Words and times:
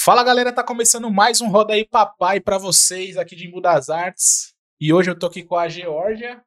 Fala 0.00 0.22
galera, 0.22 0.52
tá 0.52 0.62
começando 0.62 1.10
mais 1.10 1.40
um 1.40 1.48
Roda 1.48 1.74
aí 1.74 1.84
Papai 1.84 2.40
pra 2.40 2.56
vocês 2.56 3.16
aqui 3.16 3.34
de 3.34 3.46
Embu 3.46 3.60
das 3.60 3.90
Artes. 3.90 4.54
E 4.80 4.92
hoje 4.92 5.10
eu 5.10 5.18
tô 5.18 5.26
aqui 5.26 5.42
com 5.42 5.56
a 5.56 5.68
Georgia. 5.68 6.40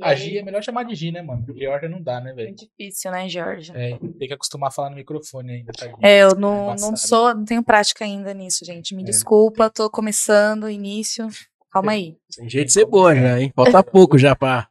A 0.00 0.14
Gi 0.14 0.38
é 0.38 0.42
melhor 0.42 0.62
chamar 0.62 0.84
de 0.84 0.94
Gi, 0.94 1.12
né, 1.12 1.20
mano? 1.22 1.44
Georgia 1.56 1.88
não 1.88 2.02
dá, 2.02 2.20
né, 2.20 2.30
É 2.30 2.34
velho? 2.34 2.54
difícil, 2.54 3.10
né, 3.10 3.28
Georgia? 3.28 3.74
É, 3.76 3.98
tem 4.18 4.28
que 4.28 4.34
acostumar 4.34 4.68
a 4.68 4.70
falar 4.72 4.90
no 4.90 4.96
microfone 4.96 5.52
ainda, 5.52 5.72
tá? 5.72 5.86
É, 6.02 6.22
eu 6.22 6.34
não, 6.34 6.66
não 6.66 6.72
Embaçado. 6.72 6.96
sou, 6.98 7.34
não 7.34 7.44
tenho 7.44 7.62
prática 7.62 8.04
ainda 8.04 8.32
nisso, 8.34 8.64
gente. 8.64 8.94
Me 8.94 9.02
É. 9.02 9.06
desculpa, 9.06 9.68
tô 9.70 9.90
começando, 9.90 10.68
início. 10.70 11.28
Calma 11.70 11.92
aí. 11.92 12.16
Tem 12.36 12.48
jeito 12.48 12.68
de 12.68 12.72
ser 12.72 12.86
boa 12.86 13.14
já, 13.14 13.38
hein? 13.40 13.52
Falta 13.54 13.82
pouco 13.84 14.16
já 14.18 14.34
pra 14.34 14.68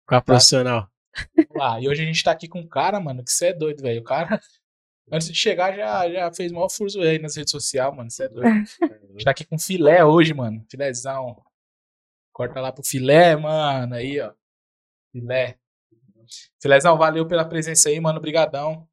ficar 0.00 0.22
profissional. 0.22 0.88
Ah, 1.60 1.78
e 1.80 1.88
hoje 1.88 2.02
a 2.02 2.06
gente 2.06 2.22
tá 2.22 2.30
aqui 2.30 2.46
com 2.48 2.60
um 2.60 2.66
cara, 2.68 2.98
mano, 3.00 3.24
que 3.24 3.30
você 3.32 3.48
é 3.48 3.52
doido, 3.52 3.82
velho. 3.82 4.00
O 4.00 4.04
cara, 4.04 4.40
antes 5.10 5.28
de 5.28 5.34
chegar, 5.34 5.74
já, 5.74 6.10
já 6.10 6.32
fez 6.32 6.52
maior 6.52 6.68
furzo 6.68 7.00
aí 7.00 7.18
nas 7.18 7.36
redes 7.36 7.50
sociais, 7.50 7.94
mano. 7.94 8.10
Você 8.10 8.24
é 8.24 8.28
doido. 8.28 8.48
A 8.82 9.12
gente 9.12 9.24
tá 9.24 9.30
aqui 9.30 9.44
com 9.44 9.58
filé 9.58 10.04
hoje, 10.04 10.34
mano. 10.34 10.64
Filézão. 10.70 11.42
Corta 12.32 12.60
lá 12.60 12.72
pro 12.72 12.84
filé, 12.84 13.36
mano. 13.36 13.94
Aí, 13.94 14.20
ó. 14.20 14.32
Filé. 15.12 15.58
Filézão, 16.60 16.96
valeu 16.96 17.26
pela 17.26 17.44
presença 17.44 17.88
aí, 17.88 17.98
mano. 18.00 18.20
Brigadão 18.20 18.86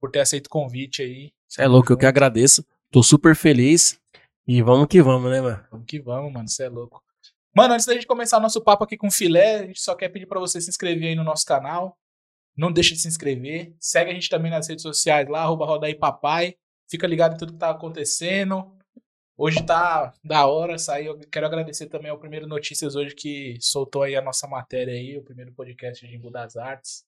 por 0.00 0.10
ter 0.10 0.20
aceito 0.20 0.46
o 0.46 0.50
convite 0.50 1.02
aí. 1.02 1.32
Você 1.46 1.62
é 1.62 1.66
louco, 1.66 1.92
eu 1.92 1.96
que 1.96 2.06
agradeço. 2.06 2.64
Tô 2.90 3.02
super 3.02 3.34
feliz. 3.34 4.00
E 4.46 4.62
vamos 4.62 4.86
que 4.86 5.02
vamos, 5.02 5.30
né, 5.30 5.40
mano? 5.40 5.64
Vamos 5.70 5.86
que 5.86 6.00
vamos, 6.00 6.32
mano. 6.32 6.48
Você 6.48 6.64
é 6.64 6.68
louco. 6.68 7.02
Mano, 7.54 7.74
antes 7.74 7.86
da 7.86 7.94
gente 7.94 8.06
começar 8.06 8.38
nosso 8.40 8.62
papo 8.62 8.84
aqui 8.84 8.96
com 8.96 9.10
filé, 9.10 9.56
a 9.56 9.66
gente 9.66 9.80
só 9.80 9.94
quer 9.94 10.08
pedir 10.08 10.26
pra 10.26 10.38
você 10.38 10.60
se 10.60 10.70
inscrever 10.70 11.08
aí 11.08 11.14
no 11.14 11.24
nosso 11.24 11.44
canal. 11.44 11.98
Não 12.58 12.72
deixa 12.72 12.92
de 12.92 13.00
se 13.00 13.06
inscrever. 13.06 13.72
Segue 13.78 14.10
a 14.10 14.14
gente 14.14 14.28
também 14.28 14.50
nas 14.50 14.68
redes 14.68 14.82
sociais 14.82 15.28
lá, 15.28 15.42
arroba 15.42 15.64
Roda 15.64 15.86
aí 15.86 15.94
Papai. 15.94 16.56
Fica 16.90 17.06
ligado 17.06 17.34
em 17.34 17.38
tudo 17.38 17.52
que 17.52 17.58
tá 17.58 17.70
acontecendo. 17.70 18.76
Hoje 19.36 19.64
tá 19.64 20.12
da 20.24 20.44
hora, 20.46 20.76
saiu. 20.76 21.16
Quero 21.30 21.46
agradecer 21.46 21.86
também 21.86 22.10
ao 22.10 22.18
Primeiro 22.18 22.48
Notícias 22.48 22.96
hoje 22.96 23.14
que 23.14 23.56
soltou 23.60 24.02
aí 24.02 24.16
a 24.16 24.22
nossa 24.22 24.48
matéria 24.48 24.92
aí, 24.92 25.16
o 25.16 25.22
primeiro 25.22 25.52
podcast 25.52 26.04
de 26.04 26.16
Embu 26.16 26.32
das 26.32 26.56
Artes. 26.56 27.04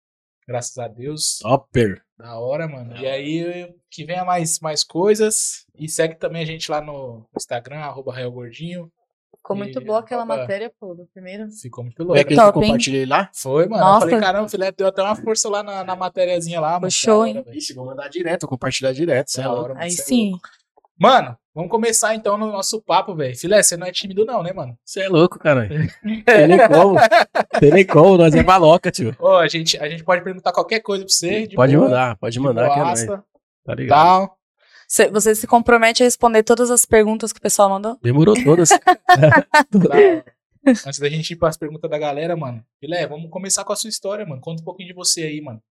Graças 0.47 0.78
a 0.78 0.86
Deus. 0.86 1.39
Topper. 1.41 2.00
Da 2.17 2.39
hora, 2.39 2.69
mano. 2.69 2.96
E 2.96 3.06
aí, 3.06 3.74
que 3.91 4.05
venha 4.05 4.24
mais, 4.24 4.61
mais 4.61 4.84
coisas. 4.84 5.67
E 5.77 5.89
segue 5.89 6.14
também 6.14 6.42
a 6.42 6.46
gente 6.46 6.70
lá 6.70 6.80
no 6.80 7.28
Instagram, 7.36 7.78
arroba 7.78 8.28
Gordinho. 8.28 8.91
Ficou 9.36 9.56
E 9.56 9.59
muito 9.61 9.81
boa 9.81 10.00
aquela 10.00 10.23
acaba- 10.25 10.41
matéria, 10.42 10.73
pô, 10.78 10.95
do 10.95 11.06
primeiro. 11.12 11.48
Ficou 11.50 11.84
muito 11.84 12.03
louco. 12.03 12.19
é 12.19 12.25
que 12.25 12.34
eu 12.34 12.53
compartilhei 12.53 13.06
lá? 13.06 13.31
Foi, 13.34 13.67
mano. 13.67 13.83
Nossa. 13.83 14.06
Eu 14.06 14.11
falei, 14.11 14.25
caramba, 14.25 14.47
o 14.47 14.48
Filé 14.48 14.70
deu 14.73 14.86
até 14.89 15.03
uma 15.03 15.17
força 15.17 15.48
lá 15.48 15.62
na, 15.62 15.83
na 15.83 15.97
matériazinha 15.97 16.61
lá. 16.61 16.78
mano. 16.78 16.91
show, 16.91 17.27
hein? 17.27 17.45
Ixi, 17.53 17.73
vou 17.75 17.86
mandar 17.86 18.08
direto, 18.08 18.42
vou 18.42 18.51
compartilhar 18.51 18.92
direto. 18.92 19.31
Cê 19.31 19.41
é 19.42 19.48
hora, 19.48 19.75
Aí 19.78 19.89
é 19.89 19.91
sim. 19.91 20.31
louco. 20.33 20.48
Mano, 20.98 21.34
vamos 21.55 21.70
começar 21.70 22.14
então 22.14 22.36
no 22.36 22.53
nosso 22.53 22.83
papo, 22.83 23.14
velho. 23.14 23.34
Filé, 23.34 23.62
você 23.62 23.75
não 23.77 23.86
é 23.86 23.91
tímido 23.92 24.27
não, 24.27 24.42
né, 24.42 24.53
mano? 24.53 24.77
Você 24.84 25.01
é 25.01 25.08
louco, 25.08 25.39
cara. 25.39 25.67
Tem 25.67 25.89
nem 26.48 26.69
como. 26.69 26.97
Tem 27.58 27.70
nem 27.70 27.86
como, 27.86 28.19
nós 28.19 28.34
é 28.34 28.42
maloca, 28.42 28.91
tio. 28.91 29.17
Ó, 29.19 29.39
a 29.39 29.48
gente, 29.48 29.78
a 29.78 29.89
gente 29.89 30.05
pode 30.05 30.23
perguntar 30.23 30.53
qualquer 30.53 30.81
coisa 30.81 31.03
pra 31.05 31.12
você. 31.12 31.47
de 31.47 31.56
Pode 31.56 31.75
boa, 31.75 31.89
mandar, 31.89 32.17
pode 32.19 32.33
de 32.34 32.41
mandar 32.41 32.69
que 32.70 32.78
é 32.78 32.83
nóis. 32.83 33.06
Tá 33.64 33.75
ligado? 33.75 33.98
tal. 33.98 34.36
Cê- 34.91 35.08
Você 35.08 35.36
se 35.36 35.46
compromete 35.46 36.02
a 36.02 36.06
responder 36.06 36.42
todas 36.42 36.69
as 36.69 36.84
perguntas 36.84 37.33
que 37.33 37.38
o 37.38 37.42
pessoal 37.42 37.70
mandou? 37.70 37.96
Demorou 38.02 38.34
todas. 38.42 38.70
Antes 40.66 40.98
da 40.98 41.08
gente 41.08 41.30
ir 41.30 41.36
pras 41.36 41.56
perguntas 41.56 41.88
da 41.88 41.96
galera, 41.96 42.36
mano. 42.36 42.64
Filé, 42.80 43.06
vamos 43.06 43.30
começar 43.30 43.62
com 43.64 43.72
a 43.72 43.77
sua 43.77 43.88
história, 43.88 44.27
mano. 44.27 44.41
Conta 44.41 44.62
um 44.62 44.64
pouquinho 44.64 44.88
de 44.88 44.94
você 44.94 45.22
aí, 45.22 45.41
mano. 45.41 45.62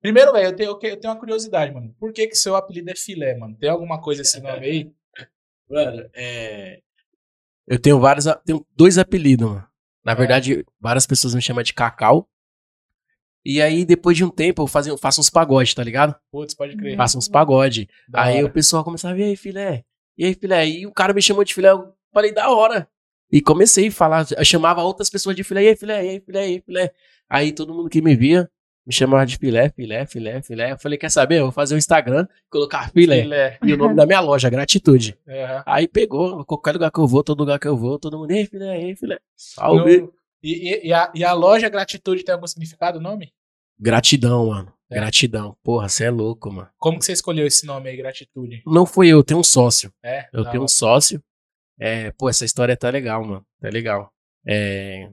Primeiro, 0.00 0.32
velho, 0.32 0.46
eu 0.46 0.56
tenho, 0.56 0.70
eu 0.70 0.78
tenho 1.00 1.12
uma 1.12 1.18
curiosidade, 1.18 1.74
mano. 1.74 1.92
Por 1.98 2.12
que 2.12 2.28
que 2.28 2.36
seu 2.36 2.54
apelido 2.54 2.90
é 2.90 2.94
filé, 2.96 3.36
mano? 3.36 3.56
Tem 3.58 3.68
alguma 3.68 4.00
coisa 4.00 4.22
esse 4.22 4.40
nome 4.40 4.64
aí? 4.66 4.92
Mano, 5.68 6.08
é. 6.14 6.80
Eu 7.66 7.78
tenho 7.78 8.00
vários. 8.00 8.24
Tenho 8.44 8.66
dois 8.74 8.98
apelidos, 8.98 9.48
mano. 9.48 9.66
Na 10.04 10.14
verdade, 10.14 10.64
várias 10.80 11.06
pessoas 11.06 11.32
me 11.34 11.40
chamam 11.42 11.62
de 11.62 11.72
Cacau. 11.74 12.28
E 13.44 13.60
aí, 13.62 13.84
depois 13.84 14.16
de 14.16 14.24
um 14.24 14.28
tempo, 14.30 14.62
eu 14.62 14.66
fazia, 14.66 14.96
faço 14.98 15.20
uns 15.20 15.30
pagodes, 15.30 15.72
tá 15.74 15.82
ligado? 15.82 16.14
Putz, 16.30 16.54
pode 16.54 16.76
crer. 16.76 16.96
Faço 16.96 17.16
uns 17.16 17.28
pagode. 17.28 17.88
Da 18.08 18.22
aí 18.22 18.38
hora. 18.38 18.46
o 18.46 18.50
pessoal 18.50 18.84
começava, 18.84 19.18
e 19.18 19.22
aí, 19.22 19.36
filé? 19.36 19.84
E 20.18 20.24
aí, 20.26 20.34
filé? 20.34 20.68
E 20.68 20.86
o 20.86 20.92
cara 20.92 21.14
me 21.14 21.22
chamou 21.22 21.42
de 21.42 21.54
filé, 21.54 21.70
eu 21.70 21.92
falei, 22.12 22.32
da 22.34 22.50
hora. 22.50 22.86
E 23.32 23.40
comecei 23.40 23.88
a 23.88 23.92
falar, 23.92 24.26
eu 24.36 24.44
chamava 24.44 24.82
outras 24.82 25.08
pessoas 25.08 25.34
de 25.36 25.42
filé, 25.44 25.64
e 25.64 25.68
aí, 25.68 25.76
filé, 25.76 26.04
e 26.04 26.08
aí, 26.10 26.20
filé, 26.20 26.40
e 26.40 26.44
aí, 26.54 26.60
filé. 26.60 26.92
Aí 27.28 27.52
todo 27.52 27.72
mundo 27.72 27.88
que 27.88 28.02
me 28.02 28.14
via 28.14 28.50
me 28.86 28.92
chamava 28.92 29.24
de 29.24 29.36
filé, 29.36 29.68
filé, 29.70 30.04
filé, 30.04 30.42
filé. 30.42 30.72
Eu 30.72 30.78
falei, 30.78 30.98
quer 30.98 31.10
saber? 31.10 31.38
Eu 31.38 31.44
vou 31.44 31.52
fazer 31.52 31.74
o 31.74 31.78
Instagram, 31.78 32.26
colocar 32.50 32.90
filé. 32.90 33.22
Filé. 33.22 33.58
E 33.64 33.72
o 33.72 33.76
nome 33.76 33.94
da 33.94 34.04
minha 34.04 34.20
loja, 34.20 34.50
Gratitude. 34.50 35.16
Aham. 35.28 35.62
Aí 35.64 35.86
pegou, 35.86 36.44
qualquer 36.44 36.72
lugar 36.72 36.90
que 36.90 36.98
eu 36.98 37.06
vou, 37.06 37.22
todo 37.22 37.38
lugar 37.40 37.58
que 37.58 37.68
eu 37.68 37.76
vou, 37.76 37.98
todo 37.98 38.18
mundo, 38.18 38.32
ei, 38.32 38.46
filé, 38.46 38.82
ei, 38.82 38.96
filé. 38.96 39.18
Salve. 39.36 40.00
No- 40.00 40.12
E, 40.42 40.70
e- 40.74 40.86
e 40.88 40.92
a, 40.92 41.12
e 41.14 41.24
a 41.24 41.32
loja 41.32 41.68
Gratitude 41.68 42.24
tem 42.24 42.32
algum 42.34 42.46
significado 42.46 42.98
o 42.98 43.02
nome? 43.02 43.32
Gratidão, 43.78 44.46
mano. 44.48 44.72
É. 44.90 44.96
Gratidão. 44.96 45.56
Porra, 45.62 45.88
você 45.88 46.04
é 46.04 46.10
louco, 46.10 46.50
mano. 46.52 46.68
Como 46.78 46.98
que 46.98 47.04
você 47.04 47.12
escolheu 47.12 47.46
esse 47.46 47.64
nome 47.66 47.88
aí, 47.88 47.96
Gratitude? 47.96 48.62
Não 48.66 48.84
fui 48.84 49.08
eu, 49.08 49.18
eu 49.18 49.24
tenho 49.24 49.40
um 49.40 49.44
sócio. 49.44 49.92
É? 50.02 50.28
Eu 50.32 50.44
da 50.44 50.50
tenho 50.50 50.62
um 50.62 50.64
hora. 50.64 50.72
sócio. 50.72 51.22
É, 51.78 52.10
pô, 52.12 52.28
essa 52.28 52.44
história 52.44 52.76
tá 52.76 52.90
legal, 52.90 53.24
mano. 53.24 53.46
Tá 53.60 53.68
legal. 53.68 54.12
É, 54.46 55.10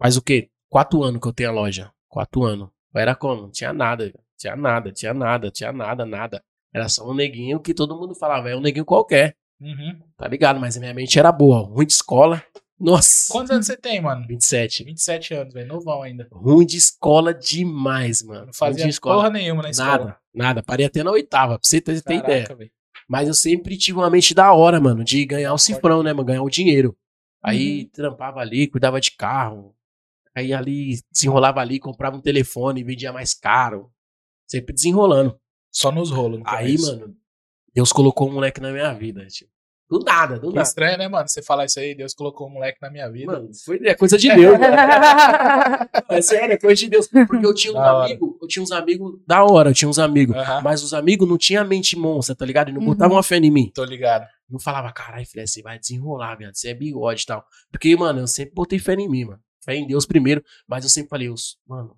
faz 0.00 0.16
o 0.16 0.22
quê? 0.22 0.48
Quatro 0.70 1.02
anos 1.02 1.20
que 1.20 1.28
eu 1.28 1.32
tenho 1.32 1.50
a 1.50 1.52
loja. 1.52 1.90
Quatro 2.08 2.44
anos. 2.44 2.68
Era 2.94 3.14
como? 3.14 3.42
Não 3.42 3.50
tinha 3.50 3.72
nada. 3.72 4.12
Tinha 4.38 4.54
nada, 4.56 4.92
tinha 4.92 5.12
nada, 5.14 5.50
tinha 5.50 5.72
nada, 5.72 6.04
nada. 6.06 6.42
Era 6.72 6.88
só 6.88 7.08
um 7.10 7.14
neguinho 7.14 7.58
que 7.60 7.72
todo 7.74 7.96
mundo 7.98 8.14
falava, 8.14 8.50
é 8.50 8.56
um 8.56 8.60
neguinho 8.60 8.84
qualquer. 8.84 9.34
Uhum. 9.60 9.98
Tá 10.16 10.28
ligado? 10.28 10.60
Mas 10.60 10.76
a 10.76 10.80
minha 10.80 10.92
mente 10.94 11.18
era 11.18 11.32
boa. 11.32 11.60
Ruim 11.60 11.86
de 11.86 11.92
escola. 11.94 12.42
Nossa. 12.78 13.32
Quantos 13.32 13.50
anos 13.50 13.66
você 13.66 13.76
tem, 13.76 14.00
mano? 14.00 14.26
27. 14.26 14.84
27 14.84 15.34
anos, 15.34 15.54
velho. 15.54 15.66
Novão 15.68 16.02
ainda. 16.02 16.28
Ruim 16.30 16.66
de 16.66 16.76
escola 16.76 17.32
demais, 17.32 18.22
mano. 18.22 18.40
Não 18.40 18.44
Ruim 18.46 18.52
fazia 18.54 18.84
de 18.84 18.90
escola. 18.90 19.16
porra 19.16 19.30
nenhuma 19.30 19.62
na 19.62 19.70
escola. 19.70 19.98
Nada, 19.98 20.18
nada. 20.34 20.62
Parei 20.62 20.84
até 20.86 21.02
na 21.02 21.10
oitava, 21.10 21.58
pra 21.58 21.66
você 21.66 21.80
ter, 21.80 22.02
Caraca, 22.02 22.24
ideia. 22.32 22.54
velho. 22.56 22.70
Mas 23.08 23.28
eu 23.28 23.34
sempre 23.34 23.76
tive 23.78 23.98
uma 23.98 24.10
mente 24.10 24.34
da 24.34 24.52
hora, 24.52 24.80
mano, 24.80 25.04
de 25.04 25.24
ganhar 25.24 25.52
o 25.54 25.58
cifrão, 25.58 26.02
né, 26.02 26.12
mano? 26.12 26.26
Ganhar 26.26 26.42
o 26.42 26.50
dinheiro. 26.50 26.96
Aí 27.42 27.82
Uhum. 27.84 27.88
trampava 27.92 28.40
ali, 28.40 28.66
cuidava 28.66 29.00
de 29.00 29.12
carro. 29.12 29.74
Aí 30.34 30.52
ali, 30.52 31.00
desenrolava 31.10 31.60
ali, 31.60 31.78
comprava 31.78 32.16
um 32.16 32.20
telefone, 32.20 32.84
vendia 32.84 33.12
mais 33.12 33.32
caro. 33.32 33.90
Sempre 34.46 34.74
desenrolando. 34.74 35.38
Só 35.70 35.90
nos 35.90 36.10
rolos. 36.10 36.42
Aí, 36.44 36.76
mano, 36.78 37.16
Deus 37.74 37.92
colocou 37.92 38.28
um 38.28 38.32
moleque 38.34 38.60
na 38.60 38.70
minha 38.70 38.92
vida, 38.92 39.24
tipo. 39.28 39.50
Do 39.88 40.00
nada, 40.00 40.34
do 40.38 40.48
Que 40.48 40.54
nada. 40.56 40.66
estranho, 40.66 40.98
né, 40.98 41.06
mano? 41.08 41.28
Você 41.28 41.40
falar 41.42 41.64
isso 41.64 41.78
aí, 41.78 41.94
Deus 41.94 42.12
colocou 42.12 42.48
um 42.48 42.50
moleque 42.50 42.78
na 42.82 42.90
minha 42.90 43.08
vida. 43.08 43.30
Mano, 43.32 43.50
foi, 43.64 43.78
é 43.84 43.94
coisa 43.94 44.18
de 44.18 44.28
Deus, 44.34 44.58
mano. 44.58 44.74
É 46.08 46.20
sério, 46.20 46.52
é 46.54 46.56
coisa 46.56 46.74
de 46.80 46.88
Deus. 46.88 47.06
Porque 47.08 47.44
eu 47.46 47.54
tinha 47.54 47.72
hora. 47.74 48.04
amigos, 48.06 48.30
eu 48.42 48.48
tinha 48.48 48.62
uns 48.62 48.72
amigos 48.72 49.18
da 49.26 49.44
hora, 49.44 49.70
eu 49.70 49.74
tinha 49.74 49.88
uns 49.88 49.98
amigos. 49.98 50.34
Mas 50.62 50.82
os 50.82 50.92
amigos 50.94 51.28
não 51.28 51.38
tinham 51.38 51.64
mente 51.66 51.96
monstra, 51.96 52.34
tá 52.34 52.44
ligado? 52.44 52.68
E 52.70 52.72
não 52.72 52.80
Uhum. 52.80 52.86
botavam 52.88 53.16
uma 53.16 53.22
fé 53.22 53.36
em 53.36 53.50
mim. 53.50 53.70
Tô 53.74 53.84
ligado. 53.84 54.26
Não 54.48 54.58
falava, 54.60 54.92
caralho, 54.92 55.26
filho, 55.26 55.46
você 55.46 55.62
vai 55.62 55.78
desenrolar, 55.78 56.36
viado. 56.36 56.54
Você 56.54 56.68
é 56.70 56.74
bigode 56.74 57.22
e 57.22 57.26
tal. 57.26 57.44
Porque, 57.70 57.94
mano, 57.96 58.20
eu 58.20 58.26
sempre 58.26 58.54
botei 58.54 58.78
fé 58.78 58.94
em 58.94 59.08
mim, 59.08 59.24
mano. 59.24 59.40
Fé 59.64 59.74
em 59.76 59.86
Deus 59.86 60.06
primeiro. 60.06 60.42
Mas 60.68 60.84
eu 60.84 60.90
sempre 60.90 61.10
falei, 61.10 61.28
mano, 61.66 61.96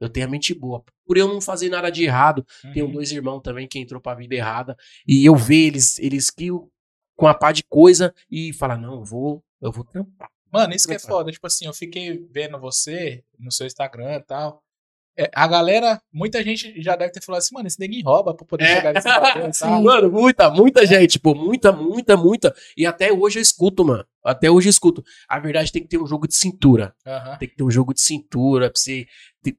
eu 0.00 0.08
tenho 0.08 0.26
a 0.26 0.30
mente 0.30 0.54
boa. 0.54 0.82
Por 1.06 1.16
eu 1.18 1.28
não 1.28 1.40
fazer 1.40 1.68
nada 1.68 1.90
de 1.90 2.04
errado. 2.04 2.44
Tenho 2.72 2.86
Uhum. 2.86 2.92
dois 2.92 3.12
irmãos 3.12 3.40
também 3.40 3.66
que 3.68 3.78
entrou 3.78 4.00
pra 4.00 4.14
vida 4.14 4.34
errada. 4.34 4.76
E 5.06 5.24
eu 5.26 5.36
ver 5.36 5.66
eles, 5.68 5.98
eles 5.98 6.30
que 6.30 6.50
o- 6.50 6.70
com 7.20 7.26
a 7.28 7.34
pá 7.34 7.52
de 7.52 7.62
coisa 7.64 8.14
e 8.30 8.50
falar, 8.54 8.78
não, 8.78 8.94
eu 8.94 9.04
vou, 9.04 9.44
eu 9.60 9.70
vou 9.70 9.84
trampar. 9.84 10.30
Mano, 10.50 10.74
isso 10.74 10.88
que 10.88 10.94
é 10.94 10.98
foda. 10.98 11.30
Tipo 11.30 11.46
assim, 11.46 11.66
eu 11.66 11.74
fiquei 11.74 12.26
vendo 12.32 12.58
você 12.58 13.22
no 13.38 13.52
seu 13.52 13.66
Instagram 13.66 14.14
e 14.16 14.22
tal. 14.22 14.62
É, 15.18 15.28
a 15.34 15.46
galera, 15.46 16.00
muita 16.10 16.42
gente 16.42 16.80
já 16.80 16.96
deve 16.96 17.12
ter 17.12 17.22
falado 17.22 17.40
assim, 17.40 17.54
mano, 17.54 17.66
esse 17.66 17.78
neguinho 17.78 18.04
rouba 18.06 18.32
pra 18.34 18.46
poder 18.46 18.64
É. 18.64 18.76
chegar 18.76 18.94
nesse 18.94 19.06
e 19.06 19.12
tal. 19.68 19.82
Mano, 19.82 20.10
muita, 20.10 20.50
muita 20.50 20.86
gente, 20.86 21.18
pô, 21.18 21.34
muita, 21.34 21.70
muita, 21.72 22.16
muita. 22.16 22.54
E 22.76 22.86
até 22.86 23.12
hoje 23.12 23.38
eu 23.38 23.42
escuto, 23.42 23.84
mano. 23.84 24.04
Até 24.24 24.50
hoje 24.50 24.68
eu 24.68 24.70
escuto. 24.70 25.04
A 25.28 25.38
verdade 25.38 25.70
tem 25.70 25.82
que 25.82 25.88
ter 25.88 25.98
um 25.98 26.06
jogo 26.06 26.26
de 26.26 26.34
cintura. 26.34 26.94
Aham. 27.06 27.36
Tem 27.36 27.48
que 27.48 27.54
ter 27.56 27.62
um 27.64 27.70
jogo 27.70 27.92
de 27.92 28.00
cintura 28.00 28.70
pra 28.70 28.80
você, 28.80 29.06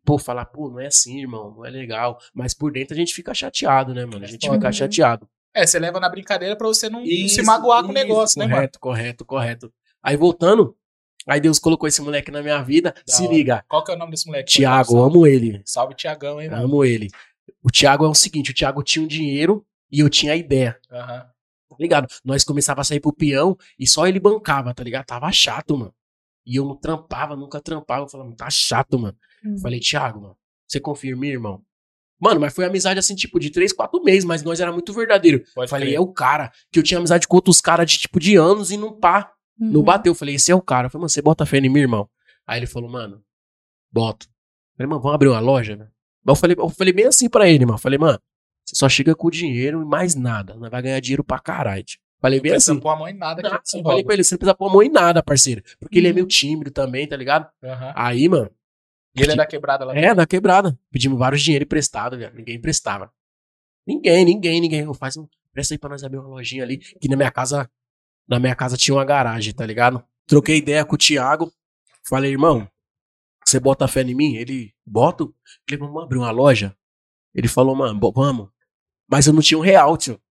pô, 0.03 0.17
falar, 0.17 0.45
pô, 0.45 0.67
não 0.69 0.79
é 0.79 0.87
assim, 0.87 1.19
irmão, 1.19 1.53
não 1.55 1.65
é 1.65 1.69
legal. 1.69 2.17
Mas 2.33 2.53
por 2.55 2.71
dentro 2.71 2.95
a 2.95 2.97
gente 2.97 3.13
fica 3.13 3.33
chateado, 3.33 3.93
né, 3.93 4.03
mano? 4.05 4.23
A 4.25 4.27
gente 4.27 4.49
fica 4.49 4.65
Uhum. 4.67 4.73
chateado. 4.73 5.27
É, 5.53 5.65
você 5.65 5.79
leva 5.79 5.99
na 5.99 6.07
brincadeira 6.09 6.55
pra 6.55 6.67
você 6.67 6.89
não, 6.89 6.99
não 6.99 7.05
se 7.05 7.25
Isso, 7.25 7.43
magoar 7.45 7.81
com 7.83 7.89
o 7.89 7.91
isso, 7.91 8.03
negócio, 8.07 8.39
né, 8.39 8.45
mano? 8.45 8.55
Correto, 8.57 8.79
correto, 8.79 9.25
correto. 9.25 9.73
Aí 10.01 10.15
voltando, 10.15 10.75
aí 11.27 11.39
Deus 11.41 11.59
colocou 11.59 11.87
esse 11.87 12.01
moleque 12.01 12.31
na 12.31 12.41
minha 12.41 12.61
vida. 12.63 12.93
Da 13.05 13.13
se 13.13 13.23
hora. 13.23 13.33
liga, 13.33 13.65
Qual 13.67 13.83
que 13.83 13.91
é 13.91 13.95
o 13.95 13.97
nome 13.97 14.11
desse 14.11 14.25
moleque? 14.27 14.51
Tiago, 14.51 15.01
amo 15.01 15.27
ele. 15.27 15.61
Salve, 15.65 15.93
Tiagão, 15.95 16.41
hein, 16.41 16.49
mano? 16.49 16.63
Amo 16.65 16.85
ele. 16.85 17.09
O 17.63 17.69
Thiago 17.69 18.05
é 18.05 18.07
o 18.07 18.15
seguinte, 18.15 18.51
o 18.51 18.53
Thiago 18.53 18.81
tinha 18.83 19.03
um 19.03 19.07
dinheiro 19.07 19.65
e 19.91 19.99
eu 19.99 20.09
tinha 20.09 20.33
a 20.33 20.35
ideia. 20.37 20.79
Aham. 20.89 21.19
tá 21.69 21.75
ligado? 21.79 22.07
Nós 22.23 22.43
começava 22.43 22.81
a 22.81 22.83
sair 22.83 22.99
pro 22.99 23.13
peão 23.13 23.57
e 23.77 23.85
só 23.87 24.07
ele 24.07 24.19
bancava, 24.19 24.73
tá 24.73 24.83
ligado? 24.83 25.05
Tava 25.05 25.31
chato, 25.31 25.77
mano. 25.77 25.93
E 26.45 26.55
eu 26.55 26.65
não 26.65 26.75
trampava, 26.75 27.35
nunca 27.35 27.59
trampava. 27.61 28.03
Eu 28.05 28.07
falava, 28.09 28.33
tá 28.35 28.49
chato, 28.49 28.97
mano. 28.97 29.15
Hum. 29.45 29.57
Falei, 29.59 29.79
Thiago, 29.79 30.21
mano, 30.21 30.37
você 30.65 30.79
confia 30.79 31.11
em 31.11 31.15
mim, 31.15 31.27
irmão? 31.27 31.61
Mano, 32.21 32.39
mas 32.39 32.53
foi 32.53 32.65
amizade 32.65 32.99
assim, 32.99 33.15
tipo, 33.15 33.39
de 33.39 33.49
três, 33.49 33.73
quatro 33.73 34.01
meses, 34.03 34.23
mas 34.23 34.43
nós 34.43 34.59
era 34.59 34.71
muito 34.71 34.93
verdadeiro. 34.93 35.43
Pode 35.55 35.69
Falei, 35.69 35.87
crer. 35.89 35.97
é 35.97 35.99
o 35.99 36.07
cara. 36.07 36.51
Que 36.71 36.77
eu 36.79 36.83
tinha 36.83 36.97
amizade 36.99 37.27
com 37.27 37.35
outros 37.35 37.59
caras 37.59 37.89
de, 37.89 37.97
tipo, 37.97 38.19
de 38.19 38.35
anos 38.35 38.69
e 38.71 38.77
não 38.77 38.93
pá. 38.93 39.31
Não 39.59 39.79
Uhum. 39.79 39.85
bateu. 39.85 40.11
Eu 40.11 40.15
falei, 40.15 40.35
esse 40.35 40.51
é 40.51 40.55
o 40.55 40.61
cara. 40.61 40.85
Eu 40.85 40.89
falei, 40.91 41.01
mano, 41.01 41.09
você 41.09 41.21
bota 41.21 41.45
fé 41.45 41.57
em 41.57 41.69
mim, 41.69 41.79
irmão? 41.79 42.07
Aí 42.45 42.59
ele 42.59 42.67
falou, 42.67 42.89
mano, 42.89 43.23
boto. 43.91 44.25
Eu 44.27 44.77
falei, 44.77 44.89
mano, 44.89 45.01
vamos 45.01 45.15
abrir 45.15 45.27
uma 45.29 45.39
loja, 45.39 45.75
né? 45.75 45.87
Mas 46.23 46.35
eu 46.37 46.39
falei, 46.39 46.55
eu 46.59 46.69
falei 46.69 46.93
bem 46.93 47.05
assim 47.05 47.27
pra 47.29 47.47
ele, 47.49 47.65
mano. 47.65 47.77
Eu 47.77 47.81
falei, 47.81 47.97
mano, 47.97 48.19
você 48.63 48.75
só 48.75 48.87
chega 48.87 49.15
com 49.15 49.29
dinheiro 49.29 49.81
e 49.81 49.85
mais 49.85 50.13
nada. 50.15 50.55
Nós 50.55 50.69
vai 50.69 50.81
ganhar 50.81 50.99
dinheiro 50.99 51.23
pra 51.23 51.39
caralho. 51.39 51.83
tio. 51.83 51.99
Falei 52.21 52.37
Não 52.37 52.43
bem 52.43 52.51
precisa 52.51 52.73
assim. 52.73 52.81
pôr 52.81 52.89
a 52.89 52.95
mão 52.95 53.07
em 53.07 53.13
nada 53.17 53.41
que 53.41 53.49
Não, 53.49 53.55
eu 53.55 53.83
falei 53.83 54.03
pra 54.03 54.13
ele, 54.13 54.23
você 54.23 54.35
não 54.35 54.37
precisa 54.37 54.55
pôr 54.55 54.69
a 54.69 54.71
mão 54.73 54.83
em 54.83 54.89
nada, 54.91 55.23
parceiro. 55.23 55.63
Porque 55.79 55.97
ele 55.97 56.05
é 56.07 56.11
Uhum. 56.11 56.15
meio 56.15 56.27
tímido 56.27 56.69
também, 56.69 57.07
tá 57.07 57.15
ligado? 57.15 57.49
Aham. 57.63 57.93
Aí, 57.95 58.29
mano, 58.29 58.51
E 59.15 59.21
ele 59.21 59.33
é 59.33 59.35
da 59.35 59.45
quebrada 59.45 59.85
lá. 59.85 59.95
é, 59.95 60.13
da 60.13 60.25
quebrada. 60.25 60.77
Pedimos 60.89 61.19
vários 61.19 61.41
dinheiro 61.41 61.63
emprestado, 61.63 62.17
velho. 62.17 62.33
Ninguém 62.35 62.55
emprestava. 62.55 63.11
Ninguém, 63.85 64.23
ninguém, 64.23 64.61
ninguém. 64.61 64.81
Eu 64.81 64.93
faço 64.93 65.21
um. 65.21 65.27
Presta 65.51 65.73
aí 65.73 65.77
pra 65.77 65.89
nós 65.89 66.03
abrir 66.03 66.19
uma 66.19 66.27
lojinha 66.27 66.63
ali. 66.63 66.77
Que 66.77 67.09
na 67.09 67.17
minha 67.17 67.31
casa. 67.31 67.69
Na 68.27 68.39
minha 68.39 68.55
casa 68.55 68.77
tinha 68.77 68.95
uma 68.95 69.03
garagem, 69.03 69.53
tá 69.53 69.65
ligado? 69.65 70.03
Troquei 70.25 70.57
ideia 70.57 70.85
com 70.85 70.95
o 70.95 70.97
Thiago. 70.97 71.51
Falei, 72.07 72.31
irmão, 72.31 72.67
você 73.45 73.59
bota 73.59 73.87
fé 73.87 74.01
em 74.01 74.15
mim? 74.15 74.35
Ele, 74.35 74.73
boto. 74.85 75.35
Falei, 75.67 75.79
vamos 75.85 76.03
abrir 76.03 76.17
uma 76.17 76.31
loja? 76.31 76.75
Ele 77.35 77.47
falou, 77.49 77.75
mano, 77.75 77.99
vamos. 78.13 78.49
Mas 79.09 79.27
eu 79.27 79.33
não 79.33 79.41
tinha 79.41 79.57
um 79.57 79.61
real, 79.61 79.97
tio. 79.97 80.21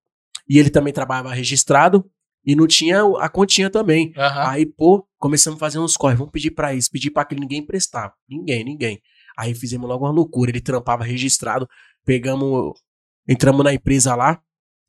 E 0.49 0.59
ele 0.59 0.71
também 0.71 0.93
trabalhava 0.93 1.35
registrado. 1.35 2.11
E 2.45 2.57
não 2.57 2.67
tinha 2.67 3.03
a 3.19 3.29
continha 3.29 3.69
também. 3.69 4.15
Aham. 4.17 4.49
Aí, 4.49 4.65
pô, 4.65 5.07
começamos 5.21 5.59
a 5.59 5.61
fazer 5.61 5.79
uns 5.79 5.97
corre. 5.97 6.17
Vamos 6.17 6.33
pedir 6.33 6.51
pra 6.51 6.75
isso, 6.75 6.91
pedir 6.91 7.11
pra 7.11 7.23
aquele 7.23 7.43
ninguém 7.43 7.61
emprestava. 7.61 8.13
Ninguém, 8.29 8.65
ninguém. 8.65 9.01
Aí 9.39 9.55
fizemos 9.55 9.89
logo 9.89 10.05
uma 10.05 10.11
loucura. 10.11 10.51
Ele 10.51 10.61
trampava 10.61 11.05
registrado. 11.05 11.69
Pegamos. 12.05 12.73
Entramos 13.29 13.63
na 13.63 13.73
empresa 13.73 14.15
lá. 14.17 14.41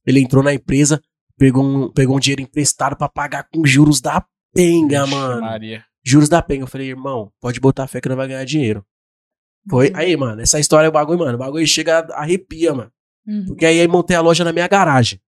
Ele 0.06 0.20
entrou 0.20 0.44
na 0.44 0.54
empresa, 0.54 1.00
pegou 1.38 1.64
um, 1.64 1.92
pegou 1.92 2.18
um 2.18 2.20
dinheiro 2.20 2.42
emprestado 2.42 2.96
pra 2.96 3.08
pagar 3.08 3.48
com 3.54 3.64
juros 3.64 4.02
da 4.02 4.26
penga, 4.52 5.04
Vixe, 5.04 5.16
mano. 5.16 5.42
Maria. 5.42 5.86
Juros 6.04 6.28
da 6.28 6.42
penga. 6.42 6.64
Eu 6.64 6.68
falei, 6.68 6.88
irmão, 6.88 7.32
pode 7.40 7.60
botar 7.60 7.86
fé 7.86 8.02
que 8.02 8.10
não 8.10 8.16
vai 8.16 8.28
ganhar 8.28 8.44
dinheiro. 8.44 8.84
Foi. 9.70 9.90
Uhum. 9.90 9.96
Aí, 9.96 10.18
mano, 10.18 10.42
essa 10.42 10.60
história 10.60 10.88
é 10.88 10.90
o 10.90 10.94
bagulho, 10.94 11.20
mano. 11.20 11.36
O 11.36 11.38
bagulho 11.38 11.68
chega, 11.68 12.00
arrepia, 12.14 12.74
mano. 12.74 12.92
Uhum. 13.28 13.46
Porque 13.48 13.66
aí, 13.66 13.80
aí 13.80 13.88
montei 13.88 14.16
a 14.16 14.22
loja 14.22 14.44
na 14.44 14.52
minha 14.52 14.68
garagem. 14.68 15.20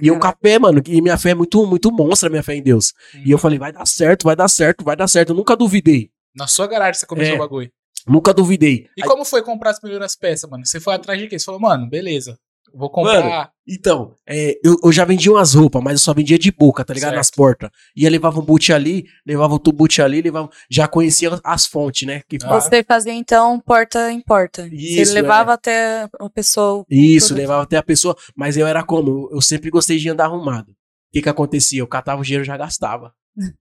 E 0.00 0.08
eu 0.08 0.18
capé, 0.18 0.58
mano, 0.58 0.80
e 0.86 1.02
minha 1.02 1.18
fé 1.18 1.30
é 1.30 1.34
muito, 1.34 1.66
muito 1.66 1.90
monstra, 1.92 2.30
minha 2.30 2.42
fé 2.42 2.54
em 2.54 2.62
Deus. 2.62 2.92
E 3.26 3.30
eu 3.30 3.36
falei, 3.38 3.58
vai 3.58 3.72
dar 3.72 3.86
certo, 3.86 4.24
vai 4.24 4.34
dar 4.36 4.48
certo, 4.48 4.84
vai 4.84 4.96
dar 4.96 5.06
certo. 5.08 5.30
Eu 5.30 5.36
nunca 5.36 5.54
duvidei. 5.56 6.10
Na 6.34 6.46
sua 6.46 6.66
garagem 6.66 6.98
você 6.98 7.06
começou 7.06 7.34
É. 7.34 7.36
o 7.36 7.38
bagulho. 7.40 7.70
Nunca 8.08 8.32
duvidei. 8.32 8.86
E 8.96 9.02
Aí- 9.02 9.08
como 9.08 9.24
foi 9.24 9.42
comprar 9.42 9.70
as 9.70 9.78
primeiras 9.80 10.16
peças, 10.16 10.48
mano? 10.50 10.64
Você 10.66 10.80
foi 10.80 10.94
atrás 10.94 11.20
de 11.20 11.28
quê? 11.28 11.38
Você 11.38 11.44
falou, 11.44 11.60
mano, 11.60 11.88
beleza. 11.88 12.38
Vou 12.74 12.90
comprar. 12.90 13.52
Então, 13.68 14.14
é, 14.26 14.58
eu, 14.64 14.76
eu 14.82 14.90
já 14.90 15.04
vendia 15.04 15.30
umas 15.30 15.54
roupas, 15.54 15.82
mas 15.82 15.92
eu 15.94 15.98
só 15.98 16.12
vendia 16.12 16.38
de 16.38 16.50
boca, 16.50 16.84
tá 16.84 16.92
ligado? 16.92 17.10
Certo. 17.10 17.18
Nas 17.18 17.30
portas. 17.30 17.70
Ia, 17.96 18.10
levava 18.10 18.40
um 18.40 18.44
boot 18.44 18.72
ali, 18.72 19.04
levava 19.24 19.52
outro 19.52 19.72
boot 19.72 20.02
ali, 20.02 20.20
levava. 20.20 20.48
Já 20.70 20.88
conhecia 20.88 21.38
as 21.44 21.66
fontes, 21.66 22.06
né? 22.06 22.22
Que 22.28 22.38
Ah. 22.42 22.60
Você 22.60 22.82
fazia 22.82 23.12
então 23.12 23.60
porta 23.60 24.10
em 24.10 24.20
porta. 24.20 24.66
Isso, 24.72 25.12
Você 25.12 25.20
levava 25.20 25.52
até 25.52 26.08
a 26.18 26.28
pessoa. 26.30 26.84
Isso, 26.90 27.34
levava 27.34 27.62
até 27.62 27.76
a 27.76 27.82
pessoa. 27.82 28.16
Mas 28.34 28.56
eu 28.56 28.66
era 28.66 28.82
como? 28.82 29.28
Eu 29.32 29.40
sempre 29.40 29.70
gostei 29.70 29.98
de 29.98 30.08
andar 30.08 30.24
arrumado. 30.24 30.70
O 30.72 30.74
que 31.12 31.22
que 31.22 31.28
acontecia? 31.28 31.80
Eu 31.80 31.86
catava 31.86 32.20
o 32.20 32.24
dinheiro 32.24 32.44
e 32.44 32.46
já 32.46 32.56
gastava. 32.56 33.12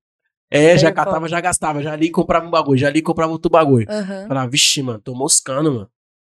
É, 0.54 0.78
já 0.78 0.90
É, 0.90 0.92
catava, 0.92 1.30
já 1.30 1.40
gastava. 1.40 1.82
Já 1.82 1.94
ali 1.94 2.10
comprava 2.12 2.46
um 2.46 2.50
bagulho, 2.52 2.78
já 2.78 2.90
ali 2.90 3.00
e 3.00 3.02
comprava 3.02 3.32
outro 3.32 3.50
bagulho. 3.50 3.88
Aham. 3.90 4.28
Falava, 4.28 4.50
vixe, 4.52 4.82
mano, 4.82 5.00
tô 5.00 5.16
moscando, 5.16 5.72
mano. 5.74 5.90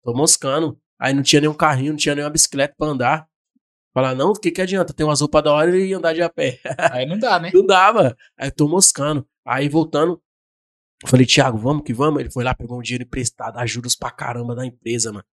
Tô 0.04 0.14
moscando. 0.14 0.78
Aí 1.04 1.14
não 1.14 1.22
tinha 1.22 1.42
nenhum 1.42 1.54
carrinho, 1.54 1.92
não 1.92 1.98
tinha 1.98 2.16
nenhuma 2.16 2.32
bicicleta 2.32 2.74
pra 2.78 2.88
andar. 2.88 3.28
Falar, 3.94 4.16
não, 4.16 4.32
o 4.32 4.36
que 4.36 4.50
que 4.50 4.62
adianta? 4.62 4.94
Tem 4.94 5.06
umas 5.06 5.20
roupas 5.20 5.44
da 5.44 5.52
hora 5.52 5.78
e 5.78 5.94
andar 5.94 6.14
de 6.14 6.22
a 6.22 6.30
pé. 6.30 6.62
Aí 6.94 7.06
não 7.06 7.20
dá, 7.20 7.38
né? 7.42 7.52
Não 7.54 7.66
dava. 7.66 8.16
Aí 8.38 8.48
eu 8.48 8.56
tô 8.56 8.70
moscando. 8.70 9.28
Aí 9.46 9.68
voltando, 9.68 10.22
eu 11.04 11.10
falei, 11.10 11.26
Thiago, 11.26 11.58
vamos 11.58 11.84
que 11.84 11.94
vamos. 11.94 12.22
Ele 12.22 12.32
foi 12.32 12.46
lá, 12.46 12.56
pegou 12.56 12.80
um 12.80 12.82
dinheiro 12.82 13.04
emprestado, 13.04 13.60
juros 13.68 13.98
pra 13.98 14.12
caramba 14.12 14.56
da 14.56 14.66
empresa, 14.66 15.12
mano. 15.12 15.26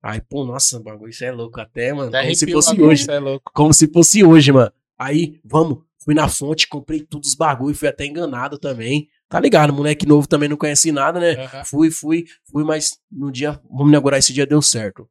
Aí, 0.00 0.20
pô, 0.20 0.44
nossa, 0.44 0.78
bagulho, 0.78 1.10
isso 1.10 1.24
é 1.24 1.32
louco 1.32 1.60
até, 1.60 1.92
mano. 1.92 2.08
Até 2.10 2.22
como 2.22 2.36
se 2.36 2.52
fosse 2.52 2.70
agora, 2.70 2.88
hoje. 2.88 3.10
É 3.10 3.18
louco. 3.18 3.50
Como 3.52 3.74
se 3.74 3.88
fosse 3.88 4.24
hoje, 4.24 4.52
mano. 4.52 4.72
Aí, 4.96 5.40
vamos, 5.44 5.78
fui 5.98 6.14
na 6.14 6.28
fonte, 6.28 6.68
comprei 6.68 7.00
todos 7.00 7.30
os 7.30 7.34
bagulho, 7.34 7.74
fui 7.74 7.88
até 7.88 8.06
enganado 8.06 8.60
também. 8.60 9.08
Tá 9.28 9.40
ligado? 9.40 9.72
Moleque 9.72 10.06
novo 10.06 10.28
também 10.28 10.48
não 10.48 10.56
conhece 10.56 10.92
nada, 10.92 11.18
né? 11.18 11.32
Aham. 11.32 11.64
Fui, 11.64 11.90
fui, 11.90 12.24
fui, 12.48 12.62
mas 12.62 12.96
no 13.10 13.32
dia, 13.32 13.60
vamos 13.68 13.88
inaugurar 13.88 14.20
esse 14.20 14.32
dia, 14.32 14.46
deu 14.46 14.62
certo. 14.62 15.08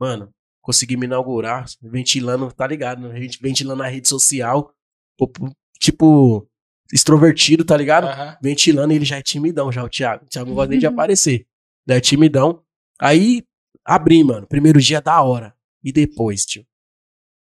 Mano, 0.00 0.30
consegui 0.62 0.96
me 0.96 1.06
inaugurar, 1.06 1.66
ventilando, 1.82 2.50
tá 2.50 2.66
ligado? 2.66 3.06
né? 3.06 3.14
A 3.14 3.20
gente 3.20 3.38
ventilando 3.40 3.82
na 3.82 3.88
rede 3.88 4.08
social, 4.08 4.72
tipo, 5.78 6.48
extrovertido, 6.92 7.64
tá 7.64 7.76
ligado? 7.76 8.06
Ventilando, 8.42 8.92
ele 8.92 9.04
já 9.04 9.18
é 9.18 9.22
timidão, 9.22 9.70
já 9.70 9.84
o 9.84 9.88
Thiago. 9.88 10.24
O 10.24 10.28
Thiago 10.28 10.48
não 10.48 10.56
gosta 10.56 10.70
nem 10.70 10.78
de 10.78 10.86
aparecer. 10.86 11.46
Já 11.86 11.96
é 11.96 12.00
timidão. 12.00 12.62
Aí, 12.98 13.42
abri, 13.84 14.24
mano. 14.24 14.46
Primeiro 14.46 14.80
dia 14.80 15.00
da 15.00 15.20
hora. 15.22 15.54
E 15.84 15.92
depois, 15.92 16.44
tio. 16.44 16.64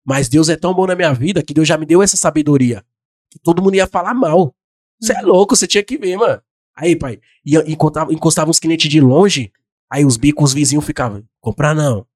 Mas 0.04 0.28
Deus 0.28 0.48
é 0.48 0.56
tão 0.56 0.74
bom 0.74 0.86
na 0.86 0.96
minha 0.96 1.12
vida 1.12 1.42
que 1.42 1.54
Deus 1.54 1.68
já 1.68 1.78
me 1.78 1.86
deu 1.86 2.02
essa 2.02 2.16
sabedoria. 2.16 2.84
Que 3.30 3.38
todo 3.38 3.62
mundo 3.62 3.76
ia 3.76 3.86
falar 3.86 4.14
mal. 4.14 4.54
Você 5.00 5.12
é 5.16 5.22
louco, 5.22 5.54
você 5.54 5.66
tinha 5.66 5.82
que 5.82 5.96
ver, 5.96 6.16
mano. 6.16 6.42
Aí, 6.76 6.96
pai, 6.96 7.20
ia, 7.44 7.62
encostava, 7.70 8.12
encostava 8.12 8.50
uns 8.50 8.58
clientes 8.58 8.90
de 8.90 9.00
longe, 9.00 9.52
aí 9.90 10.04
os 10.04 10.16
bicos, 10.16 10.50
os 10.50 10.54
vizinhos 10.54 10.84
ficavam, 10.84 11.22
comprar 11.40 11.74
não. 11.74 12.06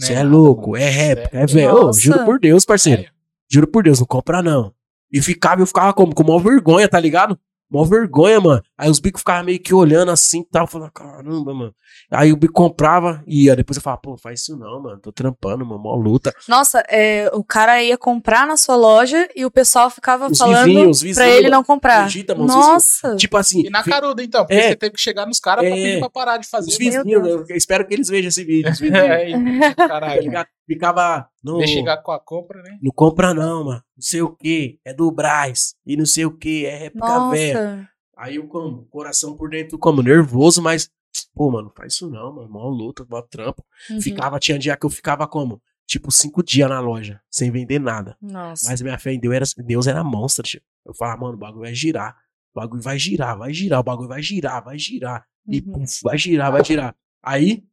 Você 0.00 0.12
é 0.14 0.22
nada, 0.22 0.36
ô, 0.36 0.76
é 0.76 0.80
mano. 0.80 0.92
réplica, 0.92 1.48
Cê 1.48 1.60
é 1.60 1.62
velho. 1.62 1.72
Nossa. 1.82 2.00
Juro 2.00 2.24
por 2.24 2.40
Deus, 2.40 2.64
parceiro. 2.64 3.02
Sério? 3.02 3.14
Juro 3.50 3.66
por 3.66 3.82
Deus, 3.82 4.00
não 4.00 4.06
compra 4.06 4.42
não. 4.42 4.72
E 5.12 5.20
ficava, 5.20 5.60
eu 5.60 5.66
ficava 5.66 5.92
como? 5.92 6.14
Com 6.14 6.22
maior 6.22 6.38
vergonha, 6.38 6.88
tá 6.88 6.98
ligado? 7.00 7.38
Mó 7.70 7.84
vergonha, 7.84 8.40
mano. 8.40 8.62
Aí 8.76 8.90
os 8.90 8.98
bicos 8.98 9.20
ficavam 9.20 9.44
meio 9.44 9.60
que 9.60 9.72
olhando 9.72 10.10
assim 10.10 10.40
e 10.40 10.44
tal. 10.44 10.66
Falando, 10.66 10.90
caramba, 10.90 11.54
mano. 11.54 11.74
Aí 12.10 12.32
o 12.32 12.36
bico 12.36 12.52
comprava 12.52 13.22
e 13.26 13.44
ia. 13.44 13.54
Depois 13.54 13.76
eu 13.76 13.82
falava, 13.82 14.00
pô, 14.02 14.16
faz 14.16 14.40
isso 14.40 14.56
não, 14.56 14.82
mano. 14.82 14.98
Tô 15.00 15.12
trampando, 15.12 15.64
mano. 15.64 15.80
Mó 15.80 15.94
luta. 15.94 16.34
Nossa, 16.48 16.82
é, 16.88 17.30
o 17.32 17.44
cara 17.44 17.82
ia 17.82 17.96
comprar 17.96 18.46
na 18.46 18.56
sua 18.56 18.74
loja 18.76 19.28
e 19.36 19.44
o 19.44 19.50
pessoal 19.50 19.88
ficava 19.90 20.26
Os 20.28 20.38
falando 20.38 20.64
vizinhos, 20.64 20.96
os 20.96 21.02
vizinhos. 21.02 21.16
pra 21.18 21.28
ele 21.28 21.48
não 21.48 21.62
comprar. 21.62 21.98
Acredita, 22.00 22.34
mano, 22.34 22.46
os 22.48 22.54
Nossa! 22.54 23.16
Tipo 23.16 23.36
assim. 23.36 23.64
E 23.66 23.70
na 23.70 23.82
caruda, 23.84 24.22
então, 24.22 24.42
porque 24.44 24.54
É. 24.60 24.68
você 24.70 24.76
teve 24.76 24.94
que 24.94 25.00
chegar 25.00 25.26
nos 25.26 25.38
caras 25.38 25.64
pra 25.64 25.72
É. 25.72 25.74
pedir 25.84 26.00
pra 26.00 26.10
parar 26.10 26.36
de 26.38 26.48
fazer. 26.48 26.70
Os 26.70 26.78
mano. 26.78 27.04
vizinhos, 27.04 27.48
eu 27.50 27.56
espero 27.56 27.86
que 27.86 27.94
eles 27.94 28.08
vejam 28.08 28.28
esse 28.28 28.42
vídeo. 28.44 28.70
Os 28.72 28.80
vizinhos, 28.80 29.00
É, 29.10 29.30
e- 29.30 29.74
tá 29.74 29.88
caralho. 29.88 30.32
Ficava. 30.74 31.28
Não, 31.42 31.58
Deixa 31.58 31.74
chegar 31.74 31.96
com 31.98 32.12
a 32.12 32.20
compra, 32.20 32.62
né? 32.62 32.78
não 32.80 32.92
compra 32.92 33.34
não, 33.34 33.64
mano. 33.64 33.82
Não 33.96 34.02
sei 34.02 34.22
o 34.22 34.30
que. 34.30 34.78
É 34.84 34.94
do 34.94 35.10
Braz. 35.10 35.74
E 35.84 35.96
não 35.96 36.06
sei 36.06 36.24
o 36.24 36.30
que. 36.30 36.64
É 36.64 36.76
réplica 36.76 37.28
velha. 37.30 37.88
Aí 38.16 38.36
eu 38.36 38.46
como, 38.46 38.84
coração 38.86 39.36
por 39.36 39.50
dentro 39.50 39.78
como, 39.78 40.00
nervoso, 40.02 40.62
mas, 40.62 40.88
pô, 41.34 41.50
mano, 41.50 41.72
faz 41.74 41.94
isso 41.94 42.08
não, 42.08 42.34
mano, 42.34 42.48
mó 42.50 42.68
luta, 42.68 43.04
mó 43.10 43.20
trampo. 43.22 43.64
Uhum. 43.90 44.00
Ficava, 44.00 44.38
tinha 44.38 44.58
dia 44.58 44.76
que 44.76 44.84
eu 44.86 44.90
ficava 44.90 45.26
como, 45.26 45.60
tipo, 45.86 46.12
cinco 46.12 46.42
dias 46.42 46.68
na 46.68 46.78
loja, 46.80 47.20
sem 47.30 47.50
vender 47.50 47.80
nada. 47.80 48.16
Nossa. 48.20 48.68
Mas 48.68 48.82
minha 48.82 48.98
fé 48.98 49.12
em 49.14 49.18
Deus 49.18 49.34
era, 49.34 49.44
Deus 49.66 49.86
era 49.86 50.04
monstro, 50.04 50.44
tio. 50.44 50.60
Eu 50.86 50.92
falava, 50.94 51.22
mano, 51.22 51.34
o 51.34 51.38
bagulho 51.38 51.62
vai 51.62 51.74
girar, 51.74 52.14
o 52.54 52.60
bagulho 52.60 52.82
vai 52.82 52.98
girar, 52.98 53.38
vai 53.38 53.52
girar, 53.54 53.80
o 53.80 53.84
bagulho 53.84 54.08
vai 54.08 54.22
girar, 54.22 54.62
vai 54.62 54.78
girar. 54.78 55.26
E 55.48 55.58
Uhum. 55.66 55.72
puf, 55.72 56.00
vai 56.02 56.18
girar, 56.18 56.52
vai 56.52 56.62
girar. 56.64 56.94
Aí, 57.22 57.64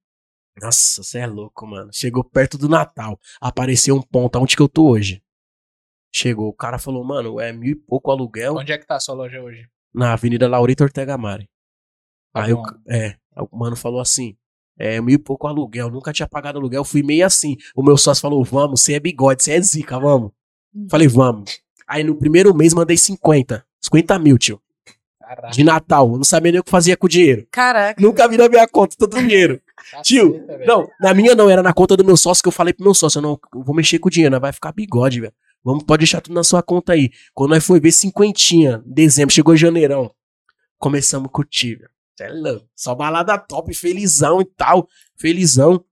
nossa, 0.62 1.04
você 1.04 1.20
é 1.20 1.28
louco, 1.28 1.66
mano. 1.68 1.90
Chegou 1.94 2.24
perto 2.24 2.58
do 2.58 2.68
Natal, 2.70 3.20
apareceu 3.40 3.96
um 3.96 4.02
ponto, 4.02 4.38
aonde 4.38 4.56
que 4.56 4.62
eu 4.62 4.70
tô 4.70 4.90
hoje? 4.90 5.22
Chegou, 6.14 6.48
o 6.48 6.54
cara 6.54 6.80
falou, 6.80 7.04
mano, 7.04 7.40
é 7.40 7.52
mil 7.52 7.72
e 7.72 7.76
pouco 7.76 8.10
aluguel 8.10 8.56
Onde 8.56 8.72
é 8.72 8.78
que 8.78 8.88
tá 8.88 8.96
a 8.96 9.00
sua 9.00 9.14
loja 9.16 9.42
hoje? 9.42 9.68
na 9.94 10.14
Avenida 10.14 10.48
Laurita 10.48 10.84
Ortega 10.84 11.18
Mari. 11.18 11.50
Tá 12.34 12.44
Aí 12.44 12.54
o, 12.54 12.58
bom. 12.58 12.64
é, 12.88 13.16
o 13.52 13.58
mano 13.58 13.76
falou 13.76 14.00
assim: 14.00 14.38
é 14.78 15.02
mil 15.02 15.16
e 15.16 15.18
pouco 15.18 15.48
aluguel, 15.48 15.90
nunca 15.90 16.14
tinha 16.14 16.28
pagado 16.28 16.60
aluguel, 16.60 16.84
fui 16.84 17.02
meio 17.02 17.26
assim. 17.26 17.56
O 17.76 17.84
meu 17.84 17.98
sócio 17.98 18.22
falou: 18.22 18.44
vamos, 18.44 18.82
você 18.82 18.94
é 18.94 19.00
bigode, 19.00 19.44
você 19.44 19.54
é 19.54 19.62
zica, 19.62 20.00
vamos. 20.00 20.32
Uhum. 20.74 20.88
Falei, 20.90 21.08
vamos. 21.08 21.60
Aí 21.88 22.04
no 22.04 22.16
primeiro 22.16 22.54
mês 22.54 22.74
mandei 22.74 22.98
50, 22.98 23.66
50 23.82 24.20
mil, 24.20 24.38
tio, 24.38 24.62
Caralho. 25.28 25.54
de 25.54 25.64
Natal. 25.64 26.10
Eu 26.10 26.18
não 26.18 26.24
sabia 26.24 26.52
nem 26.52 26.62
o 26.62 26.64
que 26.64 26.72
fazia 26.72 26.96
com 26.96 27.06
o 27.06 27.10
dinheiro. 27.10 27.46
Caraca. 27.52 28.02
Nunca 28.02 28.28
vi 28.28 28.38
na 28.38 28.48
minha 28.48 28.68
conta 28.68 28.96
todo 28.98 29.16
o 29.16 29.20
dinheiro. 29.20 29.62
tio, 30.04 30.46
velho. 30.48 30.66
Não, 30.66 30.88
na 31.00 31.14
minha 31.14 31.36
não, 31.36 31.50
era 31.50 31.62
na 31.62 31.74
conta 31.74 31.98
do 31.98 32.06
meu 32.06 32.16
sócio 32.16 32.42
que 32.42 32.48
eu 32.48 32.52
falei 32.52 32.74
pro 32.74 32.84
meu 32.84 32.94
sócio: 32.94 33.20
eu 33.20 33.22
não 33.22 33.40
eu 33.54 33.64
vou 33.64 33.76
mexer 33.76 34.00
com 34.00 34.08
o 34.08 34.12
dinheiro, 34.12 34.32
nós 34.32 34.42
vai 34.42 34.54
ficar 34.54 34.72
bigode, 34.72 35.20
velho. 35.20 35.34
Vamos, 35.64 35.84
pode 35.84 36.00
deixar 36.02 36.22
tudo 36.22 36.34
na 36.34 36.44
sua 36.44 36.64
conta 36.64 36.94
aí. 36.94 37.10
Quando 37.34 37.50
nós 37.52 37.66
foi 37.66 37.80
ver 37.80 37.92
cinquentinha, 37.92 38.82
dezembro, 38.86 39.34
chegou 39.34 39.56
janeirão. 39.58 40.10
Começamos 40.78 41.28
a 41.28 41.32
curtir, 41.32 41.76
velho. 41.76 41.90
É 42.20 42.30
louco. 42.30 42.68
Só 42.76 42.96
balada 42.96 43.38
top, 43.38 43.74
felizão 43.74 44.42
e 44.42 44.46
tal. 44.46 44.88
Felizão. 45.18 45.84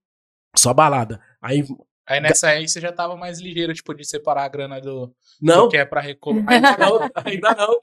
Só 0.55 0.73
balada. 0.73 1.19
Aí, 1.41 1.65
Aí 2.07 2.19
nessa 2.21 2.49
aí 2.49 2.67
você 2.67 2.79
já 2.79 2.91
tava 2.91 3.15
mais 3.15 3.39
ligeiro, 3.39 3.73
tipo, 3.73 3.93
de 3.93 4.05
separar 4.05 4.43
a 4.43 4.47
grana 4.47 4.79
do, 4.79 5.11
não, 5.41 5.63
do 5.63 5.69
que 5.69 5.77
é 5.77 5.85
pra 5.85 6.01
recolocar. 6.01 6.53
ainda 6.53 6.77
não, 6.77 7.09
ainda 7.25 7.55
não. 7.55 7.79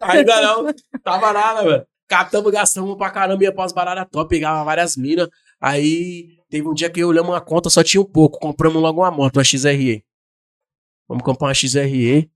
Ainda 0.00 0.40
não. 0.40 0.74
Tava 1.02 1.32
nada, 1.32 1.62
velho. 1.64 1.86
Catamos, 2.08 2.52
gastamos 2.52 2.96
pra 2.96 3.10
caramba, 3.10 3.42
ia 3.44 3.52
pras 3.52 3.72
baradas 3.72 4.06
top, 4.10 4.28
pegava 4.28 4.64
várias 4.64 4.96
minas. 4.96 5.28
Aí 5.60 6.38
teve 6.48 6.66
um 6.66 6.74
dia 6.74 6.90
que 6.90 7.04
olhamos 7.04 7.30
uma 7.30 7.40
conta, 7.40 7.68
só 7.70 7.82
tinha 7.82 8.00
um 8.00 8.04
pouco. 8.04 8.38
Compramos 8.38 8.80
logo 8.80 9.00
uma 9.00 9.10
moto, 9.10 9.36
uma 9.36 9.44
XRE. 9.44 10.04
Vamos 11.08 11.24
comprar 11.24 11.48
uma 11.48 11.54
XRE. 11.54 12.30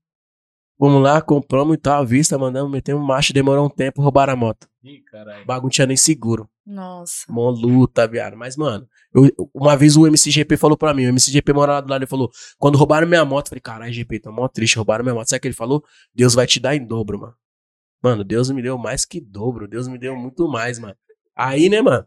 Vamos 0.77 1.01
lá, 1.01 1.21
compramos 1.21 1.75
e 1.75 1.77
tal, 1.77 2.01
à 2.01 2.05
vista, 2.05 2.37
mandamos, 2.37 2.69
metemos 2.71 3.05
marcha, 3.05 3.33
demorou 3.33 3.65
um 3.65 3.69
tempo, 3.69 4.01
roubaram 4.01 4.33
a 4.33 4.35
moto. 4.35 4.67
Ih, 4.83 5.01
caralho. 5.09 5.43
O 5.43 5.45
bagulho 5.45 5.71
tinha 5.71 5.87
nem 5.87 5.95
seguro. 5.95 6.49
Nossa. 6.65 7.23
Mó 7.29 7.49
luta, 7.49 8.05
viado. 8.07 8.35
Mas, 8.35 8.57
mano, 8.57 8.85
eu- 9.13 9.31
uma 9.53 9.77
vez 9.77 9.95
o 9.95 10.05
MCGP 10.05 10.57
falou 10.57 10.77
pra 10.77 10.93
mim, 10.93 11.05
o 11.05 11.09
MCGP 11.09 11.53
mora 11.53 11.73
lá 11.73 11.81
do 11.81 11.89
lado, 11.89 12.01
ele 12.01 12.07
falou, 12.09 12.29
quando 12.57 12.77
roubaram 12.77 13.07
minha 13.07 13.23
moto, 13.23 13.45
eu 13.45 13.49
falei, 13.51 13.61
caralho, 13.61 13.93
GP, 13.93 14.19
tô 14.19 14.31
mó 14.33 14.47
triste, 14.49 14.75
roubaram 14.75 15.03
minha 15.03 15.15
moto. 15.15 15.29
Sabe 15.29 15.37
o 15.37 15.41
que 15.41 15.47
ele 15.47 15.55
falou? 15.55 15.83
Deus 16.13 16.33
vai 16.33 16.45
te 16.45 16.59
dar 16.59 16.75
em 16.75 16.85
dobro, 16.85 17.19
mano. 17.19 17.33
Mano, 18.03 18.23
Deus 18.23 18.49
me 18.51 18.61
deu 18.61 18.77
mais 18.77 19.05
que 19.05 19.21
dobro, 19.21 19.67
Deus 19.67 19.87
me 19.87 19.97
deu 19.97 20.15
muito 20.15 20.47
mais, 20.47 20.77
mano. 20.77 20.95
Aí, 21.35 21.69
né, 21.69 21.81
mano, 21.81 22.05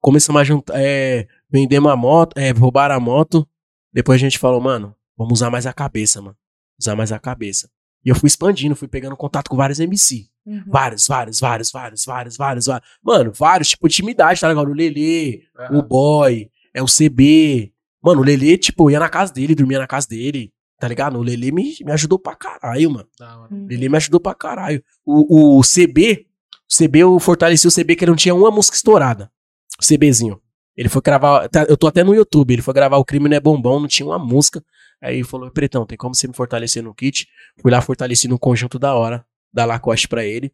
começamos 0.00 0.40
a 0.40 0.44
juntar, 0.44 0.74
é, 0.76 1.26
vendemos 1.48 1.90
a 1.90 1.96
moto, 1.96 2.36
é, 2.36 2.50
roubaram 2.50 2.94
a 2.94 3.00
moto, 3.00 3.48
depois 3.92 4.16
a 4.16 4.24
gente 4.24 4.38
falou, 4.38 4.60
mano, 4.60 4.94
vamos 5.16 5.34
usar 5.34 5.50
mais 5.50 5.66
a 5.66 5.72
cabeça, 5.72 6.20
mano. 6.20 6.36
Usar 6.80 6.96
mais 6.96 7.12
a 7.12 7.18
cabeça. 7.18 7.68
E 8.04 8.08
eu 8.08 8.14
fui 8.14 8.26
expandindo, 8.26 8.74
fui 8.74 8.88
pegando 8.88 9.16
contato 9.16 9.50
com 9.50 9.56
vários 9.56 9.78
MC. 9.78 10.26
Uhum. 10.46 10.64
Vários, 10.66 11.06
vários, 11.06 11.38
vários, 11.38 11.70
vários, 11.70 12.04
vários, 12.04 12.36
vários, 12.36 12.66
vários. 12.66 12.88
Mano, 13.02 13.32
vários, 13.32 13.68
tipo, 13.68 13.86
intimidade, 13.86 14.40
tá 14.40 14.48
ligado? 14.48 14.68
O 14.70 14.74
Lelê, 14.74 15.42
o 15.70 15.76
Aham. 15.76 15.82
boy, 15.82 16.50
é 16.72 16.82
o 16.82 16.86
CB. 16.86 17.72
Mano, 18.02 18.22
o 18.22 18.24
Lelê, 18.24 18.56
tipo, 18.56 18.88
eu 18.88 18.94
ia 18.94 19.00
na 19.00 19.08
casa 19.08 19.32
dele, 19.32 19.54
dormia 19.54 19.78
na 19.78 19.86
casa 19.86 20.08
dele, 20.08 20.50
tá 20.78 20.88
ligado? 20.88 21.18
O 21.18 21.22
Lelê 21.22 21.52
me, 21.52 21.76
me 21.84 21.92
ajudou 21.92 22.18
pra 22.18 22.34
caralho, 22.34 22.90
mano. 22.90 23.08
Hora. 23.20 23.48
Uhum. 23.50 23.64
O 23.64 23.68
Lelê 23.68 23.88
me 23.88 23.96
ajudou 23.98 24.18
pra 24.18 24.34
caralho. 24.34 24.82
O, 25.04 25.58
o 25.58 25.62
CB, 25.62 26.26
o 26.70 26.84
CB, 26.84 27.00
eu 27.00 27.20
fortaleci 27.20 27.66
o 27.68 27.70
CB 27.70 27.96
que 27.96 28.04
ele 28.04 28.10
não 28.12 28.16
tinha 28.16 28.34
uma 28.34 28.50
música 28.50 28.76
estourada. 28.76 29.30
O 29.78 29.86
CBzinho. 29.86 30.40
Ele 30.76 30.88
foi 30.88 31.02
gravar, 31.02 31.48
tá, 31.48 31.64
eu 31.68 31.76
tô 31.76 31.86
até 31.86 32.02
no 32.02 32.14
YouTube, 32.14 32.54
ele 32.54 32.62
foi 32.62 32.72
gravar 32.72 32.96
O 32.96 33.04
Crime 33.04 33.28
Não 33.28 33.36
é 33.36 33.40
Bombom, 33.40 33.80
não 33.80 33.88
tinha 33.88 34.06
uma 34.06 34.18
música. 34.18 34.64
Aí 35.02 35.16
ele 35.16 35.24
falou, 35.24 35.50
Pretão, 35.50 35.86
tem 35.86 35.96
como 35.96 36.14
você 36.14 36.28
me 36.28 36.34
fortalecer 36.34 36.82
no 36.82 36.94
kit? 36.94 37.26
Fui 37.60 37.70
lá, 37.70 37.80
fortaleci 37.80 38.28
no 38.28 38.38
conjunto 38.38 38.78
da 38.78 38.94
hora, 38.94 39.24
da 39.52 39.64
Lacoste 39.64 40.06
pra 40.06 40.24
ele. 40.24 40.52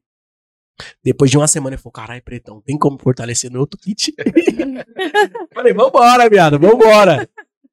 Depois 1.03 1.31
de 1.31 1.39
uma 1.39 1.49
semana, 1.49 1.75
ele 1.75 1.83
falou, 1.83 1.93
caralho, 1.93 2.23
Pretão, 2.23 2.61
tem 2.61 2.79
como 2.79 2.99
fortalecer 2.99 3.51
no 3.51 3.61
outro 3.61 3.79
kit? 3.81 4.15
Falei, 5.55 5.73
vambora, 5.73 6.29
viado, 6.29 6.59
vambora. 6.59 7.29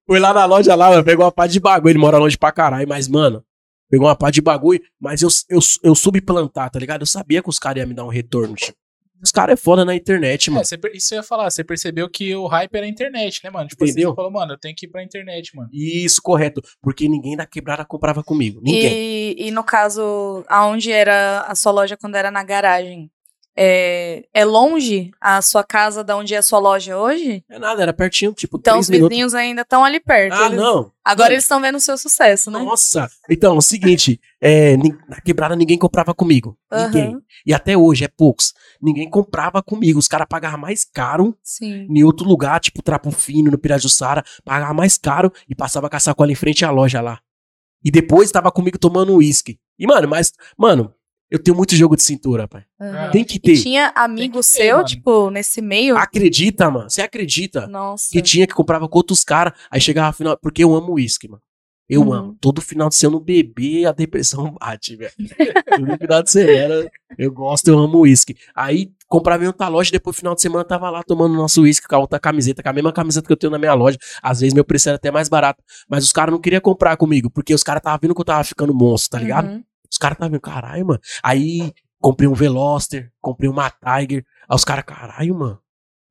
Fui 0.08 0.20
lá 0.20 0.34
na 0.34 0.46
loja 0.46 0.74
lá, 0.76 0.90
mano, 0.90 1.04
pegou 1.04 1.26
uma 1.26 1.32
pá 1.32 1.48
de 1.48 1.60
bagulho, 1.60 1.92
ele 1.92 2.00
mora 2.00 2.18
longe 2.18 2.38
pra 2.38 2.52
caralho, 2.52 2.88
mas, 2.88 3.08
mano, 3.08 3.44
pegou 3.90 4.08
uma 4.08 4.16
pá 4.16 4.32
de 4.32 4.42
bagulho, 4.42 4.82
mas 5.00 5.22
eu, 5.22 5.30
eu, 5.50 5.60
eu 5.84 5.96
soube 5.96 6.22
plantar, 6.22 6.70
tá 6.70 6.80
ligado? 6.80 7.02
Eu 7.02 7.08
sabia 7.08 7.42
que 7.42 7.50
os 7.50 7.60
caras 7.60 7.82
iam 7.82 7.88
me 7.88 7.94
dar 7.94 8.06
um 8.06 8.10
retorno, 8.10 8.56
tipo. 8.56 8.78
Os 9.24 9.32
caras 9.32 9.54
é 9.54 9.56
foda 9.56 9.86
na 9.86 9.96
internet, 9.96 10.52
mano. 10.52 10.62
É, 10.62 10.66
você 10.66 10.78
per- 10.78 10.94
isso 10.94 11.14
eu 11.14 11.18
ia 11.18 11.24
falar, 11.24 11.50
você 11.50 11.64
percebeu 11.64 12.10
que 12.10 12.36
o 12.36 12.46
hype 12.48 12.76
era 12.76 12.86
a 12.86 12.90
internet, 12.90 13.40
né, 13.44 13.50
mano? 13.50 13.68
Tipo, 13.70 13.84
assim, 13.84 13.92
Entendeu? 13.94 14.10
você 14.12 14.16
falou, 14.16 14.32
mano, 14.32 14.54
eu 14.54 14.58
tenho 14.58 14.76
que 14.76 14.86
ir 14.86 14.90
pra 14.90 15.02
internet, 15.04 15.56
mano. 15.56 15.70
Isso, 15.72 16.22
correto. 16.22 16.62
Porque 16.82 17.08
ninguém 17.08 17.38
da 17.38 17.46
quebrada 17.46 17.86
comprava 17.86 18.22
comigo. 18.24 18.60
Ninguém. 18.62 18.94
E, 18.94 19.48
e 19.48 19.52
no 19.52 19.64
caso, 19.64 20.44
aonde 20.50 20.92
era 20.92 21.42
a 21.48 21.56
sua 21.56 21.72
loja 21.72 21.96
quando 21.96 22.16
era 22.16 22.30
na 22.30 22.44
garagem? 22.44 23.10
É, 23.56 24.26
é 24.34 24.44
longe 24.44 25.12
a 25.22 25.40
sua 25.42 25.64
casa 25.64 26.04
da 26.04 26.18
onde 26.18 26.34
é 26.34 26.38
a 26.38 26.42
sua 26.42 26.58
loja 26.58 26.98
hoje? 26.98 27.44
É 27.48 27.60
nada, 27.60 27.84
era 27.84 27.94
pertinho, 27.94 28.34
tipo, 28.34 28.58
Então 28.58 28.80
os 28.80 28.90
minutos. 28.90 29.10
vizinhos 29.10 29.36
ainda 29.36 29.62
estão 29.62 29.84
ali 29.86 30.00
perto. 30.00 30.34
Ah, 30.34 30.48
eles- 30.48 30.58
não. 30.58 30.92
Agora 31.06 31.30
Não. 31.30 31.34
eles 31.36 31.44
estão 31.44 31.62
vendo 31.62 31.76
o 31.76 31.80
seu 31.80 31.98
sucesso, 31.98 32.50
né? 32.50 32.58
Nossa. 32.60 33.10
Então, 33.30 33.54
é 33.54 33.58
o 33.58 33.62
seguinte, 33.62 34.20
é, 34.42 34.76
na 35.08 35.22
quebrada 35.22 35.56
ninguém 35.56 35.78
comprava 35.78 36.14
comigo. 36.16 36.58
Aham. 36.72 36.86
Ninguém. 36.88 37.18
E 37.46 37.54
até 37.54 37.78
hoje, 37.78 38.06
é 38.06 38.08
poucos. 38.08 38.54
Ninguém 38.82 39.08
comprava 39.10 39.62
comigo. 39.62 40.00
Os 40.00 40.08
caras 40.08 40.28
pagavam 40.30 40.60
mais 40.60 40.84
caro 40.86 41.38
Sim. 41.44 41.86
em 41.90 42.04
outro 42.04 42.26
lugar, 42.28 42.60
tipo 42.60 42.82
Trapo 42.82 43.12
Fino, 43.12 43.52
no 43.52 43.58
Pirajussara. 43.58 44.24
Pagava 44.44 44.74
mais 44.74 44.98
caro 44.98 45.32
e 45.48 45.54
passava 45.54 45.90
com 45.90 45.96
a 45.96 46.00
sacola 46.00 46.32
em 46.32 46.36
frente 46.36 46.66
à 46.66 46.72
loja 46.72 47.02
lá. 47.02 47.20
E 47.84 47.92
depois 47.92 48.32
tava 48.32 48.50
comigo 48.52 48.80
tomando 48.80 49.14
uísque. 49.16 49.60
E, 49.78 49.86
mano, 49.86 50.08
mas, 50.08 50.32
mano, 50.58 50.94
eu 51.34 51.40
tenho 51.44 51.58
muito 51.58 51.76
jogo 51.76 51.96
de 51.96 52.04
cintura, 52.04 52.48
pai. 52.48 52.64
aham. 52.80 53.12
Tem 53.12 53.24
que 53.24 53.38
E 53.38 53.40
ter. 53.40 53.62
tinha 53.62 53.92
amigo 53.96 54.38
ter, 54.38 54.44
seu, 54.44 54.76
mano. 54.78 54.88
tipo, 54.88 55.30
nesse 55.32 55.62
meio? 55.62 55.98
Acredita, 55.98 56.70
mano. 56.70 56.90
Você 56.90 57.02
acredita? 57.02 57.68
Nossa. 57.68 58.10
que 58.12 58.22
tinha 58.22 58.46
que 58.48 58.54
comprava 58.54 58.88
com 58.88 58.98
outros 59.00 59.24
caras. 59.24 59.54
Aí 59.72 59.82
chegava 59.82 60.14
final. 60.14 60.38
Porque 60.42 60.64
eu 60.64 60.74
amo 60.76 60.94
uísque, 60.94 61.28
mano. 61.28 61.42
Eu 61.90 62.02
Uhum. 62.02 62.14
amo. 62.14 62.38
Todo 62.40 62.62
final 62.62 62.88
de 62.88 62.96
semana 62.96 63.20
beber, 63.22 63.86
a 63.88 63.92
depressão 63.92 64.56
bate, 64.62 64.96
velho. 64.96 65.12
Todo 65.76 65.98
final 65.98 66.24
de 66.24 66.32
semana 66.32 66.90
eu 67.18 67.32
gosto, 67.32 67.68
eu 67.68 67.78
amo 67.78 68.00
uísque. 68.00 68.36
Aí 68.56 68.90
comprava 69.08 69.44
em 69.44 69.48
outra 69.48 69.68
loja, 69.68 69.92
depois 69.92 70.16
final 70.16 70.34
de 70.34 70.42
semana 70.42 70.62
eu 70.62 70.68
tava 70.68 70.90
lá 70.90 71.04
tomando 71.04 71.36
nosso 71.36 71.62
uísque 71.64 71.88
com 71.88 71.96
a 71.96 72.00
outra 72.00 72.20
camiseta, 72.20 72.64
com 72.64 72.70
a 72.70 72.74
mesma 72.74 72.94
camiseta 72.94 73.28
que 73.28 73.34
eu 73.34 73.38
tenho 73.38 73.52
na 73.52 73.60
minha 73.60 73.74
loja. 73.74 73.98
Às 74.22 74.40
vezes 74.40 74.54
meu 74.54 74.64
preço 74.64 74.88
era 74.90 74.96
até 74.96 75.12
mais 75.12 75.28
barato. 75.28 75.62
Mas 75.90 76.06
os 76.06 76.12
caras 76.14 76.32
não 76.32 76.40
queriam 76.40 76.62
comprar 76.62 76.96
comigo, 76.96 77.30
porque 77.30 77.54
os 77.54 77.64
caras 77.64 77.82
estavam 77.82 78.00
vendo 78.02 78.16
que 78.16 78.22
eu 78.22 78.26
tava 78.26 78.44
ficando 78.44 78.74
monstro, 78.74 79.12
tá 79.12 79.20
ligado? 79.24 79.50
Uhum. 79.50 79.64
Os 79.94 79.98
caras 80.00 80.16
estavam 80.16 80.40
caralho, 80.40 80.88
mano. 80.88 81.00
Aí 81.22 81.72
comprei 82.02 82.28
um 82.28 82.34
Veloster, 82.34 83.12
comprei 83.22 83.48
uma 83.48 83.70
Tiger. 83.70 84.26
Aí 84.50 84.56
os 84.56 84.66
caras, 84.66 84.84
caralho, 84.84 85.36
mano. 85.36 85.60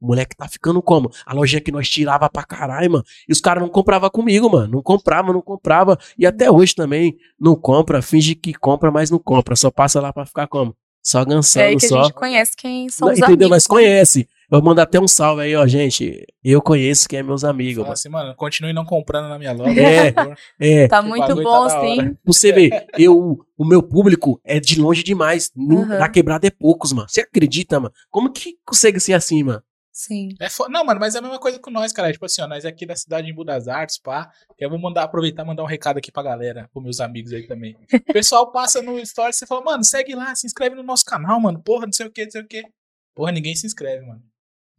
O 0.00 0.06
moleque 0.06 0.36
tá 0.36 0.48
ficando 0.48 0.80
como? 0.80 1.10
A 1.26 1.34
lojinha 1.34 1.60
que 1.60 1.70
nós 1.72 1.88
tirava 1.88 2.28
pra 2.30 2.44
caralho, 2.44 2.90
mano. 2.92 3.04
E 3.28 3.32
os 3.32 3.40
caras 3.40 3.60
não 3.62 3.68
compravam 3.68 4.08
comigo, 4.08 4.48
mano. 4.50 4.72
Não 4.74 4.82
comprava, 4.82 5.32
não 5.32 5.42
comprava. 5.42 5.98
E 6.16 6.24
até 6.24 6.48
hoje 6.50 6.74
também 6.76 7.16
não 7.38 7.56
compra. 7.56 8.00
Finge 8.00 8.34
que 8.36 8.54
compra, 8.54 8.90
mas 8.92 9.10
não 9.10 9.18
compra. 9.18 9.56
Só 9.56 9.68
passa 9.70 10.00
lá 10.00 10.12
pra 10.12 10.24
ficar 10.26 10.46
como? 10.46 10.76
Só 11.04 11.22
É 11.22 11.24
gansando, 11.24 11.66
aí 11.66 11.76
que 11.76 11.86
a 11.86 11.88
só. 11.88 12.02
gente 12.04 12.14
conhece 12.14 12.52
quem 12.56 12.88
são 12.88 13.06
Não, 13.06 13.12
os 13.14 13.18
entendeu? 13.18 13.46
amigos. 13.46 13.50
Mas 13.50 13.64
né? 13.64 13.68
conhece. 13.68 14.28
Vou 14.52 14.62
mandar 14.62 14.82
até 14.82 15.00
um 15.00 15.08
salve 15.08 15.40
aí, 15.44 15.56
ó, 15.56 15.66
gente. 15.66 16.26
Eu 16.44 16.60
conheço 16.60 17.08
quem 17.08 17.20
é 17.20 17.22
meus 17.22 17.42
amigos, 17.42 17.76
Fala 17.76 17.84
mano. 17.86 17.92
assim, 17.94 18.08
mano, 18.10 18.34
continue 18.36 18.74
não 18.74 18.84
comprando 18.84 19.26
na 19.30 19.38
minha 19.38 19.52
loja. 19.52 19.80
É. 19.80 20.12
por 20.12 20.22
favor. 20.22 20.38
É, 20.60 20.88
Tá 20.88 21.00
muito 21.00 21.26
bagulho 21.26 21.42
bom, 21.44 21.66
tá 21.68 21.80
sim. 21.80 22.16
Você 22.22 22.52
vê, 22.52 22.68
eu, 22.98 23.38
o 23.56 23.64
meu 23.64 23.82
público 23.82 24.38
é 24.44 24.60
de 24.60 24.78
longe 24.78 25.02
demais. 25.02 25.50
Uhum. 25.56 25.86
Na 25.86 26.06
quebrada 26.06 26.46
é 26.46 26.50
poucos, 26.50 26.92
mano. 26.92 27.08
Você 27.08 27.22
acredita, 27.22 27.80
mano? 27.80 27.94
Como 28.10 28.30
que 28.30 28.56
consegue 28.66 29.00
ser 29.00 29.14
assim, 29.14 29.42
mano? 29.42 29.62
Sim. 29.90 30.28
É 30.38 30.50
fo- 30.50 30.68
Não, 30.68 30.84
mano, 30.84 31.00
mas 31.00 31.14
é 31.14 31.18
a 31.18 31.22
mesma 31.22 31.38
coisa 31.38 31.58
com 31.58 31.70
nós, 31.70 31.90
cara. 31.90 32.12
Tipo 32.12 32.26
assim, 32.26 32.42
ó, 32.42 32.46
nós 32.46 32.66
aqui 32.66 32.84
da 32.84 32.94
cidade 32.94 33.30
em 33.30 33.44
das 33.46 33.68
Artes, 33.68 33.98
pá. 33.98 34.30
Que 34.58 34.66
eu 34.66 34.68
vou 34.68 34.78
mandar, 34.78 35.02
aproveitar 35.04 35.44
e 35.44 35.46
mandar 35.46 35.62
um 35.62 35.66
recado 35.66 35.96
aqui 35.96 36.12
pra 36.12 36.22
galera, 36.22 36.68
pros 36.74 36.84
meus 36.84 37.00
amigos 37.00 37.32
aí 37.32 37.46
também. 37.46 37.74
O 38.06 38.12
pessoal 38.12 38.52
passa 38.52 38.82
no 38.82 38.98
story 39.00 39.32
e 39.42 39.46
fala, 39.46 39.62
mano, 39.62 39.82
segue 39.82 40.14
lá, 40.14 40.34
se 40.34 40.46
inscreve 40.46 40.76
no 40.76 40.82
nosso 40.82 41.06
canal, 41.06 41.40
mano. 41.40 41.58
Porra, 41.62 41.86
não 41.86 41.92
sei 41.94 42.04
o 42.06 42.10
que, 42.10 42.24
não 42.24 42.30
sei 42.30 42.42
o 42.42 42.46
que. 42.46 42.62
Porra, 43.14 43.32
ninguém 43.32 43.54
se 43.54 43.66
inscreve, 43.66 44.04
mano. 44.06 44.20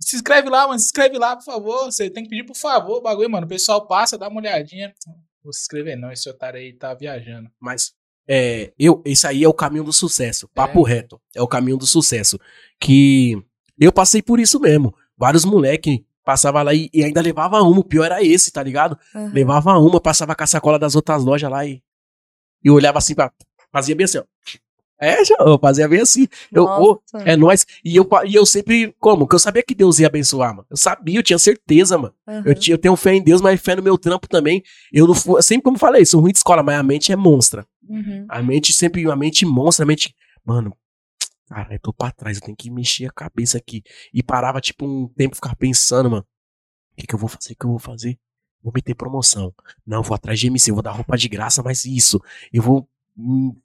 Se 0.03 0.15
inscreve 0.15 0.49
lá, 0.49 0.67
mano. 0.67 0.79
Se 0.79 0.85
inscreve 0.85 1.17
lá, 1.17 1.35
por 1.35 1.43
favor. 1.43 1.85
Você 1.85 2.09
tem 2.09 2.23
que 2.23 2.29
pedir 2.29 2.43
por 2.43 2.55
favor 2.55 2.97
o 2.97 3.01
bagulho, 3.01 3.29
mano. 3.29 3.45
O 3.45 3.49
pessoal 3.49 3.87
passa, 3.87 4.17
dá 4.17 4.27
uma 4.27 4.41
olhadinha. 4.41 4.93
Vou 5.43 5.53
se 5.53 5.61
inscrever, 5.61 5.97
não. 5.97 6.11
Esse 6.11 6.29
otário 6.29 6.59
aí 6.59 6.73
tá 6.73 6.93
viajando. 6.93 7.49
Mas 7.59 7.93
é, 8.27 8.71
eu, 8.77 9.01
esse 9.05 9.27
aí 9.27 9.43
é 9.43 9.47
o 9.47 9.53
caminho 9.53 9.83
do 9.83 9.93
sucesso. 9.93 10.47
Papo 10.49 10.81
reto. 10.83 11.19
É 11.35 11.41
o 11.41 11.47
caminho 11.47 11.77
do 11.77 11.85
sucesso. 11.85 12.39
Que 12.79 13.35
eu 13.79 13.91
passei 13.91 14.21
por 14.21 14.39
isso 14.39 14.59
mesmo. 14.59 14.95
Vários 15.17 15.45
moleque 15.45 16.05
passava 16.23 16.61
lá 16.61 16.73
e, 16.73 16.89
e 16.93 17.03
ainda 17.03 17.21
levava 17.21 17.61
uma. 17.61 17.79
O 17.79 17.83
pior 17.83 18.05
era 18.05 18.23
esse, 18.23 18.51
tá 18.51 18.63
ligado? 18.63 18.97
Uhum. 19.13 19.31
Levava 19.33 19.77
uma, 19.77 19.99
passava 19.99 20.35
com 20.35 20.43
a 20.43 20.47
sacola 20.47 20.79
das 20.79 20.95
outras 20.95 21.23
lojas 21.23 21.49
lá 21.49 21.65
e, 21.65 21.81
e 22.63 22.69
olhava 22.69 22.97
assim 22.97 23.15
pra. 23.15 23.31
Fazia 23.71 23.95
bem 23.95 24.05
assim, 24.05 24.19
ó. 24.19 24.23
É, 24.99 25.17
eu 25.39 25.59
fazia 25.59 25.87
bem 25.87 25.99
assim. 25.99 26.27
Eu, 26.51 26.63
Nossa. 26.63 27.17
é 27.25 27.35
nóis. 27.35 27.65
E 27.83 27.95
eu, 27.95 28.07
e 28.25 28.35
eu 28.35 28.45
sempre, 28.45 28.95
como? 28.99 29.27
Que 29.27 29.35
eu 29.35 29.39
sabia 29.39 29.63
que 29.63 29.75
Deus 29.75 29.99
ia 29.99 30.07
abençoar, 30.07 30.55
mano. 30.55 30.65
Eu 30.69 30.77
sabia, 30.77 31.19
eu 31.19 31.23
tinha 31.23 31.37
certeza, 31.37 31.97
mano. 31.97 32.13
Uhum. 32.27 32.43
Eu, 32.45 32.55
eu 32.69 32.77
tenho 32.77 32.95
fé 32.95 33.13
em 33.13 33.21
Deus, 33.21 33.41
mas 33.41 33.59
fé 33.59 33.75
no 33.75 33.83
meu 33.83 33.97
trampo 33.97 34.27
também. 34.27 34.63
Eu 34.91 35.07
não 35.07 35.13
fui, 35.13 35.41
sempre 35.41 35.63
como 35.63 35.77
falei, 35.77 36.05
sou 36.05 36.21
ruim 36.21 36.31
de 36.31 36.37
escola, 36.37 36.63
mas 36.63 36.79
a 36.79 36.83
mente 36.83 37.11
é 37.11 37.15
monstra. 37.15 37.65
Uhum. 37.87 38.25
A 38.29 38.41
mente 38.41 38.71
sempre, 38.71 39.09
a 39.09 39.15
mente 39.15 39.45
monstra, 39.45 39.83
a 39.83 39.85
mente. 39.85 40.15
Mano, 40.45 40.75
cara, 41.47 41.73
eu 41.73 41.79
tô 41.79 41.91
pra 41.91 42.11
trás, 42.11 42.37
eu 42.37 42.43
tenho 42.43 42.55
que 42.55 42.69
mexer 42.69 43.05
a 43.07 43.11
cabeça 43.11 43.57
aqui. 43.57 43.83
E 44.13 44.23
parava, 44.23 44.61
tipo, 44.61 44.85
um 44.85 45.07
tempo 45.07 45.35
ficar 45.35 45.55
pensando, 45.55 46.09
mano. 46.09 46.25
O 46.93 46.95
que, 47.01 47.07
que 47.07 47.15
eu 47.15 47.19
vou 47.19 47.27
fazer? 47.27 47.53
O 47.53 47.55
que 47.57 47.65
eu 47.65 47.69
vou 47.71 47.79
fazer? 47.79 48.17
Vou 48.61 48.71
meter 48.73 48.95
promoção. 48.95 49.53
Não, 49.85 50.01
vou 50.01 50.15
atrás 50.15 50.39
de 50.39 50.47
MC, 50.47 50.71
eu 50.71 50.75
vou 50.75 50.83
dar 50.83 50.91
roupa 50.91 51.17
de 51.17 51.27
graça, 51.27 51.61
mas 51.61 51.83
isso. 51.83 52.21
Eu 52.53 52.61
vou 52.61 52.87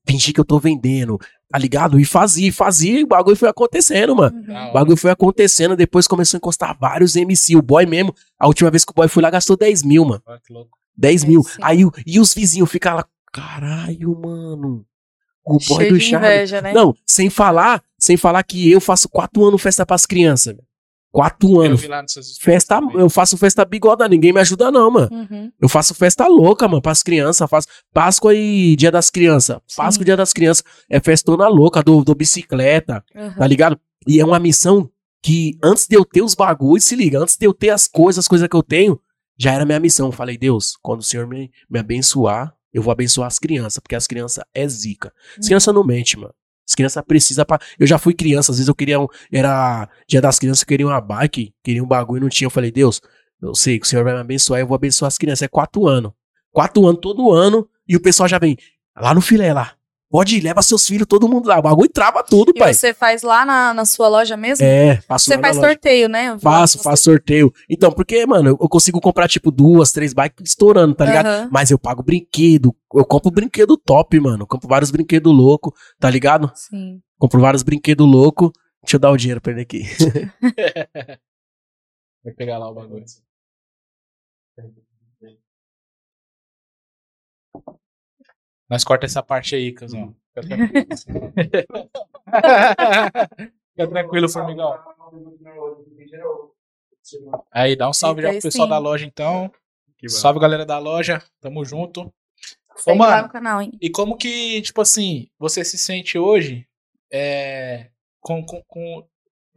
fingir 0.06 0.34
que 0.34 0.40
eu 0.40 0.44
tô 0.44 0.58
vendendo, 0.58 1.18
tá 1.48 1.58
ligado? 1.58 1.98
E 1.98 2.04
fazia, 2.04 2.52
fazia, 2.52 3.00
e 3.00 3.04
o 3.04 3.06
bagulho 3.06 3.36
foi 3.36 3.48
acontecendo, 3.48 4.14
mano. 4.14 4.36
Uhum. 4.36 4.68
O 4.70 4.72
bagulho 4.72 4.96
foi 4.96 5.10
acontecendo, 5.10 5.74
depois 5.76 6.06
começou 6.06 6.36
a 6.36 6.38
encostar 6.38 6.76
vários 6.78 7.16
MC. 7.16 7.56
O 7.56 7.62
boy 7.62 7.86
mesmo, 7.86 8.14
a 8.38 8.46
última 8.46 8.70
vez 8.70 8.84
que 8.84 8.92
o 8.92 8.94
boy 8.94 9.08
foi 9.08 9.22
lá, 9.22 9.30
gastou 9.30 9.56
10 9.56 9.82
mil, 9.82 10.04
mano. 10.04 10.22
Olha 10.26 10.40
que 10.44 10.52
louco. 10.52 10.76
10 10.96 11.24
É, 11.24 11.26
mil. 11.26 11.42
sim. 11.42 11.58
Aí 11.62 11.80
e 12.06 12.20
os 12.20 12.34
vizinhos 12.34 12.70
ficam 12.70 12.94
lá, 12.96 13.06
caralho, 13.32 14.18
mano. 14.20 14.84
O 15.44 15.52
boy 15.52 15.60
Cheio 15.60 15.92
do 15.92 15.98
de 15.98 16.04
Charlie. 16.04 16.30
inveja, 16.34 16.60
né? 16.60 16.72
Não, 16.74 16.94
sem 17.06 17.30
falar, 17.30 17.82
sem 17.98 18.16
falar 18.18 18.42
que 18.42 18.70
eu 18.70 18.80
faço 18.80 19.08
quatro 19.08 19.42
anos 19.46 19.62
festa 19.62 19.86
pras 19.86 20.04
crianças. 20.04 20.54
Quatro 21.10 21.48
Eu 21.50 21.60
anos. 21.62 21.80
vi 21.80 21.86
lá 21.88 22.02
nessas 22.02 22.36
Festa, 22.38 22.78
também. 22.80 22.98
eu 23.00 23.08
faço 23.08 23.36
festa 23.38 23.64
bigoda, 23.64 24.06
ninguém 24.08 24.32
me 24.32 24.40
ajuda 24.40 24.70
não, 24.70 24.90
mano. 24.90 25.08
Uhum. 25.10 25.50
Eu 25.60 25.68
faço 25.68 25.94
festa 25.94 26.26
louca, 26.26 26.68
mano, 26.68 26.82
pras 26.82 27.02
crianças. 27.02 27.48
Faço 27.48 27.66
Páscoa 27.92 28.34
e 28.34 28.76
Dia 28.76 28.90
das 28.90 29.10
Crianças. 29.10 29.58
Páscoa 29.76 30.02
e 30.02 30.04
Dia 30.04 30.16
das 30.16 30.32
Crianças. 30.32 30.62
É 30.88 31.00
festona 31.00 31.48
louca, 31.48 31.82
do, 31.82 32.04
do 32.04 32.14
bicicleta, 32.14 33.02
Uhum. 33.14 33.34
tá 33.34 33.46
ligado? 33.46 33.78
E 34.06 34.20
é 34.20 34.24
uma 34.24 34.38
missão 34.38 34.88
que 35.22 35.58
antes 35.64 35.86
de 35.88 35.96
eu 35.96 36.04
ter 36.04 36.22
os 36.22 36.34
bagulhos, 36.34 36.84
se 36.84 36.94
liga, 36.94 37.18
antes 37.18 37.36
de 37.36 37.46
eu 37.46 37.52
ter 37.54 37.70
as 37.70 37.88
coisas, 37.88 38.20
as 38.24 38.28
coisas 38.28 38.46
que 38.46 38.54
eu 38.56 38.62
tenho, 38.62 39.00
já 39.36 39.52
era 39.52 39.64
minha 39.64 39.80
missão. 39.80 40.06
Eu 40.06 40.12
falei, 40.12 40.36
Deus, 40.38 40.76
quando 40.82 41.00
o 41.00 41.04
Senhor 41.04 41.26
me, 41.26 41.50
me 41.70 41.78
abençoar, 41.78 42.54
eu 42.72 42.82
vou 42.82 42.92
abençoar 42.92 43.26
as 43.26 43.38
crianças, 43.38 43.78
porque 43.80 43.94
as 43.96 44.06
crianças 44.06 44.44
é 44.54 44.68
zica. 44.68 45.08
As 45.32 45.36
Uhum. 45.38 45.46
crianças 45.46 45.74
não 45.74 45.84
mentem, 45.84 46.20
mano. 46.20 46.34
As 46.68 46.74
crianças 46.74 47.02
precisam 47.06 47.44
pra... 47.44 47.58
Eu 47.78 47.86
já 47.86 47.98
fui 47.98 48.12
criança, 48.12 48.52
às 48.52 48.58
vezes 48.58 48.68
eu 48.68 48.74
queria 48.74 49.00
um... 49.00 49.06
Era 49.32 49.88
dia 50.06 50.20
das 50.20 50.38
crianças, 50.38 50.62
eu 50.62 50.66
queria 50.66 50.86
uma 50.86 51.00
bike, 51.00 51.54
queria 51.64 51.82
um 51.82 51.86
bagulho 51.86 52.18
e 52.18 52.22
não 52.22 52.28
tinha. 52.28 52.46
Eu 52.46 52.50
falei, 52.50 52.70
Deus, 52.70 53.00
eu 53.40 53.54
sei 53.54 53.78
que 53.78 53.86
o 53.86 53.88
Senhor 53.88 54.04
vai 54.04 54.12
me 54.12 54.20
abençoar, 54.20 54.60
eu 54.60 54.66
vou 54.66 54.74
abençoar 54.74 55.06
as 55.06 55.16
crianças. 55.16 55.42
É 55.42 55.48
quatro 55.48 55.86
anos. 55.86 56.12
Quatro 56.52 56.86
anos, 56.86 57.00
todo 57.00 57.32
ano, 57.32 57.68
e 57.86 57.96
o 57.96 58.00
pessoal 58.00 58.28
já 58.28 58.38
vem 58.38 58.56
lá 58.96 59.14
no 59.14 59.20
filé, 59.20 59.52
lá. 59.52 59.77
Pode 60.10 60.38
ir, 60.38 60.40
leva 60.40 60.62
seus 60.62 60.86
filhos, 60.86 61.06
todo 61.06 61.28
mundo 61.28 61.46
lá. 61.48 61.58
O 61.58 61.62
bagulho 61.62 61.90
trava 61.90 62.22
tudo, 62.22 62.50
E 62.56 62.58
pai. 62.58 62.72
você 62.72 62.94
faz 62.94 63.22
lá 63.22 63.44
na, 63.44 63.74
na 63.74 63.84
sua 63.84 64.08
loja 64.08 64.38
mesmo? 64.38 64.64
É, 64.64 65.00
faço 65.02 65.26
Você 65.26 65.32
lá 65.32 65.36
na 65.36 65.42
faz 65.48 65.56
loja. 65.58 65.68
sorteio, 65.68 66.08
né? 66.08 66.38
Faço, 66.38 66.78
que 66.78 66.84
faço 66.84 67.02
sorteio. 67.04 67.52
Então, 67.68 67.92
porque, 67.92 68.24
mano, 68.24 68.48
eu 68.48 68.68
consigo 68.70 69.00
comprar, 69.02 69.28
tipo, 69.28 69.50
duas, 69.50 69.92
três 69.92 70.14
bikes 70.14 70.48
estourando, 70.48 70.94
tá 70.94 71.04
ligado? 71.04 71.26
Aham. 71.26 71.48
Mas 71.52 71.70
eu 71.70 71.78
pago 71.78 72.02
brinquedo. 72.02 72.74
Eu 72.94 73.04
compro 73.04 73.30
brinquedo 73.30 73.76
top, 73.76 74.18
mano. 74.18 74.44
Eu 74.44 74.46
compro 74.46 74.66
vários 74.66 74.90
brinquedos 74.90 75.30
loucos, 75.34 75.74
tá 76.00 76.08
ligado? 76.08 76.50
Sim. 76.54 77.02
Compro 77.18 77.38
vários 77.40 77.62
brinquedos 77.62 78.06
loucos. 78.10 78.50
Deixa 78.82 78.96
eu 78.96 79.00
dar 79.00 79.10
o 79.10 79.16
dinheiro 79.16 79.42
pra 79.42 79.52
ele 79.52 79.60
aqui. 79.60 79.82
Vai 82.24 82.32
pegar 82.34 82.56
lá 82.58 82.70
o 82.70 82.74
bagulho. 82.74 83.04
Nós 88.68 88.84
corta 88.84 89.06
essa 89.06 89.22
parte 89.22 89.54
aí. 89.54 89.70
Fica 89.70 89.86
tranquilo. 89.88 90.16
Fica 93.72 93.88
tranquilo, 93.88 94.28
formigão. 94.28 94.78
Aí, 97.50 97.74
dá 97.76 97.88
um 97.88 97.92
salve 97.92 98.22
já 98.22 98.30
pro 98.30 98.42
pessoal 98.42 98.66
sim. 98.66 98.70
da 98.70 98.78
loja, 98.78 99.06
então. 99.06 99.50
Salve, 100.08 100.40
galera 100.40 100.66
da 100.66 100.78
loja. 100.78 101.22
Tamo 101.40 101.64
junto. 101.64 102.12
Ô, 102.86 102.94
mano, 102.94 103.22
no 103.22 103.28
canal, 103.28 103.60
hein? 103.60 103.72
e 103.80 103.90
como 103.90 104.16
que, 104.16 104.62
tipo 104.62 104.80
assim, 104.80 105.28
você 105.38 105.64
se 105.64 105.76
sente 105.76 106.16
hoje 106.16 106.64
é, 107.10 107.88
com, 108.20 108.44
com, 108.44 108.62
com- 108.68 109.04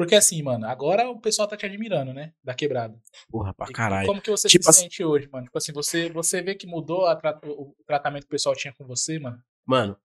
Porque 0.04 0.16
assim, 0.16 0.42
mano, 0.44 0.66
agora 0.68 1.10
o 1.10 1.20
pessoal 1.20 1.48
tá 1.48 1.56
te 1.58 1.66
admirando, 1.66 2.14
né? 2.14 2.34
Da 2.44 2.54
quebrada. 2.54 3.00
Porra, 3.30 3.54
pra 3.54 3.68
E 3.70 3.74
caralho. 3.74 4.08
Como 4.08 4.22
que 4.22 4.30
você 4.32 4.48
Tipo 4.48 4.64
se 4.66 4.70
assim- 4.70 4.82
sente 4.84 5.04
hoje, 5.04 5.28
mano? 5.32 5.46
Tipo 5.46 5.58
assim, 5.58 5.72
você, 5.74 6.10
você 6.10 6.42
vê 6.42 6.56
que 6.56 6.66
mudou 6.68 7.06
a 7.08 7.16
tra- 7.16 7.40
o 7.46 7.70
o 7.72 7.76
tratamento 7.86 8.24
que 8.24 8.28
o 8.28 8.32
pessoal 8.32 8.56
tinha 8.56 8.74
com 8.74 8.86
você, 8.86 9.18
mano? 9.20 9.42
Mano, 9.66 9.98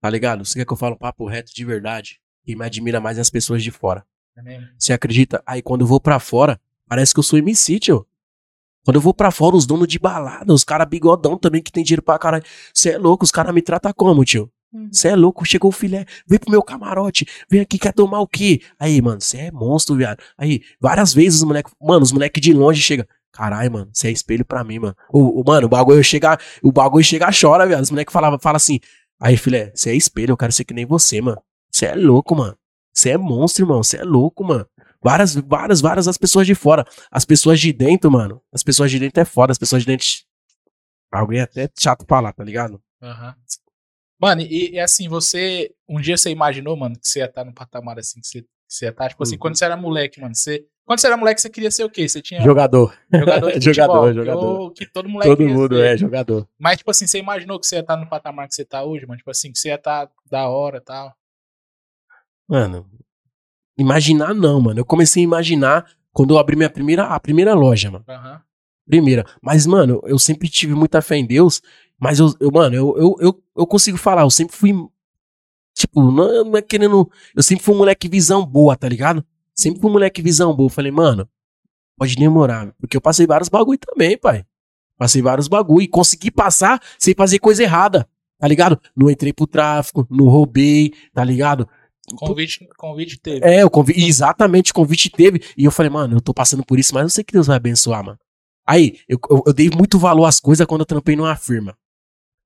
tá 0.00 0.10
ligado? 0.10 0.44
Você 0.44 0.58
quer 0.58 0.66
que 0.66 0.72
eu 0.72 0.76
fale 0.76 0.94
um 0.94 0.98
papo 0.98 1.26
reto 1.26 1.54
de 1.54 1.64
verdade? 1.64 2.20
Quem 2.44 2.56
me 2.56 2.64
admira 2.64 3.00
mais 3.00 3.18
é 3.18 3.20
as 3.20 3.30
pessoas 3.30 3.62
de 3.62 3.70
fora. 3.70 4.04
É 4.36 4.42
mesmo? 4.42 4.68
Você 4.78 4.92
acredita? 4.92 5.42
Aí 5.46 5.62
quando 5.62 5.82
eu 5.82 5.86
vou 5.86 6.00
pra 6.00 6.18
fora, 6.18 6.60
parece 6.88 7.12
que 7.14 7.20
eu 7.20 7.22
sou 7.24 7.38
MC, 7.38 7.78
tio. 7.78 8.06
Quando 8.84 8.96
eu 8.96 9.00
vou 9.00 9.14
pra 9.14 9.30
fora, 9.30 9.54
os 9.54 9.64
donos 9.64 9.86
de 9.86 9.98
balada, 9.98 10.52
os 10.52 10.64
caras 10.64 10.88
bigodão 10.88 11.38
também 11.38 11.62
que 11.62 11.70
tem 11.70 11.84
dinheiro 11.84 12.02
pra 12.02 12.18
caralho. 12.18 12.44
Você 12.74 12.90
é 12.90 12.98
louco, 12.98 13.24
os 13.24 13.30
caras 13.30 13.54
me 13.54 13.62
tratam 13.62 13.92
como, 13.94 14.24
tio? 14.24 14.50
Uhum. 14.72 14.88
Você 14.90 15.08
é 15.08 15.16
louco, 15.16 15.44
chegou 15.44 15.68
o 15.68 15.72
filé, 15.72 16.06
vem 16.26 16.38
pro 16.38 16.50
meu 16.50 16.62
camarote, 16.62 17.26
vem 17.50 17.60
aqui, 17.60 17.78
quer 17.78 17.92
tomar 17.92 18.20
o 18.20 18.26
quê? 18.26 18.60
Aí, 18.78 19.00
mano, 19.02 19.20
você 19.20 19.36
é 19.38 19.50
monstro, 19.52 19.94
viado. 19.96 20.22
Aí, 20.38 20.62
várias 20.80 21.12
vezes 21.12 21.40
os 21.40 21.44
moleques, 21.44 21.72
mano, 21.80 22.02
os 22.02 22.12
moleques 22.12 22.40
de 22.40 22.52
longe 22.52 22.80
chegam. 22.80 23.04
Caralho, 23.32 23.72
mano, 23.72 23.90
você 23.92 24.08
é 24.08 24.10
espelho 24.10 24.44
pra 24.44 24.62
mim, 24.64 24.78
mano. 24.78 24.96
O, 25.10 25.40
o- 25.40 25.44
mano, 25.46 25.66
o 25.66 25.68
bagulho 25.68 26.02
chega, 26.02 26.38
o 26.62 26.70
bagulho 26.72 27.04
chega, 27.04 27.28
chora, 27.38 27.66
viado. 27.66 27.82
Os 27.82 27.90
moleques 27.90 28.12
falavam, 28.12 28.38
fala 28.38 28.56
assim, 28.56 28.78
aí, 29.20 29.36
filé, 29.36 29.72
você 29.74 29.90
é 29.90 29.94
espelho, 29.94 30.32
eu 30.32 30.36
quero 30.36 30.52
ser 30.52 30.64
que 30.64 30.74
nem 30.74 30.84
você, 30.86 31.20
mano. 31.20 31.40
Você 31.70 31.86
é 31.86 31.94
louco, 31.94 32.34
mano. 32.36 32.56
Você 32.94 33.10
é 33.10 33.16
monstro, 33.18 33.64
irmão, 33.64 33.82
você 33.82 33.98
é 33.98 34.04
louco, 34.04 34.44
mano. 34.44 34.66
Várias, 35.02 35.34
várias, 35.34 35.80
várias 35.80 36.06
as 36.08 36.16
pessoas 36.18 36.46
de 36.46 36.54
fora. 36.54 36.86
As 37.10 37.24
pessoas 37.24 37.58
de 37.58 37.72
dentro, 37.72 38.10
mano. 38.10 38.40
As 38.52 38.62
pessoas 38.62 38.90
de 38.90 38.98
dentro 38.98 39.20
é 39.20 39.24
foda, 39.24 39.50
as 39.50 39.58
pessoas 39.58 39.82
de 39.82 39.86
dentro. 39.86 40.06
Alguém 41.10 41.40
é 41.40 41.42
até 41.42 41.68
chato 41.78 42.04
pra 42.06 42.20
lá, 42.20 42.32
tá 42.32 42.44
ligado? 42.44 42.80
Aham. 43.02 43.34
Mano, 44.22 44.40
e, 44.42 44.70
e 44.74 44.78
assim, 44.78 45.08
você. 45.08 45.74
Um 45.88 46.00
dia 46.00 46.16
você 46.16 46.30
imaginou, 46.30 46.76
mano, 46.76 46.96
que 46.98 47.08
você 47.08 47.18
ia 47.18 47.24
estar 47.26 47.44
no 47.44 47.52
patamar 47.52 47.98
assim, 47.98 48.20
que 48.20 48.26
você, 48.28 48.42
que 48.42 48.48
você 48.68 48.84
ia 48.84 48.90
estar. 48.90 49.08
Tipo 49.08 49.22
assim, 49.24 49.34
Uhum. 49.34 49.38
quando 49.40 49.56
você 49.58 49.64
era 49.64 49.76
moleque, 49.76 50.20
mano, 50.20 50.34
você. 50.34 50.64
Quando 50.84 51.00
você 51.00 51.06
era 51.08 51.16
moleque, 51.16 51.40
você 51.40 51.50
queria 51.50 51.70
ser 51.70 51.84
o 51.84 51.90
quê? 51.90 52.08
Você 52.08 52.20
tinha 52.22 52.40
Jogador. 52.40 52.96
jogador 53.12 53.52
de 53.58 53.60
jogador, 53.72 54.14
jogador. 54.14 54.72
Que, 54.72 54.86
todo 54.86 55.08
moleque 55.08 55.30
Todo 55.36 55.48
mundo 55.48 55.76
ser. 55.76 55.86
é 55.94 55.96
jogador. 55.96 56.48
Mas, 56.58 56.78
tipo 56.78 56.90
assim, 56.90 57.06
você 57.06 57.18
imaginou 57.18 57.58
que 57.58 57.66
você 57.66 57.76
ia 57.76 57.80
estar 57.80 57.96
no 57.96 58.08
patamar 58.08 58.46
que 58.48 58.54
você 58.54 58.64
tá 58.64 58.82
hoje, 58.84 59.06
mano? 59.06 59.18
Tipo 59.18 59.30
assim, 59.30 59.50
que 59.52 59.58
você 59.58 59.68
ia 59.68 59.74
estar 59.76 60.08
da 60.30 60.48
hora 60.48 60.78
e 60.78 60.80
tal. 60.80 61.14
Mano, 62.48 62.88
imaginar 63.78 64.34
não, 64.34 64.60
mano. 64.60 64.80
Eu 64.80 64.84
comecei 64.84 65.22
a 65.22 65.24
imaginar 65.24 65.86
quando 66.12 66.34
eu 66.34 66.38
abri 66.38 66.56
minha 66.56 66.70
primeira, 66.70 67.04
a 67.04 67.18
primeira 67.20 67.54
loja, 67.54 67.90
mano. 67.90 68.04
Aham. 68.08 68.40
Primeira. 68.86 69.24
Mas, 69.40 69.66
mano, 69.66 70.02
eu 70.04 70.18
sempre 70.18 70.48
tive 70.48 70.74
muita 70.74 71.00
fé 71.00 71.16
em 71.16 71.24
Deus. 71.26 71.62
Mas, 72.02 72.18
eu, 72.18 72.34
eu 72.40 72.50
mano, 72.50 72.74
eu, 72.74 72.96
eu, 72.98 73.16
eu, 73.20 73.42
eu 73.58 73.64
consigo 73.64 73.96
falar. 73.96 74.22
Eu 74.22 74.30
sempre 74.30 74.56
fui. 74.56 74.72
Tipo, 75.72 76.02
não, 76.10 76.44
não 76.46 76.56
é 76.56 76.60
querendo. 76.60 77.08
Eu 77.32 77.44
sempre 77.44 77.64
fui 77.64 77.72
um 77.72 77.78
moleque 77.78 78.08
visão 78.08 78.44
boa, 78.44 78.76
tá 78.76 78.88
ligado? 78.88 79.24
Sempre 79.54 79.80
fui 79.80 79.88
um 79.88 79.92
moleque 79.92 80.20
visão 80.20 80.52
boa. 80.52 80.66
Eu 80.66 80.72
falei, 80.72 80.90
mano, 80.90 81.28
pode 81.96 82.16
demorar. 82.16 82.74
Porque 82.80 82.96
eu 82.96 83.00
passei 83.00 83.24
vários 83.24 83.48
bagulho 83.48 83.78
também, 83.78 84.18
pai. 84.18 84.44
Passei 84.98 85.22
vários 85.22 85.46
bagulho. 85.46 85.82
E 85.82 85.86
consegui 85.86 86.32
passar 86.32 86.82
sem 86.98 87.14
fazer 87.14 87.38
coisa 87.38 87.62
errada. 87.62 88.08
Tá 88.36 88.48
ligado? 88.48 88.80
Não 88.96 89.08
entrei 89.08 89.32
pro 89.32 89.46
tráfico, 89.46 90.04
não 90.10 90.24
roubei, 90.24 90.92
tá 91.14 91.22
ligado? 91.22 91.68
Convite, 92.16 92.68
convite 92.76 93.20
teve. 93.20 93.46
É, 93.46 93.64
o 93.64 93.70
convite, 93.70 94.04
exatamente, 94.04 94.72
o 94.72 94.74
convite 94.74 95.08
teve. 95.08 95.40
E 95.56 95.64
eu 95.64 95.70
falei, 95.70 95.88
mano, 95.88 96.16
eu 96.16 96.20
tô 96.20 96.34
passando 96.34 96.64
por 96.66 96.80
isso, 96.80 96.92
mas 96.92 97.04
eu 97.04 97.10
sei 97.10 97.22
que 97.22 97.32
Deus 97.32 97.46
vai 97.46 97.56
abençoar, 97.56 98.04
mano. 98.04 98.18
Aí, 98.66 98.98
eu, 99.08 99.20
eu, 99.30 99.44
eu 99.46 99.52
dei 99.52 99.70
muito 99.70 100.00
valor 100.00 100.24
às 100.24 100.40
coisas 100.40 100.66
quando 100.66 100.80
eu 100.80 100.86
trampei 100.86 101.14
numa 101.14 101.36
firma. 101.36 101.76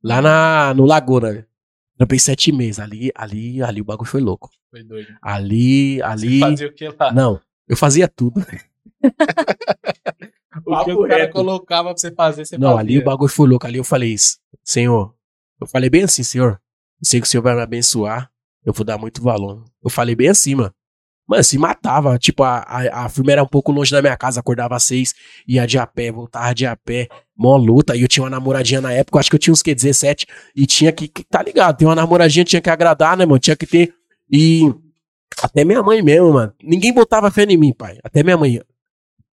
Lá 0.06 0.22
na, 0.22 0.74
no 0.74 0.84
Laguna. 0.84 1.46
Trampei 1.96 2.18
sete 2.18 2.52
meses. 2.52 2.78
Ali, 2.78 3.10
ali, 3.14 3.62
ali 3.62 3.80
o 3.80 3.84
bagulho 3.84 4.08
foi 4.08 4.20
louco. 4.20 4.50
Foi 4.70 4.82
doido. 4.84 5.08
Ali, 5.20 5.96
Você 5.96 6.02
ali. 6.02 6.40
fazia 6.40 6.66
o 6.68 6.72
que 6.72 6.88
lá? 6.88 7.12
Não, 7.12 7.40
eu 7.68 7.76
fazia 7.76 8.06
tudo. 8.08 8.40
O 10.64 10.84
que 10.84 10.92
o 10.92 11.02
cara 11.06 11.16
reto. 11.22 11.32
colocava 11.34 11.90
pra 11.90 11.98
você 11.98 12.10
fazer, 12.10 12.46
você 12.46 12.56
Não, 12.56 12.68
fazia. 12.76 12.80
ali 12.80 12.98
o 12.98 13.04
bagulho 13.04 13.28
foi 13.30 13.46
louco. 13.46 13.66
Ali 13.66 13.76
eu 13.78 13.84
falei 13.84 14.14
isso. 14.14 14.38
Senhor, 14.64 15.14
eu 15.60 15.66
falei 15.66 15.90
bem 15.90 16.04
assim, 16.04 16.22
senhor. 16.22 16.52
Eu 17.00 17.04
sei 17.06 17.20
que 17.20 17.26
o 17.26 17.30
senhor 17.30 17.42
vai 17.42 17.54
me 17.54 17.60
abençoar. 17.60 18.30
Eu 18.64 18.72
vou 18.72 18.84
dar 18.84 18.96
muito 18.96 19.22
valor. 19.22 19.62
Eu 19.84 19.90
falei 19.90 20.16
bem 20.16 20.28
assim, 20.28 20.54
mano. 20.54 20.72
Mano, 21.28 21.42
se 21.42 21.58
matava. 21.58 22.18
Tipo, 22.18 22.42
a, 22.44 22.58
a, 22.58 23.04
a 23.04 23.08
firma 23.08 23.32
era 23.32 23.42
um 23.42 23.46
pouco 23.48 23.72
longe 23.72 23.90
da 23.90 24.00
minha 24.00 24.16
casa. 24.16 24.40
Acordava 24.40 24.76
às 24.76 24.84
seis, 24.84 25.14
ia 25.46 25.66
de 25.66 25.78
a 25.78 25.86
pé, 25.86 26.12
voltava 26.12 26.54
de 26.54 26.64
a 26.66 26.76
pé. 26.76 27.08
Mó 27.36 27.56
luta. 27.56 27.96
E 27.96 28.02
eu 28.02 28.08
tinha 28.08 28.24
uma 28.24 28.30
namoradinha 28.30 28.80
na 28.80 28.92
época, 28.92 29.18
acho 29.18 29.28
que 29.30 29.36
eu 29.36 29.40
tinha 29.40 29.52
uns 29.52 29.62
que 29.62 29.74
17. 29.74 30.26
E 30.54 30.66
tinha 30.66 30.92
que, 30.92 31.08
que- 31.08 31.24
tá 31.24 31.42
ligado? 31.42 31.76
Tem 31.76 31.86
uma 31.86 31.94
namoradinha, 31.94 32.44
tinha 32.44 32.62
que 32.62 32.70
agradar, 32.70 33.16
né, 33.16 33.26
mano? 33.26 33.38
Tinha 33.38 33.56
que 33.56 33.66
ter. 33.66 33.92
E 34.30 34.72
até 35.42 35.64
minha 35.64 35.82
mãe 35.82 36.00
mesmo, 36.02 36.32
mano. 36.32 36.52
Ninguém 36.62 36.92
botava 36.92 37.30
fé 37.30 37.42
em 37.44 37.56
mim, 37.56 37.72
pai. 37.72 37.98
Até 38.04 38.22
minha 38.22 38.36
mãe. 38.36 38.60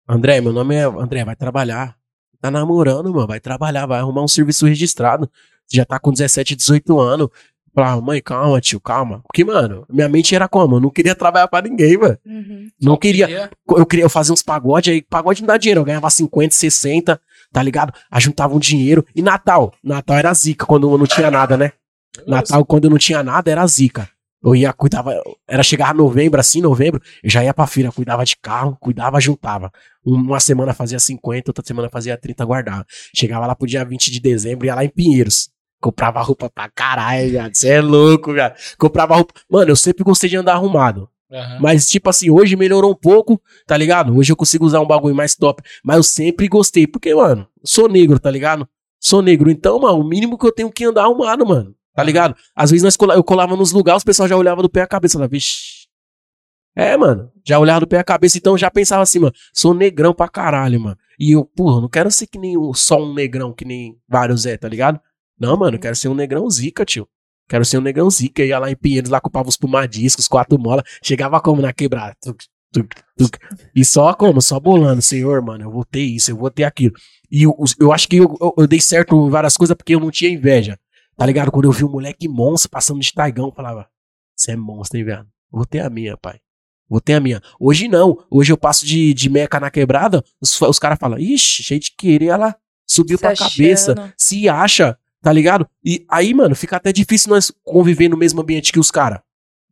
André, 0.09 0.41
meu 0.41 0.53
nome 0.53 0.75
é 0.75 0.83
André, 0.85 1.25
vai 1.25 1.37
trabalhar. 1.37 1.97
Tá 2.41 2.51
namorando, 2.51 3.13
mano. 3.13 3.27
Vai 3.27 3.39
trabalhar, 3.39 3.87
vai 3.87 4.01
arrumar 4.01 4.23
um 4.23 4.29
serviço 4.29 4.67
registrado. 4.67 5.31
Já 5.73 5.85
tá 5.85 5.99
com 5.99 6.11
17, 6.11 6.57
18 6.57 6.99
anos. 6.99 7.29
Falar, 7.75 8.01
mãe, 8.03 8.21
calma, 8.21 8.61
tio, 8.61 8.79
calma. 8.81 9.23
Porque, 9.23 9.45
mano, 9.45 9.87
minha 9.89 10.09
mente 10.09 10.35
era 10.35 10.47
como? 10.47 10.77
Eu 10.77 10.81
não 10.81 10.91
queria 10.91 11.15
trabalhar 11.15 11.49
pra 11.49 11.63
ninguém, 11.63 11.97
mano. 11.97 12.19
Uhum. 12.27 12.69
Não 12.81 12.97
queria. 12.99 13.27
Queria- 13.27 13.51
Eu 13.77 13.87
queria 13.87 14.09
fazia 14.09 14.35
uns 14.35 14.43
pagode, 14.43 14.91
aí 14.91 15.01
pagode 15.03 15.41
não 15.41 15.47
dá 15.47 15.57
dinheiro. 15.57 15.81
Eu 15.81 15.85
ganhava 15.85 16.11
50, 16.11 16.55
60, 16.55 17.19
tá 17.51 17.63
ligado? 17.63 17.93
Aí 18.11 18.21
juntava 18.21 18.55
um 18.55 18.59
dinheiro. 18.59 19.07
E 19.17 19.23
Natal? 19.23 19.73
Natal 19.83 20.17
era 20.19 20.35
zica 20.35 20.67
quando 20.67 20.91
eu 20.91 20.99
não 20.99 21.07
tinha 21.07 21.31
nada, 21.31 21.57
né? 21.57 21.73
Natal, 22.27 22.65
quando 22.67 22.85
eu 22.85 22.91
não 22.91 22.99
tinha 22.99 23.23
nada, 23.23 23.51
era 23.51 23.67
zica. 23.67 24.07
Eu 24.45 24.57
ia, 24.57 24.73
cuidava, 24.73 25.15
era 25.49 25.63
chegar 25.63 25.95
novembro, 25.95 26.41
assim, 26.41 26.61
novembro, 26.61 27.01
eu 27.23 27.31
já 27.31 27.45
ia 27.45 27.55
pra 27.55 27.65
feira, 27.65 27.93
cuidava 27.93 28.25
de 28.25 28.37
carro, 28.37 28.77
cuidava, 28.81 29.21
juntava. 29.21 29.71
Um- 30.05 30.17
Uma 30.17 30.41
semana 30.41 30.75
fazia 30.75 30.99
50, 30.99 31.51
outra 31.51 31.65
semana 31.65 31.89
fazia 31.89 32.19
30, 32.19 32.45
guardava. 32.45 32.85
Chegava 33.15 33.47
lá 33.47 33.55
pro 33.55 33.69
dia 33.69 33.85
20 33.85 34.11
de 34.11 34.19
dezembro, 34.21 34.67
ia 34.67 34.75
lá 34.75 34.85
em 34.85 34.89
Pinheiros. 34.89 35.49
Comprava 35.83 36.23
roupa 36.23 36.49
pra 36.49 36.69
caralho, 36.71 37.29
viado. 37.31 37.55
Você 37.55 37.69
é 37.69 37.81
louco, 37.81 38.33
viado. 38.33 38.55
Comprava 38.79 39.17
roupa. 39.17 39.35
Mano, 39.51 39.71
eu 39.73 39.77
sempre 39.77 40.05
gostei 40.05 40.31
de 40.31 40.37
andar 40.37 40.53
arrumado. 40.55 41.09
Aham. 41.31 41.59
Mas, 41.61 41.87
tipo 41.89 42.09
assim, 42.09 42.31
hoje 42.31 42.55
melhorou 42.57 42.93
um 42.93 42.95
pouco, 42.95 43.41
tá 43.67 43.77
ligado? 43.77 44.17
Hoje 44.17 44.31
eu 44.33 44.37
consigo 44.37 44.65
usar 44.65 44.81
um 44.81 44.87
bagulho 44.87 45.15
mais 45.15 45.35
top. 45.35 45.63
Mas 45.85 45.97
eu 45.97 46.03
sempre 46.03 46.47
gostei, 46.47 46.87
porque, 46.87 47.15
mano, 47.15 47.47
sou 47.65 47.89
negro, 47.89 48.19
tá 48.21 48.31
ligado? 48.31 48.69
Sou 49.01 49.21
negro. 49.21 49.51
Então, 49.51 49.81
mano, 49.81 49.99
o 49.99 50.05
mínimo 50.05 50.39
que 50.39 50.47
eu 50.47 50.53
tenho 50.53 50.71
que 50.71 50.85
andar 50.85 51.03
arrumado, 51.03 51.45
mano. 51.45 51.75
Tá 51.95 52.03
ligado? 52.03 52.37
Às 52.55 52.71
vezes 52.71 52.85
nós 52.85 52.97
cola- 52.97 53.15
eu 53.15 53.25
colava 53.25 53.57
nos 53.57 53.73
lugares, 53.73 54.03
o 54.03 54.07
pessoal 54.07 54.29
já 54.29 54.37
olhava 54.37 54.63
do 54.63 54.71
pé 54.71 54.83
à 54.83 54.87
cabeça. 54.87 55.15
Falava, 55.15 55.31
Vixe, 55.31 55.83
É, 56.77 56.97
mano. 56.97 57.31
Já 57.47 57.59
olhava 57.59 57.81
do 57.81 57.87
pé 57.87 57.99
à 57.99 58.05
cabeça, 58.05 58.39
então 58.39 58.57
já 58.57 58.71
pensava 58.71 59.03
assim, 59.03 59.19
mano, 59.19 59.35
sou 59.53 59.75
negrão 59.75 60.15
pra 60.15 60.29
caralho, 60.29 60.81
mano. 60.81 60.97
E 61.19 61.33
eu, 61.33 61.45
porra, 61.45 61.81
não 61.83 61.89
quero 61.89 62.11
ser 62.11 62.27
que 62.27 62.39
nem 62.39 62.57
um- 62.57 62.73
só 62.73 62.97
um 63.03 63.13
negrão, 63.13 63.53
que 63.53 63.65
nem 63.65 63.99
vários 64.09 64.47
é, 64.47 64.57
tá 64.57 64.69
ligado? 64.69 64.99
Não, 65.39 65.57
mano, 65.57 65.77
eu 65.77 65.81
quero 65.81 65.97
ser 65.97 66.09
um 66.09 66.15
negrão 66.15 66.49
zica, 66.51 66.85
tio. 66.85 67.09
Quero 67.49 67.65
ser 67.65 67.79
um 67.79 67.83
negrão 67.83 68.09
zica. 68.11 68.45
Ia 68.45 68.59
lá 68.59 68.71
em 68.71 68.77
Pinheiros, 68.77 69.11
lá 69.11 69.21
comprava 69.21 69.49
os 69.49 69.57
pumadiscos, 69.57 70.29
quatro 70.29 70.59
molas. 70.59 70.85
Chegava 71.03 71.41
como 71.41 71.61
na 71.61 71.73
quebrada. 71.73 72.17
Tuc, 72.23 72.43
tuc, 72.73 72.95
tuc. 73.17 73.37
E 73.75 73.85
só 73.85 74.15
como? 74.15 74.41
Só 74.41 74.59
bolando. 74.61 75.03
Senhor, 75.03 75.43
mano, 75.43 75.65
eu 75.65 75.71
vou 75.71 75.85
ter 75.85 76.03
isso, 76.03 76.31
eu 76.31 76.37
vou 76.37 76.51
ter 76.51 76.65
aquilo. 76.65 76.95
E 77.31 77.43
eu, 77.43 77.55
eu 77.81 77.93
acho 77.93 78.09
que 78.09 78.17
eu, 78.17 78.37
eu- 78.41 78.55
eu 78.59 78.67
dei 78.67 78.81
certo 78.81 79.15
em 79.27 79.31
várias 79.31 79.57
coisas 79.57 79.77
porque 79.77 79.95
eu 79.95 80.01
não 80.01 80.11
tinha 80.11 80.31
inveja. 80.31 80.79
Tá 81.17 81.27
ligado? 81.27 81.51
Quando 81.51 81.67
eu 81.67 81.73
vi 81.73 81.85
um 81.85 81.91
moleque 81.91 82.29
monstro 82.29 82.71
passando 82.71 83.01
de 83.01 83.13
taigão, 83.13 83.47
eu 83.47 83.53
falava, 83.53 83.87
você 84.37 84.53
é 84.53 84.57
monstro, 84.57 84.99
hein, 84.99 85.05
velho? 85.05 85.27
Vou 85.51 85.67
ter 85.67 85.81
a 85.81 85.91
minha, 85.91 86.17
pai. 86.17 86.39
Vou 86.89 87.01
ter 87.01 87.15
a 87.15 87.21
minha. 87.21 87.41
Hoje 87.61 87.87
não. 87.89 88.17
Hoje 88.31 88.53
eu 88.53 88.57
passo 88.57 88.87
de, 88.87 89.13
de 89.13 89.29
meca 89.29 89.59
na 89.61 89.71
quebrada, 89.71 90.23
os, 90.41 90.61
os 90.63 90.79
caras 90.79 90.99
falam, 90.99 91.19
ixi, 91.19 91.63
cheio 91.63 91.81
de 91.81 91.91
querer, 91.97 92.27
ela 92.27 92.57
subiu 92.87 93.17
Se 93.19 93.23
pra 93.23 93.35
cabeça, 93.37 93.93
achando. 93.93 94.13
se 94.17 94.49
acha, 94.49 94.99
tá 95.23 95.33
ligado? 95.33 95.67
E 95.85 96.05
aí, 96.09 96.35
mano, 96.35 96.55
fica 96.55 96.77
até 96.77 96.93
difícil 96.93 97.31
nós 97.31 97.53
conviver 97.65 98.09
no 98.09 98.17
mesmo 98.17 98.41
ambiente 98.43 98.73
que 98.73 98.81
os 98.81 98.91
caras. 98.91 99.21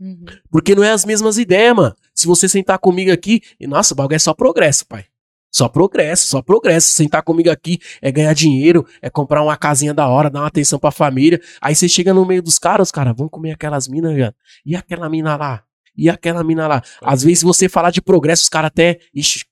Uhum. 0.00 0.24
Porque 0.50 0.74
não 0.74 0.82
é 0.82 0.92
as 0.92 1.04
mesmas 1.04 1.36
ideias, 1.36 1.74
mano. 1.76 1.94
Se 2.14 2.26
você 2.26 2.48
sentar 2.48 2.78
comigo 2.78 3.12
aqui, 3.12 3.42
e, 3.58 3.66
nossa, 3.66 3.92
o 3.92 3.96
bagulho 3.96 4.16
é 4.16 4.18
só 4.18 4.32
progresso, 4.32 4.86
pai. 4.86 5.04
Só 5.52 5.68
progresso, 5.68 6.28
só 6.28 6.40
progresso. 6.40 6.88
Sentar 6.88 7.22
comigo 7.22 7.50
aqui 7.50 7.78
é 8.00 8.10
ganhar 8.10 8.32
dinheiro, 8.32 8.86
é 9.02 9.10
comprar 9.10 9.42
uma 9.42 9.56
casinha 9.56 9.92
da 9.92 10.06
hora, 10.06 10.30
dar 10.30 10.40
uma 10.40 10.46
atenção 10.46 10.78
pra 10.78 10.90
família. 10.90 11.40
Aí 11.60 11.74
você 11.74 11.88
chega 11.88 12.14
no 12.14 12.24
meio 12.24 12.42
dos 12.42 12.58
caras, 12.58 12.88
os 12.88 12.92
caras 12.92 13.14
vão 13.16 13.28
comer 13.28 13.52
aquelas 13.52 13.88
minas. 13.88 14.32
E 14.64 14.76
aquela 14.76 15.10
mina 15.10 15.36
lá? 15.36 15.64
E 15.96 16.08
aquela 16.08 16.44
mina 16.44 16.68
lá? 16.68 16.82
Às 17.02 17.22
vezes, 17.22 17.40
se 17.40 17.44
você 17.44 17.68
falar 17.68 17.90
de 17.90 18.00
progresso, 18.00 18.44
os 18.44 18.48
caras 18.48 18.68
até. 18.68 19.00
Ixi, 19.12 19.44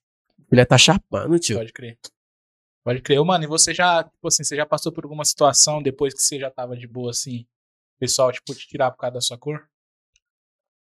ele 0.51 0.65
tá 0.65 0.77
chapando, 0.77 1.37
tio. 1.37 1.57
Pode 1.57 1.73
crer. 1.73 1.97
Pode 2.83 3.01
crer. 3.01 3.23
Mano, 3.23 3.43
e 3.43 3.47
você 3.47 3.73
já, 3.73 4.03
tipo 4.03 4.27
assim, 4.27 4.43
você 4.43 4.55
já 4.55 4.65
passou 4.65 4.91
por 4.91 5.03
alguma 5.03 5.25
situação 5.25 5.81
depois 5.81 6.13
que 6.13 6.21
você 6.21 6.39
já 6.39 6.49
tava 6.49 6.75
de 6.77 6.87
boa, 6.87 7.11
assim, 7.11 7.41
o 7.41 7.99
pessoal, 7.99 8.31
tipo, 8.31 8.53
te 8.55 8.67
tirar 8.67 8.91
por 8.91 8.97
causa 8.97 9.13
da 9.15 9.21
sua 9.21 9.37
cor? 9.37 9.61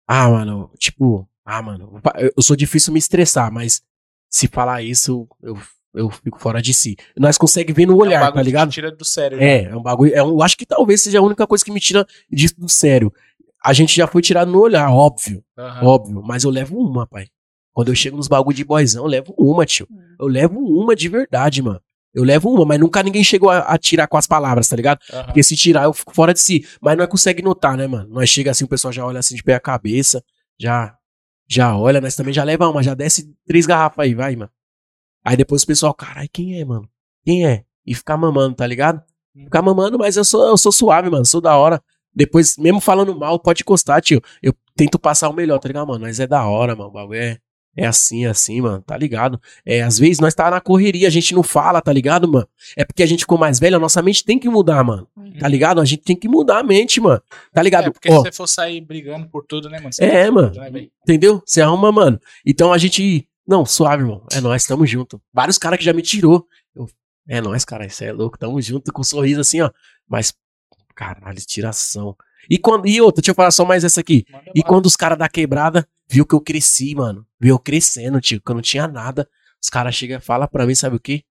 Ah, 0.06 0.28
mano, 0.30 0.70
tipo, 0.78 1.28
ah, 1.44 1.60
mano, 1.62 2.00
eu- 2.36 2.42
sou 2.42 2.56
difícil 2.56 2.92
me 2.92 2.98
estressar, 2.98 3.52
mas 3.52 3.82
se 4.30 4.48
falar 4.48 4.82
isso, 4.82 5.28
eu, 5.42 5.58
eu 5.94 6.10
fico 6.10 6.38
fora 6.38 6.62
de 6.62 6.72
si. 6.72 6.96
Nós 7.16 7.36
conseguimos 7.36 7.76
ver 7.76 7.86
no 7.86 7.92
é 7.92 7.96
um 7.96 7.98
olhar, 7.98 8.20
tá 8.20 8.32
que 8.32 8.38
te 8.38 8.44
ligado? 8.44 8.70
tira 8.70 8.90
do 8.90 9.04
sério. 9.04 9.38
É, 9.40 9.64
é 9.64 9.76
um 9.76 9.82
bagulho. 9.82 10.14
É 10.14 10.22
um, 10.22 10.28
eu 10.30 10.42
acho 10.42 10.56
que 10.56 10.64
talvez 10.64 11.02
seja 11.02 11.18
a 11.18 11.22
única 11.22 11.46
coisa 11.46 11.64
que 11.64 11.70
me 11.72 11.80
tira 11.80 12.06
disso 12.30 12.54
do 12.58 12.68
sério. 12.68 13.12
A 13.62 13.72
gente 13.72 13.94
já 13.94 14.06
foi 14.06 14.22
tirado 14.22 14.50
no 14.50 14.60
olhar, 14.60 14.88
óbvio, 14.90 15.44
Aham. 15.58 15.84
óbvio, 15.86 16.22
mas 16.22 16.44
eu 16.44 16.50
levo 16.50 16.78
uma, 16.78 17.06
pai. 17.06 17.28
Quando 17.72 17.88
eu 17.88 17.94
chego 17.94 18.16
nos 18.16 18.28
bagulho 18.28 18.56
de 18.56 18.64
boyzão, 18.64 19.04
eu 19.04 19.08
levo 19.08 19.34
uma, 19.36 19.66
tio. 19.66 19.86
Eu 20.18 20.26
levo 20.26 20.58
uma 20.58 20.96
de 20.96 21.08
verdade, 21.08 21.60
mano. 21.62 21.80
Eu 22.18 22.24
levo 22.24 22.52
uma, 22.52 22.64
mas 22.64 22.80
nunca 22.80 23.00
ninguém 23.00 23.22
chegou 23.22 23.48
a, 23.48 23.60
a 23.60 23.78
tirar 23.78 24.08
com 24.08 24.16
as 24.16 24.26
palavras, 24.26 24.66
tá 24.66 24.74
ligado? 24.74 24.98
Aham. 25.12 25.24
Porque 25.26 25.40
se 25.40 25.54
tirar, 25.54 25.84
eu 25.84 25.92
fico 25.92 26.12
fora 26.12 26.34
de 26.34 26.40
si. 26.40 26.66
Mas 26.80 26.98
nós 26.98 27.06
consegue 27.06 27.42
notar, 27.42 27.76
né, 27.76 27.86
mano? 27.86 28.08
Nós 28.10 28.28
chega 28.28 28.50
assim, 28.50 28.64
o 28.64 28.68
pessoal 28.68 28.92
já 28.92 29.06
olha 29.06 29.20
assim 29.20 29.36
de 29.36 29.42
pé 29.44 29.54
a 29.54 29.60
cabeça, 29.60 30.20
já 30.58 30.96
já 31.48 31.76
olha, 31.76 32.00
nós 32.00 32.16
também 32.16 32.34
já 32.34 32.42
leva 32.42 32.68
uma, 32.68 32.82
já 32.82 32.92
desce 32.92 33.32
três 33.46 33.66
garrafas 33.66 34.04
aí, 34.04 34.14
vai, 34.14 34.34
mano. 34.34 34.50
Aí 35.24 35.36
depois 35.36 35.62
o 35.62 35.66
pessoal, 35.66 35.94
caralho, 35.94 36.28
quem 36.32 36.60
é, 36.60 36.64
mano? 36.64 36.90
Quem 37.24 37.46
é? 37.46 37.64
E 37.86 37.94
ficar 37.94 38.16
mamando, 38.16 38.56
tá 38.56 38.66
ligado? 38.66 39.00
Ficar 39.32 39.62
mamando, 39.62 39.96
mas 39.96 40.16
eu 40.16 40.24
sou, 40.24 40.44
eu 40.44 40.58
sou 40.58 40.72
suave, 40.72 41.08
mano, 41.08 41.24
sou 41.24 41.40
da 41.40 41.56
hora. 41.56 41.80
Depois, 42.12 42.56
mesmo 42.58 42.80
falando 42.80 43.16
mal, 43.16 43.38
pode 43.38 43.62
encostar, 43.62 44.02
tio. 44.02 44.20
Eu 44.42 44.52
tento 44.74 44.98
passar 44.98 45.28
o 45.28 45.32
melhor, 45.32 45.60
tá 45.60 45.68
ligado, 45.68 45.86
mano? 45.86 46.04
Nós 46.04 46.18
é 46.18 46.26
da 46.26 46.44
hora, 46.44 46.74
mano. 46.74 46.90
O 46.90 46.92
bagulho 46.92 47.20
é, 47.20 47.38
é 47.80 47.86
assim, 47.86 48.24
é 48.26 48.28
assim, 48.28 48.60
mano, 48.60 48.82
tá 48.82 48.96
ligado? 48.96 49.40
É, 49.64 49.82
às 49.82 49.98
vezes 49.98 50.18
nós 50.18 50.34
tá 50.34 50.50
na 50.50 50.60
correria, 50.60 51.06
a 51.06 51.10
gente 51.10 51.34
não 51.34 51.42
fala, 51.42 51.80
tá 51.80 51.92
ligado, 51.92 52.26
mano? 52.30 52.48
É 52.76 52.84
porque 52.84 53.02
a 53.02 53.06
gente 53.06 53.20
ficou 53.20 53.38
mais 53.38 53.58
velho, 53.58 53.76
a 53.76 53.78
nossa 53.78 54.02
mente 54.02 54.24
tem 54.24 54.38
que 54.38 54.48
mudar, 54.48 54.82
mano. 54.82 55.06
Tá 55.38 55.46
ligado? 55.46 55.80
A 55.80 55.84
gente 55.84 56.02
tem 56.02 56.16
que 56.16 56.28
mudar 56.28 56.58
a 56.58 56.62
mente, 56.62 57.00
mano. 57.00 57.22
Tá 57.52 57.62
ligado? 57.62 57.86
É, 57.86 57.90
porque 57.90 58.10
Ó, 58.10 58.16
se 58.16 58.22
você 58.22 58.32
for 58.32 58.46
sair 58.46 58.80
brigando 58.80 59.28
por 59.28 59.44
tudo, 59.44 59.68
né, 59.70 59.78
mano? 59.78 59.92
Você 59.92 60.04
É, 60.04 60.26
tá 60.26 60.32
mano. 60.32 60.48
fudido, 60.54 60.70
né, 60.72 60.88
entendeu? 61.02 61.42
Você 61.46 61.60
arruma, 61.60 61.92
mano. 61.92 62.20
Então 62.44 62.72
a 62.72 62.78
gente. 62.78 63.26
Não, 63.46 63.64
suave, 63.64 64.02
irmão. 64.02 64.22
É 64.32 64.40
nós, 64.40 64.64
tamo 64.64 64.84
junto. 64.84 65.20
Vários 65.32 65.56
caras 65.56 65.78
que 65.78 65.84
já 65.84 65.92
me 65.92 66.02
tirou. 66.02 66.46
Eu, 66.74 66.88
é 67.28 67.40
nós, 67.40 67.64
cara, 67.64 67.86
isso 67.86 68.02
é 68.04 68.12
louco. 68.12 68.36
Tamo 68.38 68.60
junto 68.60 68.92
com 68.92 69.00
um 69.00 69.04
sorriso 69.04 69.40
assim, 69.40 69.60
ó. 69.60 69.70
Mas, 70.08 70.34
caralho, 70.94 71.38
tiração. 71.46 72.16
E, 72.48 72.58
quando, 72.58 72.86
e 72.86 73.00
outra, 73.00 73.20
deixa 73.20 73.32
eu 73.32 73.34
falar 73.34 73.50
só 73.50 73.64
mais 73.64 73.84
essa 73.84 74.00
aqui. 74.00 74.24
Manda 74.30 74.50
E 74.54 74.62
quando 74.62 74.86
os 74.86 74.96
caras 74.96 75.18
da 75.18 75.28
quebrada 75.28 75.86
viu 76.08 76.24
que 76.24 76.34
eu 76.34 76.40
cresci, 76.40 76.94
mano. 76.94 77.26
Viu 77.38 77.54
eu 77.54 77.58
crescendo, 77.58 78.20
tio, 78.20 78.40
que 78.40 78.50
eu 78.50 78.54
não 78.54 78.62
tinha 78.62 78.88
nada. 78.88 79.28
Os 79.62 79.68
caras 79.68 79.94
chegam 79.94 80.18
e 80.18 80.20
falam 80.20 80.48
pra 80.48 80.66
mim, 80.66 80.74
sabe 80.74 80.96
o 80.96 81.00
quê? 81.00 81.24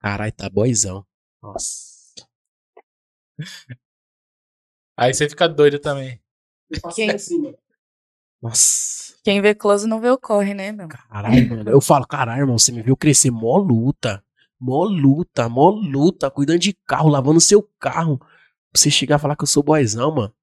Caralho, 0.00 0.32
tá 0.32 0.48
boizão. 0.48 1.04
Nossa. 1.42 1.88
Aí 4.96 5.12
você 5.12 5.28
fica 5.28 5.48
doido 5.48 5.78
também. 5.78 6.20
Quem-. 6.94 7.10
Nossa. 8.40 9.14
Quem 9.22 9.40
vê 9.40 9.54
close 9.54 9.86
não 9.86 10.00
vê 10.00 10.08
o 10.10 10.18
corre, 10.18 10.54
né, 10.54 10.72
meu? 10.72 10.88
Caralho, 10.88 11.48
mano. 11.48 11.70
Eu 11.70 11.80
falo, 11.80 12.06
caralho, 12.06 12.42
irmão, 12.42 12.58
você 12.58 12.72
me 12.72 12.82
viu 12.82 12.96
crescer 12.96 13.30
mó 13.30 13.58
luta. 13.58 14.24
Mó 14.58 14.84
luta, 14.84 15.48
mó 15.48 15.70
luta, 15.70 16.30
cuidando 16.30 16.58
de 16.58 16.72
carro, 16.86 17.08
lavando 17.08 17.40
seu 17.40 17.62
carro. 17.78 18.18
Pra 18.18 18.26
você 18.74 18.90
chegar 18.90 19.16
e 19.16 19.18
falar 19.20 19.36
que 19.36 19.44
eu 19.44 19.48
sou 19.48 19.62
boizão, 19.62 20.14
mano. 20.14 20.34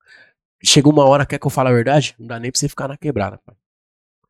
Chega 0.65 0.89
uma 0.89 1.06
hora, 1.06 1.25
quer 1.25 1.38
que 1.39 1.45
eu 1.45 1.51
fale 1.51 1.69
a 1.69 1.73
verdade? 1.73 2.15
Não 2.19 2.28
dá 2.28 2.39
nem 2.39 2.51
pra 2.51 2.60
você 2.60 2.67
ficar 2.67 2.88
na 2.88 2.97
quebrada, 2.97 3.38
pai. 3.45 3.56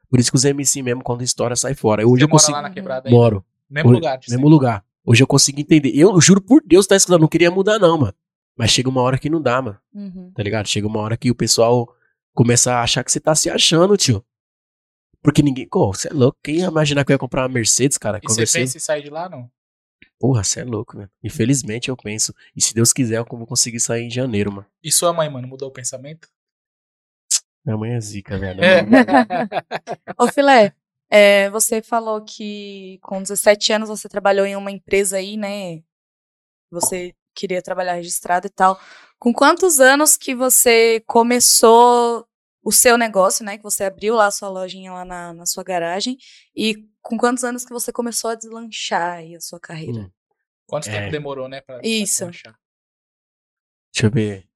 Por 0.10 0.20
isso 0.20 0.32
que 0.32 0.38
os 0.38 0.46
MC 0.46 0.82
mesmo, 0.82 1.02
quando 1.04 1.22
estoura, 1.24 1.56
sai 1.56 1.74
fora. 1.74 2.04
Hoje 2.08 2.20
Você 2.20 2.24
eu 2.24 2.28
mora 2.28 2.32
consigo. 2.32 2.56
lá 2.58 2.62
na 2.62 2.70
quebrada 2.70 3.08
aí? 3.10 3.14
Moro. 3.14 3.46
Mesmo 3.70 3.90
Hoje- 3.90 3.96
lugar. 4.00 4.20
Mesmo 4.30 4.48
lugar. 4.48 4.86
Hoje 5.06 5.24
eu 5.24 5.28
consigo 5.28 5.60
entender. 5.60 5.90
Eu, 5.96 6.12
eu 6.12 6.22
juro 6.22 6.42
por 6.42 6.62
Deus, 6.66 6.86
tá 6.88 6.96
escutando? 6.96 7.22
Não 7.22 7.28
queria 7.28 7.50
mudar, 7.52 7.80
não, 7.80 7.98
mano. 7.98 8.14
Mas 8.58 8.72
chega 8.72 8.88
uma 8.90 9.02
hora 9.02 9.18
que 9.18 9.30
não 9.30 9.42
dá, 9.42 9.62
mano. 9.62 9.78
Uhum. 9.94 10.32
Tá 10.34 10.42
ligado? 10.44 10.68
Chega 10.68 10.88
uma 10.88 11.00
hora 11.00 11.18
que 11.18 11.30
o 11.32 11.36
pessoal 11.36 11.88
começa 12.34 12.74
a 12.74 12.82
achar 12.84 13.04
que 13.04 13.12
você 13.12 13.20
tá 13.20 13.34
se 13.36 13.50
achando, 13.50 13.98
tio. 13.98 14.24
Porque 15.22 15.42
ninguém. 15.42 15.68
Pô, 15.68 15.94
você 15.94 16.08
é 16.08 16.14
louco. 16.14 16.38
Quem 16.44 16.58
ia 16.58 16.68
imaginar 16.68 17.04
que 17.04 17.12
eu 17.12 17.16
ia 17.16 17.20
comprar 17.20 17.44
uma 17.44 17.50
Mercedes, 17.50 17.98
cara? 17.98 18.20
E 18.24 18.28
você 18.28 18.42
pensa 18.60 18.78
em 18.78 18.80
sair 18.80 19.02
de 19.04 19.10
lá, 19.10 19.28
não? 19.28 19.50
Porra, 20.20 20.44
você 20.44 20.62
é 20.62 20.64
louco, 20.64 20.98
velho. 20.98 21.10
Infelizmente 21.24 21.90
eu 21.90 21.98
penso. 21.98 22.34
E 22.56 22.62
se 22.62 22.74
Deus 22.74 22.94
quiser, 22.94 23.18
eu 23.18 23.26
vou 23.30 23.46
conseguir 23.46 23.80
sair 23.80 24.06
em 24.06 24.10
janeiro, 24.10 24.52
mano. 24.52 24.68
E 24.84 24.92
sua 24.92 25.12
mãe, 25.12 25.30
mano, 25.30 25.48
mudou 25.48 25.70
o 25.70 25.74
pensamento? 25.74 26.28
Minha 27.66 27.78
mãe 27.78 27.94
é 27.94 28.00
zica, 28.00 28.38
velho. 28.38 28.62
É. 28.64 28.82
Ô, 30.18 30.28
Filé, 30.28 30.74
é, 31.10 31.50
você 31.50 31.82
falou 31.82 32.24
que 32.24 33.00
com 33.02 33.22
17 33.22 33.74
anos 33.74 33.90
você 33.90 34.08
trabalhou 34.08 34.46
em 34.46 34.56
uma 34.56 34.72
empresa 34.72 35.18
aí, 35.18 35.36
né? 35.36 35.84
Você 36.72 37.14
queria 37.34 37.62
trabalhar 37.62 37.94
registrado 37.94 38.48
e 38.48 38.50
tal. 38.50 38.80
Com 39.20 39.34
quantos 39.34 39.80
anos 39.80 40.16
que 40.16 40.36
você 40.36 41.04
começou 41.08 42.28
o 42.66 42.72
seu 42.72 42.98
negócio, 42.98 43.46
né? 43.46 43.58
Que 43.58 43.64
você 43.64 43.84
abriu 43.84 44.16
lá 44.16 44.26
a 44.26 44.32
sua 44.32 44.50
lojinha 44.50 44.92
lá 44.92 45.06
na, 45.06 45.34
na 45.34 45.46
sua 45.46 45.64
garagem. 45.64 46.18
E 46.56 46.84
com 47.02 47.16
quantos 47.16 47.44
anos 47.44 47.64
que 47.64 47.72
você 47.72 47.94
começou 47.94 48.32
a 48.32 48.36
deslanchar 48.36 49.18
aí 49.20 49.36
a 49.36 49.40
sua 49.40 49.60
carreira? 49.60 50.00
Hum, 50.02 50.10
Quanto 50.68 50.90
É. 50.90 51.00
tempo 51.00 51.12
demorou, 51.12 51.48
né? 51.48 51.62
Pra, 51.62 51.78
pra 51.78 51.88
Isso. 51.88 52.26
deslanchar? 52.26 52.58
deixa 53.94 54.08
eu 54.08 54.12
ver. 54.12 54.48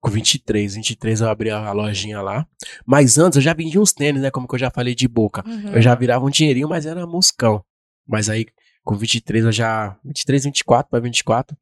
Com 0.00 0.10
23, 0.10 0.74
23 0.76 1.20
eu 1.20 1.28
abri 1.28 1.50
a 1.50 1.72
lojinha 1.72 2.20
lá. 2.20 2.46
Mas 2.84 3.18
antes 3.18 3.36
eu 3.36 3.42
já 3.42 3.52
vendia 3.54 3.80
uns 3.80 3.92
tênis, 3.92 4.20
né? 4.20 4.30
Como 4.30 4.46
que 4.48 4.54
eu 4.54 4.58
já 4.58 4.70
falei 4.70 4.94
de 4.94 5.06
boca. 5.08 5.42
Uhum. 5.46 5.74
Eu 5.74 5.80
já 5.82 5.94
virava 5.94 6.24
um 6.24 6.30
dinheirinho, 6.30 6.68
mas 6.68 6.86
era 6.86 7.06
moscão. 7.06 7.64
Mas 8.06 8.28
aí, 8.28 8.46
com 8.82 8.96
23, 8.96 9.44
eu 9.44 9.52
já. 9.52 9.96
23, 10.04 10.44
24 10.44 10.90
para 10.90 11.00
24, 11.00 11.56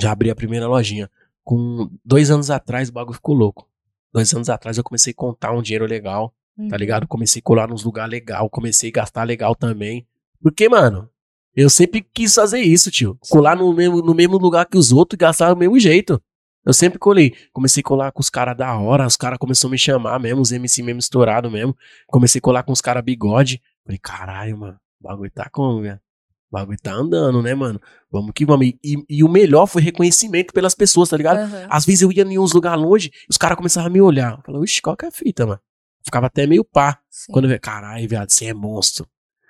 já 0.00 0.12
abri 0.12 0.30
a 0.30 0.34
primeira 0.34 0.66
lojinha. 0.66 1.10
Com 1.44 1.90
dois 2.04 2.30
anos 2.30 2.50
atrás, 2.50 2.88
o 2.88 2.92
bagulho 2.92 3.14
ficou 3.16 3.34
louco. 3.34 3.67
Dois 4.12 4.32
anos 4.34 4.48
atrás 4.48 4.78
eu 4.78 4.84
comecei 4.84 5.12
a 5.12 5.16
contar 5.16 5.52
um 5.52 5.62
dinheiro 5.62 5.86
legal, 5.86 6.34
Uhum. 6.56 6.68
tá 6.68 6.76
ligado? 6.76 7.06
Comecei 7.06 7.38
a 7.40 7.42
colar 7.42 7.68
nos 7.68 7.84
lugares 7.84 8.10
legal, 8.10 8.50
comecei 8.50 8.90
a 8.90 8.92
gastar 8.92 9.22
legal 9.24 9.54
também. 9.54 10.06
Porque, 10.42 10.68
mano, 10.68 11.08
eu 11.54 11.70
sempre 11.70 12.02
quis 12.02 12.34
fazer 12.34 12.60
isso, 12.60 12.90
tio. 12.90 13.16
Colar 13.30 13.56
no 13.56 13.72
mesmo, 13.72 14.02
no 14.02 14.14
mesmo 14.14 14.38
lugar 14.38 14.66
que 14.66 14.76
os 14.76 14.90
outros 14.92 15.16
e 15.16 15.20
gastar 15.20 15.52
do 15.52 15.56
mesmo 15.58 15.78
jeito. 15.78 16.20
Eu 16.64 16.72
sempre 16.74 16.98
colei. 16.98 17.34
Comecei 17.52 17.80
a 17.80 17.84
colar 17.84 18.12
com 18.12 18.20
os 18.20 18.28
caras 18.28 18.56
da 18.56 18.76
hora, 18.76 19.06
os 19.06 19.16
caras 19.16 19.38
começaram 19.38 19.70
a 19.70 19.72
me 19.72 19.78
chamar 19.78 20.18
mesmo, 20.20 20.40
os 20.42 20.50
MC 20.52 20.82
mesmo 20.82 20.98
estourado 20.98 21.50
mesmo. 21.50 21.76
Comecei 22.06 22.40
a 22.40 22.42
colar 22.42 22.62
com 22.62 22.72
os 22.72 22.80
caras 22.80 23.02
bigode. 23.04 23.62
Falei, 23.84 23.98
caralho, 23.98 24.58
mano, 24.58 24.76
o 25.00 25.08
bagulho 25.08 25.30
tá 25.30 25.48
como, 25.50 25.80
velho? 25.82 26.00
O 26.50 26.56
bagulho 26.56 26.78
tá 26.82 26.92
andando, 26.92 27.42
né, 27.42 27.54
mano? 27.54 27.78
Vamos 28.10 28.32
que 28.34 28.46
vamos. 28.46 28.66
E, 28.82 28.96
e- 29.08 29.22
o 29.22 29.28
melhor 29.28 29.66
foi 29.66 29.82
reconhecimento 29.82 30.52
pelas 30.52 30.74
pessoas, 30.74 31.10
tá 31.10 31.16
ligado? 31.16 31.38
Aham. 31.38 31.66
Às 31.68 31.84
vezes 31.84 32.00
eu 32.02 32.10
ia 32.10 32.22
em 32.22 32.38
uns 32.38 32.52
lugares 32.54 32.82
longe, 32.82 33.10
os 33.28 33.36
caras 33.36 33.56
começavam 33.56 33.88
a 33.88 33.92
me 33.92 34.00
olhar. 34.00 34.38
Eu 34.38 34.42
falava, 34.44 34.64
ixi, 34.64 34.80
qual 34.80 34.96
que 34.96 35.04
é 35.04 35.08
a 35.08 35.12
fita, 35.12 35.44
mano? 35.46 35.60
Ficava 36.02 36.26
até 36.26 36.46
meio 36.46 36.64
pá. 36.64 36.98
Sim. 37.10 37.32
Quando 37.32 37.44
eu 37.44 37.48
via, 37.50 37.58
caralho, 37.58 38.08
viado, 38.08 38.30
você 38.30 38.46
é 38.46 38.54
monstro. 38.54 39.06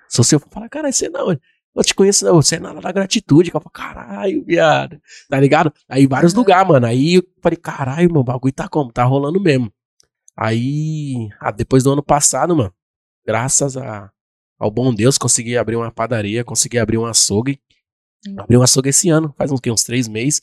Se 0.09 0.17
você 0.17 0.37
for 0.37 0.49
falar, 0.49 0.67
caralho, 0.67 0.93
você 0.93 1.07
não, 1.07 1.31
eu 1.31 1.83
te 1.83 1.95
conheço, 1.95 2.25
não, 2.25 2.35
você 2.41 2.55
é 2.57 2.59
nada 2.59 2.81
da 2.81 2.91
gratitude. 2.91 3.49
Eu 3.49 3.61
falo, 3.61 3.69
caralho, 3.71 4.43
viado. 4.43 4.99
Tá 5.29 5.39
ligado? 5.39 5.71
Aí 5.87 6.05
vários 6.05 6.33
Uhum. 6.33 6.39
lugares, 6.39 6.67
mano. 6.67 6.85
Aí 6.85 7.13
eu 7.15 7.23
falei, 7.41 7.55
caralho, 7.57 8.09
mano, 8.09 8.19
o 8.19 8.23
bagulho 8.25 8.53
tá 8.53 8.67
como? 8.67 8.91
Tá 8.91 9.05
rolando 9.05 9.39
mesmo. 9.39 9.71
Aí, 10.35 11.29
ah, 11.39 11.51
depois 11.51 11.83
do 11.83 11.91
ano 11.93 12.03
passado, 12.03 12.55
mano, 12.55 12.73
graças 13.25 13.77
a, 13.77 14.09
ao 14.59 14.69
bom 14.69 14.93
Deus, 14.93 15.17
consegui 15.17 15.57
abrir 15.57 15.77
uma 15.77 15.91
padaria, 15.91 16.43
consegui 16.43 16.77
abrir 16.77 16.97
um 16.97 17.05
açougue. 17.05 17.59
Hum. 18.27 18.35
Abri 18.37 18.57
um 18.57 18.61
açougue 18.61 18.89
esse 18.89 19.09
ano, 19.09 19.33
faz 19.37 19.51
uns, 19.51 19.61
que, 19.61 19.71
uns 19.71 19.83
três 19.83 20.07
meses. 20.07 20.41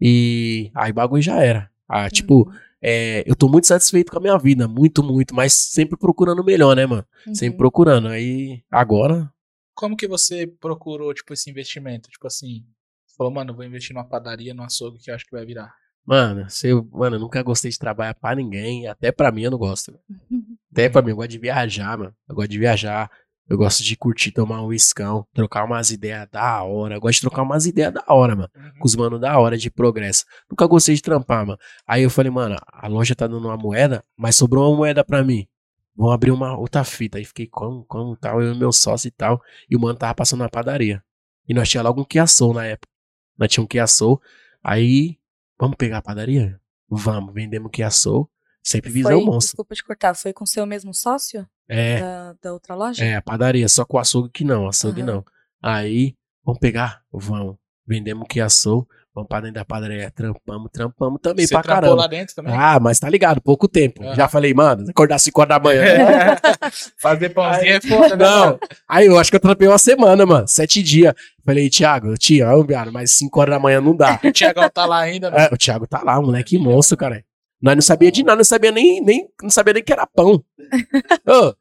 E 0.00 0.70
aí 0.74 0.92
bagulho 0.92 1.22
já 1.22 1.42
era. 1.42 1.70
Ah, 1.88 2.08
tipo, 2.08 2.50
é, 2.80 3.24
eu 3.26 3.34
tô 3.34 3.48
muito 3.48 3.66
satisfeito 3.66 4.12
com 4.12 4.18
a 4.18 4.20
minha 4.20 4.38
vida, 4.38 4.68
muito, 4.68 5.02
muito, 5.02 5.34
mas 5.34 5.52
sempre 5.52 5.96
procurando 5.98 6.40
o 6.40 6.44
melhor, 6.44 6.76
né, 6.76 6.86
mano? 6.86 7.04
Uhum. 7.26 7.34
Sempre 7.34 7.58
procurando. 7.58 8.08
Aí, 8.08 8.62
agora, 8.70 9.32
Como 9.74 9.96
que 9.96 10.06
você 10.06 10.46
procurou, 10.46 11.12
tipo, 11.12 11.32
esse 11.34 11.50
investimento? 11.50 12.08
Tipo 12.08 12.26
assim, 12.28 12.64
você 13.06 13.16
falou, 13.16 13.32
mano, 13.32 13.50
eu 13.50 13.56
vou 13.56 13.64
investir 13.64 13.94
numa 13.94 14.04
padaria, 14.04 14.54
num 14.54 14.62
açougue 14.62 14.98
que 14.98 15.10
eu 15.10 15.14
acho 15.14 15.24
que 15.26 15.32
vai 15.32 15.44
virar. 15.44 15.74
mano, 16.04 16.48
se 16.48 16.68
eu, 16.68 16.88
mano, 16.92 17.16
eu 17.16 17.20
nunca 17.20 17.42
gostei 17.42 17.70
de 17.70 17.78
trabalhar 17.78 18.14
pra 18.14 18.34
ninguém, 18.36 18.86
até 18.86 19.10
pra 19.10 19.32
mim 19.32 19.42
eu 19.42 19.50
não 19.50 19.58
gosto. 19.58 19.98
Uhum. 20.30 20.56
Até 20.72 20.90
pra 20.90 21.00
mim, 21.00 21.10
eu 21.10 21.16
gosto 21.16 21.30
de 21.30 21.38
viajar, 21.38 21.96
mano. 21.96 22.14
Eu 22.28 22.34
gosto 22.34 22.50
de 22.50 22.58
viajar. 22.58 23.10
Eu 23.48 23.56
gosto 23.56 23.84
de 23.84 23.96
curtir, 23.96 24.32
tomar 24.32 24.60
um 24.60 24.72
iscão, 24.72 25.24
trocar 25.32 25.64
umas 25.64 25.92
ideias 25.92 26.28
da 26.30 26.64
hora. 26.64 26.96
Eu 26.96 27.00
gosto 27.00 27.16
de 27.16 27.20
trocar 27.20 27.42
umas 27.42 27.64
ideias 27.64 27.92
da 27.92 28.04
hora, 28.08 28.34
mano. 28.34 28.50
Uhum. 28.56 28.78
Com 28.80 28.86
os 28.86 28.96
mano 28.96 29.18
da 29.20 29.38
hora 29.38 29.56
de 29.56 29.70
progresso. 29.70 30.24
Nunca 30.50 30.66
gostei 30.66 30.96
de 30.96 31.02
trampar, 31.02 31.46
mano. 31.46 31.58
Aí 31.86 32.02
eu 32.02 32.10
falei, 32.10 32.30
mano, 32.30 32.56
a 32.66 32.88
loja 32.88 33.14
tá 33.14 33.26
dando 33.28 33.46
uma 33.46 33.56
moeda, 33.56 34.04
mas 34.16 34.34
sobrou 34.34 34.68
uma 34.68 34.76
moeda 34.76 35.04
pra 35.04 35.22
mim. 35.22 35.46
Vamos 35.94 36.12
abrir 36.12 36.32
uma 36.32 36.58
outra 36.58 36.82
fita. 36.82 37.18
Aí 37.18 37.24
fiquei, 37.24 37.46
como, 37.46 37.84
como 37.84 38.16
tal, 38.16 38.42
eu 38.42 38.52
e 38.52 38.58
meu 38.58 38.72
sócio 38.72 39.06
e 39.06 39.12
tal. 39.12 39.40
E 39.70 39.76
o 39.76 39.80
mano 39.80 39.96
tava 39.96 40.14
passando 40.14 40.40
na 40.40 40.48
padaria. 40.48 41.02
E 41.48 41.54
nós 41.54 41.68
tinha 41.68 41.84
logo 41.84 42.00
um 42.00 42.04
Kia 42.04 42.26
Soul 42.26 42.52
na 42.52 42.66
época. 42.66 42.92
Nós 43.38 43.48
tinha 43.48 43.62
um 43.62 43.66
Kia 43.66 43.86
Soul. 43.86 44.20
Aí, 44.62 45.18
vamos 45.56 45.76
pegar 45.76 45.98
a 45.98 46.02
padaria? 46.02 46.60
Vamos, 46.88 47.32
vendemos 47.32 47.68
o 47.68 47.70
Kia 47.70 47.90
Soul. 47.90 48.28
Sempre 48.60 48.90
visão 48.90 49.12
Foi, 49.12 49.24
monstro. 49.24 49.52
desculpa 49.52 49.74
te 49.76 49.84
cortar, 49.84 50.14
foi 50.14 50.32
com 50.32 50.42
o 50.42 50.46
seu 50.46 50.66
mesmo 50.66 50.92
sócio 50.92 51.48
É, 51.68 52.00
da, 52.00 52.34
da 52.42 52.52
outra 52.52 52.74
loja? 52.74 53.04
é, 53.04 53.16
a 53.16 53.22
padaria, 53.22 53.68
só 53.68 53.84
com 53.84 53.96
o 53.96 54.00
açougue 54.00 54.30
que 54.30 54.44
não, 54.44 54.68
açougue 54.68 55.02
Aham. 55.02 55.12
não. 55.12 55.24
Aí, 55.62 56.14
vamos 56.44 56.60
pegar? 56.60 57.00
Vamos. 57.12 57.56
Vendemos 57.88 58.24
o 58.24 58.26
Kia 58.28 58.48
Soul, 58.48 58.86
vamos 59.14 59.28
pra 59.28 59.40
dentro 59.40 59.54
da 59.54 59.64
padaria, 59.64 60.10
trampamos, 60.10 60.68
trampamos 60.72 61.20
também 61.22 61.46
Você 61.46 61.54
pra 61.54 61.62
caramba. 61.62 61.94
lá 61.94 62.06
dentro 62.08 62.34
também? 62.34 62.52
Ah, 62.52 62.78
mas 62.80 62.98
tá 62.98 63.08
ligado, 63.08 63.40
pouco 63.40 63.68
tempo. 63.68 64.02
Aham. 64.02 64.14
Já 64.14 64.28
falei, 64.28 64.52
mano, 64.52 64.88
acordar 64.90 65.18
5 65.20 65.40
horas 65.40 65.48
da 65.56 65.60
manhã. 65.62 65.82
Fazer 67.00 67.30
pãozinho 67.30 67.72
é 67.76 67.80
foda, 67.80 68.16
né? 68.16 68.24
Não, 68.24 68.58
aí 68.88 69.06
eu 69.06 69.18
acho 69.18 69.30
que 69.30 69.36
eu 69.36 69.40
trampei 69.40 69.68
uma 69.68 69.78
semana, 69.78 70.26
mano, 70.26 70.48
sete 70.48 70.82
dias. 70.82 71.14
Falei, 71.44 71.70
Thiago, 71.70 72.08
eu 72.08 72.18
te 72.18 72.40
amo, 72.40 72.64
viado, 72.64 72.92
mas 72.92 73.12
5 73.12 73.40
horas 73.40 73.54
da 73.54 73.60
manhã 73.60 73.80
não 73.80 73.94
dá. 73.96 74.20
O 74.24 74.32
Tiagão 74.32 74.68
tá 74.68 74.84
lá 74.84 74.98
ainda, 74.98 75.30
né? 75.30 75.46
É, 75.46 75.54
o 75.54 75.56
Thiago 75.56 75.86
tá 75.86 76.02
lá, 76.02 76.20
moleque 76.20 76.58
monstro, 76.58 76.96
cara. 76.96 77.24
Nós 77.60 77.74
não 77.74 77.82
sabia 77.82 78.12
de 78.12 78.22
nada, 78.22 78.36
não 78.36 78.44
sabia 78.44 78.70
nem, 78.70 79.00
nem, 79.02 79.28
não 79.42 79.50
sabia 79.50 79.74
nem 79.74 79.82
que 79.82 79.92
era 79.92 80.06
pão. 80.06 80.44
Ô, 81.26 81.54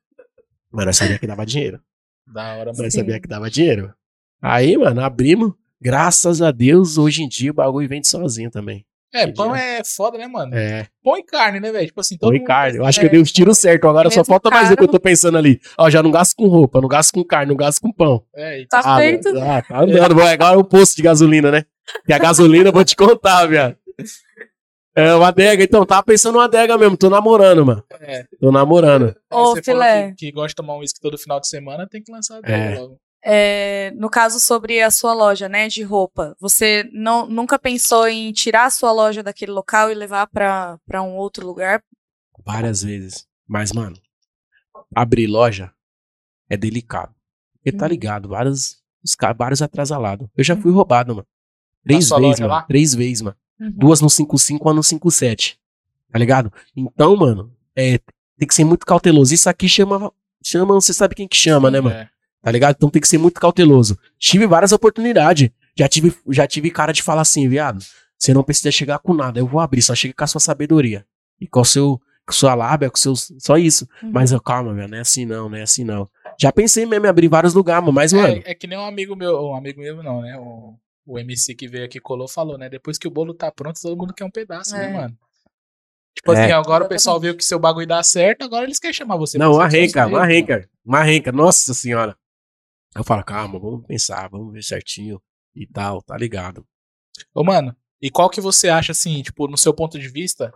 mas 0.71 0.85
nós 0.85 0.97
sabia 0.97 1.17
que 1.17 1.27
dava 1.27 1.45
dinheiro. 1.45 1.79
Da 2.27 2.55
hora. 2.57 2.71
Nós 2.77 2.93
sabia 2.93 3.19
que 3.19 3.27
dava 3.27 3.49
dinheiro. 3.49 3.93
Aí, 4.41 4.77
mano, 4.77 5.01
abrimos. 5.01 5.53
Graças 5.81 6.41
a 6.41 6.51
Deus, 6.51 6.97
hoje 6.97 7.21
em 7.23 7.27
dia 7.27 7.51
o 7.51 7.53
bagulho 7.53 7.87
vende 7.87 8.07
sozinho 8.07 8.49
também. 8.49 8.85
É, 9.13 9.27
pão 9.31 9.55
é 9.55 9.81
foda, 9.85 10.17
né, 10.17 10.27
mano? 10.27 10.53
É, 10.53 10.87
Pão 11.01 11.15
e 11.17 11.23
carne, 11.23 11.59
né, 11.61 11.71
velho? 11.71 11.85
Tipo 11.87 12.01
assim, 12.01 12.17
todo 12.17 12.29
pão 12.31 12.35
e 12.35 12.39
mundo- 12.39 12.47
carne. 12.47 12.77
Eu 12.79 12.85
acho 12.85 12.99
é, 12.99 13.01
que 13.01 13.05
eu 13.07 13.11
dei 13.11 13.21
os 13.21 13.31
tiros 13.31 13.57
certos. 13.57 13.89
Agora 13.89 14.09
só 14.09 14.25
falta 14.25 14.49
mais 14.49 14.63
um 14.65 14.67
caro. 14.69 14.77
que 14.77 14.83
eu 14.83 14.87
tô 14.91 14.99
pensando 14.99 15.37
ali. 15.37 15.61
Ó, 15.77 15.89
já 15.89 16.03
não 16.03 16.11
gasto 16.11 16.35
com 16.35 16.47
roupa, 16.47 16.81
não 16.81 16.89
gasto 16.89 17.13
com 17.13 17.23
carne, 17.23 17.49
não 17.49 17.55
gasto 17.55 17.79
com 17.79 17.93
pão. 17.93 18.25
É, 18.35 18.61
e 18.61 18.67
Tá 18.67 18.81
Ah, 18.83 18.97
feito. 18.97 19.29
Ah, 19.39 19.61
tá 19.61 19.81
andando. 19.83 20.15
Vai, 20.15 20.33
Agora 20.33 20.55
é 20.55 20.57
o 20.57 20.63
posto 20.65 20.97
de 20.97 21.03
gasolina, 21.03 21.49
né? 21.49 21.63
E 22.09 22.11
a 22.13 22.17
gasolina 22.17 22.67
eu 22.69 22.73
vou 22.73 22.83
te 22.83 22.95
contar, 22.95 23.45
viado. 23.47 23.77
É 24.95 25.13
uma 25.13 25.27
adega. 25.27 25.63
Então, 25.63 25.85
tava 25.85 26.03
pensando 26.03 26.33
numa 26.35 26.45
adega 26.45 26.77
mesmo. 26.77 26.95
Tô 26.95 27.09
namorando, 27.09 27.65
mano. 27.65 27.83
É. 27.99 28.25
Tô 28.39 28.51
namorando. 28.51 29.15
Ô, 29.31 29.47
você 29.55 29.61
filé. 29.63 29.99
falou 30.01 30.09
que, 30.15 30.25
que 30.27 30.31
gosta 30.31 30.47
de 30.49 30.55
tomar 30.55 30.75
um 30.75 30.79
uísque 30.79 30.99
todo 31.01 31.17
final 31.17 31.39
de 31.39 31.47
semana, 31.47 31.87
tem 31.87 32.01
que 32.01 32.11
lançar 32.11 32.35
a 32.35 32.49
É. 32.49 32.67
adega 32.67 32.81
logo. 32.81 32.99
É, 33.27 33.91
no 33.95 34.07
caso 34.09 34.39
sobre 34.39 34.79
a 34.81 34.91
sua 34.91 35.11
loja, 35.11 35.49
né, 35.49 35.67
de 35.67 35.81
roupa, 35.81 36.35
você 36.39 36.87
não, 36.93 37.25
nunca 37.27 37.57
pensou 37.57 38.07
em 38.07 38.31
tirar 38.31 38.65
a 38.65 38.69
sua 38.69 38.91
loja 38.91 39.23
daquele 39.23 39.51
local 39.51 39.89
e 39.91 39.95
levar 39.95 40.27
pra 40.27 40.77
pra 40.85 41.01
um 41.01 41.15
outro 41.15 41.45
lugar? 41.45 41.83
Várias 42.45 42.83
vezes. 42.83 43.25
Mas, 43.47 43.71
mano, 43.73 43.95
abrir 44.95 45.25
loja 45.27 45.71
é 46.49 46.55
delicado. 46.55 47.13
Porque 47.55 47.75
tá 47.75 47.85
Uhum. 47.85 47.89
ligado, 47.91 48.29
vários, 48.29 48.77
os 49.03 49.15
vários 49.35 49.61
atrasalados. 49.61 50.27
Eu 50.37 50.43
já 50.43 50.55
fui 50.55 50.71
roubado, 50.71 51.15
mano. 51.15 51.27
Três 51.83 52.07
vezes, 52.09 52.39
mano. 52.39 52.53
lá? 52.53 52.61
Três 52.63 52.93
vezes, 52.93 53.21
mano. 53.23 53.35
Uhum. 53.59 53.71
Duas 53.75 54.01
no 54.01 54.09
55, 54.09 54.67
uma 54.67 54.73
no 54.73 54.83
57. 54.83 55.57
Tá 56.11 56.19
ligado? 56.19 56.51
Então, 56.75 57.15
mano, 57.15 57.51
é, 57.75 57.99
tem 58.37 58.47
que 58.47 58.55
ser 58.55 58.63
muito 58.63 58.85
cauteloso. 58.85 59.33
Isso 59.33 59.49
aqui 59.49 59.67
chama. 59.67 60.11
Chama, 60.43 60.73
você 60.75 60.93
sabe 60.93 61.15
quem 61.15 61.27
que 61.27 61.35
chama, 61.35 61.71
né, 61.71 61.81
mano? 61.81 61.95
É. 61.95 62.09
Tá 62.41 62.51
ligado? 62.51 62.75
Então 62.77 62.89
tem 62.89 63.01
que 63.01 63.07
ser 63.07 63.17
muito 63.17 63.39
cauteloso. 63.39 63.97
Tive 64.19 64.45
várias 64.45 64.71
oportunidades. 64.71 65.49
Já 65.75 65.87
tive, 65.87 66.15
já 66.29 66.45
tive 66.45 66.69
cara 66.69 66.91
de 66.91 67.01
falar 67.01 67.21
assim, 67.21 67.49
viado. 67.49 67.83
Você 68.17 68.33
não 68.33 68.43
precisa 68.43 68.71
chegar 68.71 68.99
com 68.99 69.13
nada. 69.13 69.39
Eu 69.39 69.47
vou 69.47 69.59
abrir, 69.59 69.81
só 69.81 69.95
chega 69.95 70.13
com 70.13 70.23
a 70.23 70.27
sua 70.27 70.39
sabedoria. 70.39 71.05
E 71.41 71.47
com 71.47 71.61
o 71.61 71.65
seu. 71.65 71.99
Com 72.25 72.33
sua 72.33 72.55
lábia, 72.55 72.89
com 72.89 72.97
seus. 72.97 73.31
Só 73.39 73.57
isso. 73.57 73.87
Uhum. 74.01 74.11
Mas 74.11 74.31
eu, 74.31 74.39
calma, 74.39 74.73
velho, 74.73 74.87
não 74.87 74.97
é 74.97 75.01
assim 75.01 75.25
não, 75.25 75.49
não 75.49 75.57
é 75.57 75.63
assim 75.63 75.83
não. 75.83 76.09
Já 76.39 76.51
pensei 76.51 76.85
mesmo 76.85 77.05
em 77.05 77.09
abrir 77.09 77.27
vários 77.27 77.53
lugares, 77.53 77.87
mas, 77.91 78.13
mano. 78.13 78.41
É, 78.45 78.51
é 78.51 78.55
que 78.55 78.67
nem 78.67 78.77
um 78.77 78.85
amigo 78.85 79.15
meu, 79.15 79.49
um 79.49 79.55
amigo 79.55 79.79
meu 79.79 80.01
não, 80.01 80.21
né? 80.21 80.37
O, 80.37 80.75
o 81.05 81.19
MC 81.19 81.53
que 81.55 81.67
veio 81.67 81.85
aqui 81.85 81.99
colou 81.99 82.27
falou, 82.27 82.57
né? 82.57 82.69
Depois 82.69 82.97
que 82.97 83.07
o 83.07 83.11
bolo 83.11 83.33
tá 83.33 83.51
pronto, 83.51 83.79
todo 83.79 83.97
mundo 83.97 84.13
quer 84.13 84.25
um 84.25 84.31
pedaço, 84.31 84.75
né, 84.75 84.85
É. 84.89 84.93
mano? 84.93 85.17
Tipo 86.15 86.33
É. 86.33 86.43
assim, 86.43 86.51
agora 86.53 86.85
o 86.85 86.87
pessoal 86.87 87.19
viu 87.19 87.35
que 87.35 87.43
seu 87.43 87.59
bagulho 87.59 87.85
dá 87.85 88.01
certo, 88.01 88.43
agora 88.43 88.63
eles 88.65 88.79
querem 88.79 88.93
chamar 88.93 89.17
você. 89.17 89.37
Não, 89.37 89.53
uma 89.53 89.67
renca, 89.67 90.01
sócio 90.03 90.15
uma 90.15 90.25
renca, 90.25 90.69
uma 90.83 91.03
renca, 91.03 91.31
nossa 91.31 91.73
senhora. 91.73 92.17
Eu 92.95 93.03
falo, 93.03 93.23
calma, 93.23 93.59
vamos 93.59 93.85
pensar, 93.85 94.29
vamos 94.29 94.53
ver 94.53 94.63
certinho 94.63 95.21
e 95.53 95.67
tal, 95.67 96.01
tá 96.01 96.17
ligado? 96.17 96.65
Ô, 97.33 97.43
mano, 97.43 97.75
e 98.01 98.09
qual 98.09 98.29
que 98.29 98.39
você 98.39 98.69
acha, 98.69 98.93
assim, 98.93 99.21
tipo, 99.21 99.47
no 99.49 99.57
seu 99.57 99.73
ponto 99.73 99.99
de 99.99 100.07
vista, 100.07 100.53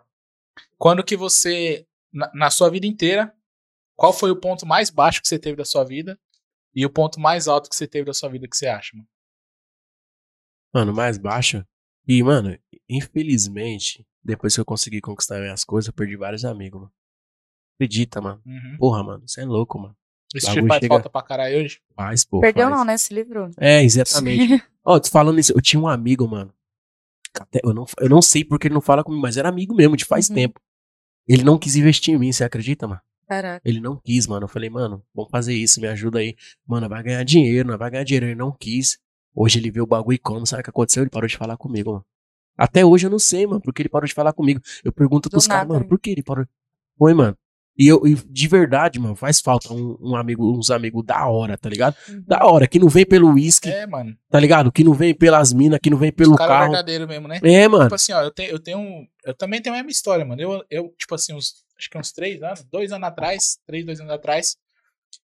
quando 0.78 1.04
que 1.04 1.18
você, 1.18 1.86
na, 2.14 2.32
na 2.34 2.50
sua 2.50 2.70
vida 2.70 2.88
inteira, 2.88 3.34
qual 3.98 4.14
foi 4.14 4.32
o 4.32 4.40
ponto 4.40 4.66
mais 4.66 4.90
baixo 4.90 5.22
que 5.22 5.28
você 5.28 5.38
teve 5.38 5.58
da 5.58 5.66
sua 5.66 5.84
vida 5.84 6.18
e 6.74 6.86
o 6.86 6.90
ponto 6.90 7.20
mais 7.20 7.50
alto 7.50 7.70
que 7.70 7.76
você 7.76 7.86
teve 7.86 8.06
da 8.06 8.14
sua 8.14 8.30
vida 8.30 8.48
que 8.48 8.56
você 8.56 8.68
acha, 8.68 8.96
mano? 8.96 9.09
Mano, 10.74 10.94
mais 10.94 11.18
baixo. 11.18 11.66
E, 12.08 12.22
mano, 12.24 12.58
infelizmente, 12.88 14.06
depois 14.24 14.54
que 14.56 14.62
eu 14.62 14.66
consegui 14.66 15.02
conquistar 15.02 15.40
minhas 15.40 15.64
coisas, 15.64 15.88
eu 15.88 15.94
perdi 15.94 16.16
vários 16.16 16.46
amigos, 16.46 16.82
mano. 16.82 16.94
Acredita, 17.78 18.22
mano. 18.22 18.42
Uhum. 18.46 18.78
Porra, 18.78 19.04
mano, 19.04 19.28
você 19.28 19.42
é 19.42 19.46
louco, 19.46 19.80
mano. 19.80 19.96
Isso 20.36 20.46
bagulho 20.48 20.64
te 20.66 20.68
faz 20.68 20.80
chega- 20.82 20.94
falta 20.96 21.10
pra 21.10 21.22
caralho 21.24 21.58
hoje? 21.60 21.82
Faz, 21.96 22.24
pô. 22.26 22.40
Perdeu 22.42 22.68
faz. 22.68 22.78
não, 22.78 22.86
né, 22.86 22.94
esse 22.94 23.14
livro? 23.14 23.50
É, 23.58 23.82
exatamente. 23.84 24.64
Ó, 24.86 25.00
tô 25.00 25.10
falando 25.10 25.40
isso, 25.40 25.54
eu 25.56 25.62
tinha 25.62 25.80
um 25.82 25.88
amigo, 25.88 26.28
mano. 26.28 26.54
Até- 27.40 27.62
eu, 27.64 27.74
não, 27.74 27.86
eu 28.00 28.10
não 28.10 28.22
sei 28.22 28.44
porque 28.44 28.68
ele 28.68 28.74
não 28.74 28.82
fala 28.82 29.04
comigo, 29.04 29.22
mas 29.22 29.38
era 29.38 29.50
amigo 29.50 29.74
mesmo, 29.74 29.96
de 29.98 30.06
faz 30.06 30.30
Uhum. 30.30 30.36
tempo. 30.36 30.60
Ele 31.28 31.44
não 31.44 31.58
quis 31.58 31.76
investir 31.76 32.14
em 32.14 32.18
mim, 32.18 32.32
você 32.32 32.44
acredita, 32.44 32.88
mano? 32.88 33.02
Caraca. 33.28 33.62
Ele 33.68 33.80
não 33.80 33.96
quis, 33.96 34.26
mano. 34.28 34.46
Eu 34.46 34.48
falei, 34.50 34.70
mano, 34.70 35.04
vamos 35.14 35.30
fazer 35.30 35.54
isso, 35.54 35.80
me 35.80 35.88
ajuda 35.88 36.20
aí. 36.20 36.36
Mano, 36.68 36.90
vai 36.90 37.04
ganhar 37.04 37.24
dinheiro, 37.24 37.70
não 37.70 37.78
vai 37.78 37.92
ganhar 37.92 38.04
dinheiro. 38.04 38.26
Ele 38.28 38.36
não 38.36 38.52
quis. 38.52 38.98
Hoje 39.36 39.60
ele 39.60 39.72
vê 39.72 39.82
o 39.82 39.86
bagulho 39.88 40.16
e 40.16 40.20
como, 40.20 40.46
sabe 40.46 40.62
o 40.62 40.64
que 40.64 40.70
aconteceu? 40.70 41.04
Ele 41.04 41.10
parou 41.10 41.28
de 41.28 41.38
falar 41.38 41.56
comigo, 41.58 41.92
mano. 41.92 42.06
Até 42.58 42.86
hoje 42.86 43.08
eu 43.08 43.10
não 43.10 43.20
sei, 43.20 43.48
mano, 43.48 43.62
porque 43.62 43.82
ele 43.82 43.90
parou 43.90 44.06
de 44.08 44.14
falar 44.14 44.34
comigo. 44.34 44.60
Eu 44.84 44.92
pergunto 44.92 45.30
pros 45.30 45.48
caras, 45.48 45.68
mano, 45.68 45.82
hein? 45.84 45.88
por 45.88 46.00
que 46.00 46.10
ele 46.10 46.24
parou? 46.24 46.46
Foi, 46.98 47.14
mano. 47.14 47.38
E 47.78 47.88
eu, 47.88 48.06
e 48.06 48.14
de 48.14 48.48
verdade, 48.50 49.00
mano, 49.00 49.16
faz 49.16 49.40
falta 49.40 49.74
um, 49.74 49.98
um 50.02 50.14
amigo, 50.14 50.52
uns 50.52 50.70
amigos 50.70 51.06
da 51.06 51.26
hora, 51.26 51.58
tá 51.58 51.70
ligado? 51.70 51.96
Uhum. 52.10 52.22
Da 52.28 52.46
hora, 52.46 52.68
que 52.68 52.78
não 52.78 52.90
vem 52.90 53.06
pelo 53.06 53.32
uísque, 53.32 53.70
É, 53.70 53.88
mano. 53.88 54.14
tá 54.30 54.38
ligado? 54.38 54.70
Que 54.70 54.84
não 54.84 54.94
vem 54.94 55.14
pelas 55.16 55.54
minas, 55.54 55.80
que 55.82 55.90
não 55.90 55.98
vem 55.98 56.12
pelo 56.12 56.34
o 56.34 56.36
cara 56.36 56.54
é 56.54 56.58
carro. 56.58 56.72
verdadeiro 56.72 57.08
mesmo, 57.08 57.30
né? 57.30 57.40
É, 57.42 57.66
mano. 57.70 57.86
Tipo 57.86 57.96
assim, 57.96 58.12
ó, 58.12 58.22
eu 58.22 58.32
tenho, 58.32 58.52
eu 58.52 58.60
tenho 58.60 58.80
um. 58.80 59.08
Eu 59.24 59.34
também 59.34 59.62
tenho 59.62 59.74
a 59.74 59.78
mesma 59.78 59.92
história, 59.92 60.26
mano. 60.26 60.42
Eu, 60.42 60.62
eu 60.70 60.94
tipo 60.98 61.16
assim, 61.16 61.34
uns. 61.34 61.64
Acho 61.78 61.90
que 61.90 61.98
uns 61.98 62.12
três 62.12 62.44
anos, 62.44 62.66
dois 62.66 62.92
anos 62.92 63.08
atrás, 63.08 63.58
três, 63.66 63.86
dois 63.86 64.02
anos 64.02 64.12
atrás, 64.12 64.58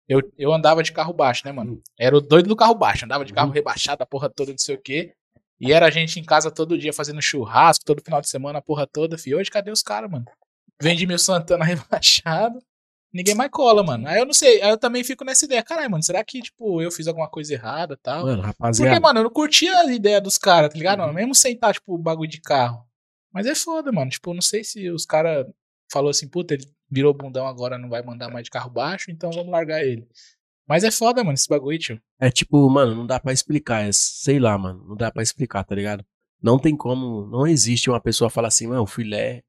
eu, 0.08 0.22
eu 0.38 0.54
andava 0.54 0.84
de 0.84 0.92
carro 0.92 1.14
baixo, 1.14 1.44
né, 1.46 1.52
mano? 1.52 1.82
Era 2.00 2.16
o 2.18 2.22
doido 2.22 2.48
do 2.48 2.56
carro 2.56 2.76
baixo, 2.76 3.06
andava 3.06 3.26
de 3.26 3.34
carro 3.34 3.48
Uhum. 3.48 3.54
rebaixado, 3.54 4.04
a 4.04 4.06
porra 4.06 4.30
toda, 4.30 4.52
não 4.52 4.58
sei 4.58 4.76
o 4.76 4.82
quê. 4.82 5.14
E 5.60 5.72
era 5.72 5.86
a 5.86 5.90
gente 5.90 6.20
em 6.20 6.24
casa 6.24 6.52
todo 6.52 6.78
dia 6.78 6.92
fazendo 6.94 7.22
churrasco, 7.22 7.86
todo 7.86 8.04
final 8.04 8.20
de 8.22 8.30
semana, 8.30 8.60
a 8.60 8.62
porra 8.62 8.86
toda. 8.86 9.18
Fio, 9.18 9.38
hoje 9.40 9.50
cadê 9.50 9.72
os 9.72 9.82
caras, 9.82 10.12
mano? 10.12 10.26
Vendi 10.82 11.08
meu 11.08 11.18
Santana 11.18 11.64
rebaixado, 11.66 12.60
ninguém 13.14 13.34
mais 13.34 13.50
cola, 13.50 13.82
mano. 13.82 14.08
Aí 14.08 14.20
eu 14.20 14.26
não 14.26 14.34
sei, 14.34 14.62
aí 14.62 14.70
eu 14.70 14.78
também 14.78 15.04
fico 15.04 15.24
nessa 15.24 15.46
ideia, 15.46 15.64
caralho, 15.64 15.90
mano, 15.90 16.04
será 16.04 16.24
que, 16.24 16.42
tipo, 16.42 16.82
eu 16.82 16.92
fiz 16.92 17.08
alguma 17.08 17.30
coisa 17.30 17.54
errada 17.54 17.94
e 17.94 17.98
tal? 17.98 18.24
Mano, 18.26 18.36
Porque, 18.44 18.48
rapaziada. 18.48 19.00
mano, 19.00 19.20
eu 19.20 19.24
não 19.24 19.30
curtia 19.32 19.76
a 19.80 19.94
ideia 19.94 20.20
dos 20.20 20.38
caras, 20.38 20.70
tá 20.72 20.78
ligado? 20.78 21.02
Uhum. 21.02 21.14
Mesmo 21.14 21.34
sem 21.34 21.54
estar, 21.54 21.74
tipo, 21.74 21.98
bagulho 21.98 22.30
de 22.30 22.42
carro. 22.42 22.86
Mas 23.32 23.46
é 23.48 23.56
foda, 23.56 23.92
mano. 23.92 24.12
Tipo, 24.12 24.34
não 24.34 24.42
sei 24.42 24.64
se 24.64 24.90
os 24.90 25.06
caras 25.06 25.46
falou 25.92 26.10
assim, 26.10 26.28
puta, 26.28 26.54
ele 26.54 26.66
virou 26.90 27.14
bundão 27.14 27.48
agora, 27.48 27.78
não 27.78 27.90
vai 27.90 28.02
mandar 28.02 28.30
mais 28.30 28.46
de 28.46 28.52
carro 28.52 28.70
baixo, 28.70 29.12
então 29.12 29.32
vamos 29.32 29.52
largar 29.52 29.84
ele. 29.84 30.08
Mas 30.68 30.84
é 30.84 30.90
foda, 30.92 31.24
mano, 31.24 31.36
esse 31.36 31.48
bagulho, 31.48 31.78
tio. 31.78 32.02
É 32.20 32.32
tipo, 32.32 32.68
mano, 32.70 32.96
não 32.96 33.06
dá 33.06 33.20
pra 33.20 33.32
explicar. 33.32 33.88
É, 33.88 33.92
sei 33.92 34.40
lá, 34.40 34.58
mano. 34.58 34.84
Não 34.88 34.96
dá 34.96 35.12
pra 35.12 35.22
explicar, 35.22 35.64
tá 35.64 35.76
ligado? 35.76 36.04
Não 36.42 36.58
tem 36.58 36.76
como. 36.76 37.28
Não 37.28 37.46
existe 37.46 37.90
uma 37.90 38.02
pessoa 38.02 38.30
falar 38.30 38.48
assim, 38.48 38.68
mano, 38.68 38.86
filé 38.86 39.44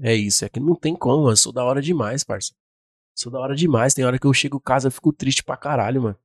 É 0.00 0.14
isso, 0.14 0.44
é 0.44 0.48
que 0.48 0.58
não 0.58 0.74
tem 0.74 0.96
como, 0.96 1.24
mano. 1.24 1.36
Sou 1.36 1.52
da 1.52 1.62
hora 1.64 1.82
demais, 1.82 2.24
parça. 2.24 2.54
Sou 3.14 3.30
da 3.30 3.38
hora 3.38 3.54
demais. 3.54 3.92
Tem 3.92 4.04
hora 4.04 4.18
que 4.18 4.26
eu 4.26 4.32
chego 4.32 4.56
em 4.56 4.60
casa 4.60 4.88
e 4.88 4.90
fico 4.90 5.12
triste 5.12 5.44
pra 5.44 5.56
caralho, 5.56 6.02
mano. 6.02 6.18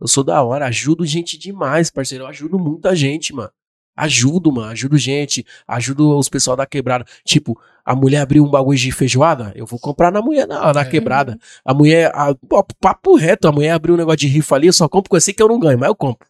Eu 0.00 0.08
sou 0.08 0.24
da 0.24 0.42
hora, 0.42 0.66
ajudo 0.66 1.04
gente 1.04 1.36
demais, 1.36 1.90
parceiro. 1.90 2.24
Eu 2.24 2.28
ajudo 2.28 2.58
muita 2.58 2.96
gente, 2.96 3.34
mano. 3.34 3.52
Ajudo, 3.96 4.50
mano. 4.52 4.70
Ajudo 4.70 4.96
gente. 4.96 5.44
Ajudo 5.66 6.16
os 6.16 6.28
pessoal 6.28 6.56
da 6.56 6.66
quebrada. 6.66 7.04
Tipo, 7.24 7.60
a 7.84 7.94
mulher 7.94 8.20
abriu 8.20 8.44
um 8.44 8.50
bagulho 8.50 8.78
de 8.78 8.92
feijoada, 8.92 9.52
eu 9.54 9.66
vou 9.66 9.78
comprar 9.78 10.12
na 10.12 10.22
mulher, 10.22 10.46
na, 10.46 10.72
na 10.72 10.80
É. 10.80 10.84
quebrada. 10.84 11.38
A 11.64 11.74
mulher, 11.74 12.10
a, 12.14 12.34
pô, 12.34 12.64
papo 12.80 13.16
reto, 13.16 13.48
a 13.48 13.52
mulher 13.52 13.70
abriu 13.72 13.94
um 13.94 13.98
negócio 13.98 14.18
de 14.18 14.26
rifa 14.28 14.54
ali, 14.54 14.66
eu 14.68 14.72
só 14.72 14.88
compro 14.88 15.10
com 15.10 15.16
esse 15.16 15.32
que 15.34 15.42
eu 15.42 15.48
não 15.48 15.58
ganho, 15.58 15.78
mas 15.78 15.88
eu 15.88 15.94
compro. 15.94 16.26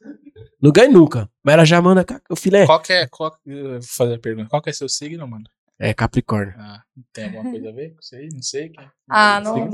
Não 0.63 0.71
ganho 0.73 0.93
nunca. 0.93 1.29
Mas 1.43 1.55
ela 1.55 1.65
já 1.65 1.81
manda 1.81 2.05
o 2.29 2.37
filé. 2.37 2.67
Qual 2.67 2.81
que 2.81 2.93
é. 2.93 3.07
Qual, 3.07 3.35
eu 3.47 3.71
vou 3.73 3.83
fazer 3.83 4.15
a 4.15 4.19
pergunta. 4.19 4.49
Qual 4.49 4.61
que 4.63 4.71
é 4.71 4.73
seu 4.73 4.89
signo, 4.89 5.27
mano? 5.27 5.45
É 5.83 5.95
Capricórnio. 5.95 6.55
Ah, 6.59 6.83
tem 7.11 7.25
alguma 7.25 7.51
coisa 7.51 7.71
a 7.71 7.73
ver 7.73 7.95
com 7.95 8.01
isso 8.01 8.15
aí? 8.15 8.29
Não 8.31 8.43
sei. 8.43 8.69
Quem... 8.69 8.91
Ah, 9.09 9.41
não, 9.41 9.57
não 9.57 9.67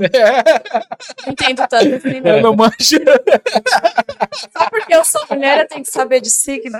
entendo 1.27 1.67
tanto 1.67 1.75
assim, 1.95 2.21
Eu 2.23 2.41
não. 2.41 2.55
manjo. 2.55 2.97
Só 4.57 4.69
porque 4.69 4.95
eu 4.95 5.03
sou 5.03 5.21
mulher, 5.29 5.59
eu 5.59 5.67
tenho 5.67 5.83
que 5.83 5.91
saber 5.91 6.21
de 6.21 6.31
signo. 6.31 6.79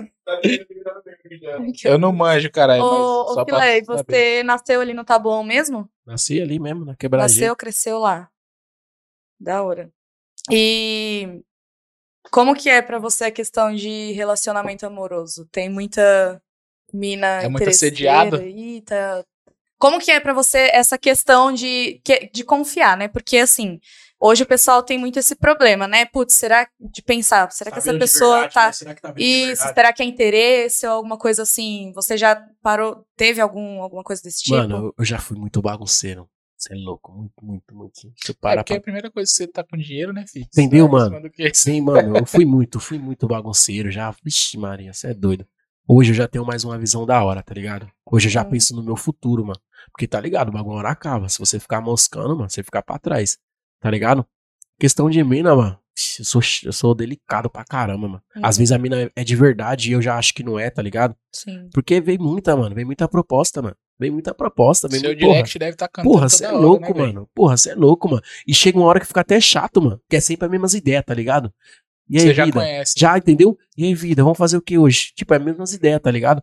Eu 1.84 1.98
não 1.98 2.14
manjo, 2.14 2.50
caralho. 2.50 2.82
Ô, 2.82 3.34
ô 3.34 3.34
saber. 3.34 3.84
você 3.84 4.44
nasceu 4.44 4.80
ali 4.80 4.94
no 4.94 5.04
Taboão 5.04 5.44
mesmo? 5.44 5.90
Nasci 6.06 6.42
ali 6.42 6.58
mesmo, 6.58 6.86
na 6.86 6.96
quebradinha. 6.96 7.28
Nasceu, 7.28 7.56
cresceu 7.58 8.00
lá. 8.00 8.30
Da 9.38 9.62
hora. 9.62 9.92
E 10.50 11.42
como 12.32 12.56
que 12.56 12.70
é 12.70 12.82
pra 12.82 12.98
você 12.98 13.26
a 13.26 13.32
questão 13.32 13.76
de 13.76 14.14
relacionamento 14.14 14.86
amoroso? 14.86 15.46
Tem 15.52 15.68
muita 15.68 16.42
mina 16.94 17.28
É 17.44 17.48
muito 17.50 17.70
aí, 18.36 18.82
tá- 18.82 19.24
Como 19.80 20.00
que 20.00 20.10
é 20.10 20.20
pra 20.20 20.34
você 20.34 20.70
essa 20.74 20.98
questão 20.98 21.52
de, 21.54 22.02
que- 22.04 22.30
de 22.34 22.44
confiar, 22.44 22.98
né? 22.98 23.08
Porque 23.08 23.38
assim, 23.38 23.80
hoje 24.20 24.42
o 24.42 24.48
pessoal 24.48 24.82
tem 24.82 24.98
muito 24.98 25.20
esse 25.20 25.36
problema, 25.36 25.88
né? 25.88 26.06
Putz, 26.06 26.34
será 26.34 26.68
de 26.80 27.02
pensar, 27.04 27.52
será 27.52 27.70
que 27.72 27.78
essa 27.78 27.94
pessoa 28.00 28.50
tá 28.50 28.72
isso, 29.18 29.68
será 29.76 29.94
que 29.94 30.02
é 30.02 30.06
interesse 30.06 30.88
ou 30.88 30.94
alguma 30.94 31.18
coisa 31.18 31.44
assim? 31.44 31.92
Você 31.94 32.18
já 32.18 32.44
parou, 32.62 33.06
teve 33.16 33.40
algum, 33.40 33.82
alguma 33.84 34.04
coisa 34.04 34.22
desse 34.24 34.44
tipo? 34.44 34.56
Mano, 34.58 34.94
eu- 34.98 35.06
já 35.06 35.20
fui 35.20 35.38
muito 35.38 35.62
bagunceiro. 35.62 36.28
Você 36.58 36.74
é 36.74 36.76
louco, 36.76 37.12
muito, 37.12 37.46
muito, 37.46 37.76
muito. 37.76 37.94
Você 38.16 38.32
É 38.32 38.34
para 38.34 38.64
porque 38.64 38.74
pra 38.74 38.80
a 38.80 38.82
primeira 38.82 39.12
coisa 39.12 39.30
que 39.32 39.36
você 39.38 39.46
tá 39.46 39.64
com 39.64 39.78
dinheiro, 39.78 40.12
né, 40.12 40.26
filho? 40.28 40.46
Entendeu, 40.46 40.88
tá 40.88 40.92
mano? 40.92 41.32
Sim, 41.54 41.82
mano, 41.82 42.18
eu 42.18 42.26
fui 42.26 42.46
muito, 42.50 42.80
fui 42.80 42.98
muito 42.98 43.28
bagunceiro 43.28 43.92
já. 43.92 44.10
Vixe, 44.24 44.58
Maria, 44.58 44.92
você 44.92 45.10
é 45.10 45.14
doido. 45.14 45.46
Hoje 45.88 46.12
eu 46.12 46.16
já 46.16 46.28
tenho 46.28 46.46
mais 46.46 46.64
uma 46.64 46.78
visão 46.78 47.06
da 47.06 47.24
hora, 47.24 47.42
tá 47.42 47.54
ligado? 47.54 47.90
Hoje 48.06 48.28
eu 48.28 48.32
já 48.32 48.42
Hum. 48.42 48.50
penso 48.50 48.76
no 48.76 48.84
meu 48.84 48.96
futuro, 48.96 49.46
mano. 49.46 49.60
Porque 49.92 50.08
tá 50.08 50.20
ligado, 50.20 50.50
o 50.50 50.52
bagulho 50.52 50.74
uma 50.74 50.80
hora 50.80 50.90
acaba. 50.90 51.30
Se 51.30 51.40
você 51.40 51.60
ficar 51.60 51.80
moscando, 51.82 52.36
mano, 52.36 52.50
você 52.50 52.62
ficar 52.62 52.82
pra 52.82 53.00
trás. 53.00 53.38
Tá 53.80 53.90
ligado? 53.90 54.26
Questão 54.80 55.10
de 55.10 55.24
mina, 55.24 55.56
mano. 55.56 55.80
Eu 56.20 56.26
sou, 56.26 56.42
eu 56.64 56.74
sou 56.74 56.94
delicado 56.94 57.50
pra 57.50 57.64
caramba, 57.64 58.08
mano. 58.08 58.24
Às 58.44 58.56
Uhum. 58.56 58.60
vezes 58.60 58.72
a 58.72 58.78
mina 58.78 59.10
é 59.16 59.24
de 59.24 59.36
verdade 59.36 59.90
e 59.90 59.94
eu 59.94 60.02
já 60.02 60.18
acho 60.18 60.34
que 60.34 60.44
não 60.44 60.60
é, 60.60 60.70
tá 60.70 60.82
ligado? 60.82 61.16
Sim. 61.34 61.70
Porque 61.74 62.00
vem 62.02 62.18
muita, 62.20 62.56
mano. 62.56 62.76
Vem 62.76 62.86
muita 62.86 63.08
proposta, 63.08 63.62
mano. 63.62 63.76
Vem 64.00 64.12
muita 64.12 64.34
proposta. 64.34 64.88
Vem 64.88 65.00
Seu 65.00 65.10
muito, 65.10 65.22
porra, 65.22 65.34
direct 65.36 65.58
deve 65.58 65.72
estar 65.72 65.88
cantando 65.88 66.14
Porra, 66.14 66.30
você 66.30 66.46
é 66.46 66.50
hora, 66.50 66.58
louco, 66.58 66.94
né, 66.94 67.06
mano. 67.08 67.30
Porra, 67.34 67.58
você 67.58 67.72
é 67.72 67.76
louco, 67.76 68.10
mano. 68.10 68.22
E 68.46 68.54
chega 68.54 68.78
uma 68.78 68.86
hora 68.88 69.00
que 69.00 69.08
fica 69.08 69.22
até 69.22 69.40
chato, 69.40 69.82
mano. 69.82 70.00
Que 70.08 70.18
é 70.18 70.20
sempre 70.20 70.46
as 70.46 70.52
mesmas 70.52 70.74
ideias, 70.76 71.04
tá 71.04 71.14
ligado? 71.16 71.52
E 72.10 72.18
aí, 72.18 72.22
Você 72.28 72.34
já 72.34 72.46
vida? 72.46 72.60
conhece. 72.60 72.94
Já, 72.98 73.18
entendeu? 73.18 73.58
E 73.78 73.84
aí, 73.86 73.94
vida, 73.94 74.24
vamos 74.24 74.38
fazer 74.38 74.58
o 74.58 74.62
que 74.62 74.78
hoje? 74.78 75.12
Tipo, 75.16 75.34
é 75.34 75.38
as 75.38 75.44
mesmas 75.44 75.74
ideias, 75.74 76.00
tá 76.02 76.10
ligado? 76.12 76.42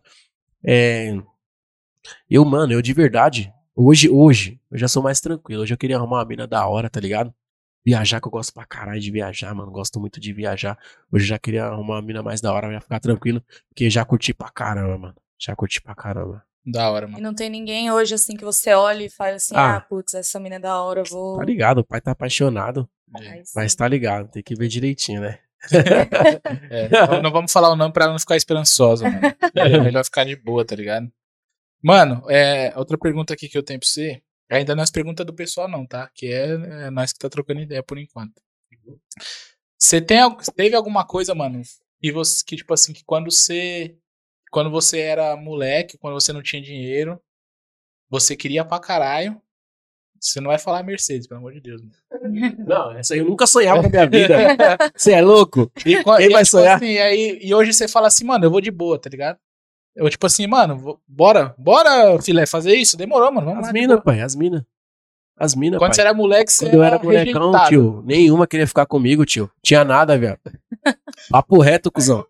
É. 0.63 1.15
Eu, 2.29 2.45
mano, 2.45 2.71
eu 2.73 2.81
de 2.81 2.93
verdade, 2.93 3.51
hoje, 3.75 4.09
hoje, 4.09 4.59
eu 4.71 4.77
já 4.77 4.87
sou 4.87 5.01
mais 5.01 5.19
tranquilo. 5.19 5.63
Hoje 5.63 5.73
eu 5.73 5.77
queria 5.77 5.97
arrumar 5.97 6.17
uma 6.19 6.25
mina 6.25 6.45
da 6.47 6.67
hora, 6.67 6.89
tá 6.89 6.99
ligado? 6.99 7.33
Viajar, 7.83 8.19
que 8.19 8.27
eu 8.27 8.31
gosto 8.31 8.53
pra 8.53 8.65
caralho 8.65 8.99
de 8.99 9.11
viajar, 9.11 9.53
mano. 9.53 9.71
Gosto 9.71 9.99
muito 9.99 10.19
de 10.19 10.33
viajar. 10.33 10.77
Hoje 11.11 11.25
eu 11.25 11.29
já 11.29 11.39
queria 11.39 11.65
arrumar 11.65 11.95
uma 11.95 12.01
mina 12.01 12.21
mais 12.23 12.41
da 12.41 12.51
hora, 12.53 12.71
já 12.71 12.81
ficar 12.81 12.99
tranquilo. 12.99 13.43
Porque 13.69 13.89
já 13.89 14.03
curti 14.05 14.33
pra 14.33 14.49
caramba, 14.49 14.97
mano. 14.97 15.15
Já 15.39 15.55
curti 15.55 15.81
pra 15.81 15.93
caramba. 15.95 16.43
Da 16.65 16.89
hora, 16.89 17.07
E 17.07 17.11
mano. 17.11 17.23
não 17.23 17.33
tem 17.35 17.47
ninguém 17.47 17.91
hoje, 17.91 18.15
assim, 18.15 18.35
que 18.35 18.43
você 18.43 18.73
olha 18.73 19.03
e 19.03 19.09
fala 19.09 19.35
assim, 19.35 19.53
Ah. 19.55 19.75
ah, 19.77 19.81
putz, 19.81 20.15
essa 20.15 20.39
mina 20.39 20.55
é 20.55 20.59
da 20.59 20.81
hora, 20.81 21.01
eu 21.01 21.05
vou... 21.05 21.37
Tá 21.37 21.45
ligado? 21.45 21.77
O 21.79 21.83
pai 21.83 22.01
tá 22.01 22.09
apaixonado. 22.11 22.89
Mas 23.55 23.75
tá 23.75 23.87
ligado, 23.87 24.29
tem 24.31 24.41
que 24.41 24.55
ver 24.55 24.67
direitinho, 24.67 25.21
né? 25.21 25.37
É, 26.69 27.21
não, 27.21 27.31
vamos 27.31 27.51
falar 27.51 27.69
o 27.71 27.75
nome 27.75 27.93
pra 27.93 28.05
ela 28.05 28.13
não 28.13 28.19
ficar 28.19 28.35
esperançosa, 28.35 29.09
mano. 29.09 29.35
É 29.55 29.79
melhor 29.79 30.03
ficar 30.03 30.23
de 30.23 30.35
boa, 30.35 30.65
tá 30.65 30.75
ligado? 30.75 31.11
Mano, 31.83 32.23
é, 32.29 32.73
outra 32.77 32.97
pergunta 32.97 33.33
aqui 33.33 33.47
que 33.47 33.57
eu 33.57 33.63
tenho 33.63 33.79
pra 33.79 33.87
você. 33.87 34.21
Ainda 34.49 34.75
não 34.75 34.81
é 34.81 34.83
as 34.83 34.91
perguntas 34.91 35.25
do 35.25 35.33
pessoal, 35.33 35.67
não, 35.67 35.85
tá? 35.85 36.09
Que 36.13 36.27
é, 36.27 36.51
é 36.85 36.89
nós 36.89 37.11
que 37.11 37.19
tá 37.19 37.29
trocando 37.29 37.61
ideia 37.61 37.83
por 37.83 37.97
enquanto. 37.97 38.41
Você 39.77 40.01
tem, 40.01 40.19
teve 40.55 40.75
alguma 40.75 41.05
coisa, 41.05 41.33
mano, 41.33 41.61
que 42.01 42.11
você, 42.11 42.43
que 42.45 42.55
tipo 42.55 42.73
assim, 42.73 42.93
que 42.93 43.03
quando 43.03 43.31
você, 43.31 43.97
quando 44.51 44.69
você 44.69 44.99
era 44.99 45.35
moleque, 45.35 45.97
quando 45.97 46.13
você 46.13 46.31
não 46.31 46.41
tinha 46.41 46.61
dinheiro, 46.61 47.21
você 48.09 48.35
queria 48.35 48.63
pra 48.63 48.79
caralho. 48.79 49.41
Você 50.31 50.41
não 50.41 50.47
vai 50.49 50.57
falar 50.57 50.81
Mercedes, 50.83 51.27
pelo 51.27 51.39
amor 51.39 51.53
de 51.53 51.61
Deus. 51.61 51.81
Mano. 51.81 51.93
Não, 52.67 52.91
essa 52.93 53.13
aí 53.13 53.19
eu 53.19 53.25
nunca 53.25 53.45
sonhava 53.45 53.81
na 53.83 53.89
minha 53.89 54.07
vida. 54.09 54.35
Você 54.95 55.11
é 55.11 55.21
louco? 55.21 55.71
E, 55.79 55.83
Quem 55.83 55.99
e, 55.99 56.03
vai 56.03 56.43
tipo 56.43 56.45
sonhar? 56.45 56.77
assim, 56.77 56.97
aí, 56.97 57.39
e 57.41 57.53
hoje 57.53 57.71
você 57.73 57.87
fala 57.87 58.07
assim, 58.07 58.25
mano, 58.25 58.43
eu 58.45 58.49
vou 58.51 58.59
de 58.59 58.71
boa, 58.71 58.97
tá 58.97 59.09
ligado? 59.09 59.37
Eu, 59.95 60.09
tipo 60.09 60.25
assim, 60.25 60.47
mano, 60.47 60.77
vou- 60.77 60.99
bora, 61.07 61.53
bora, 61.57 62.19
filé, 62.21 62.45
fazer 62.45 62.75
isso? 62.75 62.97
Demorou, 62.97 63.31
mano. 63.31 63.47
Vamos 63.47 63.67
As 63.67 63.73
minas, 63.73 64.01
pai, 64.03 64.21
as 64.21 64.35
minas. 64.35 64.63
As 65.37 65.53
minas, 65.53 65.77
Quando 65.77 65.89
pai. 65.89 65.95
você 65.95 66.01
era 66.01 66.13
moleque, 66.13 66.51
você 66.51 66.65
Quando 66.65 66.73
eu 66.75 66.83
era 66.83 66.97
molecão, 66.97 67.51
rejeitado. 67.51 67.69
tio, 67.69 68.03
nenhuma 68.05 68.47
queria 68.47 68.65
ficar 68.67 68.85
comigo, 68.85 69.25
tio. 69.25 69.49
Tinha 69.61 69.83
nada, 69.85 70.17
velho. 70.17 70.39
Papo 71.29 71.59
reto, 71.61 71.91
cuzão. 71.91 72.25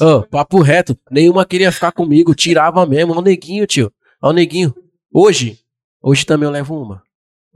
Ô, 0.00 0.22
papo 0.22 0.60
reto. 0.62 0.96
Nenhuma 1.10 1.44
queria 1.44 1.72
ficar 1.72 1.92
comigo, 1.92 2.34
tirava 2.34 2.86
mesmo. 2.86 3.12
Ó 3.14 3.18
o 3.18 3.22
neguinho, 3.22 3.66
tio. 3.66 3.92
Ó 4.22 4.30
o 4.30 4.32
neguinho. 4.32 4.74
Hoje, 5.12 5.58
hoje 6.00 6.24
também 6.24 6.46
eu 6.46 6.52
levo 6.52 6.80
uma. 6.80 7.02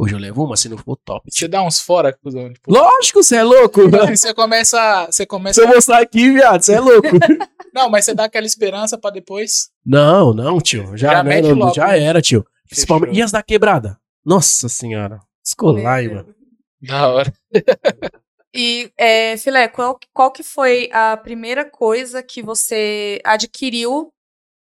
Hoje 0.03 0.15
eu 0.15 0.19
levo 0.19 0.45
uma, 0.45 0.57
se 0.57 0.69
não 0.69 0.77
for 0.77 0.97
top. 1.05 1.31
Você 1.31 1.47
dá 1.47 1.63
uns 1.63 1.81
fora, 1.81 2.13
cuzão. 2.13 2.53
Tipo, 2.53 2.73
Lógico, 2.73 3.23
você 3.23 3.37
é 3.37 3.43
louco. 3.45 3.83
você 4.11 4.35
começa. 4.35 5.07
Você 5.07 5.23
Se 5.23 5.27
começa. 5.27 5.61
eu 5.61 5.69
mostrar 5.69 6.01
aqui, 6.03 6.29
viado, 6.33 6.61
você 6.61 6.73
é 6.75 6.81
louco. 6.81 7.09
Não, 7.73 7.89
mas 7.89 8.05
você 8.05 8.13
dá 8.15 8.25
aquela 8.25 8.45
esperança 8.45 8.99
pra 8.99 9.11
depois. 9.11 9.71
Não, 9.87 10.35
não, 10.35 10.61
tio. 10.61 10.95
Já, 10.97 11.13
Já 11.13 11.23
não, 11.23 11.55
logo, 11.55 11.75
já 11.75 11.87
né? 11.89 12.01
era, 12.03 12.21
tio. 12.21 12.45
Principalmente- 12.69 13.11
Fechou. 13.11 13.19
E 13.21 13.23
as 13.23 13.33
da 13.33 13.43
quebrada? 13.43 13.99
Nossa 14.23 14.69
senhora. 14.69 15.21
Escolai, 15.43 16.07
mano. 16.09 16.35
Da 16.83 17.09
hora. 17.09 17.33
E, 18.55 18.93
é, 18.99 19.35
Filé, 19.39 19.67
qual, 19.67 19.99
qual 20.13 20.31
que 20.31 20.43
foi 20.43 20.91
a 20.93 21.17
primeira 21.17 21.65
coisa 21.65 22.23
que 22.23 22.43
você 22.43 23.19
adquiriu 23.25 24.13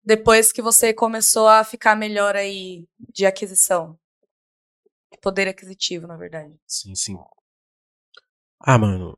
depois 0.03 0.51
que 0.51 0.59
você 0.59 0.91
começou 0.91 1.47
a 1.47 1.63
ficar 1.63 1.95
melhor 1.95 2.35
aí 2.35 2.85
de 3.13 3.27
aquisição? 3.27 3.95
Poder 5.21 5.47
aquisitivo, 5.47 6.07
na 6.07 6.15
verdade. 6.17 6.53
Sim, 6.67 6.95
sim. 6.95 7.17
Ah, 8.59 8.77
mano. 8.77 9.17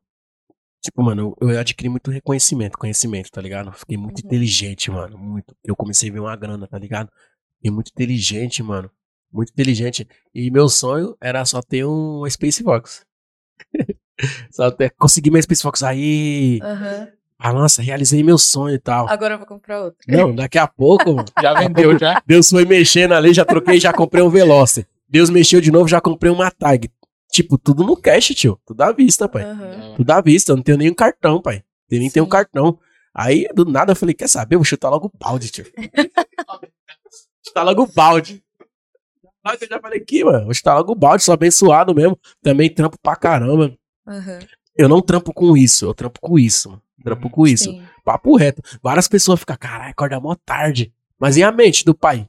Tipo, 0.82 1.02
mano, 1.02 1.36
eu 1.40 1.58
adquiri 1.58 1.88
muito 1.88 2.10
reconhecimento, 2.10 2.78
conhecimento, 2.78 3.30
tá 3.30 3.40
ligado? 3.40 3.72
Fiquei 3.72 3.96
muito 3.96 4.20
Uhum. 4.20 4.26
inteligente, 4.26 4.90
mano. 4.90 5.18
Muito. 5.18 5.54
Eu 5.64 5.74
comecei 5.76 6.08
a 6.08 6.12
ver 6.12 6.20
uma 6.20 6.36
grana, 6.36 6.66
tá 6.68 6.78
ligado? 6.78 7.10
Fiquei 7.56 7.70
muito 7.70 7.88
inteligente, 7.90 8.62
mano. 8.62 8.90
Muito 9.32 9.50
inteligente. 9.50 10.08
E 10.34 10.50
meu 10.50 10.68
sonho 10.68 11.16
era 11.20 11.44
só 11.44 11.60
ter 11.60 11.84
um 11.84 12.22
Space 12.30 12.62
Fox. 12.62 13.04
só 14.50 14.70
ter, 14.70 14.90
conseguir 14.96 15.30
meu 15.30 15.42
Space 15.42 15.62
Fox 15.62 15.82
aí. 15.82 16.60
Aham. 16.62 17.08
Ah, 17.40 17.52
nossa, 17.52 17.82
realizei 17.82 18.22
meu 18.22 18.36
sonho 18.36 18.74
e 18.74 18.78
tal. 18.80 19.08
Agora 19.08 19.34
eu 19.34 19.38
vou 19.38 19.46
comprar 19.46 19.80
outro. 19.80 19.98
Não, 20.08 20.34
daqui 20.34 20.58
a 20.58 20.66
pouco. 20.66 21.16
Já 21.40 21.54
vendeu, 21.54 21.96
já. 21.96 22.20
Deus 22.26 22.48
foi 22.48 22.64
mexendo 22.64 23.12
ali, 23.14 23.32
já 23.32 23.44
troquei, 23.44 23.78
já 23.78 23.92
comprei 23.92 24.22
um 24.24 24.28
Veloster. 24.30 24.84
Deus 25.08 25.30
mexeu 25.30 25.60
de 25.60 25.70
novo, 25.70 25.88
já 25.88 26.00
comprei 26.00 26.30
uma 26.30 26.50
Tag. 26.50 26.90
Tipo, 27.30 27.58
tudo 27.58 27.84
no 27.84 27.96
cash, 27.96 28.28
tio. 28.28 28.58
Tudo 28.66 28.80
à 28.82 28.92
vista, 28.92 29.28
pai. 29.28 29.44
Aham. 29.44 29.94
Tudo 29.96 30.10
à 30.10 30.20
vista, 30.20 30.52
eu 30.52 30.56
não 30.56 30.62
tenho 30.62 30.78
nenhum 30.78 30.94
cartão, 30.94 31.40
pai. 31.40 31.62
Eu 31.90 31.98
nem 31.98 32.10
tenho 32.10 32.24
um 32.24 32.26
Sim. 32.26 32.32
cartão. 32.32 32.78
Aí, 33.14 33.48
do 33.54 33.64
nada, 33.64 33.92
eu 33.92 33.96
falei, 33.96 34.14
quer 34.14 34.28
saber? 34.28 34.54
Eu 34.54 34.60
vou 34.60 34.64
chutar 34.64 34.88
logo 34.90 35.06
o 35.06 35.18
balde, 35.18 35.50
tio. 35.50 35.66
chutar 37.46 37.62
logo 37.64 37.82
o 37.82 37.92
balde. 37.92 38.42
Aí 39.44 39.58
eu 39.60 39.68
já 39.68 39.80
falei 39.80 40.00
aqui, 40.00 40.24
mano. 40.24 40.44
Vou 40.44 40.54
chutar 40.54 40.74
logo 40.74 40.92
o 40.92 40.94
balde, 40.94 41.22
sou 41.22 41.32
abençoado 41.34 41.94
mesmo. 41.94 42.18
Também 42.42 42.72
trampo 42.72 42.96
pra 43.02 43.16
caramba. 43.16 43.74
Aham. 44.06 44.38
Eu 44.76 44.88
não 44.88 45.02
trampo 45.02 45.32
com 45.32 45.56
isso, 45.56 45.86
eu 45.86 45.94
trampo 45.94 46.20
com 46.20 46.38
isso, 46.38 46.70
mano. 46.70 46.82
Trampo 47.02 47.30
com 47.30 47.46
isso. 47.46 47.70
Sim. 47.70 47.82
Papo 48.04 48.36
reto. 48.36 48.62
Várias 48.82 49.08
pessoas 49.08 49.40
ficam, 49.40 49.56
caralho, 49.58 49.90
acorda 49.90 50.20
mó 50.20 50.34
tarde. 50.34 50.92
Mas 51.18 51.36
e 51.36 51.42
a 51.42 51.50
mente 51.50 51.84
do 51.84 51.94
pai? 51.94 52.28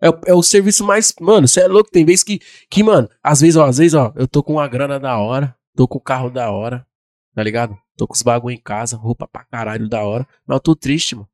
É, 0.00 0.08
o- 0.10 0.20
é 0.26 0.34
o 0.34 0.42
serviço 0.42 0.84
mais. 0.84 1.12
Mano, 1.20 1.46
você 1.46 1.60
é 1.60 1.66
louco. 1.68 1.90
Tem 1.90 2.04
vezes 2.04 2.22
que, 2.24 2.40
que, 2.68 2.82
mano, 2.82 3.08
às 3.22 3.40
vezes, 3.40 3.56
ó, 3.56 3.66
às 3.66 3.78
vezes, 3.78 3.94
ó, 3.94 4.12
eu 4.16 4.26
tô 4.26 4.42
com 4.42 4.54
uma 4.54 4.66
grana 4.68 4.98
da 4.98 5.16
hora, 5.18 5.54
tô 5.76 5.86
com 5.86 5.98
o 5.98 6.00
carro 6.00 6.28
da 6.30 6.50
hora, 6.50 6.86
tá 7.34 7.42
ligado? 7.42 7.76
Tô 7.96 8.06
com 8.06 8.14
os 8.14 8.22
bagulho 8.22 8.54
em 8.54 8.60
casa, 8.60 8.96
roupa 8.96 9.28
pra 9.28 9.44
caralho 9.44 9.88
da 9.88 10.02
hora, 10.02 10.26
mas 10.46 10.56
eu 10.56 10.60
tô 10.60 10.74
triste, 10.74 11.14
mano, 11.14 11.28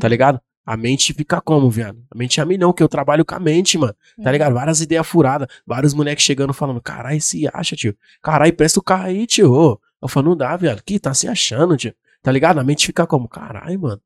tá 0.00 0.06
Uhum. 0.06 0.10
ligado? 0.10 0.40
a 0.70 0.76
mente 0.76 1.14
fica 1.14 1.40
como, 1.40 1.70
viado? 1.70 1.98
A 2.10 2.18
mente 2.18 2.38
é 2.40 2.42
a 2.42 2.46
milhão, 2.46 2.74
que 2.74 2.82
eu 2.82 2.88
trabalho 2.90 3.24
com 3.24 3.34
a 3.34 3.40
mente, 3.40 3.78
mano. 3.78 3.94
Tá 4.22 4.30
ligado? 4.30 4.52
Várias 4.52 4.82
ideias 4.82 5.06
furadas, 5.06 5.48
vários 5.66 5.94
moleques 5.94 6.22
chegando 6.22 6.52
falando, 6.52 6.78
caralho, 6.78 7.18
se 7.22 7.48
acha, 7.54 7.74
tio. 7.74 7.96
Caralho, 8.20 8.52
presta 8.54 8.78
o 8.78 8.82
carro 8.82 9.04
aí, 9.06 9.26
tio. 9.26 9.80
Eu 10.02 10.08
falo, 10.08 10.28
não 10.28 10.36
dá, 10.36 10.54
viado. 10.58 10.82
Que 10.84 10.98
tá 11.00 11.14
se 11.14 11.26
achando, 11.26 11.74
tio. 11.74 11.94
Tá 12.22 12.30
ligado? 12.30 12.58
A 12.60 12.62
mente 12.64 12.84
fica 12.84 13.06
como, 13.06 13.26
caralho, 13.26 13.80
mano. 13.80 14.02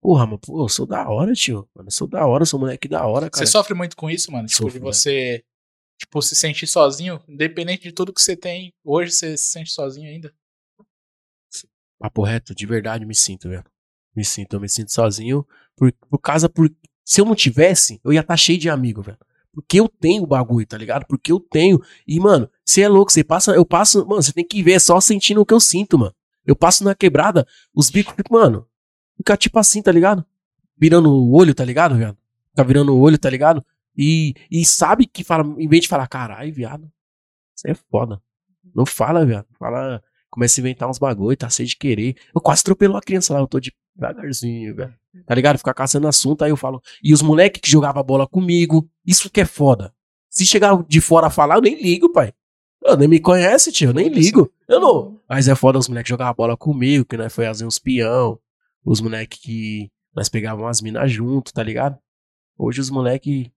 Porra, 0.00 0.26
mano, 0.26 0.38
pô, 0.38 0.62
eu 0.62 0.68
sou 0.68 0.86
da 0.86 1.08
hora, 1.08 1.32
tio. 1.32 1.68
Mano, 1.74 1.88
eu 1.88 1.92
sou 1.92 2.06
da 2.06 2.24
hora, 2.26 2.44
sou 2.44 2.60
moleque 2.60 2.88
da 2.88 3.04
hora, 3.04 3.28
cara. 3.28 3.44
Você 3.44 3.50
sofre 3.50 3.74
muito 3.74 3.96
com 3.96 4.08
isso, 4.08 4.30
mano? 4.30 4.46
Tipo, 4.46 4.66
de 4.66 4.72
Sofro, 4.72 4.80
você, 4.80 5.44
tipo, 5.98 6.22
se 6.22 6.36
sentir 6.36 6.66
sozinho, 6.66 7.20
independente 7.28 7.82
de 7.82 7.92
tudo 7.92 8.12
que 8.12 8.22
você 8.22 8.36
tem, 8.36 8.72
hoje 8.84 9.12
você 9.12 9.36
se 9.36 9.46
sente 9.46 9.70
sozinho 9.70 10.08
ainda. 10.08 10.32
Papo 11.98 12.22
reto, 12.22 12.54
de 12.54 12.64
verdade 12.64 13.04
me 13.04 13.14
sinto, 13.14 13.48
velho. 13.48 13.64
Me 14.14 14.24
sinto, 14.24 14.54
eu 14.54 14.60
me 14.60 14.68
sinto 14.68 14.92
sozinho. 14.92 15.46
Por, 15.76 15.92
por 15.92 16.18
causa, 16.18 16.48
por. 16.48 16.70
Se 17.04 17.20
eu 17.20 17.24
não 17.24 17.34
tivesse, 17.34 18.00
eu 18.04 18.12
ia 18.12 18.20
estar 18.20 18.36
cheio 18.36 18.58
de 18.58 18.70
amigo, 18.70 19.02
velho. 19.02 19.18
Porque 19.52 19.80
eu 19.80 19.88
tenho 19.88 20.22
o 20.22 20.26
bagulho, 20.26 20.66
tá 20.66 20.78
ligado? 20.78 21.04
Porque 21.06 21.32
eu 21.32 21.40
tenho. 21.40 21.82
E, 22.06 22.20
mano, 22.20 22.48
você 22.64 22.82
é 22.82 22.88
louco, 22.88 23.10
você 23.10 23.24
passa. 23.24 23.52
Eu 23.52 23.66
passo. 23.66 24.06
Mano, 24.06 24.22
você 24.22 24.32
tem 24.32 24.46
que 24.46 24.62
ver, 24.62 24.72
é 24.72 24.78
só 24.78 25.00
sentindo 25.00 25.40
o 25.40 25.46
que 25.46 25.54
eu 25.54 25.58
sinto, 25.58 25.98
mano. 25.98 26.14
Eu 26.46 26.54
passo 26.54 26.84
na 26.84 26.94
quebrada, 26.94 27.46
os 27.74 27.90
bicos 27.90 28.14
ficam, 28.14 28.38
mano. 28.38 28.66
Fica 29.18 29.36
tipo 29.36 29.58
assim, 29.58 29.82
tá 29.82 29.92
ligado? 29.92 30.24
Virando 30.76 31.12
o 31.12 31.34
olho, 31.34 31.54
tá 31.54 31.64
ligado, 31.64 31.96
velho? 31.96 32.16
Fica 32.50 32.64
virando 32.64 32.94
o 32.94 33.00
olho, 33.00 33.18
tá 33.18 33.28
ligado? 33.28 33.64
E, 33.96 34.34
e 34.50 34.64
sabe 34.64 35.06
que 35.06 35.24
fala, 35.24 35.44
em 35.58 35.68
vez 35.68 35.82
de 35.82 35.88
falar, 35.88 36.06
caralho, 36.06 36.54
viado, 36.54 36.90
você 37.54 37.72
é 37.72 37.74
foda. 37.74 38.22
Não 38.74 38.86
fala, 38.86 39.26
viado. 39.26 39.46
Fala, 39.58 40.00
começa 40.30 40.60
a 40.60 40.62
inventar 40.62 40.88
uns 40.88 40.98
bagulho, 40.98 41.36
tá 41.36 41.50
cheio 41.50 41.68
de 41.68 41.76
querer. 41.76 42.14
Eu 42.32 42.40
quase 42.40 42.60
atropelou 42.60 42.96
a 42.96 43.02
criança 43.02 43.34
lá, 43.34 43.40
eu 43.40 43.48
tô 43.48 43.58
de 43.58 43.72
devagarzinho, 43.96 44.76
velho. 44.76 44.94
Tá 45.26 45.34
ligado? 45.34 45.58
Ficar 45.58 45.74
caçando 45.74 46.06
assunto, 46.06 46.44
aí 46.44 46.50
eu 46.50 46.56
falo. 46.56 46.80
E 47.02 47.12
os 47.12 47.20
moleques 47.20 47.60
que 47.60 47.68
jogavam 47.68 48.04
bola 48.04 48.26
comigo, 48.26 48.88
isso 49.04 49.28
que 49.28 49.40
é 49.40 49.44
foda. 49.44 49.92
Se 50.30 50.46
chegar 50.46 50.80
de 50.84 51.00
fora 51.00 51.26
a 51.26 51.30
falar, 51.30 51.56
eu 51.56 51.62
nem 51.62 51.82
ligo, 51.82 52.12
pai. 52.12 52.32
Eu 52.84 52.96
nem 52.96 53.08
me 53.08 53.18
conhece, 53.18 53.72
tio, 53.72 53.90
eu 53.90 53.94
nem 53.94 54.08
ligo. 54.08 54.48
Eu 54.68 54.78
não. 54.78 55.20
Mas 55.28 55.48
é 55.48 55.54
foda 55.56 55.78
os 55.78 55.88
moleques 55.88 56.06
que 56.06 56.10
jogavam 56.10 56.34
bola 56.34 56.56
comigo, 56.56 57.04
que 57.04 57.16
nós 57.16 57.34
foi 57.34 57.46
fazer 57.46 57.66
uns 57.66 57.78
peão. 57.78 58.38
Os 58.84 59.00
moleques 59.00 59.40
que 59.40 59.90
nós 60.14 60.28
pegávamos 60.28 60.68
as 60.70 60.80
minas 60.80 61.10
junto, 61.12 61.52
tá 61.52 61.62
ligado? 61.62 61.98
Hoje 62.56 62.80
os 62.80 62.90
moleques. 62.90 63.50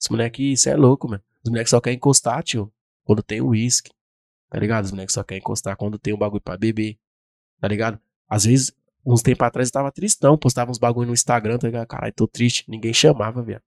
Os 0.00 0.08
moleques, 0.08 0.60
cê 0.62 0.70
é 0.70 0.76
louco, 0.76 1.08
mano. 1.08 1.22
Os 1.44 1.50
moleques 1.50 1.70
só 1.70 1.80
querem 1.80 1.96
encostar, 1.96 2.42
tio. 2.42 2.72
Quando 3.04 3.22
tem 3.22 3.40
uísque. 3.40 3.90
Tá 4.50 4.58
ligado? 4.58 4.84
Os 4.84 4.90
moleques 4.92 5.14
só 5.14 5.22
querem 5.22 5.40
encostar 5.40 5.76
quando 5.76 5.98
tem 5.98 6.12
um 6.14 6.18
bagulho 6.18 6.40
pra 6.42 6.56
beber. 6.56 6.96
Tá 7.60 7.68
ligado? 7.68 7.98
Às 8.28 8.44
vezes, 8.44 8.72
uns 9.04 9.22
tempos 9.22 9.46
atrás 9.46 9.68
eu 9.68 9.72
tava 9.72 9.92
tristão, 9.92 10.36
postava 10.38 10.70
uns 10.70 10.78
bagulho 10.78 11.06
no 11.08 11.12
Instagram, 11.14 11.58
tá 11.58 11.66
ligado? 11.66 11.86
Caralho, 11.86 12.12
tô 12.12 12.26
triste. 12.26 12.64
Ninguém 12.68 12.92
chamava, 12.92 13.42
velho. 13.42 13.62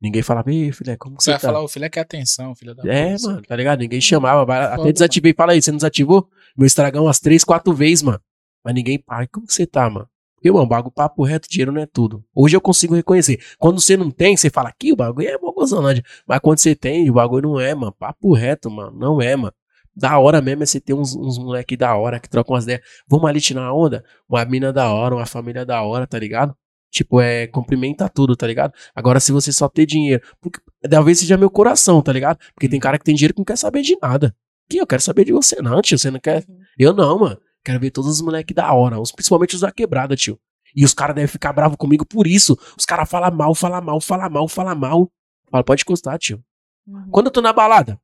Ninguém 0.00 0.22
falava, 0.22 0.50
ei, 0.50 0.72
filé, 0.72 0.96
como 0.96 1.16
que 1.18 1.22
Você 1.22 1.26
você 1.26 1.32
vai 1.32 1.40
tá? 1.40 1.46
falar, 1.48 1.62
o 1.62 1.68
filho 1.68 1.90
quer 1.90 2.00
atenção, 2.00 2.54
filho 2.54 2.74
da 2.74 2.82
É, 2.90 3.02
puta, 3.04 3.14
isso 3.16 3.26
mano, 3.28 3.42
tá 3.42 3.54
ligado? 3.56 3.80
Ninguém 3.80 4.00
chamava. 4.00 4.44
vai- 4.46 4.70
Foda, 4.70 4.82
Até 4.82 4.92
desativei. 4.92 5.34
Fala 5.34 5.52
aí, 5.52 5.60
você 5.60 5.70
não 5.70 5.76
desativou? 5.76 6.30
Meu 6.56 6.66
estragão 6.66 7.04
umas 7.04 7.20
três, 7.20 7.44
quatro 7.44 7.72
vezes, 7.74 8.02
mano. 8.02 8.20
Mas 8.64 8.74
ninguém. 8.74 9.02
Ai, 9.08 9.26
como 9.26 9.46
que 9.46 9.54
você 9.54 9.66
tá, 9.66 9.88
mano? 9.88 10.08
Porque, 10.40 10.50
mano, 10.50 10.66
bagulho 10.66 10.90
papo 10.90 11.22
reto, 11.22 11.48
dinheiro 11.50 11.70
não 11.70 11.82
é 11.82 11.86
tudo. 11.86 12.24
Hoje 12.34 12.56
eu 12.56 12.60
consigo 12.62 12.94
reconhecer. 12.94 13.38
Quando 13.58 13.78
você 13.78 13.94
não 13.94 14.10
tem, 14.10 14.36
você 14.36 14.48
fala 14.48 14.72
que 14.72 14.90
o 14.90 14.96
bagulho 14.96 15.28
é 15.28 15.36
mogozanade. 15.38 16.02
Mas 16.26 16.40
quando 16.40 16.58
você 16.58 16.74
tem, 16.74 17.10
o 17.10 17.12
bagulho 17.12 17.50
não 17.50 17.60
é, 17.60 17.74
mano. 17.74 17.92
Papo 17.92 18.32
reto, 18.32 18.70
mano. 18.70 18.98
Não 18.98 19.20
é, 19.20 19.36
mano. 19.36 19.52
Da 19.94 20.18
hora 20.18 20.40
mesmo 20.40 20.62
é 20.62 20.66
você 20.66 20.80
ter 20.80 20.94
uns, 20.94 21.14
uns 21.14 21.36
moleque 21.38 21.76
da 21.76 21.94
hora 21.94 22.18
que 22.18 22.28
trocam 22.28 22.54
umas 22.54 22.64
ideias. 22.64 22.80
Vamos 23.06 23.28
ali 23.28 23.38
tirar 23.38 23.70
onda? 23.74 24.02
Uma 24.26 24.42
mina 24.46 24.72
da 24.72 24.90
hora, 24.90 25.14
uma 25.14 25.26
família 25.26 25.66
da 25.66 25.82
hora, 25.82 26.06
tá 26.06 26.18
ligado? 26.18 26.56
Tipo, 26.90 27.20
é, 27.20 27.46
cumprimenta 27.46 28.08
tudo, 28.08 28.34
tá 28.34 28.46
ligado? 28.46 28.72
Agora, 28.94 29.20
se 29.20 29.32
você 29.32 29.52
só 29.52 29.68
ter 29.68 29.84
dinheiro, 29.84 30.22
porque 30.40 30.58
talvez 30.88 31.18
seja 31.18 31.36
meu 31.36 31.50
coração, 31.50 32.00
tá 32.00 32.12
ligado? 32.12 32.38
Porque 32.54 32.68
tem 32.68 32.80
cara 32.80 32.98
que 32.98 33.04
tem 33.04 33.14
dinheiro 33.14 33.34
que 33.34 33.40
não 33.40 33.44
quer 33.44 33.58
saber 33.58 33.82
de 33.82 33.96
nada. 34.00 34.34
Que 34.68 34.78
eu 34.78 34.86
quero 34.86 35.02
saber 35.02 35.24
de 35.24 35.32
você, 35.32 35.60
não, 35.60 35.82
tio. 35.82 35.98
Você 35.98 36.10
não 36.10 36.18
quer. 36.18 36.44
Uhum. 36.48 36.58
Eu 36.78 36.92
não, 36.94 37.18
mano. 37.18 37.38
Quero 37.64 37.80
ver 37.80 37.90
todos 37.90 38.10
os 38.10 38.20
moleques 38.20 38.54
da 38.54 38.72
hora, 38.72 39.00
os, 39.00 39.12
principalmente 39.12 39.54
os 39.54 39.60
da 39.60 39.70
quebrada, 39.70 40.16
tio. 40.16 40.38
E 40.74 40.84
os 40.84 40.94
caras 40.94 41.14
devem 41.14 41.28
ficar 41.28 41.52
bravos 41.52 41.76
comigo 41.76 42.06
por 42.06 42.26
isso. 42.26 42.58
Os 42.76 42.84
caras 42.84 43.08
falam 43.08 43.30
mal, 43.30 43.54
falam 43.54 43.82
mal, 43.82 44.00
falam 44.00 44.30
mal, 44.30 44.48
falam 44.48 44.76
mal. 44.76 45.12
Fala, 45.50 45.64
pode 45.64 45.82
encostar, 45.82 46.18
tio. 46.18 46.42
Uhum. 46.86 47.08
Quando 47.10 47.26
eu 47.26 47.32
tô 47.32 47.40
na 47.40 47.52
balada? 47.52 48.00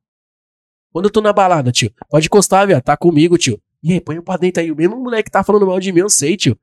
Quando 0.91 1.05
eu 1.05 1.11
tô 1.11 1.21
na 1.21 1.31
balada, 1.31 1.71
tio? 1.71 1.91
Pode 2.09 2.27
encostar, 2.27 2.67
viado. 2.67 2.83
Tá 2.83 2.97
comigo, 2.97 3.37
tio. 3.37 3.61
E 3.81 3.93
aí, 3.93 4.01
põe 4.01 4.19
pra 4.21 4.37
dentro 4.37 4.61
aí. 4.61 4.71
O 4.71 4.75
mesmo 4.75 4.97
moleque 4.97 5.25
que 5.25 5.31
tá 5.31 5.43
falando 5.43 5.65
mal 5.65 5.79
de 5.79 5.91
mim, 5.91 6.01
eu 6.01 6.09
sei, 6.09 6.35
tio. 6.35 6.59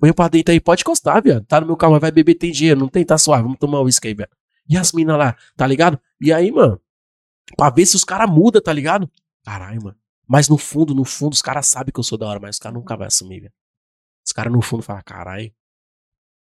Põe 0.00 0.12
pra 0.12 0.28
dentro 0.28 0.52
aí. 0.52 0.60
Pode 0.60 0.82
encostar, 0.82 1.22
viado. 1.22 1.44
Tá 1.44 1.60
no 1.60 1.66
meu 1.66 1.76
carro, 1.76 1.98
vai 2.00 2.10
beber, 2.10 2.34
tem 2.34 2.50
dinheiro. 2.50 2.80
Não 2.80 2.88
tem, 2.88 3.04
tá 3.04 3.18
suave. 3.18 3.42
Vamos 3.42 3.58
tomar 3.58 3.80
um 3.80 3.84
uísque 3.84 4.08
aí, 4.08 4.14
viado. 4.14 4.30
E 4.68 4.76
as 4.76 4.92
minas 4.92 5.18
lá, 5.18 5.36
tá 5.56 5.66
ligado? 5.66 6.00
E 6.20 6.32
aí, 6.32 6.50
mano? 6.50 6.80
Pra 7.56 7.68
ver 7.68 7.84
se 7.84 7.96
os 7.96 8.04
caras 8.04 8.30
mudam, 8.30 8.62
tá 8.62 8.72
ligado? 8.72 9.10
Caralho, 9.44 9.82
mano. 9.82 9.96
Mas 10.26 10.48
no 10.48 10.56
fundo, 10.56 10.94
no 10.94 11.04
fundo, 11.04 11.32
os 11.32 11.42
caras 11.42 11.66
sabem 11.66 11.92
que 11.92 11.98
eu 12.00 12.04
sou 12.04 12.16
da 12.16 12.26
hora, 12.26 12.40
mas 12.40 12.56
os 12.56 12.58
caras 12.58 12.78
nunca 12.78 12.96
vão 12.96 13.06
assumir, 13.06 13.40
velho. 13.40 13.52
Os 14.24 14.32
caras 14.32 14.52
no 14.52 14.62
fundo 14.62 14.82
falam, 14.82 15.02
caralho. 15.04 15.52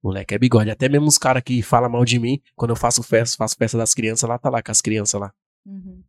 Moleque 0.04 0.34
é 0.34 0.38
bigode. 0.38 0.70
Até 0.70 0.88
mesmo 0.88 1.08
os 1.08 1.18
caras 1.18 1.44
que 1.44 1.62
falam 1.62 1.90
mal 1.90 2.06
de 2.06 2.20
mim, 2.20 2.42
quando 2.56 2.72
eu 2.72 2.76
faço 2.76 3.02
festa, 3.04 3.38
faço 3.38 3.56
festa 3.58 3.78
das 3.78 3.94
crianças 3.94 4.28
lá, 4.30 4.38
tá 4.38 4.50
lá 4.50 4.62
com 4.62 4.72
as 4.72 4.82
crianças 4.82 5.20
lá. 5.20 5.34
Uhum. 5.66 6.04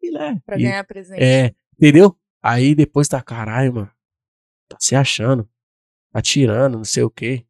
Filé. 0.00 0.40
Pra 0.44 0.56
E- 0.58 0.62
ganhar 0.62 0.84
presente. 0.84 1.22
é, 1.22 1.54
entendeu? 1.74 2.16
Aí 2.42 2.74
depois 2.74 3.08
tá, 3.08 3.20
caralho, 3.22 3.74
mano. 3.74 3.90
Tá 4.68 4.76
se 4.80 4.94
achando. 4.96 5.48
Tá 6.12 6.20
tirando, 6.22 6.78
não 6.78 6.84
sei 6.84 7.02
o 7.02 7.10
quê. 7.10 7.44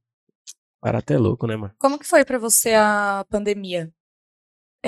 Cara, 0.83 0.99
até 0.99 1.17
louco, 1.19 1.47
né, 1.47 1.57
mano? 1.57 1.75
Como 1.79 1.99
que 1.99 2.07
foi 2.07 2.25
pra 2.25 2.39
você 2.39 2.75
a 2.75 3.25
pandemia? 3.29 3.93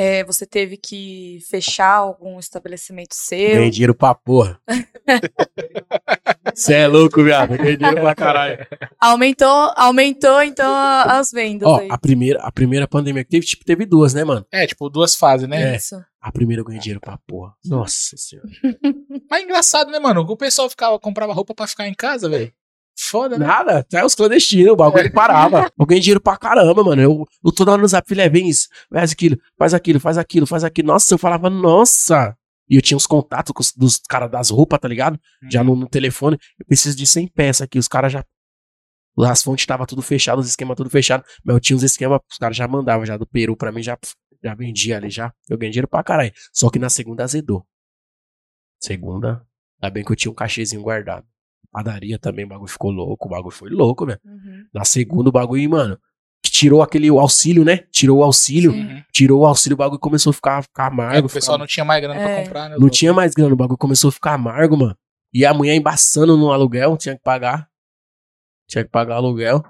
É, 0.01 0.22
você 0.22 0.46
teve 0.46 0.76
que 0.76 1.40
fechar 1.51 1.92
algum 1.96 2.38
estabelecimento 2.38 3.14
seu? 3.14 3.55
Ganhei 3.57 3.70
dinheiro 3.70 3.94
pra 3.96 4.14
porra. 4.14 4.61
Cê 6.55 6.74
é 6.74 6.86
louco, 6.86 7.20
viado. 7.24 7.57
Ganhei 7.57 7.76
dinheiro 7.76 8.01
pra 8.01 8.14
caralho. 8.14 8.64
Aumentou, 9.01 9.72
aumentou 9.76 10.40
então 10.42 10.70
a- 10.72 11.18
as 11.18 11.32
vendas 11.32 11.68
Ó, 11.68 11.78
aí. 11.80 11.88
a 11.90 11.99
primeira, 11.99 12.40
a 12.42 12.53
primeira 12.53 12.86
pandemia 12.86 13.24
que 13.24 13.30
teve, 13.30 13.44
tipo, 13.46 13.64
teve 13.64 13.84
duas, 13.84 14.14
né, 14.14 14.22
mano? 14.22 14.46
É, 14.53 14.66
tipo, 14.68 14.88
duas 14.88 15.16
fases, 15.16 15.49
né? 15.49 15.72
É. 15.72 15.76
Isso. 15.76 15.96
A 16.20 16.30
primeira 16.30 16.61
eu 16.61 16.64
ganhei 16.64 16.80
dinheiro 16.80 17.01
pra 17.01 17.18
porra. 17.26 17.55
Nossa 17.64 18.16
senhora. 18.16 18.49
Mas 19.30 19.40
é 19.40 19.44
engraçado, 19.44 19.90
né, 19.90 19.99
mano? 19.99 20.20
O 20.20 20.36
pessoal 20.36 20.68
ficava, 20.70 20.99
comprava 20.99 21.32
roupa 21.32 21.55
pra 21.55 21.66
ficar 21.66 21.88
em 21.88 21.94
casa, 21.94 22.28
velho. 22.28 22.53
Foda, 23.01 23.38
né? 23.38 23.46
Nada, 23.46 23.78
até 23.78 24.05
os 24.05 24.14
clandestinos, 24.16 24.72
o 24.72 24.76
bagulho 24.76 25.12
parava. 25.12 25.70
Eu 25.78 25.86
ganhei 25.86 26.01
dinheiro 26.01 26.20
pra 26.20 26.36
caramba, 26.36 26.82
mano. 26.82 27.01
Eu, 27.01 27.24
eu 27.44 27.53
toda 27.53 27.70
hora 27.70 27.80
no 27.80 27.86
zap, 27.86 28.09
filé, 28.09 28.28
vem 28.28 28.49
isso, 28.49 28.66
faz 28.92 29.12
aquilo, 29.12 29.38
faz 29.57 29.72
aquilo, 29.72 30.01
faz 30.01 30.18
aquilo, 30.18 30.46
faz 30.46 30.64
aquilo. 30.64 30.88
Nossa, 30.88 31.14
eu 31.14 31.18
falava, 31.18 31.49
nossa. 31.49 32.36
E 32.68 32.74
eu 32.74 32.82
tinha 32.82 32.96
uns 32.96 33.07
contatos 33.07 33.53
com 33.53 33.62
os, 33.62 33.72
dos 33.72 33.99
caras 33.99 34.28
das 34.28 34.51
roupas, 34.51 34.80
tá 34.80 34.88
ligado? 34.88 35.18
Já 35.49 35.62
no, 35.62 35.76
no 35.76 35.88
telefone. 35.88 36.36
Eu 36.59 36.66
preciso 36.66 36.96
de 36.96 37.07
100 37.07 37.28
peças 37.28 37.62
aqui. 37.62 37.78
Os 37.78 37.86
caras 37.86 38.12
já. 38.12 38.24
As 39.26 39.42
fontes 39.42 39.62
estavam 39.62 39.86
tudo 39.86 40.03
fechado, 40.03 40.40
os 40.40 40.49
esquemas 40.49 40.76
tudo 40.76 40.90
fechado. 40.90 41.24
Mas 41.44 41.55
eu 41.55 41.61
tinha 41.61 41.76
uns 41.76 41.82
esquemas, 41.84 42.20
os 42.30 42.36
caras 42.36 42.57
já 42.57 42.66
mandavam 42.66 43.07
já 43.07 43.16
do 43.16 43.26
Peru 43.26 43.57
pra 43.57 43.72
mim, 43.72 43.82
já, 43.82 43.96
já 44.42 44.55
vendia 44.55 44.96
ali 44.96 45.09
já. 45.09 45.32
Eu 45.49 45.57
ganhei 45.57 45.70
dinheiro 45.70 45.88
pra 45.88 46.03
caralho. 46.03 46.32
Só 46.53 46.68
que 46.68 46.78
na 46.78 46.90
segunda 46.90 47.24
azedou. 47.24 47.64
Segunda, 48.80 49.46
ainda 49.80 49.94
bem 49.94 50.05
que 50.05 50.12
eu 50.12 50.16
tinha 50.16 50.30
um 50.30 50.34
cachezinho 50.34 50.82
guardado. 50.82 51.26
Padaria 51.71 52.19
também, 52.19 52.45
o 52.45 52.49
bagulho 52.49 52.69
ficou 52.69 52.91
louco, 52.91 53.27
o 53.27 53.31
bagulho 53.31 53.55
foi 53.55 53.71
louco, 53.71 54.07
velho. 54.07 54.19
Uhum. 54.25 54.65
Na 54.73 54.85
segunda, 54.85 55.29
o 55.29 55.33
bagulho, 55.33 55.69
mano, 55.71 55.99
que 56.43 56.51
tirou 56.51 56.83
aquele 56.83 57.09
auxílio, 57.09 57.65
né? 57.65 57.79
Tirou 57.91 58.19
o 58.19 58.23
auxílio, 58.25 58.73
Sim. 58.73 58.81
Uhum. 58.87 59.03
tirou 59.13 59.41
o 59.43 59.47
auxílio, 59.47 59.75
o 59.75 59.79
bagulho 59.79 59.99
começou 60.01 60.31
a 60.31 60.35
ficar, 60.35 60.63
ficar 60.63 60.85
É, 60.85 60.87
amargo. 60.87 61.27
o 61.29 61.31
pessoal 61.31 61.57
ficar- 61.57 61.59
não 61.59 61.67
tinha 61.67 61.85
mais 61.85 62.01
grana 62.03 62.21
pra 62.21 62.31
É. 62.31 62.45
comprar, 62.45 62.69
né? 62.71 62.77
não 62.79 62.89
tinha 62.89 63.13
mais 63.13 63.35
grana, 63.35 63.53
o 63.53 63.57
bagulho 63.57 63.79
começou 63.79 64.09
a 64.09 64.13
ficar 64.13 64.33
amargo, 64.35 64.77
mano. 64.77 64.97
E 65.33 65.45
a 65.45 65.53
mulher 65.53 65.75
embaçando 65.75 66.37
no 66.39 66.51
aluguel, 66.53 66.97
tinha 66.97 67.15
que 67.15 67.23
pagar. 67.23 67.69
Tinha 68.67 68.83
que 68.85 68.91
pagar 68.91 69.15
o 69.17 69.19
aluguel. 69.19 69.63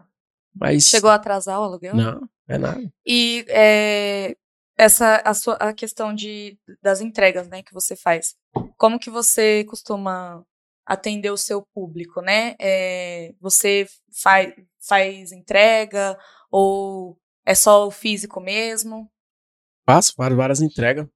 Mas. 0.55 0.85
Chegou 0.85 1.11
a 1.11 1.15
atrasar 1.15 1.59
o 1.61 1.65
aluguel? 1.65 1.95
Não, 1.97 2.29
é 2.47 2.59
nada. 2.59 2.93
E 3.07 3.45
é, 3.49 4.37
essa 4.77 5.17
a, 5.25 5.35
sua, 5.35 5.55
a 5.55 5.73
questão 5.73 6.15
de, 6.15 6.57
das 6.81 7.01
entregas, 7.01 7.49
né, 7.49 7.63
que 7.63 7.75
você 7.75 7.97
faz. 7.97 8.37
Como 8.77 8.99
que 9.01 9.11
você 9.11 9.65
costuma 9.65 10.45
atender 10.89 11.31
o 11.31 11.37
seu 11.37 11.63
público, 11.75 12.23
né? 12.23 12.55
É, 12.59 13.35
você 13.41 13.87
faz, 14.23 14.55
faz 14.81 15.31
entrega 15.33 16.19
ou 16.51 17.19
é 17.45 17.55
só 17.55 17.87
o 17.87 17.91
físico 17.91 18.41
mesmo? 18.41 19.11
Faço 19.87 20.15
várias, 20.17 20.61
entregas. 20.63 21.07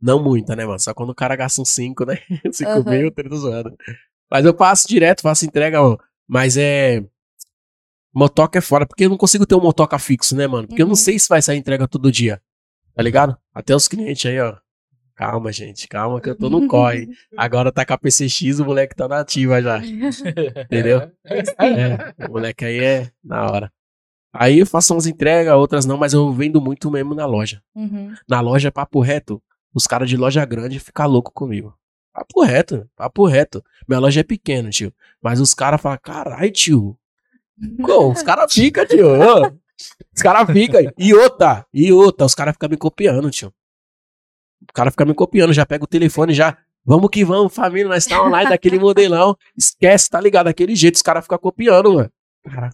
Não 0.00 0.22
muita, 0.22 0.56
né, 0.56 0.64
mano? 0.64 0.80
Só 0.80 0.92
quando 0.94 1.10
o 1.10 1.14
cara 1.14 1.36
gasta 1.36 1.60
uns 1.60 1.70
5, 1.70 2.04
né? 2.06 2.16
5 2.52 2.70
Aham. 2.70 2.90
mil, 2.90 3.10
30 3.12 3.36
zoando. 3.36 3.76
Mas 4.30 4.44
eu 4.44 4.54
passo 4.54 4.88
direto, 4.88 5.22
faço 5.22 5.44
entrega, 5.44 5.82
ó. 5.82 5.98
Mas 6.26 6.56
é. 6.56 7.04
Motoca 8.12 8.58
é 8.58 8.62
fora, 8.62 8.86
porque 8.86 9.04
eu 9.04 9.10
não 9.10 9.16
consigo 9.16 9.44
ter 9.46 9.54
um 9.54 9.60
motoca 9.60 9.98
fixo, 9.98 10.36
né, 10.36 10.46
mano? 10.46 10.68
Porque 10.68 10.82
eu 10.82 10.86
não 10.86 10.92
Uhum. 10.92 10.96
sei 10.96 11.18
se 11.18 11.28
vai 11.28 11.42
sair 11.42 11.58
entrega 11.58 11.88
todo 11.88 12.12
dia. 12.12 12.40
Tá 12.94 13.02
ligado? 13.02 13.36
Até 13.52 13.74
os 13.74 13.88
clientes 13.88 14.24
aí, 14.30 14.38
ó. 14.40 14.56
Calma, 15.14 15.52
gente, 15.52 15.86
calma 15.86 16.20
que 16.20 16.28
eu 16.28 16.36
tô 16.36 16.50
no 16.50 16.66
corre. 16.66 17.08
Agora 17.36 17.70
tá 17.70 17.86
com 17.86 17.92
a 17.92 17.98
PCX, 17.98 18.58
o 18.58 18.64
moleque 18.64 18.96
tá 18.96 19.06
na 19.06 19.20
ativa 19.20 19.62
já. 19.62 19.78
Entendeu? 20.66 21.10
É, 21.24 22.26
o 22.26 22.32
moleque 22.32 22.64
aí 22.64 22.82
é 22.82 23.10
na 23.22 23.46
hora. 23.46 23.72
Aí 24.32 24.58
eu 24.58 24.66
faço 24.66 24.92
umas 24.92 25.06
entregas, 25.06 25.54
outras 25.54 25.86
não, 25.86 25.96
mas 25.96 26.12
eu 26.12 26.32
vendo 26.32 26.60
muito 26.60 26.90
mesmo 26.90 27.14
na 27.14 27.24
loja. 27.24 27.62
Uhum. 27.72 28.12
Na 28.28 28.40
loja, 28.40 28.72
papo 28.72 29.00
reto, 29.00 29.40
os 29.72 29.86
caras 29.86 30.10
de 30.10 30.16
loja 30.16 30.44
grande 30.44 30.80
ficam 30.80 31.06
loucos 31.06 31.32
comigo. 31.32 31.72
Papo 32.12 32.42
reto, 32.42 32.88
papo 32.96 33.26
reto. 33.26 33.64
Minha 33.88 34.00
loja 34.00 34.20
é 34.20 34.24
pequena, 34.24 34.70
tio. 34.70 34.92
Mas 35.22 35.40
os 35.40 35.54
caras 35.54 35.80
falam, 35.80 35.98
caralho, 36.02 36.50
tio. 36.50 36.98
Pô, 37.80 38.10
os 38.10 38.22
caras 38.22 38.52
ficam, 38.52 38.84
tio. 38.86 39.06
Os 40.14 40.22
caras 40.22 40.50
ficam. 40.52 40.80
E 40.98 41.14
outra, 41.14 41.64
e 41.72 41.92
outra, 41.92 42.26
os 42.26 42.34
caras 42.34 42.54
ficam 42.54 42.68
me 42.68 42.76
copiando, 42.76 43.30
tio. 43.30 43.52
O 44.68 44.72
cara 44.72 44.90
fica 44.90 45.04
me 45.04 45.14
copiando, 45.14 45.52
já 45.52 45.64
pega 45.66 45.84
o 45.84 45.86
telefone, 45.88 46.32
já. 46.34 46.56
Vamos 46.84 47.08
que 47.10 47.24
vamos, 47.24 47.54
família, 47.54 47.88
nós 47.88 48.04
tá 48.04 48.22
online 48.22 48.50
daquele 48.50 48.78
modelão. 48.78 49.36
Esquece, 49.56 50.10
tá 50.10 50.20
ligado? 50.20 50.46
Daquele 50.46 50.74
jeito, 50.76 50.96
os 50.96 51.02
caras 51.02 51.24
ficam 51.24 51.38
copiando, 51.38 51.94
mano. 51.94 52.10
Cara, 52.44 52.70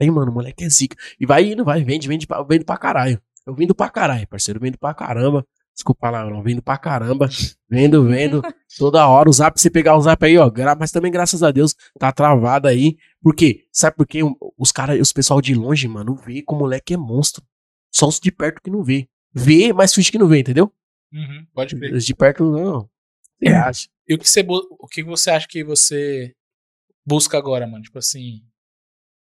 aí, 0.00 0.10
mano, 0.10 0.30
o 0.30 0.34
moleque 0.34 0.64
é 0.64 0.68
zica. 0.68 0.96
E 1.20 1.24
vai 1.26 1.52
indo, 1.52 1.64
vai, 1.64 1.84
vende, 1.84 2.08
vende, 2.08 2.26
pra- 2.26 2.42
vende 2.42 2.64
pra 2.64 2.76
caralho. 2.76 3.20
Eu 3.46 3.54
vendo 3.54 3.74
pra 3.74 3.88
caralho, 3.90 4.26
parceiro, 4.26 4.58
vendo 4.58 4.78
pra 4.78 4.92
caramba. 4.94 5.46
Desculpa 5.74 6.08
lá, 6.08 6.24
não, 6.28 6.42
vendo 6.42 6.62
pra 6.62 6.76
caramba. 6.78 7.28
Vendo, 7.68 8.04
vendo, 8.06 8.40
toda 8.78 9.06
hora. 9.06 9.28
O 9.28 9.32
zap, 9.32 9.60
você 9.60 9.68
pegar 9.70 9.96
o 9.96 10.00
zap 10.00 10.24
aí, 10.24 10.38
ó. 10.38 10.50
Mas 10.78 10.90
também, 10.92 11.10
graças 11.12 11.42
a 11.42 11.50
Deus, 11.50 11.74
tá 11.98 12.10
travado 12.12 12.66
aí. 12.68 12.96
Por 13.22 13.34
quê? 13.34 13.64
Sabe 13.72 13.96
por 13.96 14.06
quê? 14.06 14.20
Os 14.58 14.70
caras, 14.72 15.00
os 15.00 15.12
pessoal 15.12 15.40
de 15.40 15.54
longe, 15.54 15.86
mano, 15.88 16.14
vê 16.16 16.42
que 16.42 16.52
o 16.52 16.56
moleque 16.56 16.94
é 16.94 16.96
monstro. 16.96 17.44
Só 17.92 18.08
os 18.08 18.18
de 18.18 18.30
perto 18.32 18.60
que 18.62 18.70
não 18.70 18.82
vê. 18.82 19.08
Vê, 19.32 19.72
mas 19.72 19.92
finge 19.92 20.10
que 20.12 20.18
não 20.18 20.28
vê, 20.28 20.38
entendeu? 20.40 20.72
Uhum, 21.14 21.46
pode 21.54 21.76
crer. 21.76 21.94
Os 21.94 22.04
de 22.04 22.14
perto, 22.14 22.50
não. 22.50 22.88
Você 23.38 23.48
acha? 23.54 23.88
E 24.08 24.14
o 24.14 24.18
que, 24.18 24.28
você, 24.28 24.44
o 24.48 24.88
que 24.88 25.02
você 25.02 25.30
acha 25.30 25.46
que 25.48 25.62
você 25.62 26.34
busca 27.06 27.38
agora, 27.38 27.66
mano? 27.66 27.82
Tipo 27.82 27.98
assim. 27.98 28.42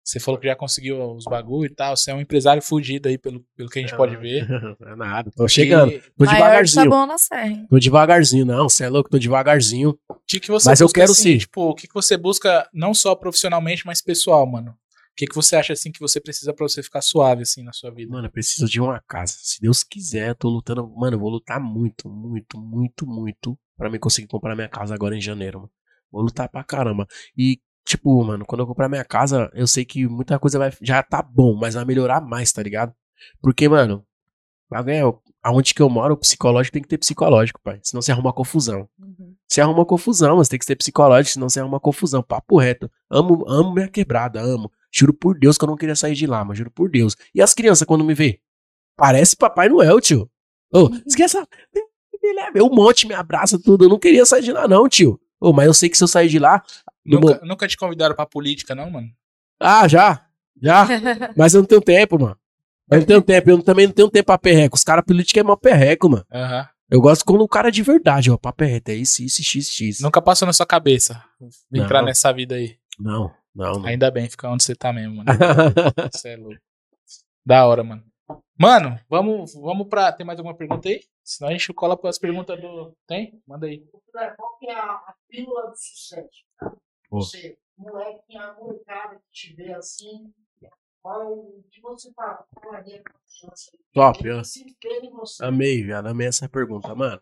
Você 0.03 0.19
falou 0.19 0.41
que 0.41 0.47
já 0.47 0.57
conseguiu 0.57 1.15
os 1.15 1.25
bagulho 1.25 1.71
e 1.71 1.75
tal. 1.75 1.97
Você 1.97 2.11
é 2.11 2.15
um 2.15 2.21
empresário 2.21 2.61
fugido 2.63 3.09
aí, 3.09 3.17
pelo, 3.17 3.45
pelo 3.55 3.69
que 3.69 3.79
a 3.79 3.83
gente 3.83 3.97
pode 3.97 4.17
ver. 4.17 4.49
Não 4.81 4.93
é 4.93 4.97
nada. 4.97 5.31
Tô 5.31 5.47
chegando. 5.47 5.93
Tô 5.93 6.25
Maior 6.25 6.35
devagarzinho. 6.35 7.07
na 7.07 7.19
serra. 7.19 7.67
Tô 7.69 7.79
devagarzinho, 7.79 8.47
não. 8.47 8.69
Você 8.69 8.85
é 8.85 8.89
louco, 8.89 9.11
tô 9.11 9.19
devagarzinho. 9.19 9.99
O 10.09 10.17
que, 10.27 10.41
que 10.41 10.51
você 10.51 10.69
Mas 10.69 10.81
eu 10.81 10.87
busca, 10.87 11.01
quero 11.01 11.13
assim, 11.13 11.23
ser. 11.35 11.39
Tipo, 11.41 11.63
o 11.63 11.75
que, 11.75 11.87
que 11.87 11.95
você 11.95 12.17
busca 12.17 12.69
não 12.73 12.93
só 12.93 13.15
profissionalmente, 13.15 13.87
mas 13.87 14.01
pessoal, 14.01 14.45
mano? 14.47 14.75
O 15.21 15.23
que, 15.23 15.27
que 15.27 15.35
você 15.35 15.55
acha 15.55 15.75
assim 15.75 15.93
que 15.93 16.01
você 16.01 16.19
precisa 16.19 16.55
pra 16.55 16.67
você 16.67 16.83
ficar 16.83 17.03
suave 17.03 17.43
assim 17.43 17.63
na 17.63 17.75
sua 17.75 17.91
vida? 17.91 18.11
Mano, 18.11 18.27
eu 18.27 18.31
preciso 18.31 18.67
de 18.67 18.81
uma 18.81 18.99
casa. 19.07 19.35
Se 19.37 19.61
Deus 19.61 19.83
quiser, 19.83 20.31
eu 20.31 20.35
tô 20.35 20.49
lutando. 20.49 20.89
Mano, 20.97 21.17
eu 21.17 21.21
vou 21.21 21.29
lutar 21.29 21.61
muito, 21.61 22.09
muito, 22.09 22.59
muito, 22.59 23.07
muito 23.07 23.59
pra 23.77 23.91
me 23.91 23.99
conseguir 23.99 24.29
comprar 24.29 24.57
minha 24.57 24.69
casa 24.69 24.95
agora 24.95 25.15
em 25.15 25.21
janeiro, 25.21 25.59
mano. 25.59 25.71
Vou 26.11 26.23
lutar 26.23 26.49
pra 26.49 26.65
caramba. 26.65 27.07
E, 27.37 27.61
tipo, 27.85 28.25
mano, 28.25 28.47
quando 28.47 28.63
eu 28.63 28.67
comprar 28.67 28.89
minha 28.89 29.05
casa, 29.05 29.51
eu 29.53 29.67
sei 29.67 29.85
que 29.85 30.09
muita 30.09 30.39
coisa 30.39 30.59
vai. 30.59 30.73
Já 30.81 31.03
tá 31.03 31.21
bom, 31.21 31.55
mas 31.55 31.75
vai 31.75 31.85
melhorar 31.85 32.23
mais, 32.23 32.51
tá 32.51 32.63
ligado? 32.63 32.95
Porque, 33.43 33.69
mano, 33.69 34.03
vai 34.71 34.83
ganhar. 34.83 35.13
Aonde 35.43 35.75
que 35.75 35.83
eu 35.83 35.91
moro, 35.91 36.15
o 36.15 36.19
psicológico 36.19 36.73
tem 36.73 36.83
que 36.83 36.89
ter 36.89 36.97
psicológico, 36.97 37.61
pai. 37.63 37.79
Senão 37.83 38.01
você 38.01 38.11
arruma 38.11 38.33
confusão. 38.33 38.89
Uhum. 38.99 39.35
Você 39.47 39.61
arruma 39.61 39.85
confusão, 39.85 40.39
mas 40.39 40.49
tem 40.49 40.59
que 40.59 40.65
ser 40.65 40.77
psicológico, 40.77 41.35
senão 41.35 41.51
você 41.51 41.61
arruma 41.61 41.79
confusão. 41.79 42.23
Papo 42.23 42.59
reto. 42.59 42.91
Amo, 43.11 43.45
amo 43.47 43.75
minha 43.75 43.89
quebrada, 43.89 44.41
amo. 44.41 44.71
Juro 44.93 45.13
por 45.15 45.39
Deus 45.39 45.57
que 45.57 45.65
eu 45.65 45.69
não 45.69 45.77
queria 45.77 45.95
sair 45.95 46.15
de 46.15 46.27
lá, 46.27 46.45
mas 46.45 46.59
juro 46.59 46.71
por 46.71 46.91
Deus. 46.91 47.17
E 47.35 47.41
as 47.41 47.55
crianças 47.55 47.87
quando 47.87 48.05
me 48.05 48.15
vê? 48.15 48.41
Parece 48.97 49.37
Papai 49.37 49.69
Noel, 49.69 50.01
tio. 50.01 50.31
Ô, 50.73 50.91
esqueça. 51.07 51.47
Me 52.23 52.33
leva, 52.35 52.63
um 52.63 52.75
monte, 52.75 53.07
me 53.07 53.15
abraça, 53.15 53.59
tudo. 53.59 53.85
Eu 53.85 53.89
não 53.89 53.99
queria 53.99 54.27
sair 54.27 54.43
de 54.43 54.53
lá, 54.53 54.69
não, 54.69 54.89
tio. 54.89 55.19
Ô, 55.41 55.53
mas 55.53 55.67
eu 55.67 55.75
sei 55.75 55.89
que 55.89 55.97
se 55.97 56.05
eu 56.05 56.09
sair 56.09 56.29
de 56.29 56.39
lá. 56.39 56.63
Nunca, 57.05 57.41
mo- 57.41 57.47
nunca 57.47 57.67
te 57.67 57.77
convidaram 57.77 58.15
pra 58.15 58.27
política, 58.27 58.75
não, 58.75 58.91
mano? 58.91 59.09
Ah, 59.59 59.89
já. 59.89 60.27
Já. 60.63 60.87
Mas 61.37 61.55
eu 61.55 61.61
não 61.63 61.67
tenho 61.67 61.81
tempo, 61.81 62.19
mano. 62.21 62.37
Eu 62.91 62.99
não 62.99 63.07
tenho 63.07 63.23
tempo. 63.23 63.51
Eu 63.51 63.63
também 63.63 63.87
não 63.87 63.95
tenho 63.95 64.11
tempo 64.11 64.27
pra 64.27 64.37
perreco. 64.37 64.77
Os 64.77 64.85
caras 64.85 65.03
políticos 65.07 65.41
é 65.41 65.43
mó 65.43 65.57
perreco, 65.57 66.11
mano. 66.11 66.27
Aham. 66.31 66.69
Eu 66.91 67.01
gosto 67.01 67.25
quando 67.25 67.41
o 67.41 67.49
cara 67.49 67.69
é 67.69 67.71
de 67.71 67.83
verdade, 67.83 68.31
ó. 68.31 68.37
Papo 68.37 68.65
é 68.65 68.67
reto. 68.67 68.91
É 68.91 68.95
isso, 68.95 69.23
isso, 69.23 69.43
x, 69.43 69.69
x. 69.71 70.01
Nunca 70.01 70.21
passou 70.21 70.45
na 70.45 70.53
sua 70.53 70.67
cabeça 70.67 71.23
entrar 71.73 72.01
Não. 72.01 72.07
nessa 72.07 72.31
vida 72.33 72.57
aí. 72.57 72.77
Não, 72.99 73.33
não, 73.55 73.73
não. 73.75 73.87
Ainda 73.87 74.11
bem, 74.11 74.29
fica 74.29 74.49
onde 74.49 74.63
você 74.63 74.75
tá 74.75 74.93
mesmo, 74.93 75.17
mano. 75.17 75.29
Você 76.13 76.31
é 76.31 76.37
louco. 76.37 76.61
Da 77.45 77.67
hora, 77.67 77.83
mano. 77.83 78.05
Mano, 78.59 79.01
vamos, 79.09 79.55
vamos 79.55 79.89
pra. 79.89 80.13
Tem 80.13 80.25
mais 80.25 80.39
alguma 80.39 80.57
pergunta 80.57 80.89
aí? 80.89 81.03
Senão 81.25 81.51
a 81.51 81.53
gente 81.53 81.73
cola 81.73 81.99
as 82.05 82.19
perguntas 82.19 82.61
do. 82.61 82.95
Tem? 83.07 83.43
Manda 83.47 83.67
aí. 83.67 83.85
Qual 84.37 84.59
que 84.59 84.69
é 84.69 84.75
a, 84.75 85.15
pílula 85.29 85.71
do 85.71 85.77
sucesso? 85.77 86.45
Você, 87.11 87.59
moleque, 87.77 88.37
a 88.37 88.55
molecada 88.55 89.17
que 89.17 89.31
te 89.33 89.55
vê 89.55 89.73
assim, 89.73 90.33
qual 91.03 91.33
o 91.33 91.65
que 91.71 91.81
você 91.81 92.13
fala? 92.13 92.45
Qual 92.55 92.75
a 92.75 92.83
confiança? 92.83 93.73
Top. 93.93 94.19
Amei, 95.43 95.83
viado. 95.83 96.07
Amei 96.07 96.29
essa 96.29 96.49
pergunta, 96.49 96.95
mano. 96.95 97.21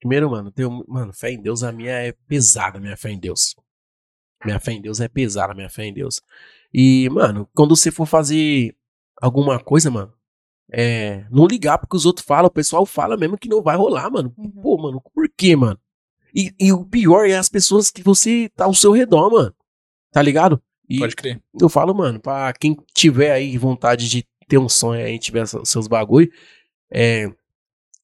Primeiro, 0.00 0.30
mano, 0.30 0.52
tenho, 0.52 0.84
mano, 0.86 1.12
fé 1.12 1.30
em 1.30 1.40
Deus, 1.40 1.62
a 1.62 1.72
minha 1.72 1.92
é 1.92 2.12
pesada, 2.12 2.78
minha 2.78 2.96
fé 2.96 3.10
em 3.10 3.18
Deus. 3.18 3.56
Minha 4.44 4.60
fé 4.60 4.72
em 4.72 4.80
Deus 4.82 5.00
é 5.00 5.08
pesada, 5.08 5.54
minha 5.54 5.68
fé 5.68 5.84
em 5.86 5.92
Deus. 5.94 6.20
E, 6.72 7.08
mano, 7.10 7.48
quando 7.54 7.74
você 7.76 7.90
for 7.90 8.06
fazer 8.06 8.74
alguma 9.20 9.58
coisa, 9.58 9.90
mano, 9.90 10.12
é, 10.72 11.24
não 11.30 11.46
ligar 11.46 11.78
porque 11.78 11.96
os 11.96 12.04
outros 12.06 12.26
falam, 12.26 12.46
o 12.46 12.50
pessoal 12.50 12.84
fala 12.84 13.16
mesmo 13.16 13.38
que 13.38 13.48
não 13.48 13.62
vai 13.62 13.76
rolar, 13.76 14.10
mano. 14.10 14.32
Uhum. 14.36 14.50
Pô, 14.50 14.76
mano, 14.78 15.00
por 15.14 15.28
quê, 15.36 15.54
mano? 15.56 15.78
E, 16.34 16.52
e 16.60 16.72
o 16.72 16.84
pior 16.84 17.26
é 17.28 17.36
as 17.36 17.48
pessoas 17.48 17.90
que 17.90 18.02
você 18.02 18.50
tá 18.54 18.64
ao 18.66 18.74
seu 18.74 18.92
redor, 18.92 19.30
mano. 19.30 19.54
Tá 20.12 20.20
ligado? 20.20 20.60
E, 20.88 20.98
Pode 20.98 21.16
crer. 21.16 21.40
eu 21.60 21.68
falo, 21.68 21.94
mano, 21.94 22.20
pra 22.20 22.52
quem 22.52 22.76
tiver 22.94 23.32
aí 23.32 23.56
vontade 23.56 24.08
de 24.08 24.24
ter 24.48 24.58
um 24.58 24.68
sonho 24.68 25.04
aí, 25.04 25.18
tiver 25.18 25.46
se- 25.46 25.64
seus 25.64 25.86
bagulho, 25.88 26.30
é. 26.90 27.28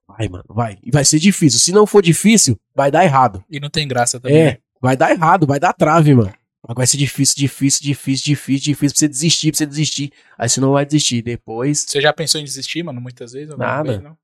Vai, 0.09 0.29
mano, 0.29 0.45
vai. 0.49 0.79
E 0.83 0.91
vai 0.91 1.05
ser 1.05 1.19
difícil. 1.19 1.59
Se 1.61 1.73
não 1.73 1.87
for 1.87 2.03
difícil, 2.03 2.59
vai 2.75 2.91
dar 2.91 3.05
errado. 3.05 3.43
E 3.49 3.61
não 3.61 3.71
tem 3.71 3.87
graça 3.87 4.19
também. 4.21 4.37
É, 4.39 4.45
né? 4.53 4.59
Vai 4.83 4.97
dar 4.97 5.13
errado, 5.13 5.47
vai 5.47 5.61
dar 5.61 5.73
trave, 5.73 6.13
mano. 6.15 6.35
Mas 6.67 6.77
Vai 6.77 6.87
ser 6.87 6.97
difícil, 6.97 7.37
difícil, 7.37 7.83
difícil, 7.83 8.25
difícil, 8.25 8.65
difícil 8.65 8.95
pra 8.95 8.99
você 8.99 9.09
desistir, 9.09 9.51
pra 9.51 9.59
você 9.59 9.67
desistir. 9.67 10.13
Aí 10.39 10.49
você 10.49 10.61
não 10.61 10.73
vai 10.73 10.85
desistir. 10.85 11.23
Depois, 11.23 11.85
Você 11.89 12.01
já 12.01 12.13
pensou 12.13 12.41
em 12.41 12.45
desistir, 12.45 12.83
mano, 12.83 13.01
muitas 13.01 13.33
vezes? 13.33 13.57
Nada. 13.57 13.93
vez, 13.93 14.03
não? 14.03 14.17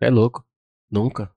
é 0.00 0.10
louco. 0.10 0.44
Nunca. 0.90 1.30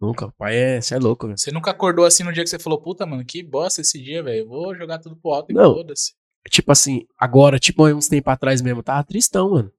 Nunca. 0.00 0.30
Pai 0.32 0.56
é. 0.56 0.80
Você 0.80 0.94
é 0.94 0.98
louco, 0.98 1.26
velho. 1.26 1.38
Você 1.38 1.50
nunca 1.50 1.70
acordou 1.70 2.04
assim 2.06 2.22
no 2.22 2.32
dia 2.32 2.42
que 2.42 2.48
você 2.48 2.58
falou, 2.58 2.80
puta, 2.80 3.04
mano, 3.04 3.24
que 3.24 3.42
bosta 3.42 3.80
esse 3.80 4.02
dia, 4.02 4.22
velho. 4.22 4.48
Vou 4.48 4.74
jogar 4.74 4.98
tudo 4.98 5.16
pro 5.16 5.32
alto 5.32 5.52
e 5.52 5.54
foda-se. 5.54 6.14
Tipo 6.48 6.72
assim, 6.72 7.06
agora, 7.18 7.58
tipo, 7.58 7.86
uns 7.86 8.08
tempos 8.08 8.32
atrás 8.32 8.62
mesmo, 8.62 8.82
tava 8.82 9.04
tristão, 9.04 9.50
mano. 9.50 9.72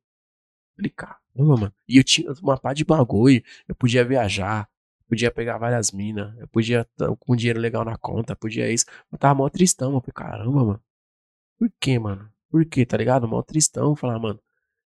Falei, 0.75 0.91
caramba, 0.95 1.57
mano. 1.57 1.73
E 1.87 1.97
eu 1.97 2.03
tinha 2.03 2.31
uma 2.43 2.57
pá 2.57 2.73
de 2.73 2.85
bagulho. 2.85 3.41
Eu 3.67 3.73
podia 3.73 4.05
viajar, 4.05 4.69
podia 5.09 5.31
pegar 5.31 5.57
várias 5.57 5.91
minas, 5.91 6.33
eu 6.39 6.47
podia 6.47 6.81
estar 6.81 7.13
com 7.17 7.35
dinheiro 7.35 7.59
legal 7.59 7.83
na 7.83 7.97
conta, 7.97 8.35
podia 8.35 8.71
isso. 8.71 8.85
Eu 9.11 9.17
tava 9.17 9.33
mó 9.35 9.49
tristão, 9.49 9.89
falei, 9.99 10.13
caramba, 10.13 10.63
mano. 10.65 10.81
Por 11.57 11.69
quê, 11.81 11.97
mano? 11.99 12.29
Por 12.49 12.63
quê, 12.65 12.85
tá 12.85 12.95
ligado? 12.95 13.27
Mó 13.27 13.41
tristão. 13.41 13.95
Falar, 13.95 14.17
mano. 14.19 14.39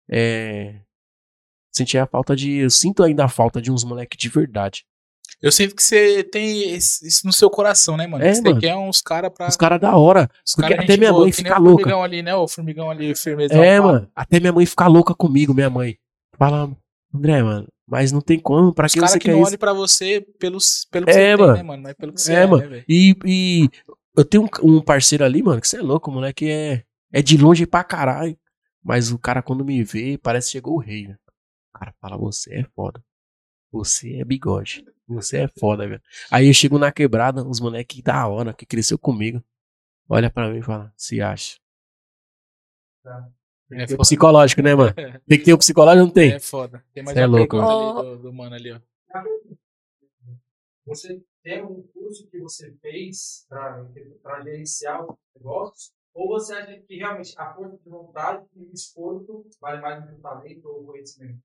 É. 0.09 0.81
Sentia 1.71 2.03
a 2.03 2.07
falta 2.07 2.35
de. 2.35 2.51
Eu 2.57 2.69
sinto 2.69 3.03
ainda 3.03 3.23
a 3.25 3.29
falta 3.29 3.61
de 3.61 3.71
uns 3.71 3.83
moleque 3.83 4.17
de 4.17 4.27
verdade. 4.27 4.83
Eu 5.41 5.51
sinto 5.51 5.73
que 5.75 5.81
você 5.83 6.23
tem 6.23 6.73
isso 6.75 7.25
no 7.25 7.31
seu 7.31 7.49
coração, 7.49 7.95
né, 7.95 8.05
mano? 8.07 8.23
É, 8.25 8.29
Que 8.29 8.35
você 8.35 8.41
mano. 8.41 8.59
quer 8.59 8.75
uns 8.75 9.01
caras 9.01 9.31
pra. 9.31 9.47
Os 9.47 9.55
caras 9.55 9.79
da 9.79 9.95
hora. 9.95 10.29
os 10.45 10.53
Porque 10.53 10.69
cara 10.73 10.83
até 10.83 10.97
minha 10.97 11.11
boa, 11.11 11.21
mãe 11.23 11.31
que 11.31 11.37
fica 11.37 11.57
o 11.59 11.63
louca. 11.63 11.83
formigão 11.83 12.03
ali, 12.03 12.21
né? 12.21 12.35
O 12.35 12.47
formigão 12.47 12.89
ali, 12.91 13.15
firmeza. 13.15 13.53
É, 13.53 13.79
mano. 13.79 14.09
Até 14.13 14.39
minha 14.39 14.51
mãe 14.51 14.65
fica 14.65 14.87
louca 14.87 15.13
comigo, 15.15 15.53
minha 15.53 15.69
mãe. 15.69 15.97
Fala, 16.37 16.69
André, 17.13 17.41
mano, 17.41 17.67
mas 17.89 18.11
não 18.11 18.21
tem 18.21 18.39
como. 18.39 18.73
Pra 18.73 18.85
Os 18.85 18.93
que 18.93 18.99
você 18.99 19.19
que 19.19 19.25
quer 19.25 19.35
não 19.35 19.43
isso? 19.43 19.57
pra 19.57 19.73
você 19.73 20.21
pelos, 20.39 20.85
pelo 20.91 21.05
que 21.05 21.11
É, 21.11 21.13
você 21.13 21.19
tem, 21.19 21.37
mano. 21.37 21.53
né, 21.55 21.63
mano? 21.63 21.83
Não 21.83 21.89
é 21.89 21.93
pelo 21.93 22.13
que 22.13 22.21
você 22.21 22.33
É, 22.33 22.35
é, 22.43 22.45
mano. 22.45 22.63
né, 22.63 22.67
velho? 22.69 22.85
E, 22.87 23.15
e 23.25 23.69
eu 24.15 24.23
tenho 24.25 24.43
um, 24.63 24.75
um 24.77 24.81
parceiro 24.81 25.23
ali, 25.25 25.41
mano, 25.43 25.59
que 25.61 25.67
você 25.67 25.77
é 25.77 25.81
louco, 25.81 26.09
o 26.09 26.13
moleque 26.13 26.49
é, 26.49 26.83
é 27.11 27.21
de 27.21 27.37
longe 27.37 27.65
pra 27.65 27.83
caralho. 27.83 28.37
Mas 28.83 29.11
o 29.11 29.17
cara, 29.19 29.41
quando 29.41 29.65
me 29.65 29.83
vê, 29.83 30.17
parece 30.17 30.47
que 30.47 30.51
chegou 30.53 30.75
o 30.75 30.79
rei, 30.79 31.07
velho. 31.07 31.19
O 31.75 31.79
cara 31.79 31.93
fala, 31.99 32.17
você 32.17 32.55
é 32.55 32.63
foda. 32.75 33.03
Você 33.71 34.15
é 34.15 34.23
bigode. 34.25 34.85
Você 35.07 35.37
é 35.39 35.47
foda, 35.47 35.87
velho. 35.87 36.01
Aí 36.31 36.47
eu 36.47 36.53
chego 36.53 36.77
na 36.79 36.91
quebrada, 36.91 37.43
os 37.47 37.59
moleques 37.59 38.01
da 38.01 38.25
hora, 38.27 38.53
que 38.53 38.65
cresceu 38.65 38.97
comigo, 38.97 39.43
olha 40.07 40.29
pra 40.29 40.49
mim 40.49 40.59
e 40.59 40.63
fala, 40.63 40.93
se 40.95 41.21
acha. 41.21 41.57
É 43.71 43.83
o 43.93 43.97
psicológico, 43.97 44.61
né, 44.61 44.73
mano? 44.73 44.93
Tem 45.27 45.37
que 45.37 45.45
ter 45.45 45.53
o 45.53 45.57
psicológico, 45.57 46.05
não 46.05 46.11
tem? 46.11 46.33
É 46.33 46.39
foda. 46.39 46.83
Tem 46.93 47.03
mais 47.03 47.15
Cê 47.15 47.21
é 47.23 47.27
uma 47.27 47.37
louco, 47.37 47.57
pergunta 47.57 47.73
mano. 47.73 47.99
ali 47.99 48.17
do, 48.17 48.23
do 48.23 48.33
mano 48.33 48.55
ali, 48.55 48.71
ó. 48.71 48.79
Você 50.87 51.21
tem 51.43 51.63
um 51.63 51.83
curso 51.93 52.27
que 52.29 52.39
você 52.39 52.73
fez 52.81 53.45
para 53.47 53.85
gerenciar 54.43 55.03
os 55.03 55.15
negócios? 55.35 55.91
Ou 56.15 56.29
você 56.29 56.53
acha 56.53 56.79
que 56.79 56.97
realmente 56.97 57.33
a 57.37 57.53
força 57.53 57.77
de 57.77 57.89
vontade 57.89 58.43
e 58.55 58.63
o 58.63 58.73
esforço 58.73 59.45
vale 59.61 59.79
mais 59.81 60.01
do 60.01 60.09
que 60.09 60.15
o 60.15 60.19
talento 60.19 60.65
ou 60.67 60.81
o 60.81 60.85
conhecimento? 60.87 61.37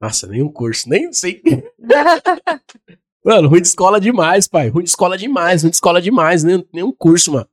Nossa, 0.00 0.26
nenhum 0.26 0.50
curso, 0.50 0.88
nem 0.88 1.12
sei. 1.12 1.40
Mano, 3.24 3.48
ruim 3.48 3.60
de 3.60 3.68
escola 3.68 4.00
demais, 4.00 4.48
pai. 4.48 4.68
Ruim 4.68 4.82
de 4.82 4.88
escola 4.90 5.16
demais, 5.16 5.62
ruim 5.62 5.70
de 5.70 5.76
escola 5.76 6.00
demais. 6.00 6.42
Nem, 6.42 6.66
nenhum 6.72 6.90
curso, 6.90 7.32
mano. 7.32 7.48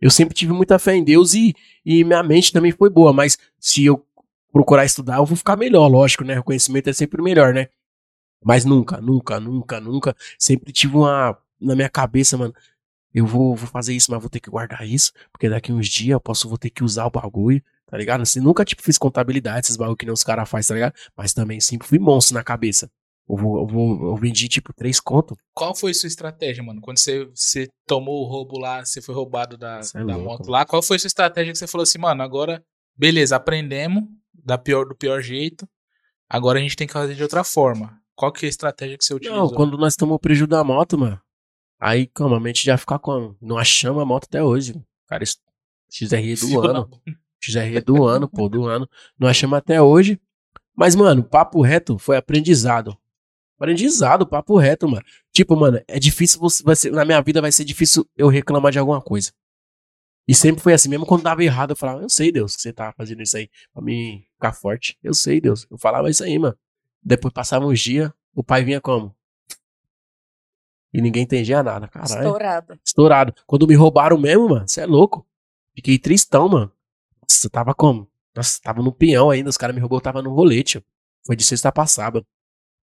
Eu 0.00 0.10
sempre 0.10 0.34
tive 0.34 0.52
muita 0.52 0.78
fé 0.78 0.94
em 0.94 1.04
Deus 1.04 1.34
e, 1.34 1.54
e 1.84 2.04
minha 2.04 2.22
mente 2.22 2.52
também 2.52 2.72
foi 2.72 2.90
boa, 2.90 3.12
mas 3.12 3.38
se 3.58 3.84
eu 3.84 4.04
procurar 4.52 4.84
estudar, 4.84 5.16
eu 5.16 5.26
vou 5.26 5.36
ficar 5.36 5.56
melhor, 5.56 5.88
lógico, 5.88 6.24
né? 6.24 6.38
O 6.38 6.44
conhecimento 6.44 6.88
é 6.88 6.92
sempre 6.92 7.20
melhor, 7.22 7.52
né? 7.52 7.68
Mas 8.44 8.64
nunca, 8.64 9.00
nunca, 9.00 9.40
nunca, 9.40 9.80
nunca. 9.80 10.16
Sempre 10.38 10.72
tive 10.72 10.96
uma. 10.96 11.36
Na 11.60 11.74
minha 11.74 11.88
cabeça, 11.88 12.36
mano. 12.36 12.54
Eu 13.12 13.26
vou, 13.26 13.54
vou 13.54 13.68
fazer 13.68 13.94
isso, 13.94 14.10
mas 14.10 14.20
vou 14.20 14.28
ter 14.28 14.40
que 14.40 14.50
guardar 14.50 14.86
isso. 14.86 15.12
Porque 15.32 15.48
daqui 15.48 15.72
uns 15.72 15.88
dias 15.88 16.10
eu 16.10 16.20
posso, 16.20 16.48
vou 16.48 16.58
ter 16.58 16.68
que 16.68 16.84
usar 16.84 17.06
o 17.06 17.10
bagulho, 17.10 17.62
tá 17.86 17.96
ligado? 17.96 18.20
Assim, 18.22 18.40
nunca, 18.40 18.64
tipo, 18.64 18.82
fiz 18.82 18.98
contabilidade, 18.98 19.66
esses 19.66 19.76
bagulho 19.76 19.96
que 19.96 20.04
nem 20.04 20.12
os 20.12 20.22
caras 20.22 20.48
fazem, 20.48 20.68
tá 20.68 20.74
ligado? 20.74 20.94
Mas 21.16 21.32
também 21.32 21.60
sempre 21.60 21.86
fui 21.86 21.98
monstro 21.98 22.34
na 22.34 22.42
cabeça. 22.44 22.90
Eu, 23.28 23.36
vou, 23.36 23.58
eu, 23.60 23.66
vou, 23.66 24.08
eu 24.10 24.16
vendi, 24.16 24.48
tipo, 24.48 24.72
três 24.72 25.00
contos. 25.00 25.36
Qual 25.54 25.74
foi 25.74 25.94
sua 25.94 26.06
estratégia, 26.06 26.62
mano? 26.62 26.80
Quando 26.80 26.98
você, 26.98 27.24
você 27.34 27.68
tomou 27.86 28.22
o 28.22 28.28
roubo 28.28 28.58
lá, 28.58 28.84
você 28.84 29.00
foi 29.00 29.14
roubado 29.14 29.56
da, 29.56 29.80
é 29.94 30.04
da 30.04 30.16
louco. 30.16 30.24
moto 30.24 30.50
lá, 30.50 30.66
qual 30.66 30.82
foi 30.82 30.98
sua 30.98 31.08
estratégia 31.08 31.52
que 31.52 31.58
você 31.58 31.66
falou 31.66 31.84
assim, 31.84 31.98
mano, 31.98 32.22
agora, 32.22 32.62
beleza, 32.96 33.36
aprendemos 33.36 34.04
da 34.32 34.58
pior, 34.58 34.84
do 34.84 34.94
pior 34.94 35.22
jeito, 35.22 35.66
agora 36.28 36.58
a 36.58 36.62
gente 36.62 36.76
tem 36.76 36.86
que 36.86 36.92
fazer 36.92 37.14
de 37.14 37.22
outra 37.22 37.42
forma. 37.42 37.98
Qual 38.14 38.30
que 38.30 38.44
é 38.44 38.48
a 38.48 38.50
estratégia 38.50 38.98
que 38.98 39.04
você 39.04 39.14
utilizou? 39.14 39.42
Não, 39.42 39.50
quando 39.50 39.76
nós 39.78 39.96
tomamos 39.96 40.16
o 40.16 40.20
prejuízo 40.20 40.46
da 40.46 40.62
moto, 40.62 40.98
mano. 40.98 41.20
Aí, 41.80 42.06
como, 42.06 42.34
a 42.34 42.40
mente 42.40 42.64
já 42.64 42.76
fica 42.76 42.98
como? 42.98 43.36
Não 43.40 43.58
achamos 43.58 44.02
a 44.02 44.06
moto 44.06 44.24
até 44.24 44.42
hoje. 44.42 44.74
Cara, 45.06 45.24
XRE 45.90 46.34
do 46.34 46.46
Fio 46.46 46.60
ano. 46.60 46.90
XRE 47.40 47.80
do 47.80 48.04
ano, 48.04 48.28
pô, 48.28 48.48
do 48.48 48.66
ano. 48.66 48.88
Não 49.18 49.28
achamos 49.28 49.58
até 49.58 49.82
hoje. 49.82 50.20
Mas, 50.76 50.94
mano, 50.94 51.22
papo 51.22 51.60
reto 51.60 51.98
foi 51.98 52.16
aprendizado. 52.16 52.96
Aprendizado, 53.56 54.26
papo 54.26 54.56
reto, 54.56 54.88
mano. 54.88 55.04
Tipo, 55.32 55.56
mano, 55.56 55.80
é 55.86 55.98
difícil 55.98 56.40
você. 56.40 56.62
Vai 56.62 56.76
ser, 56.76 56.90
na 56.90 57.04
minha 57.04 57.20
vida 57.22 57.40
vai 57.40 57.52
ser 57.52 57.64
difícil 57.64 58.08
eu 58.16 58.28
reclamar 58.28 58.72
de 58.72 58.78
alguma 58.78 59.00
coisa. 59.00 59.32
E 60.26 60.34
sempre 60.34 60.62
foi 60.62 60.72
assim, 60.72 60.88
mesmo 60.88 61.04
quando 61.04 61.22
dava 61.22 61.44
errado, 61.44 61.70
eu 61.70 61.76
falava, 61.76 62.02
eu 62.02 62.08
sei, 62.08 62.32
Deus, 62.32 62.56
que 62.56 62.62
você 62.62 62.72
tá 62.72 62.92
fazendo 62.96 63.22
isso 63.22 63.36
aí 63.36 63.50
pra 63.72 63.82
mim 63.82 64.24
ficar 64.34 64.52
forte. 64.52 64.98
Eu 65.02 65.12
sei, 65.12 65.40
Deus. 65.40 65.66
Eu 65.70 65.78
falava 65.78 66.08
isso 66.08 66.24
aí, 66.24 66.38
mano. 66.38 66.56
Depois 67.02 67.32
passava 67.32 67.66
uns 67.66 67.80
dias, 67.80 68.10
o 68.34 68.42
pai 68.42 68.64
vinha 68.64 68.80
como? 68.80 69.14
E 70.92 71.00
ninguém 71.02 71.24
entendia 71.24 71.62
nada, 71.62 71.88
caralho. 71.88 72.14
Estourado. 72.14 72.80
Estourado. 72.84 73.34
Quando 73.46 73.66
me 73.66 73.74
roubaram 73.74 74.16
mesmo, 74.16 74.48
mano, 74.48 74.66
você 74.66 74.80
é 74.80 74.86
louco. 74.86 75.26
Fiquei 75.74 75.98
tristão, 75.98 76.48
mano. 76.48 76.72
Nossa, 77.20 77.50
tava 77.50 77.74
como? 77.74 78.08
Nossa, 78.34 78.60
tava 78.62 78.80
no 78.80 78.92
peão 78.92 79.30
ainda, 79.30 79.50
os 79.50 79.56
caras 79.56 79.74
me 79.74 79.80
roubou, 79.80 80.00
tava 80.00 80.22
no 80.22 80.32
rolete. 80.32 80.82
Foi 81.26 81.36
de 81.36 81.44
sexta 81.44 81.70
pra 81.70 81.86
sábado. 81.86 82.26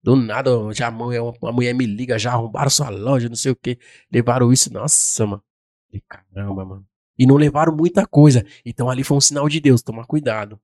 Do 0.05 0.15
nada, 0.15 0.51
já 0.75 0.89
a 0.89 0.91
mulher, 0.91 1.23
uma 1.23 1.51
mulher 1.51 1.75
me 1.75 1.87
liga, 1.87 2.19
já 2.19 2.33
arrombaram 2.33 2.69
sua 2.69 2.91
loja, 2.91 3.27
não 3.27 3.37
sei 3.37 3.53
o 3.53 3.57
que. 3.57 3.79
Levaram 4.13 4.53
isso, 4.53 4.71
nossa, 4.71 5.27
mano. 5.27 5.43
Caramba, 6.07 6.63
mano. 6.63 6.87
E 7.19 7.27
não 7.27 7.37
levaram 7.37 7.75
muita 7.75 8.07
coisa. 8.07 8.45
Então 8.67 8.91
ali 8.91 9.03
foi 9.03 9.17
um 9.17 9.21
sinal 9.21 9.49
de 9.49 9.61
Deus, 9.61 9.81
tomar 9.81 10.05
cuidado. 10.05 10.61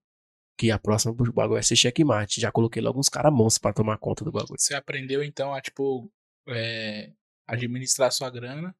Que 0.58 0.70
a 0.70 0.78
próxima 0.78 1.14
o 1.14 1.32
bagulho 1.32 1.54
vai 1.54 1.62
ser 1.62 1.74
checkmate. 1.74 2.38
Já 2.38 2.52
coloquei 2.52 2.82
logo 2.82 3.00
uns 3.00 3.08
caras 3.08 3.32
monstros 3.32 3.62
pra 3.62 3.72
tomar 3.72 3.96
conta 3.96 4.26
do 4.26 4.30
bagulho. 4.30 4.60
Você 4.60 4.74
aprendeu, 4.74 5.24
então, 5.24 5.54
a, 5.54 5.60
tipo, 5.62 6.12
é, 6.46 7.10
administrar 7.46 8.12
sua 8.12 8.28
grana 8.28 8.76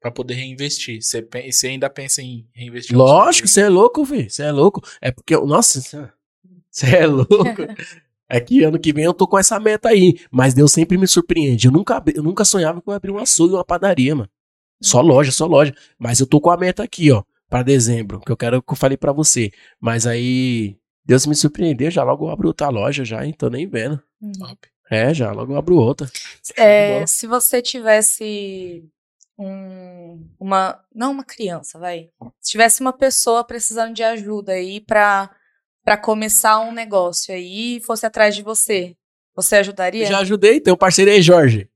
pra 0.00 0.10
poder 0.10 0.34
reinvestir. 0.34 1.00
Você, 1.00 1.24
você 1.48 1.68
ainda 1.68 1.88
pensa 1.88 2.20
em 2.20 2.48
reinvestir? 2.52 2.96
Lógico, 2.96 3.46
você 3.46 3.60
é 3.60 3.68
louco, 3.68 4.04
filho. 4.04 4.28
Você 4.28 4.42
é 4.42 4.50
louco. 4.50 4.80
É 5.00 5.12
porque, 5.12 5.36
nossa, 5.36 5.80
você 6.68 6.96
é 6.96 7.06
louco. 7.06 7.28
É 8.30 8.40
que 8.40 8.62
ano 8.62 8.78
que 8.78 8.92
vem 8.92 9.04
eu 9.04 9.12
tô 9.12 9.26
com 9.26 9.36
essa 9.36 9.58
meta 9.58 9.88
aí. 9.88 10.16
Mas 10.30 10.54
Deus 10.54 10.70
sempre 10.70 10.96
me 10.96 11.08
surpreende. 11.08 11.66
Eu 11.66 11.72
nunca, 11.72 12.00
eu 12.14 12.22
nunca 12.22 12.44
sonhava 12.44 12.80
que 12.80 12.88
eu 12.88 12.92
ia 12.92 12.96
abrir 12.96 13.10
um 13.10 13.18
açougue 13.18 13.54
e 13.54 13.56
uma 13.56 13.64
padaria, 13.64 14.14
mano. 14.14 14.30
Só 14.80 15.00
loja, 15.00 15.32
só 15.32 15.46
loja. 15.46 15.74
Mas 15.98 16.20
eu 16.20 16.26
tô 16.26 16.40
com 16.40 16.50
a 16.50 16.56
meta 16.56 16.84
aqui, 16.84 17.10
ó, 17.10 17.24
pra 17.48 17.64
dezembro, 17.64 18.20
que 18.20 18.30
eu 18.30 18.36
quero 18.36 18.62
que 18.62 18.72
eu 18.72 18.76
falei 18.76 18.96
pra 18.96 19.12
você. 19.12 19.50
Mas 19.80 20.06
aí, 20.06 20.76
Deus 21.04 21.26
me 21.26 21.34
surpreendeu, 21.34 21.90
já 21.90 22.04
logo 22.04 22.26
eu 22.26 22.30
abro 22.30 22.48
outra 22.48 22.68
loja 22.68 23.04
já, 23.04 23.26
hein? 23.26 23.34
Tô 23.36 23.50
nem 23.50 23.66
vendo. 23.66 24.00
Uhum. 24.22 24.32
Top. 24.32 24.68
É, 24.88 25.12
já 25.12 25.32
logo 25.32 25.52
eu 25.52 25.58
abro 25.58 25.76
outra. 25.76 26.08
É, 26.56 27.04
se 27.06 27.26
você 27.26 27.60
tivesse 27.60 28.84
um, 29.36 30.24
uma. 30.38 30.80
Não 30.94 31.10
uma 31.10 31.24
criança, 31.24 31.78
vai. 31.78 32.10
Se 32.40 32.52
tivesse 32.52 32.80
uma 32.80 32.92
pessoa 32.92 33.44
precisando 33.44 33.92
de 33.92 34.02
ajuda 34.02 34.52
aí 34.52 34.80
pra, 34.80 35.30
pra 35.84 35.96
começar 35.96 36.60
um 36.60 36.72
negócio 36.72 37.34
aí 37.34 37.76
e 37.76 37.80
fosse 37.80 38.06
atrás 38.06 38.34
de 38.34 38.42
você, 38.42 38.96
você 39.34 39.56
ajudaria? 39.56 40.06
Já 40.06 40.18
ajudei, 40.18 40.60
tem 40.60 40.72
um 40.72 40.76
parceiro 40.76 41.10
aí, 41.10 41.22
Jorge. 41.22 41.68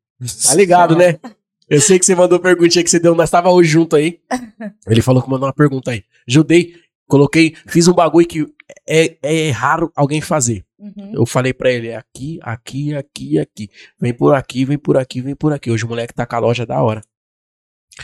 Tá 0.47 0.55
ligado, 0.55 0.97
né? 0.97 1.19
Eu 1.69 1.81
sei 1.81 1.99
que 1.99 2.05
você 2.05 2.15
mandou 2.15 2.39
perguntinha 2.39 2.85
que 2.85 2.91
você 2.91 3.01
deu, 3.01 3.15
nós 3.15 3.31
tava 3.31 3.51
hoje 3.51 3.71
junto 3.71 3.97
aí. 3.97 4.21
Ele 4.87 5.01
falou 5.01 5.23
que 5.23 5.31
mandou 5.31 5.47
uma 5.47 5.55
pergunta 5.55 5.93
aí. 5.93 6.05
Ajudei, 6.29 6.75
coloquei, 7.07 7.57
fiz 7.67 7.89
um 7.89 7.95
bagulho 7.95 8.27
que 8.27 8.47
é, 8.87 9.17
é 9.23 9.51
raro 9.51 9.91
alguém 9.97 10.21
fazer. 10.21 10.65
Uhum. 10.79 11.13
Eu 11.15 11.25
falei 11.25 11.55
pra 11.55 11.73
ele, 11.73 11.89
é 11.89 11.97
aqui, 11.97 12.39
aqui, 12.43 12.95
aqui, 12.95 13.39
aqui. 13.39 13.71
Vem 13.99 14.13
por 14.13 14.35
aqui, 14.35 14.65
vem 14.67 14.77
por 14.77 14.99
aqui, 14.99 15.23
vem 15.23 15.35
por 15.35 15.53
aqui. 15.53 15.71
Hoje 15.71 15.85
o 15.85 15.89
moleque 15.89 16.13
tá 16.13 16.27
com 16.27 16.37
a 16.37 16.39
loja 16.39 16.67
da 16.67 16.83
hora. 16.83 17.01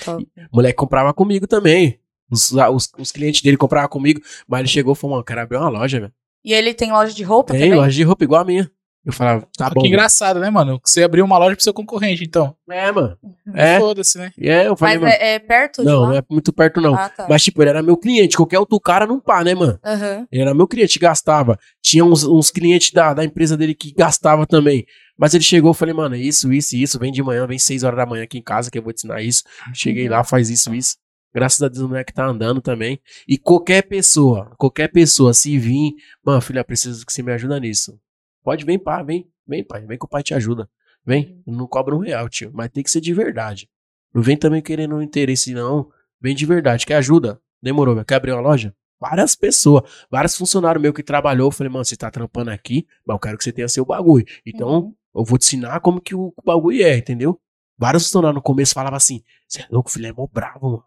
Top. 0.02 0.26
O 0.50 0.56
moleque 0.56 0.76
comprava 0.76 1.12
comigo 1.12 1.46
também. 1.46 2.00
Os, 2.30 2.52
os, 2.52 2.88
os 2.98 3.12
clientes 3.12 3.42
dele 3.42 3.56
compravam 3.56 3.88
comigo, 3.88 4.20
mas 4.48 4.60
ele 4.60 4.68
chegou 4.68 4.92
e 4.92 4.96
falou, 4.96 5.12
mano, 5.16 5.20
eu 5.22 5.26
quero 5.26 5.40
abrir 5.40 5.56
uma 5.56 5.68
loja, 5.68 6.00
velho. 6.00 6.12
E 6.44 6.52
ele 6.54 6.72
tem 6.72 6.90
loja 6.92 7.12
de 7.12 7.22
roupa 7.22 7.52
Tem 7.52 7.62
também? 7.62 7.74
loja 7.78 7.92
de 7.94 8.02
roupa 8.02 8.24
igual 8.24 8.40
a 8.42 8.44
minha. 8.44 8.70
Eu 9.02 9.14
falava, 9.14 9.48
tá 9.56 9.66
Ah, 9.66 9.70
bom. 9.70 9.80
que 9.80 9.88
engraçado, 9.88 10.38
né, 10.38 10.50
mano? 10.50 10.78
Você 10.84 11.02
abriu 11.02 11.24
uma 11.24 11.38
loja 11.38 11.56
pro 11.56 11.62
seu 11.64 11.72
concorrente, 11.72 12.22
então. 12.22 12.54
É, 12.68 12.92
mano. 12.92 13.16
É, 13.54 13.78
Foda-se, 13.78 14.18
né? 14.18 14.30
é, 14.38 14.66
eu 14.68 14.76
falei, 14.76 14.98
Mas 14.98 15.02
mano, 15.10 15.22
é, 15.22 15.34
é 15.34 15.38
perto 15.38 15.80
de 15.80 15.86
não, 15.86 16.06
não 16.08 16.14
é 16.14 16.22
muito 16.30 16.52
perto 16.52 16.82
não. 16.82 16.94
Ah, 16.94 17.08
tá. 17.08 17.26
Mas, 17.26 17.42
tipo, 17.42 17.62
ele 17.62 17.70
era 17.70 17.82
meu 17.82 17.96
cliente. 17.96 18.36
Qualquer 18.36 18.58
outro 18.58 18.78
cara 18.78 19.06
não 19.06 19.18
pá, 19.18 19.42
né, 19.42 19.54
mano? 19.54 19.78
Aham. 19.82 20.26
Ele 20.30 20.42
era 20.42 20.52
meu 20.54 20.68
cliente, 20.68 20.98
gastava. 20.98 21.58
Tinha 21.82 22.04
uns, 22.04 22.24
uns 22.24 22.50
clientes 22.50 22.90
da, 22.92 23.14
da 23.14 23.24
empresa 23.24 23.56
dele 23.56 23.74
que 23.74 23.90
gastava 23.94 24.46
também. 24.46 24.84
Mas 25.18 25.32
ele 25.32 25.44
chegou, 25.44 25.70
eu 25.70 25.74
falei, 25.74 25.94
mano, 25.94 26.14
isso, 26.14 26.52
isso 26.52 26.76
e 26.76 26.82
isso. 26.82 26.98
Vem 26.98 27.10
de 27.10 27.22
manhã, 27.22 27.46
vem 27.46 27.58
6 27.58 27.82
horas 27.84 27.96
da 27.96 28.04
manhã 28.06 28.24
aqui 28.24 28.36
em 28.36 28.42
casa 28.42 28.70
que 28.70 28.78
eu 28.78 28.82
vou 28.82 28.92
te 28.92 28.96
ensinar 28.98 29.22
isso. 29.22 29.42
Cheguei 29.74 30.10
lá, 30.10 30.22
faz 30.22 30.50
isso, 30.50 30.74
isso. 30.74 30.96
Graças 31.32 31.62
a 31.62 31.68
Deus 31.68 31.80
o 31.84 31.88
moleque 31.88 32.12
tá 32.12 32.26
andando 32.26 32.60
também. 32.60 33.00
E 33.26 33.38
qualquer 33.38 33.82
pessoa, 33.82 34.52
qualquer 34.58 34.88
pessoa, 34.88 35.32
se 35.32 35.56
vir, 35.58 35.94
mano, 36.24 36.40
filha, 36.40 36.64
preciso 36.64 37.04
que 37.06 37.12
você 37.12 37.22
me 37.22 37.32
ajuda 37.32 37.58
nisso. 37.60 37.98
Pode, 38.42 38.64
vem, 38.64 38.78
pá, 38.78 39.02
vem, 39.02 39.28
vem, 39.46 39.62
pai, 39.64 39.86
vem 39.86 39.98
que 39.98 40.04
o 40.04 40.08
pai 40.08 40.22
te 40.22 40.34
ajuda. 40.34 40.68
Vem, 41.04 41.40
não 41.46 41.66
cobra 41.66 41.94
um 41.94 41.98
real, 41.98 42.28
tio, 42.28 42.50
mas 42.52 42.68
tem 42.70 42.82
que 42.82 42.90
ser 42.90 43.00
de 43.00 43.12
verdade. 43.14 43.68
Não 44.12 44.22
vem 44.22 44.36
também 44.36 44.60
querendo 44.60 44.96
um 44.96 45.02
interesse, 45.02 45.54
não. 45.54 45.90
Vem 46.20 46.34
de 46.34 46.44
verdade, 46.44 46.84
quer 46.84 46.96
ajuda? 46.96 47.40
Demorou, 47.62 47.94
meu. 47.94 48.04
quer 48.04 48.16
abrir 48.16 48.32
uma 48.32 48.40
loja? 48.40 48.74
Várias 49.00 49.34
pessoas, 49.34 49.82
vários 50.10 50.36
funcionários 50.36 50.82
meus 50.82 50.94
que 50.94 51.02
trabalhou, 51.02 51.46
eu 51.48 51.52
falei, 51.52 51.72
mano, 51.72 51.84
você 51.84 51.96
tá 51.96 52.10
trampando 52.10 52.50
aqui, 52.50 52.86
mas 53.06 53.14
eu 53.14 53.18
quero 53.18 53.38
que 53.38 53.44
você 53.44 53.52
tenha 53.52 53.68
seu 53.68 53.84
bagulho. 53.84 54.26
Então, 54.44 54.68
Uhum. 54.80 54.94
eu 55.14 55.24
vou 55.24 55.38
te 55.38 55.46
ensinar 55.46 55.80
como 55.80 56.00
que 56.00 56.14
o 56.14 56.34
bagulho 56.44 56.82
é, 56.82 56.98
entendeu? 56.98 57.40
Vários 57.78 58.04
funcionários 58.04 58.34
no 58.34 58.42
começo 58.42 58.74
falavam 58.74 58.96
assim, 58.98 59.22
você 59.48 59.62
é 59.62 59.66
louco, 59.70 59.90
filho, 59.90 60.06
é 60.06 60.12
mó 60.12 60.26
bravo, 60.30 60.66
mano. 60.70 60.84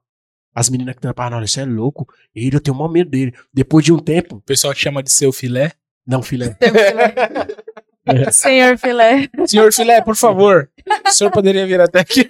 As 0.56 0.70
meninas 0.70 0.95
que 0.95 1.01
trampavam, 1.01 1.39
não, 1.39 1.47
você 1.47 1.62
é 1.62 1.66
louco. 1.66 2.08
Ele, 2.36 2.56
eu 2.56 2.62
tenho 2.62 2.76
mó 2.78 2.88
medo 2.88 3.10
dele. 3.10 3.34
Depois 3.54 3.84
de 3.84 3.91
um 3.91 3.97
tempo, 3.99 4.36
O 4.38 4.41
pessoal 4.41 4.74
te 4.74 4.82
chama 4.82 5.01
de 5.01 5.12
seu 5.12 5.32
filé. 5.34 5.72
não, 6.06 6.22
filha, 6.22 6.58
Seu 6.62 6.72
filé. 6.72 7.14
Senhor 8.32 8.78
filé. 8.78 9.30
Senhor 9.47 9.72
filé, 9.74 10.01
por 10.01 10.16
favor. 10.16 10.70
O 11.08 11.10
senhor 11.10 11.32
poderia 11.32 11.66
vir 11.66 11.80
até 11.80 12.01
aqui? 12.01 12.28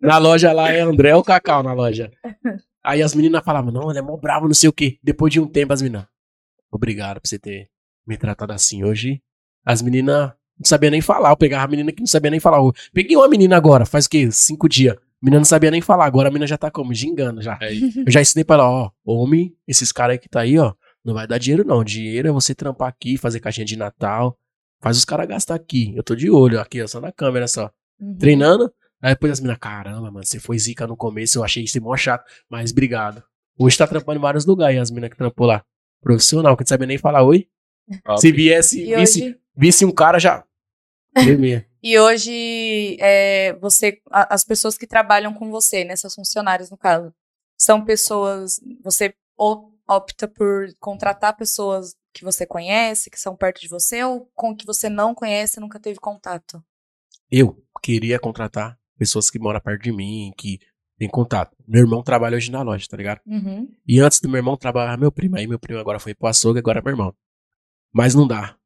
Na 0.00 0.18
loja 0.18 0.52
lá 0.52 0.70
é 0.72 0.80
André 0.80 1.14
ou 1.14 1.22
Cacau 1.22 1.62
na 1.62 1.72
loja. 1.72 2.10
Aí 2.82 3.02
as 3.02 3.14
meninas 3.14 3.44
falavam, 3.44 3.72
não, 3.72 3.90
ele 3.90 3.98
é 3.98 4.02
mó 4.02 4.16
bravo, 4.16 4.46
não 4.46 4.54
sei 4.54 4.68
o 4.68 4.72
quê. 4.72 4.98
Depois 5.02 5.32
de 5.32 5.40
um 5.40 5.46
tempo, 5.46 5.72
as 5.72 5.82
meninas, 5.82 6.06
obrigado 6.70 7.20
por 7.20 7.28
você 7.28 7.38
ter 7.38 7.68
me 8.06 8.16
tratado 8.16 8.52
assim 8.52 8.84
hoje. 8.84 9.20
As 9.64 9.82
meninas 9.82 10.32
não 10.58 10.64
sabiam 10.64 10.90
nem 10.90 11.00
falar. 11.00 11.30
Eu 11.30 11.36
pegava 11.36 11.64
a 11.64 11.68
menina 11.68 11.92
que 11.92 12.00
não 12.00 12.06
sabia 12.06 12.30
nem 12.30 12.40
falar. 12.40 12.58
Eu 12.58 12.72
peguei 12.94 13.16
uma 13.16 13.28
menina 13.28 13.56
agora, 13.56 13.84
faz 13.84 14.06
o 14.06 14.10
quê? 14.10 14.30
Cinco 14.30 14.68
dias. 14.68 14.96
A 15.22 15.24
menina 15.26 15.40
não 15.40 15.44
sabia 15.44 15.70
nem 15.70 15.80
falar. 15.80 16.04
Agora 16.06 16.28
a 16.28 16.30
menina 16.30 16.46
já 16.46 16.58
tá 16.58 16.70
como? 16.70 16.92
Gingando 16.94 17.40
já. 17.42 17.58
Aí, 17.60 17.80
Eu 18.06 18.10
já 18.12 18.20
ensinei 18.20 18.44
pra 18.44 18.56
ela, 18.56 18.68
ó, 18.70 18.90
homem, 19.04 19.54
esses 19.66 19.90
caras 19.92 20.12
aí 20.14 20.18
que 20.18 20.28
tá 20.28 20.40
aí, 20.40 20.58
ó, 20.58 20.74
não 21.04 21.14
vai 21.14 21.26
dar 21.26 21.38
dinheiro 21.38 21.64
não. 21.66 21.82
Dinheiro 21.82 22.28
é 22.28 22.32
você 22.32 22.54
trampar 22.54 22.88
aqui, 22.88 23.16
fazer 23.16 23.40
caixinha 23.40 23.64
de 23.64 23.76
Natal. 23.76 24.38
Faz 24.82 24.96
os 24.98 25.04
caras 25.04 25.26
gastar 25.26 25.54
aqui. 25.54 25.92
Eu 25.96 26.02
tô 26.02 26.14
de 26.14 26.30
olho 26.30 26.60
aqui, 26.60 26.82
ó, 26.82 26.86
só 26.86 27.00
na 27.00 27.10
câmera 27.12 27.48
só 27.48 27.70
Uhum. 27.98 28.16
treinando. 28.18 28.70
Aí 29.00 29.14
depois 29.14 29.32
as 29.32 29.40
meninas, 29.40 29.58
caramba, 29.58 30.10
mano, 30.10 30.24
você 30.24 30.38
foi 30.38 30.58
zica 30.58 30.86
no 30.86 30.96
começo, 30.96 31.38
eu 31.38 31.44
achei 31.44 31.62
isso 31.64 31.80
mó 31.82 31.96
chato, 31.96 32.24
mas 32.50 32.72
obrigado. 32.72 33.22
Hoje 33.58 33.76
tá 33.78 33.86
trampando 33.86 34.18
em 34.18 34.22
vários 34.22 34.44
lugares, 34.44 34.78
as 34.78 34.90
meninas 34.90 35.10
que 35.10 35.16
trampou 35.16 35.46
lá. 35.46 35.62
Profissional, 36.02 36.54
que 36.56 36.62
não 36.62 36.66
sabia 36.68 36.86
nem 36.86 36.98
falar 36.98 37.22
oi. 37.22 37.46
top. 38.04 38.20
Se 38.20 38.30
viesse, 38.32 38.82
E 38.82 38.94
visse, 38.96 39.22
hoje, 39.22 39.36
visse 39.56 39.84
um 39.86 39.90
cara 39.92 40.18
já. 40.18 40.44
Tremia. 41.14 41.66
E 41.90 41.98
hoje 41.98 42.96
é, 43.00 43.52
você, 43.60 44.00
a- 44.10 44.34
as 44.34 44.44
pessoas 44.44 44.76
que 44.78 44.86
trabalham 44.86 45.32
com 45.34 45.50
você, 45.50 45.84
né, 45.84 45.94
seus 45.96 46.14
funcionários 46.14 46.70
no 46.70 46.76
caso, 46.76 47.12
são 47.58 47.84
pessoas, 47.84 48.60
você 48.82 49.14
opta 49.88 50.26
por 50.26 50.66
contratar 50.80 51.36
pessoas 51.36 51.94
que 52.12 52.24
você 52.24 52.46
conhece, 52.46 53.10
que 53.10 53.20
são 53.20 53.36
perto 53.36 53.60
de 53.60 53.68
você, 53.68 54.02
ou 54.02 54.28
com 54.34 54.56
que 54.56 54.66
você 54.66 54.88
não 54.88 55.14
conhece 55.14 55.58
e 55.58 55.60
nunca 55.60 55.78
teve 55.78 55.98
contato? 55.98 56.62
eu 57.30 57.60
queria 57.82 58.18
contratar 58.20 58.78
pessoas 58.96 59.28
que 59.30 59.38
moram 59.38 59.60
perto 59.60 59.82
de 59.82 59.92
mim, 59.92 60.32
que 60.36 60.58
Tem 60.98 61.08
contato. 61.10 61.54
Meu 61.68 61.82
irmão 61.82 62.02
trabalha 62.02 62.36
hoje 62.36 62.50
na 62.50 62.62
loja, 62.62 62.86
tá 62.88 62.96
ligado? 62.96 63.20
Uhum. 63.26 63.68
E 63.86 64.00
antes 64.00 64.18
do 64.18 64.28
meu 64.30 64.38
irmão 64.38 64.56
trabalhava 64.56 64.96
meu 64.96 65.12
primo. 65.12 65.36
Aí 65.36 65.46
meu 65.46 65.58
primo 65.58 65.78
agora 65.78 65.98
foi 65.98 66.14
pro 66.14 66.26
açougue, 66.28 66.58
agora 66.60 66.78
é 66.78 66.82
meu 66.82 66.92
irmão. 66.92 67.14
Mas 67.92 68.14
não 68.14 68.26
dá. 68.26 68.56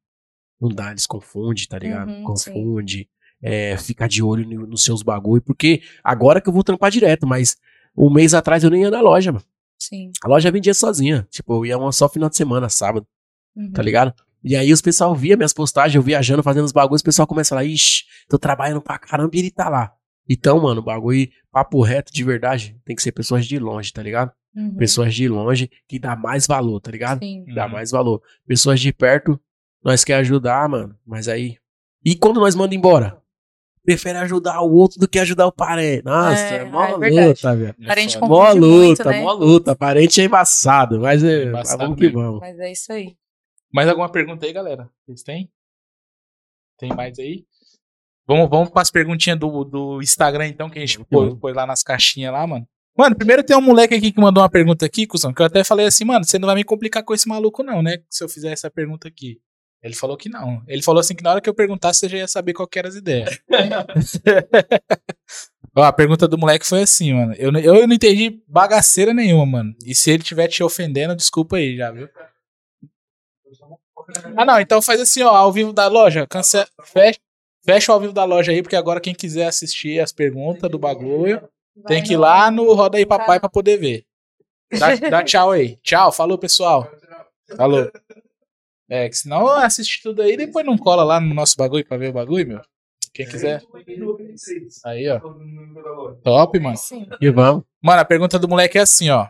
Não 0.61 0.69
dá, 0.69 0.91
eles 0.91 1.07
confundem, 1.07 1.65
tá 1.67 1.79
ligado? 1.79 2.09
Uhum, 2.09 2.23
Confunde. 2.23 3.09
É, 3.41 3.75
fica 3.77 4.07
de 4.07 4.21
olho 4.21 4.47
no- 4.47 4.67
nos 4.67 4.83
seus 4.83 5.01
bagulho. 5.01 5.41
Porque 5.41 5.81
agora 6.03 6.39
que 6.39 6.47
eu 6.47 6.53
vou 6.53 6.63
trampar 6.63 6.91
direto, 6.91 7.25
mas 7.25 7.57
um 7.97 8.09
mês 8.13 8.33
atrás 8.35 8.63
eu 8.63 8.69
nem 8.69 8.83
ia 8.83 8.91
na 8.91 9.01
loja, 9.01 9.31
mano. 9.31 9.43
Sim. 9.79 10.11
A 10.23 10.27
loja 10.27 10.51
vendia 10.51 10.73
sozinha. 10.75 11.27
Tipo, 11.31 11.55
eu 11.55 11.65
ia 11.65 11.77
uma 11.77 11.91
só 11.91 12.07
final 12.07 12.29
de 12.29 12.37
semana, 12.37 12.69
sábado, 12.69 13.07
Uhum. 13.55 13.71
tá 13.71 13.81
ligado? 13.81 14.13
E 14.43 14.55
aí 14.55 14.71
os 14.71 14.81
pessoal 14.81 15.15
via 15.15 15.35
minhas 15.35 15.53
postagens, 15.53 15.95
eu 15.95 16.01
viajando, 16.03 16.43
fazendo 16.43 16.65
os 16.65 16.71
bagulhos, 16.71 17.01
o 17.01 17.05
pessoal 17.05 17.27
começa 17.27 17.53
a 17.55 17.57
falar, 17.57 17.65
ixi, 17.65 18.03
tô 18.29 18.37
trabalhando 18.37 18.81
pra 18.81 18.97
caramba 18.99 19.31
e 19.35 19.39
ele 19.39 19.51
tá 19.51 19.67
lá. 19.69 19.91
Então, 20.29 20.61
mano, 20.61 20.81
o 20.81 20.83
bagulho, 20.83 21.27
papo 21.51 21.81
reto 21.81 22.13
de 22.13 22.23
verdade, 22.23 22.75
tem 22.85 22.95
que 22.95 23.01
ser 23.01 23.11
pessoas 23.11 23.45
de 23.47 23.57
longe, 23.59 23.91
tá 23.91 24.01
ligado? 24.03 24.31
Uhum. 24.55 24.75
Pessoas 24.75 25.13
de 25.15 25.27
longe 25.27 25.69
que 25.87 25.97
dá 25.99 26.15
mais 26.15 26.45
valor, 26.45 26.79
tá 26.79 26.91
ligado? 26.91 27.19
Sim. 27.19 27.43
Dá 27.53 27.65
Uhum. 27.65 27.71
mais 27.71 27.89
valor. 27.91 28.21
Pessoas 28.47 28.79
de 28.79 28.93
perto, 28.93 29.39
nós 29.83 30.03
quer 30.03 30.15
ajudar, 30.15 30.67
mano, 30.69 30.97
mas 31.05 31.27
aí. 31.27 31.57
E 32.03 32.15
quando 32.15 32.39
nós 32.39 32.55
manda 32.55 32.75
embora? 32.75 33.21
Prefere 33.83 34.19
ajudar 34.19 34.61
o 34.61 34.71
outro 34.71 34.99
do 34.99 35.07
que 35.07 35.17
ajudar 35.17 35.47
o 35.47 35.51
parente. 35.51 36.05
Nossa, 36.05 36.39
É, 36.39 36.57
é, 36.57 36.65
mó 36.65 36.83
é 36.83 36.97
verdade. 36.99 37.27
luta, 37.27 37.55
velho. 37.55 37.75
É 37.81 37.87
Parente 37.87 38.13
foda. 38.13 38.27
Mó 38.27 38.51
luta, 38.51 38.59
muito, 38.59 39.03
né? 39.05 39.21
mó 39.21 39.33
luta. 39.33 39.75
Parente 39.75 40.21
é 40.21 40.23
embaçado, 40.25 40.99
mas, 40.99 41.23
é, 41.23 41.45
Embaçado 41.45 41.83
vamos 41.83 41.97
que 41.97 42.09
vamos. 42.09 42.39
Mas 42.39 42.59
é 42.59 42.71
isso 42.71 42.93
aí. 42.93 43.15
Mais 43.73 43.89
alguma 43.89 44.09
pergunta 44.11 44.45
aí, 44.45 44.53
galera? 44.53 44.87
Vocês 45.05 45.23
têm? 45.23 45.49
Tem 46.77 46.89
mais 46.93 47.17
aí? 47.17 47.43
Vamos, 48.27 48.49
vamos 48.49 48.69
para 48.69 48.83
as 48.83 48.91
perguntinhas 48.91 49.39
do, 49.39 49.63
do 49.63 50.01
Instagram, 50.01 50.47
então, 50.47 50.69
que 50.69 50.77
a 50.77 50.85
gente 50.85 51.03
pôs, 51.05 51.33
pôs 51.39 51.55
lá 51.55 51.65
nas 51.65 51.81
caixinhas 51.81 52.31
lá, 52.31 52.45
mano. 52.45 52.67
Mano, 52.95 53.15
primeiro 53.15 53.43
tem 53.43 53.57
um 53.57 53.61
moleque 53.61 53.95
aqui 53.95 54.11
que 54.11 54.19
mandou 54.21 54.43
uma 54.43 54.49
pergunta 54.49 54.85
aqui, 54.85 55.07
cuzão, 55.07 55.33
que 55.33 55.41
eu 55.41 55.45
até 55.45 55.63
falei 55.63 55.85
assim, 55.87 56.05
mano, 56.05 56.23
você 56.23 56.37
não 56.37 56.45
vai 56.45 56.55
me 56.55 56.63
complicar 56.63 57.03
com 57.03 57.13
esse 57.13 57.27
maluco, 57.27 57.63
não, 57.63 57.81
né? 57.81 57.97
Se 58.09 58.23
eu 58.23 58.29
fizer 58.29 58.51
essa 58.51 58.69
pergunta 58.69 59.07
aqui. 59.07 59.39
Ele 59.83 59.95
falou 59.95 60.15
que 60.15 60.29
não. 60.29 60.61
Ele 60.67 60.83
falou 60.83 60.99
assim 60.99 61.15
que 61.15 61.23
na 61.23 61.31
hora 61.31 61.41
que 61.41 61.49
eu 61.49 61.55
perguntasse, 61.55 62.01
você 62.01 62.09
já 62.09 62.17
ia 62.19 62.27
saber 62.27 62.53
qual 62.53 62.67
que 62.67 62.77
eram 62.77 62.89
as 62.89 62.95
ideias. 62.95 63.39
Ó, 65.75 65.83
a 65.83 65.93
pergunta 65.93 66.27
do 66.27 66.37
moleque 66.37 66.65
foi 66.67 66.81
assim, 66.83 67.13
mano. 67.13 67.33
Eu, 67.37 67.51
não- 67.51 67.59
eu 67.59 67.87
não 67.87 67.95
entendi 67.95 68.41
bagaceira 68.47 69.13
nenhuma, 69.13 69.45
mano. 69.45 69.73
E 69.85 69.95
se 69.95 70.11
ele 70.11 70.21
estiver 70.21 70.47
te 70.47 70.63
ofendendo, 70.63 71.15
desculpa 71.15 71.57
aí 71.57 71.77
já, 71.77 71.91
viu? 71.91 72.09
Ah, 74.35 74.45
não, 74.45 74.59
então 74.59 74.81
faz 74.81 74.99
assim, 74.99 75.21
ó, 75.23 75.29
ao 75.29 75.51
vivo 75.51 75.71
da 75.71 75.87
loja, 75.87 76.27
cancela, 76.27 76.67
fecha, 76.83 77.19
fecha 77.65 77.91
o 77.91 77.95
ao 77.95 78.01
vivo 78.01 78.13
da 78.13 78.25
loja 78.25 78.51
aí, 78.51 78.61
porque 78.61 78.75
agora 78.75 78.99
quem 78.99 79.13
quiser 79.13 79.45
assistir 79.47 79.99
as 79.99 80.11
perguntas 80.11 80.69
do 80.69 80.77
bagulho, 80.77 81.41
tem 81.87 82.03
que 82.03 82.13
ir 82.13 82.17
lá 82.17 82.51
no 82.51 82.73
Roda 82.73 82.97
aí 82.97 83.05
Papai 83.05 83.39
pra 83.39 83.49
poder 83.49 83.77
ver. 83.77 84.05
Dá, 84.77 84.95
dá 85.09 85.23
tchau 85.23 85.51
aí. 85.51 85.77
Tchau, 85.83 86.11
falou, 86.11 86.37
pessoal. 86.37 86.89
Falou. 87.55 87.89
É, 88.91 89.07
que 89.07 89.15
senão 89.15 89.47
assiste 89.47 90.03
tudo 90.03 90.21
aí, 90.21 90.35
depois 90.35 90.65
não 90.65 90.77
cola 90.77 91.01
lá 91.01 91.17
no 91.17 91.33
nosso 91.33 91.55
bagulho 91.55 91.87
pra 91.87 91.95
ver 91.95 92.09
o 92.09 92.13
bagulho, 92.13 92.45
meu. 92.45 92.61
Quem 93.13 93.25
quiser. 93.25 93.63
Aí, 94.83 95.07
ó. 95.07 95.17
Top, 96.21 96.59
mano. 96.59 96.77
E 97.21 97.29
vamos. 97.29 97.63
Mano, 97.81 98.01
a 98.01 98.05
pergunta 98.05 98.37
do 98.37 98.49
moleque 98.49 98.77
é 98.77 98.81
assim, 98.81 99.09
ó. 99.09 99.29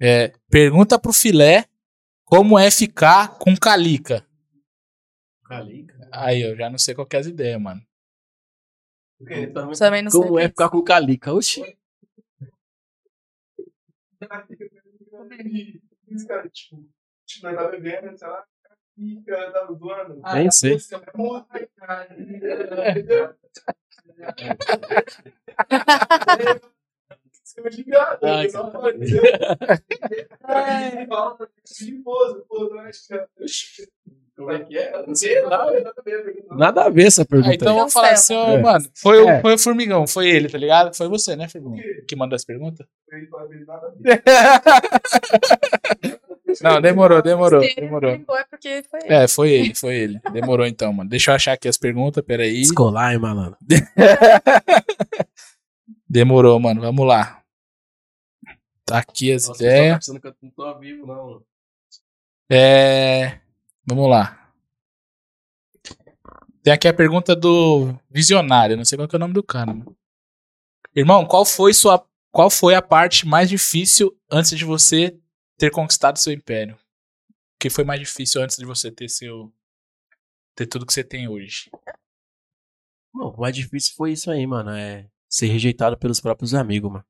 É, 0.00 0.32
pergunta 0.50 0.98
pro 0.98 1.12
filé 1.12 1.66
como 2.24 2.58
é 2.58 2.68
ficar 2.68 3.38
com 3.38 3.56
calica. 3.56 4.26
Aí, 6.10 6.42
eu 6.42 6.56
já 6.56 6.68
não 6.68 6.76
sei 6.76 6.92
qual 6.92 7.06
que 7.06 7.14
é 7.14 7.20
as 7.20 7.26
ideias, 7.26 7.62
mano. 7.62 7.80
Também 9.78 10.02
não 10.02 10.10
sei. 10.10 10.20
Como 10.20 10.40
é 10.40 10.48
ficar 10.48 10.70
com 10.70 10.82
calica? 10.82 11.32
Oxi. 11.32 11.62
Esse 16.08 16.26
cara, 16.26 16.48
tipo, 16.48 16.84
tipo, 17.24 17.46
nós 17.46 17.56
tá 17.56 17.68
bebendo, 17.68 18.18
sei 18.18 18.26
lá, 18.26 18.44
o 18.98 19.24
cara 19.24 19.50
tá 19.52 19.66
zoando. 19.72 20.20
Nem 20.34 20.50
sei. 20.50 20.78
Como 34.36 34.50
é 34.50 34.58
que 34.64 34.76
é? 34.76 35.06
Não 35.06 35.14
sei 35.14 35.40
lá, 35.42 35.66
nada 36.50 36.84
a 36.84 36.90
ver. 36.90 37.06
Essa 37.06 37.24
pergunta. 37.24 37.50
Ah, 37.50 37.54
então 37.54 37.72
aí. 37.72 37.78
vamos 37.78 37.92
falar 37.92 38.10
assim, 38.10 38.34
ó, 38.34 38.50
É. 38.50 38.60
mano. 38.60 38.84
Foi, 38.94 39.22
o- 39.22 39.28
É. 39.30 39.40
foi 39.40 39.54
o 39.54 39.58
Formigão, 39.58 40.06
foi 40.06 40.28
ele, 40.28 40.48
tá 40.50 40.58
ligado? 40.58 40.94
Foi 40.94 41.08
você, 41.08 41.34
né, 41.34 41.48
Formigão? 41.48 41.82
Que 42.06 42.14
mandou 42.14 42.36
as 42.36 42.44
perguntas? 42.44 42.86
Ele 43.10 43.26
fala, 43.28 43.48
nada 43.66 43.86
a 43.86 43.90
ver. 43.98 44.22
Não, 46.62 46.80
demorou, 46.80 47.22
demorou, 47.22 47.60
demorou. 47.60 48.10
É 48.10 48.44
porque 48.48 48.82
foi 48.90 49.00
ele. 49.00 49.14
É, 49.14 49.28
foi 49.28 49.50
ele, 49.50 49.74
foi 49.74 49.96
ele. 49.96 50.20
Demorou 50.32 50.66
então, 50.66 50.92
mano. 50.92 51.08
Deixa 51.08 51.30
eu 51.30 51.34
achar 51.34 51.52
aqui 51.52 51.68
as 51.68 51.76
perguntas, 51.76 52.24
peraí. 52.24 52.60
Descolar, 52.60 53.12
hein, 53.12 53.18
malandro. 53.18 53.56
Demorou, 56.08 56.58
mano. 56.60 56.80
Vamos 56.80 57.06
lá. 57.06 57.42
Tá 58.84 58.98
aqui 58.98 59.32
as 59.32 59.48
ideias. 59.48 59.96
pensando 59.96 60.20
que 60.20 60.28
eu 60.28 60.34
não 60.42 60.50
tô 60.50 60.62
ao 60.62 60.78
vivo, 60.78 61.06
não. 61.06 61.42
É. 62.50 63.40
Vamos 63.84 64.08
lá. 64.08 64.50
Tem 66.62 66.72
aqui 66.72 66.88
a 66.88 66.94
pergunta 66.94 67.34
do 67.34 67.94
Visionário. 68.10 68.76
Não 68.76 68.84
sei 68.84 68.96
qual 68.96 69.08
que 69.08 69.16
é 69.16 69.18
o 69.18 69.20
nome 69.20 69.34
do 69.34 69.42
cara. 69.42 69.72
mano. 69.72 69.96
Irmão, 70.94 71.26
qual 71.26 71.44
foi 71.44 71.74
sua. 71.74 72.04
Qual 72.30 72.50
foi 72.50 72.74
a 72.74 72.82
parte 72.82 73.26
mais 73.26 73.48
difícil 73.48 74.16
antes 74.30 74.56
de 74.56 74.64
você 74.64 75.18
ter 75.56 75.70
conquistado 75.70 76.18
seu 76.18 76.32
império? 76.32 76.74
O 76.74 77.58
que 77.58 77.70
foi 77.70 77.84
mais 77.84 78.00
difícil 78.00 78.42
antes 78.42 78.56
de 78.56 78.64
você 78.64 78.90
ter 78.90 79.08
seu. 79.08 79.52
ter 80.54 80.66
tudo 80.66 80.86
que 80.86 80.92
você 80.92 81.04
tem 81.04 81.28
hoje? 81.28 81.70
Bom, 83.14 83.30
o 83.30 83.40
mais 83.40 83.54
difícil 83.54 83.94
foi 83.94 84.12
isso 84.12 84.30
aí, 84.30 84.46
mano. 84.46 84.70
É 84.70 85.08
ser 85.28 85.46
rejeitado 85.46 85.96
pelos 85.96 86.20
próprios 86.20 86.54
amigos, 86.54 86.90
mano. 86.90 87.04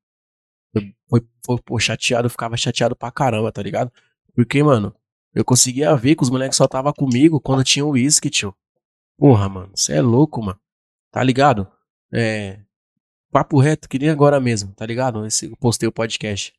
Foi, 1.09 1.27
foi, 1.45 1.63
pô, 1.63 1.79
chateado, 1.79 2.27
eu 2.27 2.31
ficava 2.31 2.57
chateado 2.57 2.95
pra 2.97 3.11
caramba, 3.11 3.53
tá 3.53 3.63
ligado? 3.63 3.91
Porque, 4.35 4.63
mano, 4.63 4.95
eu 5.35 5.45
conseguia 5.45 5.95
ver 5.97 6.17
que 6.17 6.23
os 6.23 6.31
moleques 6.31 6.57
só 6.57 6.67
tava 6.67 6.93
comigo 6.93 7.41
quando 7.41 7.65
tinha 7.65 7.85
o 7.85 7.91
uísque, 7.91 8.29
tio. 8.29 8.55
Porra, 9.17 9.49
mano, 9.49 9.73
você 9.75 9.95
é 9.95 10.03
louco, 10.03 10.43
mano. 10.43 10.61
Tá 11.11 11.23
ligado? 11.23 11.67
É. 12.13 12.61
Papo 13.31 13.59
reto, 13.59 13.89
que 13.89 13.99
nem 13.99 14.11
agora 14.11 14.41
mesmo, 14.41 14.73
tá 14.75 14.85
ligado? 14.85 15.25
Esse, 15.27 15.47
eu 15.47 15.57
postei 15.57 15.89
o 15.89 15.93
podcast. 15.93 16.53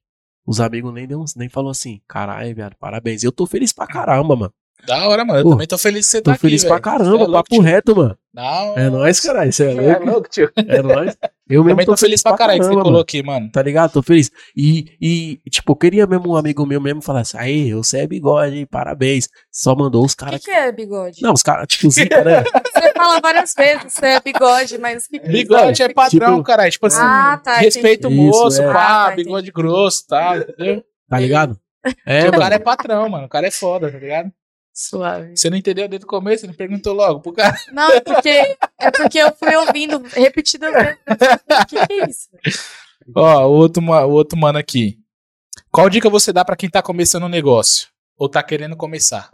Os 0.48 0.62
amigos 0.62 0.94
nem, 0.94 1.06
deu, 1.06 1.26
nem 1.36 1.50
falou 1.50 1.70
assim, 1.70 2.00
caralho, 2.08 2.56
viado, 2.56 2.76
parabéns. 2.80 3.22
Eu 3.22 3.32
tô 3.34 3.46
feliz 3.46 3.74
pra 3.74 3.86
caramba, 3.86 4.34
mano. 4.36 4.54
Da 4.86 5.08
hora, 5.10 5.26
mano. 5.26 5.40
Eu 5.40 5.44
Pô, 5.44 5.50
também 5.52 5.68
tô 5.68 5.78
feliz 5.78 6.06
que 6.06 6.12
você 6.12 6.22
Tô 6.22 6.26
tá 6.30 6.32
aqui. 6.34 6.42
feliz 6.42 6.64
pra 6.64 6.76
velho. 6.76 6.82
caramba, 6.84 7.10
é 7.10 7.18
louco, 7.18 7.32
papo 7.34 7.50
tio. 7.50 7.62
reto, 7.62 7.96
mano. 7.96 8.18
Não, 8.34 8.78
É 8.78 8.90
nóis, 8.90 9.20
caralho, 9.20 9.52
você 9.52 9.66
é 9.66 9.72
é 9.76 9.82
louco. 9.82 10.06
louco, 10.06 10.30
tio. 10.30 10.50
É 10.56 10.82
nóis. 10.82 11.18
Eu 11.50 11.64
mesmo 11.64 11.70
Também 11.78 11.86
tô 11.86 11.98
feliz 11.98 12.22
pra 12.22 12.36
caralho 12.36 12.60
que 12.60 12.66
você 12.66 12.76
mano. 12.76 13.00
aqui, 13.00 13.24
mano. 13.24 13.50
Tá 13.52 13.62
ligado? 13.62 13.94
Tô 13.94 14.04
feliz. 14.04 14.30
E, 14.56 14.86
e, 15.02 15.40
tipo, 15.50 15.72
eu 15.72 15.76
queria 15.76 16.06
mesmo 16.06 16.32
um 16.32 16.36
amigo 16.36 16.66
meu 16.66 16.82
mesmo 16.82 17.02
falar 17.02 17.22
assim, 17.22 17.38
aí, 17.38 17.74
você 17.74 18.00
é 18.00 18.08
bigode, 18.08 18.58
hein? 18.58 18.68
parabéns. 18.70 19.30
Só 19.52 19.76
mandou 19.76 20.04
os 20.06 20.14
O 20.14 20.18
que, 20.18 20.26
caras. 20.26 20.42
que 20.44 20.52
é 20.52 20.72
bigode? 20.72 21.22
Não, 21.22 21.34
os 21.34 21.42
caras, 21.42 21.68
tipo, 21.68 21.90
zica, 21.90 22.24
né? 22.24 22.44
Você 22.78 22.94
fala 22.94 23.20
várias 23.22 23.54
vezes, 23.56 23.94
você 23.94 24.06
é 24.08 24.20
bigode, 24.20 24.78
mas 24.78 25.06
o 25.06 25.10
que 25.10 25.18
é 25.18 25.20
Bigode 25.30 25.82
é 25.84 25.90
padrão, 25.94 26.32
Tipo- 26.38 26.44
caralho. 26.44 26.72
Tipo 26.72 26.86
assim, 26.88 27.00
Ah, 27.02 27.40
tá, 27.44 27.58
respeita 27.58 28.08
o 28.08 28.12
entendi. 28.12 28.28
moço, 28.28 28.48
Isso, 28.50 28.62
é. 28.62 28.74
pá, 28.74 29.06
Ah, 29.06 29.10
tá, 29.10 29.16
bigode 29.16 29.52
grosso 29.52 30.04
e 30.04 30.08
tal, 30.08 30.38
entendeu? 30.38 30.84
Tá 31.10 31.20
ligado? 31.20 31.58
É, 32.06 32.24
Porque 32.26 32.38
o 32.38 32.40
cara 32.42 32.56
é 32.56 32.60
patrão, 32.60 33.08
mano. 33.10 33.26
O 33.26 33.30
cara 33.30 33.48
é 33.48 33.52
foda, 33.52 33.92
tá 33.92 33.98
ligado? 33.98 34.32
Suave. 34.78 35.36
Você 35.36 35.50
não 35.50 35.58
entendeu 35.58 35.88
desde 35.88 36.06
o 36.06 36.08
começo, 36.08 36.46
ele 36.46 36.54
perguntou 36.54 36.94
logo 36.94 37.20
pro 37.20 37.34
cara. 37.34 37.58
Não, 37.74 37.90
é 37.90 38.00
porque, 38.00 38.30
é 38.80 38.92
porque 38.92 39.18
eu 39.18 39.36
fui 39.36 39.56
ouvindo 39.56 39.98
repetidamente. 40.14 41.00
O 41.08 41.66
que, 41.66 41.88
que 41.88 41.94
é 41.94 42.08
isso? 42.08 42.30
Ó, 43.16 43.48
o 43.48 43.54
outro, 43.54 43.84
o 43.84 44.12
outro 44.12 44.38
mano 44.38 44.60
aqui. 44.60 45.00
Qual 45.72 45.90
dica 45.90 46.12
você 46.12 46.32
dá 46.32 46.46
pra 46.46 46.56
quem 46.56 46.70
tá 46.70 46.84
começando 46.84 47.24
um 47.24 47.30
negócio? 47.30 47.88
Ou 48.16 48.30
tá 48.30 48.44
querendo 48.44 48.78
começar? 48.78 49.32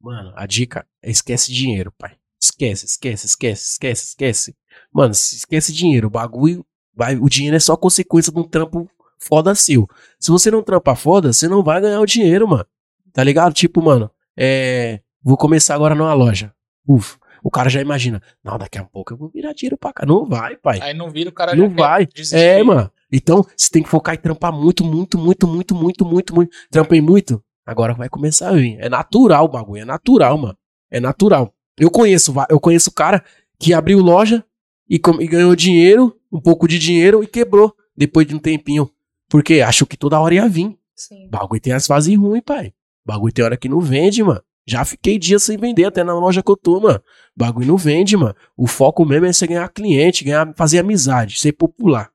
Mano, 0.00 0.32
a 0.34 0.44
dica 0.44 0.84
é 1.00 1.12
esquece 1.12 1.52
dinheiro, 1.52 1.92
pai. 1.92 2.16
Esquece, 2.42 2.86
esquece, 2.86 3.26
esquece, 3.26 3.62
esquece, 3.62 4.04
esquece. 4.06 4.56
Mano, 4.92 5.12
esquece 5.12 5.72
dinheiro. 5.72 6.08
O 6.08 6.10
bagulho, 6.10 6.66
vai, 6.92 7.14
o 7.14 7.28
dinheiro 7.28 7.56
é 7.56 7.60
só 7.60 7.76
consequência 7.76 8.32
de 8.32 8.40
um 8.40 8.48
trampo 8.48 8.90
foda 9.20 9.54
seu. 9.54 9.88
Se 10.18 10.32
você 10.32 10.50
não 10.50 10.64
trampar 10.64 10.96
foda, 10.96 11.32
você 11.32 11.46
não 11.46 11.62
vai 11.62 11.80
ganhar 11.80 12.00
o 12.00 12.06
dinheiro, 12.06 12.48
mano. 12.48 12.66
Tá 13.12 13.22
ligado? 13.22 13.52
Tipo, 13.52 13.82
mano, 13.82 14.10
é. 14.36 15.00
Vou 15.22 15.36
começar 15.36 15.74
agora 15.74 15.94
numa 15.94 16.12
loja. 16.14 16.52
Uf, 16.86 17.16
o 17.42 17.50
cara 17.50 17.68
já 17.68 17.80
imagina. 17.80 18.20
Não, 18.42 18.58
daqui 18.58 18.78
a 18.78 18.84
pouco 18.84 19.12
eu 19.12 19.16
vou 19.16 19.28
virar 19.28 19.52
dinheiro 19.52 19.76
pra 19.76 19.92
cá. 19.92 20.06
Não 20.06 20.24
vai, 20.24 20.56
pai. 20.56 20.80
Aí 20.82 20.94
não 20.94 21.10
vira, 21.10 21.30
o 21.30 21.32
cara 21.32 21.54
Não 21.54 21.68
vai. 21.68 22.08
É, 22.32 22.62
mano. 22.62 22.90
Então, 23.10 23.44
você 23.56 23.70
tem 23.70 23.82
que 23.82 23.88
focar 23.88 24.14
em 24.14 24.18
trampar 24.18 24.52
muito, 24.52 24.84
muito, 24.84 25.18
muito, 25.18 25.46
muito, 25.46 25.74
muito, 25.74 26.04
muito, 26.04 26.34
muito. 26.34 26.56
Trampei 26.70 27.00
muito. 27.00 27.42
Agora 27.64 27.94
vai 27.94 28.08
começar 28.08 28.48
a 28.48 28.52
vir. 28.52 28.78
É 28.80 28.88
natural 28.88 29.44
o 29.44 29.48
bagulho. 29.48 29.82
É 29.82 29.84
natural, 29.84 30.38
mano. 30.38 30.56
É 30.90 30.98
natural. 30.98 31.54
Eu 31.78 31.90
conheço, 31.90 32.34
eu 32.48 32.58
conheço 32.58 32.90
cara 32.92 33.24
que 33.58 33.72
abriu 33.72 33.98
loja 34.00 34.44
e, 34.88 34.96
e 34.96 35.26
ganhou 35.26 35.54
dinheiro, 35.54 36.16
um 36.32 36.40
pouco 36.40 36.66
de 36.66 36.78
dinheiro 36.78 37.22
e 37.22 37.26
quebrou 37.26 37.74
depois 37.96 38.26
de 38.26 38.34
um 38.34 38.38
tempinho. 38.38 38.90
Porque 39.28 39.60
achou 39.60 39.86
que 39.86 39.96
toda 39.96 40.20
hora 40.20 40.34
ia 40.34 40.48
vir. 40.48 40.76
Sim. 40.94 41.28
Bagulho 41.30 41.60
tem 41.60 41.72
as 41.72 41.86
fases 41.86 42.16
ruins, 42.16 42.42
pai. 42.44 42.72
Bagulho 43.04 43.32
tem 43.32 43.44
hora 43.44 43.56
que 43.56 43.68
não 43.68 43.80
vende, 43.80 44.22
mano. 44.22 44.42
Já 44.66 44.84
fiquei 44.84 45.18
dias 45.18 45.42
sem 45.42 45.56
vender, 45.56 45.84
até 45.84 46.04
na 46.04 46.14
loja 46.14 46.42
que 46.42 46.50
eu 46.50 46.56
tô, 46.56 46.80
mano. 46.80 47.02
Bagulho 47.36 47.66
não 47.66 47.76
vende, 47.76 48.16
mano. 48.16 48.34
O 48.56 48.66
foco 48.66 49.04
mesmo 49.04 49.26
é 49.26 49.32
você 49.32 49.46
ganhar 49.46 49.68
cliente, 49.68 50.24
ganhar, 50.24 50.52
fazer 50.56 50.78
amizade, 50.78 51.38
ser 51.38 51.52
popular. 51.52 52.10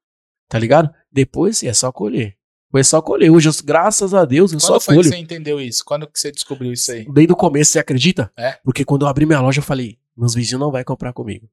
Tá 0.48 0.58
ligado? 0.58 0.90
Depois 1.12 1.62
é 1.64 1.74
só 1.74 1.92
colher. 1.92 2.36
Foi 2.72 2.84
só 2.84 3.02
colher. 3.02 3.30
Hoje, 3.30 3.50
graças 3.64 4.14
a 4.14 4.24
Deus, 4.24 4.52
eu 4.52 4.58
Quando 4.60 4.62
só 4.68 4.80
foi 4.80 4.96
que 4.96 5.02
colho. 5.02 5.10
você 5.10 5.18
entendeu 5.18 5.60
isso? 5.60 5.84
Quando 5.86 6.08
que 6.08 6.20
você 6.20 6.32
descobriu 6.32 6.72
isso 6.72 6.92
aí? 6.92 7.06
Desde 7.12 7.34
o 7.34 7.36
começo, 7.36 7.72
você 7.72 7.80
acredita? 7.80 8.32
É. 8.38 8.58
Porque 8.64 8.86
quando 8.86 9.04
eu 9.04 9.08
abri 9.10 9.26
minha 9.26 9.42
loja, 9.42 9.60
eu 9.60 9.64
falei, 9.64 9.98
meus 10.16 10.34
vizinhos 10.34 10.60
não 10.62 10.72
vão 10.72 10.84
comprar 10.84 11.12
comigo. 11.14 11.50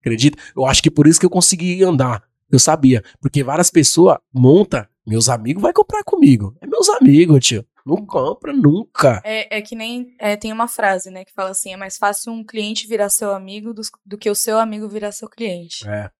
Acredita? 0.00 0.38
Eu 0.56 0.64
acho 0.64 0.82
que 0.82 0.90
por 0.90 1.06
isso 1.06 1.20
que 1.20 1.26
eu 1.26 1.30
consegui 1.30 1.82
andar. 1.82 2.22
Eu 2.50 2.58
sabia. 2.58 3.02
Porque 3.20 3.42
várias 3.42 3.70
pessoas 3.70 4.18
montam, 4.32 4.86
meus 5.06 5.28
amigos 5.28 5.62
vai 5.62 5.72
comprar 5.72 6.02
comigo. 6.02 6.56
É 6.60 6.66
meus 6.66 6.88
amigos, 6.88 7.44
tio. 7.44 7.64
Não 7.96 8.06
compra 8.06 8.52
nunca. 8.52 9.20
É, 9.24 9.58
é 9.58 9.62
que 9.62 9.74
nem. 9.74 10.14
é, 10.18 10.36
tem 10.36 10.52
uma 10.52 10.68
frase, 10.68 11.10
né, 11.10 11.24
que 11.24 11.32
fala 11.32 11.50
assim: 11.50 11.72
é 11.72 11.76
mais 11.76 11.98
fácil 11.98 12.32
um 12.32 12.44
cliente 12.44 12.86
virar 12.86 13.08
seu 13.10 13.32
amigo 13.34 13.74
do, 13.74 13.82
do 14.06 14.16
que 14.16 14.30
o 14.30 14.34
seu 14.34 14.58
amigo 14.58 14.88
virar 14.88 15.12
seu 15.12 15.28
cliente. 15.28 15.88
É. 15.88 16.10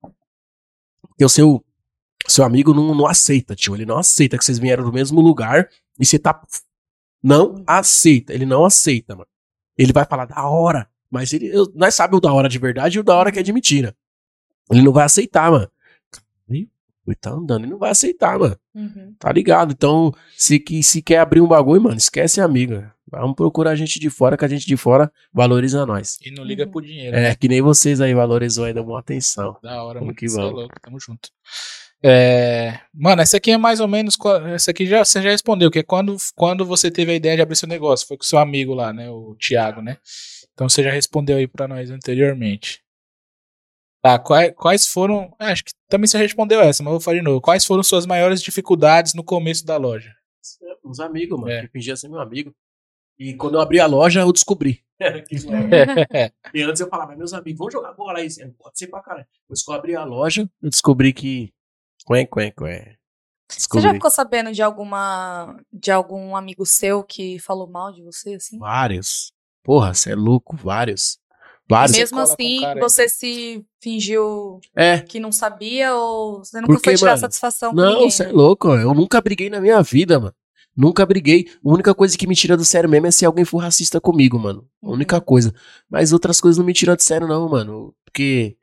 Porque 1.00 1.24
o 1.24 1.28
seu, 1.28 1.64
seu 2.26 2.44
amigo 2.44 2.74
não, 2.74 2.94
não 2.94 3.06
aceita, 3.06 3.54
tio. 3.54 3.74
Ele 3.74 3.86
não 3.86 3.98
aceita 3.98 4.36
que 4.36 4.44
vocês 4.44 4.58
vieram 4.58 4.84
do 4.84 4.92
mesmo 4.92 5.20
lugar 5.20 5.68
e 5.98 6.04
você 6.04 6.18
tá. 6.18 6.42
Não 7.22 7.62
aceita. 7.66 8.32
Ele 8.32 8.46
não 8.46 8.64
aceita, 8.64 9.14
mano. 9.14 9.28
Ele 9.76 9.92
vai 9.92 10.04
falar 10.04 10.24
da 10.26 10.48
hora. 10.48 10.88
Mas 11.10 11.32
ele. 11.32 11.46
eu- 11.54 11.70
nós 11.74 11.94
sabemos 11.94 12.18
o 12.18 12.20
da 12.20 12.32
hora 12.32 12.48
de 12.48 12.58
verdade 12.58 12.96
e 12.96 13.00
o 13.00 13.04
da 13.04 13.14
hora 13.14 13.30
que 13.30 13.38
é 13.38 13.42
de 13.42 13.52
mentira. 13.52 13.96
Ele 14.70 14.82
não 14.82 14.92
vai 14.92 15.04
aceitar, 15.04 15.50
mano. 15.50 15.70
Ele 17.12 17.18
tá 17.20 17.30
andando, 17.30 17.64
ele 17.64 17.72
não 17.72 17.78
vai 17.78 17.90
aceitar, 17.90 18.38
mano. 18.38 18.56
Uhum. 18.74 19.14
Tá 19.18 19.32
ligado? 19.32 19.72
Então, 19.72 20.12
se, 20.36 20.58
que, 20.58 20.82
se 20.82 21.02
quer 21.02 21.18
abrir 21.18 21.40
um 21.40 21.48
bagulho, 21.48 21.82
mano, 21.82 21.96
esquece 21.96 22.40
amigo. 22.40 22.82
Vamos 23.10 23.34
procurar 23.34 23.74
gente 23.74 23.98
de 23.98 24.08
fora, 24.08 24.36
que 24.36 24.44
a 24.44 24.48
gente 24.48 24.64
de 24.66 24.76
fora 24.76 25.10
valoriza 25.32 25.84
nós. 25.84 26.16
E 26.24 26.30
não 26.30 26.44
liga 26.44 26.64
Uhum. 26.64 26.70
pro 26.70 26.80
dinheiro. 26.80 27.16
né? 27.16 27.30
É, 27.30 27.34
que 27.34 27.48
nem 27.48 27.60
vocês 27.60 28.00
aí 28.00 28.14
valorizou 28.14 28.64
aí, 28.66 28.72
dão 28.72 28.84
uma 28.84 29.00
atenção. 29.00 29.56
Da 29.62 29.82
hora, 29.82 29.98
Vamos 29.98 30.06
mano. 30.08 30.16
que 30.16 30.28
Cê 30.28 30.38
é 30.38 30.42
vamos. 30.42 30.54
louco, 30.60 30.74
tamo 30.80 30.98
junto. 31.00 31.28
É, 32.02 32.78
Mano, 32.94 33.20
essa 33.20 33.36
aqui 33.36 33.50
é 33.50 33.58
mais 33.58 33.78
ou 33.80 33.88
menos. 33.88 34.16
Essa 34.54 34.70
aqui 34.70 34.86
já, 34.86 35.04
você 35.04 35.20
já 35.20 35.30
respondeu, 35.30 35.70
que 35.70 35.80
é 35.80 35.82
quando, 35.82 36.16
quando 36.34 36.64
você 36.64 36.90
teve 36.90 37.12
a 37.12 37.14
ideia 37.14 37.36
de 37.36 37.42
abrir 37.42 37.56
seu 37.56 37.68
negócio. 37.68 38.06
Foi 38.06 38.16
com 38.16 38.22
seu 38.22 38.38
amigo 38.38 38.72
lá, 38.74 38.92
né? 38.92 39.10
O 39.10 39.36
Thiago, 39.38 39.82
né? 39.82 39.98
Então 40.54 40.68
você 40.68 40.82
já 40.82 40.90
respondeu 40.90 41.36
aí 41.36 41.46
pra 41.46 41.68
nós 41.68 41.90
anteriormente. 41.90 42.80
Tá, 44.02 44.18
quais, 44.18 44.52
quais 44.56 44.86
foram. 44.86 45.34
ah, 45.38 45.48
Acho 45.52 45.64
que 45.64 45.72
também 45.88 46.06
você 46.06 46.16
respondeu 46.18 46.60
essa, 46.60 46.82
mas 46.82 46.88
eu 46.92 46.98
vou 46.98 47.00
falar 47.00 47.18
de 47.18 47.22
novo. 47.22 47.40
Quais 47.40 47.64
foram 47.64 47.82
suas 47.82 48.06
maiores 48.06 48.40
dificuldades 48.42 49.12
no 49.14 49.22
começo 49.22 49.64
da 49.66 49.76
loja? 49.76 50.14
Uns 50.84 51.00
amigos, 51.00 51.38
mano, 51.38 51.52
É. 51.52 51.62
que 51.62 51.68
fingia 51.68 51.94
ser 51.96 52.08
meu 52.08 52.20
amigo. 52.20 52.54
E 53.18 53.34
quando 53.34 53.54
eu 53.56 53.60
abri 53.60 53.78
a 53.78 53.86
loja, 53.86 54.20
eu 54.20 54.32
descobri. 54.32 54.82
E 56.54 56.62
antes 56.62 56.80
eu 56.80 56.88
falava, 56.88 57.14
meus 57.14 57.32
amigos, 57.34 57.58
vamos 57.58 57.72
jogar 57.72 57.92
bola 57.92 58.18
aí. 58.18 58.28
Pode 58.58 58.78
ser 58.78 58.86
pra 58.88 59.00
caralho. 59.02 59.26
Depois 59.42 59.62
que 59.62 59.70
eu 59.70 59.74
abri 59.74 59.94
a 59.94 60.04
loja, 60.04 60.48
eu 60.62 60.70
descobri 60.70 61.12
que. 61.12 61.52
Quen, 62.06 62.26
quen, 62.26 62.50
quen. 62.52 62.96
Você 63.50 63.56
Descobri. 63.58 63.82
já 63.82 63.92
ficou 63.92 64.10
sabendo 64.10 64.52
de 64.52 64.62
alguma. 64.62 65.60
de 65.72 65.90
algum 65.90 66.34
amigo 66.34 66.64
seu 66.64 67.02
que 67.04 67.38
falou 67.38 67.66
mal 67.68 67.92
de 67.92 68.02
você, 68.02 68.34
assim? 68.34 68.58
Vários. 68.58 69.32
Porra, 69.62 69.92
você 69.92 70.12
é 70.12 70.14
louco, 70.14 70.56
vários. 70.56 71.18
Vários. 71.70 71.96
E 71.96 72.00
mesmo 72.00 72.18
assim, 72.18 72.60
você 72.80 73.08
se 73.08 73.64
fingiu 73.80 74.60
É. 74.76 74.98
que 74.98 75.18
não 75.20 75.32
sabia 75.32 75.94
ou 75.94 76.38
você 76.44 76.60
nunca 76.60 76.72
Porque, 76.74 76.90
foi 76.90 76.96
tirar 76.98 77.10
mano, 77.12 77.20
satisfação 77.20 77.70
com 77.70 77.76
Não, 77.76 77.92
ninguém? 77.94 78.10
você 78.10 78.22
é 78.24 78.26
né? 78.26 78.32
louco. 78.32 78.68
Eu 78.74 78.92
nunca 78.94 79.20
briguei 79.20 79.48
na 79.48 79.60
minha 79.60 79.80
vida, 79.82 80.18
mano. 80.18 80.34
Nunca 80.76 81.04
briguei. 81.06 81.46
A 81.64 81.68
única 81.68 81.94
coisa 81.94 82.16
que 82.16 82.26
me 82.26 82.34
tira 82.34 82.56
do 82.56 82.64
sério 82.64 82.88
mesmo 82.88 83.06
é 83.06 83.10
se 83.10 83.24
alguém 83.24 83.44
for 83.44 83.58
racista 83.58 84.00
comigo, 84.00 84.38
mano. 84.38 84.66
A 84.82 84.86
Uhum. 84.86 84.94
única 84.94 85.20
coisa. 85.20 85.52
Mas 85.88 86.12
outras 86.12 86.40
coisas 86.40 86.58
não 86.58 86.64
me 86.64 86.72
tiram 86.72 86.94
do 86.96 87.02
sério, 87.02 87.26
não, 87.26 87.48
mano. 87.48 87.94
Porque. 88.04 88.56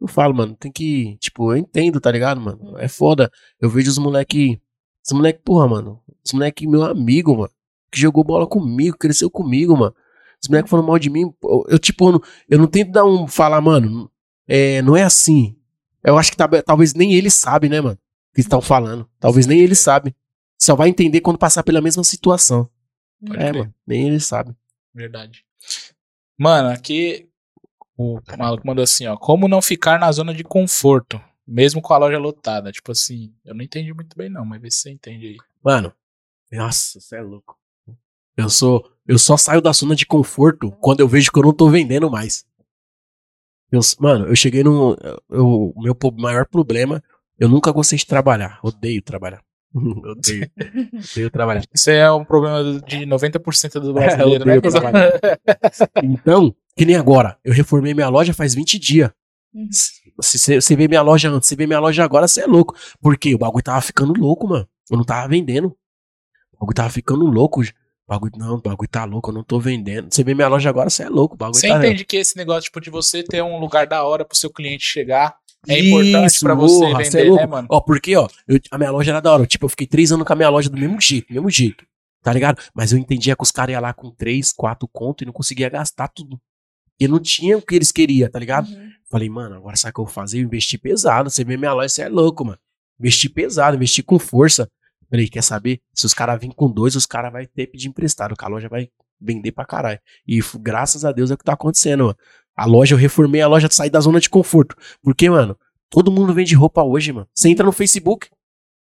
Eu 0.00 0.08
falo, 0.08 0.34
mano, 0.34 0.56
tem 0.58 0.70
que. 0.72 1.16
Tipo, 1.18 1.52
eu 1.52 1.56
entendo, 1.58 2.00
tá 2.00 2.10
ligado, 2.10 2.40
mano? 2.40 2.58
Uhum. 2.60 2.78
É 2.78 2.88
foda. 2.88 3.30
Eu 3.60 3.68
vejo 3.70 3.90
os 3.90 3.98
moleque. 3.98 4.60
Os 5.06 5.12
moleque, 5.12 5.40
porra, 5.44 5.66
mano. 5.68 6.00
Os 6.24 6.32
moleque, 6.32 6.66
meu 6.66 6.82
amigo, 6.84 7.36
mano. 7.36 7.50
Que 7.90 8.00
jogou 8.00 8.24
bola 8.24 8.46
comigo, 8.46 8.96
cresceu 8.98 9.30
comigo, 9.30 9.76
mano. 9.76 9.94
Os 10.42 10.48
moleque 10.48 10.68
falando 10.68 10.86
mal 10.86 10.98
de 10.98 11.08
mim. 11.08 11.32
Eu, 11.42 11.64
eu, 11.68 11.78
tipo, 11.78 12.08
eu 12.08 12.12
não, 12.12 12.22
eu 12.48 12.58
não 12.58 12.66
tento 12.66 12.90
dar 12.90 13.04
um. 13.04 13.28
Falar, 13.28 13.60
mano. 13.60 14.10
É, 14.46 14.82
não 14.82 14.96
é 14.96 15.02
assim. 15.02 15.56
Eu 16.02 16.18
acho 16.18 16.30
que 16.32 16.36
tá- 16.36 16.48
talvez 16.62 16.94
nem 16.94 17.14
eles 17.14 17.34
sabem, 17.34 17.70
né, 17.70 17.80
mano? 17.80 17.94
O 18.32 18.34
que 18.34 18.40
estão 18.40 18.60
falando. 18.60 19.08
Talvez 19.20 19.46
nem 19.46 19.60
eles 19.60 19.78
sabem. 19.78 20.14
Só 20.60 20.74
vai 20.74 20.88
entender 20.88 21.20
quando 21.20 21.38
passar 21.38 21.62
pela 21.62 21.80
mesma 21.80 22.02
situação. 22.02 22.68
Pode 23.24 23.40
é, 23.40 23.50
crer. 23.50 23.60
mano. 23.62 23.74
Nem 23.86 24.08
eles 24.08 24.24
sabem. 24.26 24.56
Verdade. 24.92 25.44
Mano, 26.36 26.70
aqui 26.70 27.28
o 27.96 28.18
maluco 28.36 28.66
mandou 28.66 28.82
assim, 28.82 29.06
ó. 29.06 29.16
Como 29.16 29.46
não 29.46 29.62
ficar 29.62 29.98
na 30.00 30.10
zona 30.10 30.34
de 30.34 30.42
conforto, 30.42 31.20
mesmo 31.46 31.80
com 31.80 31.94
a 31.94 31.98
loja 31.98 32.18
lotada? 32.18 32.72
Tipo 32.72 32.90
assim, 32.92 33.32
eu 33.44 33.54
não 33.54 33.62
entendi 33.62 33.92
muito 33.94 34.16
bem 34.16 34.28
não, 34.28 34.44
mas 34.44 34.60
vê 34.60 34.70
se 34.70 34.78
você 34.78 34.90
entende 34.90 35.26
aí. 35.28 35.36
Mano, 35.62 35.92
nossa, 36.50 37.00
você 37.00 37.16
é 37.16 37.20
louco. 37.22 37.56
Eu 38.36 38.48
sou. 38.48 38.88
Eu 39.06 39.18
só 39.18 39.36
saio 39.36 39.60
da 39.60 39.72
zona 39.72 39.96
de 39.96 40.06
conforto 40.06 40.70
quando 40.80 41.00
eu 41.00 41.08
vejo 41.08 41.30
que 41.32 41.38
eu 41.38 41.42
não 41.42 41.52
tô 41.52 41.68
vendendo 41.68 42.10
mais. 42.10 42.44
Eu- 43.70 43.80
mano, 43.98 44.26
eu 44.26 44.36
cheguei 44.36 44.62
no. 44.62 44.96
O 45.30 45.72
meu 45.82 45.96
maior 46.18 46.46
problema, 46.46 47.02
eu 47.38 47.48
nunca 47.48 47.72
gostei 47.72 47.98
de 47.98 48.06
trabalhar. 48.06 48.58
Odeio 48.62 49.02
trabalhar. 49.02 49.42
odeio. 49.74 50.50
odeio 51.12 51.30
trabalhar. 51.30 51.64
Isso 51.72 51.90
é 51.90 52.10
um 52.12 52.24
problema 52.24 52.80
de 52.82 53.06
90% 53.06 53.80
do 53.80 53.92
brasileiro, 53.94 54.44
Eu 54.48 54.60
né? 54.92 55.12
Então, 56.02 56.54
que 56.76 56.84
nem 56.84 56.96
agora. 56.96 57.38
Eu 57.44 57.52
reformei 57.52 57.94
minha 57.94 58.08
loja 58.08 58.34
faz 58.34 58.54
20 58.54 58.78
dias. 58.78 59.10
Uhum. 59.54 59.68
Se 59.72 60.12
você 60.16 60.60
você 60.60 60.76
vê 60.76 60.86
minha 60.88 61.02
loja 61.02 61.30
antes, 61.30 61.48
você 61.48 61.56
vê 61.56 61.66
minha 61.66 61.80
loja 61.80 62.04
agora, 62.04 62.28
você 62.28 62.42
é 62.42 62.46
louco. 62.46 62.74
Porque 63.00 63.34
o 63.34 63.38
bagulho 63.38 63.64
tava 63.64 63.80
ficando 63.80 64.12
louco, 64.12 64.46
mano. 64.46 64.68
Eu 64.90 64.96
não 64.96 65.04
tava 65.04 65.26
vendendo. 65.28 65.68
O 66.52 66.60
bagulho 66.60 66.74
tava 66.74 66.90
ficando 66.90 67.24
louco. 67.26 67.62
O 68.06 68.12
bagulho, 68.12 68.32
não, 68.36 68.54
o 68.56 68.60
bagulho 68.60 68.88
tá 68.90 69.04
louco, 69.04 69.30
eu 69.30 69.34
não 69.34 69.44
tô 69.44 69.58
vendendo. 69.60 70.12
Você 70.12 70.24
vê 70.24 70.34
minha 70.34 70.48
loja 70.48 70.68
agora, 70.68 70.90
você 70.90 71.04
é 71.04 71.08
louco. 71.08 71.34
O 71.34 71.38
bagulho 71.38 71.58
Você 71.60 71.68
tá 71.68 71.78
entende 71.78 72.04
que 72.04 72.16
esse 72.16 72.36
negócio 72.36 72.62
tipo, 72.64 72.80
de 72.80 72.90
você 72.90 73.22
ter 73.22 73.42
um 73.42 73.58
lugar 73.58 73.86
da 73.86 74.04
hora 74.04 74.24
pro 74.24 74.36
seu 74.36 74.50
cliente 74.50 74.84
chegar 74.84 75.34
é 75.68 75.78
importante 75.78 76.40
pra 76.40 76.54
você 76.54 76.84
é 76.86 76.94
vender, 76.96 77.24
louco. 77.28 77.40
né, 77.42 77.46
mano? 77.46 77.68
Ó, 77.70 77.80
porque, 77.80 78.16
ó, 78.16 78.28
eu- 78.48 78.58
a 78.70 78.76
minha 78.78 78.90
loja 78.90 79.12
era 79.12 79.20
da 79.20 79.32
hora. 79.32 79.46
Tipo, 79.46 79.66
eu 79.66 79.68
fiquei 79.68 79.86
três 79.86 80.10
anos 80.10 80.26
com 80.26 80.32
a 80.32 80.36
minha 80.36 80.48
loja 80.48 80.68
do 80.68 80.76
mesmo 80.76 81.00
jeito, 81.00 81.32
mesmo 81.32 81.48
jeito. 81.48 81.86
Tá 82.22 82.32
ligado? 82.32 82.60
Mas 82.74 82.92
eu 82.92 82.98
entendia 82.98 83.34
que 83.36 83.42
os 83.42 83.50
caras 83.50 83.72
iam 83.72 83.80
lá 83.82 83.92
com 83.92 84.10
três, 84.10 84.52
quatro 84.52 84.88
conto 84.92 85.22
e 85.22 85.26
não 85.26 85.32
conseguia 85.32 85.68
gastar 85.68 86.08
tudo. 86.08 86.40
E 87.00 87.08
não 87.08 87.18
tinha 87.20 87.56
o 87.58 87.62
que 87.62 87.74
eles 87.74 87.90
queriam, 87.90 88.28
tá 88.30 88.38
ligado? 88.38 88.68
Uhum. 88.68 88.90
Falei, 89.10 89.28
mano, 89.28 89.56
agora 89.56 89.76
sabe 89.76 89.90
o 89.90 89.94
que 89.94 90.00
eu 90.00 90.04
vou 90.04 90.12
fazer? 90.14 90.38
Eu 90.38 90.42
investi 90.44 90.76
pesado. 90.78 91.30
Você 91.30 91.42
vê 91.44 91.56
minha 91.56 91.72
loja, 91.72 91.88
você 91.88 92.02
é 92.02 92.08
louco, 92.08 92.44
mano. 92.44 92.58
Investi 93.00 93.28
pesado, 93.28 93.76
investi 93.76 94.02
com 94.02 94.18
força. 94.18 94.68
Falei, 95.12 95.28
quer 95.28 95.42
saber? 95.42 95.78
Se 95.92 96.06
os 96.06 96.14
caras 96.14 96.40
virem 96.40 96.56
com 96.56 96.70
dois, 96.70 96.96
os 96.96 97.04
caras 97.04 97.30
vão 97.30 97.42
ter 97.42 97.66
que 97.66 97.72
pedir 97.72 97.88
emprestado. 97.88 98.34
Que 98.34 98.44
a 98.46 98.48
loja 98.48 98.66
vai 98.66 98.88
vender 99.20 99.52
pra 99.52 99.66
caralho. 99.66 100.00
E 100.26 100.40
graças 100.58 101.04
a 101.04 101.12
Deus 101.12 101.30
é 101.30 101.34
o 101.34 101.36
que 101.36 101.44
tá 101.44 101.52
acontecendo, 101.52 102.04
mano. 102.04 102.16
A 102.56 102.64
loja, 102.64 102.94
eu 102.94 102.98
reformei 102.98 103.42
a 103.42 103.46
loja, 103.46 103.68
saí 103.70 103.90
da 103.90 104.00
zona 104.00 104.18
de 104.18 104.30
conforto. 104.30 104.74
Porque, 105.02 105.28
mano, 105.28 105.54
todo 105.90 106.10
mundo 106.10 106.32
vende 106.32 106.54
roupa 106.54 106.82
hoje, 106.82 107.12
mano. 107.12 107.28
Você 107.34 107.50
entra 107.50 107.66
no 107.66 107.72
Facebook, 107.72 108.30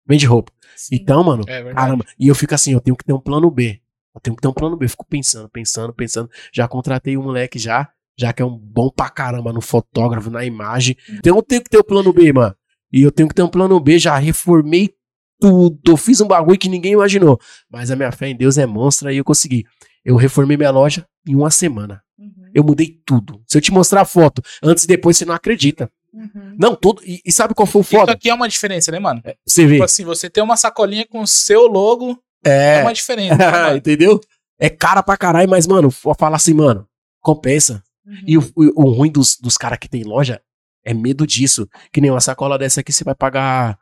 vende 0.04 0.26
roupa. 0.26 0.50
Sim. 0.74 0.96
Então, 0.96 1.22
mano, 1.22 1.44
É. 1.46 1.72
Caramba, 1.72 2.04
e 2.18 2.26
eu 2.26 2.34
fico 2.34 2.52
assim, 2.54 2.72
eu 2.72 2.80
tenho 2.80 2.96
que 2.96 3.04
ter 3.04 3.12
um 3.12 3.20
plano 3.20 3.48
B. 3.48 3.80
Eu 4.12 4.20
tenho 4.20 4.34
que 4.34 4.42
ter 4.42 4.48
um 4.48 4.52
plano 4.52 4.76
B. 4.76 4.86
Eu 4.86 4.90
fico 4.90 5.06
pensando, 5.06 5.48
pensando, 5.48 5.94
pensando. 5.94 6.28
Já 6.52 6.66
contratei 6.66 7.16
um 7.16 7.22
moleque 7.22 7.56
já, 7.56 7.88
já 8.18 8.32
que 8.32 8.42
é 8.42 8.44
um 8.44 8.58
bom 8.58 8.90
pra 8.90 9.08
caramba 9.10 9.52
no 9.52 9.60
fotógrafo, 9.60 10.28
na 10.28 10.44
imagem. 10.44 10.96
Então 11.08 11.36
eu 11.36 11.42
tenho 11.42 11.62
que 11.62 11.70
ter 11.70 11.78
o 11.78 11.84
plano 11.84 12.12
B, 12.12 12.32
mano. 12.32 12.56
E 12.92 13.02
eu 13.02 13.12
tenho 13.12 13.28
que 13.28 13.34
ter 13.34 13.42
um 13.42 13.48
plano 13.48 13.78
B, 13.78 13.98
já 13.98 14.16
reformei 14.16 14.95
tudo. 15.40 15.78
Eu 15.86 15.96
fiz 15.96 16.20
um 16.20 16.26
bagulho 16.26 16.58
que 16.58 16.68
ninguém 16.68 16.92
imaginou. 16.92 17.38
Mas 17.70 17.90
a 17.90 17.96
minha 17.96 18.12
fé 18.12 18.28
em 18.28 18.36
Deus 18.36 18.58
é 18.58 18.66
monstra 18.66 19.12
e 19.12 19.18
eu 19.18 19.24
consegui. 19.24 19.64
Eu 20.04 20.16
reformei 20.16 20.56
minha 20.56 20.70
loja 20.70 21.06
em 21.28 21.34
uma 21.34 21.50
semana. 21.50 22.02
Uhum. 22.18 22.50
Eu 22.54 22.62
mudei 22.64 22.98
tudo. 23.04 23.42
Se 23.46 23.58
eu 23.58 23.60
te 23.62 23.72
mostrar 23.72 24.02
a 24.02 24.04
foto, 24.04 24.40
antes 24.62 24.84
e 24.84 24.86
depois, 24.86 25.16
você 25.16 25.24
não 25.24 25.34
acredita. 25.34 25.90
Uhum. 26.14 26.56
Não, 26.58 26.74
tudo. 26.74 27.02
E, 27.04 27.20
e 27.24 27.32
sabe 27.32 27.54
qual 27.54 27.66
foi 27.66 27.80
o 27.80 27.82
Isso 27.82 27.90
foda? 27.90 28.12
aqui 28.12 28.30
é 28.30 28.34
uma 28.34 28.48
diferença, 28.48 28.90
né, 28.90 28.98
mano? 28.98 29.22
Você 29.46 29.66
vê. 29.66 29.74
Tipo 29.74 29.84
assim, 29.84 30.04
você 30.04 30.30
ter 30.30 30.40
uma 30.40 30.56
sacolinha 30.56 31.06
com 31.06 31.20
o 31.20 31.26
seu 31.26 31.66
logo 31.66 32.18
é, 32.44 32.78
É. 32.78 32.82
uma 32.82 32.92
diferença. 32.94 33.36
né? 33.36 33.76
Entendeu? 33.76 34.20
É 34.58 34.70
cara 34.70 35.02
pra 35.02 35.16
caralho, 35.16 35.50
mas, 35.50 35.66
mano, 35.66 35.90
vou 36.02 36.14
falar 36.14 36.36
assim, 36.36 36.54
mano, 36.54 36.86
compensa. 37.20 37.82
Uhum. 38.06 38.22
E 38.26 38.38
o, 38.38 38.42
o, 38.56 38.84
o 38.84 38.90
ruim 38.92 39.10
dos, 39.10 39.36
dos 39.36 39.58
caras 39.58 39.78
que 39.78 39.88
tem 39.88 40.04
loja 40.04 40.40
é 40.84 40.94
medo 40.94 41.26
disso. 41.26 41.68
Que 41.92 42.00
nem 42.00 42.10
uma 42.10 42.20
sacola 42.20 42.56
dessa 42.56 42.80
aqui, 42.80 42.92
você 42.92 43.02
vai 43.04 43.14
pagar, 43.14 43.76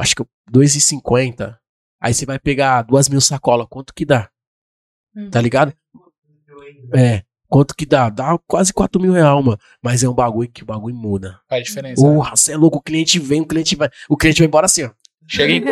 acho 0.00 0.14
que 0.16 0.24
2,50. 0.52 1.56
Aí 2.00 2.12
você 2.14 2.26
vai 2.26 2.38
pegar 2.38 2.82
duas 2.82 3.08
mil 3.08 3.20
sacolas, 3.20 3.66
quanto 3.70 3.94
que 3.94 4.04
dá? 4.04 4.28
Uhum. 5.14 5.30
Tá 5.30 5.40
ligado? 5.40 5.72
É. 6.94 7.22
Quanto 7.48 7.74
que 7.76 7.84
dá? 7.84 8.08
Dá 8.08 8.38
quase 8.46 8.72
4 8.72 8.98
mil 9.00 9.12
reais, 9.12 9.44
mano. 9.44 9.58
Mas 9.82 10.02
é 10.02 10.08
um 10.08 10.14
bagulho 10.14 10.50
que 10.50 10.62
o 10.62 10.66
bagulho 10.66 10.94
muda. 10.96 11.38
Faz 11.48 11.64
diferença. 11.64 12.02
né? 12.02 12.14
Porra, 12.14 12.34
você 12.34 12.52
é 12.52 12.56
louco, 12.56 12.78
o 12.78 12.82
cliente 12.82 13.18
vem, 13.18 13.42
o 13.42 13.46
cliente 13.46 13.76
vai. 13.76 13.90
O 14.08 14.16
cliente 14.16 14.38
vai 14.38 14.46
embora 14.46 14.64
assim, 14.66 14.84
ó. 14.84 14.90
Chega 15.28 15.52
em, 15.52 15.62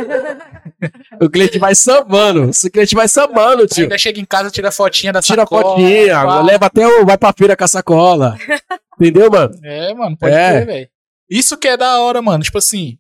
O 1.21 1.29
cliente 1.29 1.59
vai 1.59 1.75
sambando. 1.75 2.51
O 2.51 2.71
cliente 2.71 2.95
vai 2.95 3.09
sambando, 3.09 3.67
tio. 3.67 3.85
ainda 3.85 3.99
chega 3.99 4.21
em 4.21 4.25
casa, 4.25 4.51
tira 4.51 4.69
a 4.69 4.73
fotinha 4.73 5.13
da 5.13 5.21
Tira 5.23 5.43
a 5.43 5.47
sacola, 5.47 5.63
fotinha, 5.75 6.15
pá. 6.23 6.43
leva 6.43 6.67
até 6.67 6.87
o. 6.87 7.05
Vai 7.07 7.17
pra 7.19 7.33
feira 7.37 7.57
com 7.57 7.65
a 7.65 7.69
sacola. 7.69 8.37
Entendeu, 9.01 9.31
mano? 9.31 9.55
É, 9.65 9.95
mano, 9.95 10.17
pode 10.19 10.35
É. 10.35 10.65
velho. 10.65 10.89
Isso 11.31 11.57
que 11.57 11.67
é 11.67 11.77
da 11.77 12.01
hora, 12.01 12.21
mano. 12.21 12.45
Tipo 12.45 12.59
assim, 12.59 12.99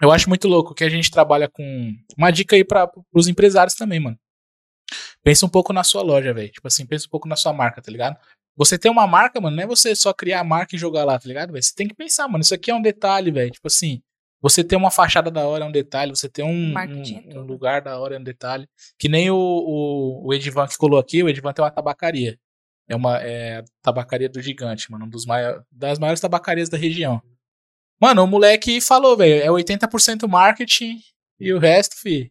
eu 0.00 0.10
acho 0.12 0.28
muito 0.28 0.46
louco 0.48 0.74
que 0.74 0.84
a 0.84 0.88
gente 0.88 1.10
trabalha 1.10 1.48
com. 1.48 1.94
Uma 2.16 2.30
dica 2.30 2.54
aí 2.56 2.64
pra, 2.64 2.86
pros 2.86 3.28
empresários 3.28 3.74
também, 3.74 4.00
mano. 4.00 4.18
Pensa 5.22 5.44
um 5.44 5.48
pouco 5.48 5.72
na 5.72 5.84
sua 5.84 6.02
loja, 6.02 6.32
velho. 6.32 6.50
Tipo 6.50 6.66
assim, 6.68 6.86
pensa 6.86 7.06
um 7.06 7.10
pouco 7.10 7.28
na 7.28 7.36
sua 7.36 7.52
marca, 7.52 7.82
tá 7.82 7.90
ligado? 7.90 8.16
Você 8.56 8.78
tem 8.78 8.90
uma 8.90 9.06
marca, 9.06 9.40
mano, 9.40 9.56
não 9.56 9.62
é 9.62 9.66
você 9.66 9.94
só 9.94 10.12
criar 10.12 10.40
a 10.40 10.44
marca 10.44 10.74
e 10.74 10.78
jogar 10.78 11.04
lá, 11.04 11.18
tá 11.18 11.28
ligado, 11.28 11.52
velho? 11.52 11.62
Você 11.62 11.74
tem 11.74 11.86
que 11.86 11.94
pensar, 11.94 12.26
mano. 12.26 12.42
Isso 12.42 12.54
aqui 12.54 12.70
é 12.70 12.74
um 12.74 12.82
detalhe, 12.82 13.30
velho. 13.30 13.50
Tipo 13.50 13.66
assim, 13.68 14.00
você 14.40 14.64
ter 14.64 14.76
uma 14.76 14.90
fachada 14.90 15.30
da 15.30 15.46
hora 15.46 15.64
é 15.64 15.66
um 15.68 15.72
detalhe, 15.72 16.10
você 16.10 16.28
ter 16.28 16.42
um, 16.42 16.72
é 16.78 16.86
um- 16.86 17.28
um 17.28 17.28
tudo. 17.34 17.42
lugar 17.46 17.82
da 17.82 17.98
hora 18.00 18.16
é 18.16 18.18
um 18.18 18.22
detalhe. 18.22 18.66
Que 18.98 19.08
nem 19.08 19.30
o, 19.30 19.36
o, 19.36 20.26
o 20.28 20.34
Edivan 20.34 20.66
que 20.66 20.76
colou 20.76 20.98
aqui, 20.98 21.22
o 21.22 21.28
Edivan 21.28 21.52
tem 21.52 21.64
uma 21.64 21.70
tabacaria. 21.70 22.36
É 22.88 22.96
uma 22.96 23.18
é, 23.22 23.62
tabacaria 23.82 24.28
do 24.30 24.40
gigante, 24.40 24.90
mano. 24.90 25.04
Um 25.04 25.08
dos 25.08 25.26
maiores, 25.26 25.62
das 25.70 25.98
maiores 25.98 26.20
tabacarias 26.20 26.68
da 26.70 26.78
região. 26.78 27.20
Mano, 28.00 28.22
o 28.22 28.26
moleque 28.26 28.80
falou, 28.80 29.16
velho, 29.16 29.42
é 29.42 29.48
80% 29.50 30.28
marketing 30.28 30.98
e 31.40 31.52
o 31.52 31.58
resto, 31.58 31.96
fi. 32.00 32.30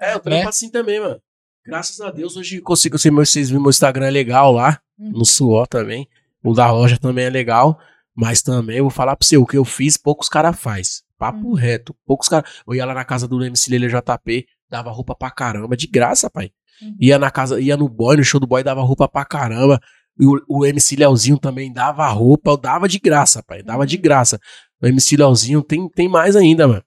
É, 0.00 0.14
eu 0.14 0.20
trampo 0.20 0.48
assim 0.48 0.70
também, 0.70 1.00
mano. 1.00 1.20
Graças 1.64 2.00
a 2.00 2.10
Deus, 2.10 2.36
hoje 2.36 2.60
consigo 2.60 2.98
ser 2.98 3.10
meu, 3.12 3.24
vocês 3.24 3.50
meu 3.50 3.68
Instagram 3.68 4.06
é 4.06 4.10
legal 4.10 4.52
lá, 4.52 4.80
Uhum. 4.98 5.10
no 5.12 5.24
suor 5.24 5.66
também. 5.66 6.08
O 6.42 6.52
da 6.54 6.70
loja 6.72 6.98
também 6.98 7.26
é 7.26 7.30
legal, 7.30 7.78
mas 8.14 8.42
também 8.42 8.78
eu 8.78 8.84
vou 8.84 8.90
falar 8.90 9.14
pra 9.16 9.24
você, 9.26 9.36
o 9.36 9.46
que 9.46 9.56
eu 9.56 9.64
fiz, 9.64 9.96
poucos 9.96 10.28
caras 10.28 10.58
faz. 10.58 11.02
Papo 11.18 11.46
Uhum. 11.48 11.54
reto, 11.54 11.94
poucos 12.04 12.26
caras. 12.28 12.50
Eu 12.66 12.74
ia 12.74 12.84
lá 12.84 12.94
na 12.94 13.04
casa 13.04 13.28
do 13.28 13.42
MC 13.44 13.70
Lele 13.70 13.88
JP, 13.88 14.46
dava 14.68 14.90
roupa 14.90 15.14
pra 15.14 15.30
caramba, 15.30 15.76
de 15.76 15.86
graça, 15.86 16.28
pai. 16.28 16.50
Uhum. 16.80 16.96
Ia 17.00 17.18
na 17.18 17.30
casa, 17.30 17.60
ia 17.60 17.76
no 17.76 17.88
boy, 17.88 18.16
no 18.16 18.24
show 18.24 18.40
do 18.40 18.46
boy, 18.46 18.62
dava 18.64 18.80
roupa 18.82 19.06
pra 19.08 19.24
caramba. 19.24 19.78
E 20.22 20.24
o, 20.24 20.40
o 20.48 20.64
MC 20.64 20.94
Leozinho 20.94 21.36
também 21.36 21.72
dava 21.72 22.06
roupa, 22.06 22.52
eu 22.52 22.56
dava 22.56 22.86
de 22.86 23.00
graça, 23.00 23.42
pai. 23.42 23.60
Dava 23.60 23.84
de 23.84 23.96
graça. 23.96 24.38
O 24.80 24.86
MC 24.86 25.16
Leozinho 25.16 25.64
tem, 25.64 25.88
tem 25.88 26.08
mais 26.08 26.36
ainda, 26.36 26.68
mano. 26.68 26.84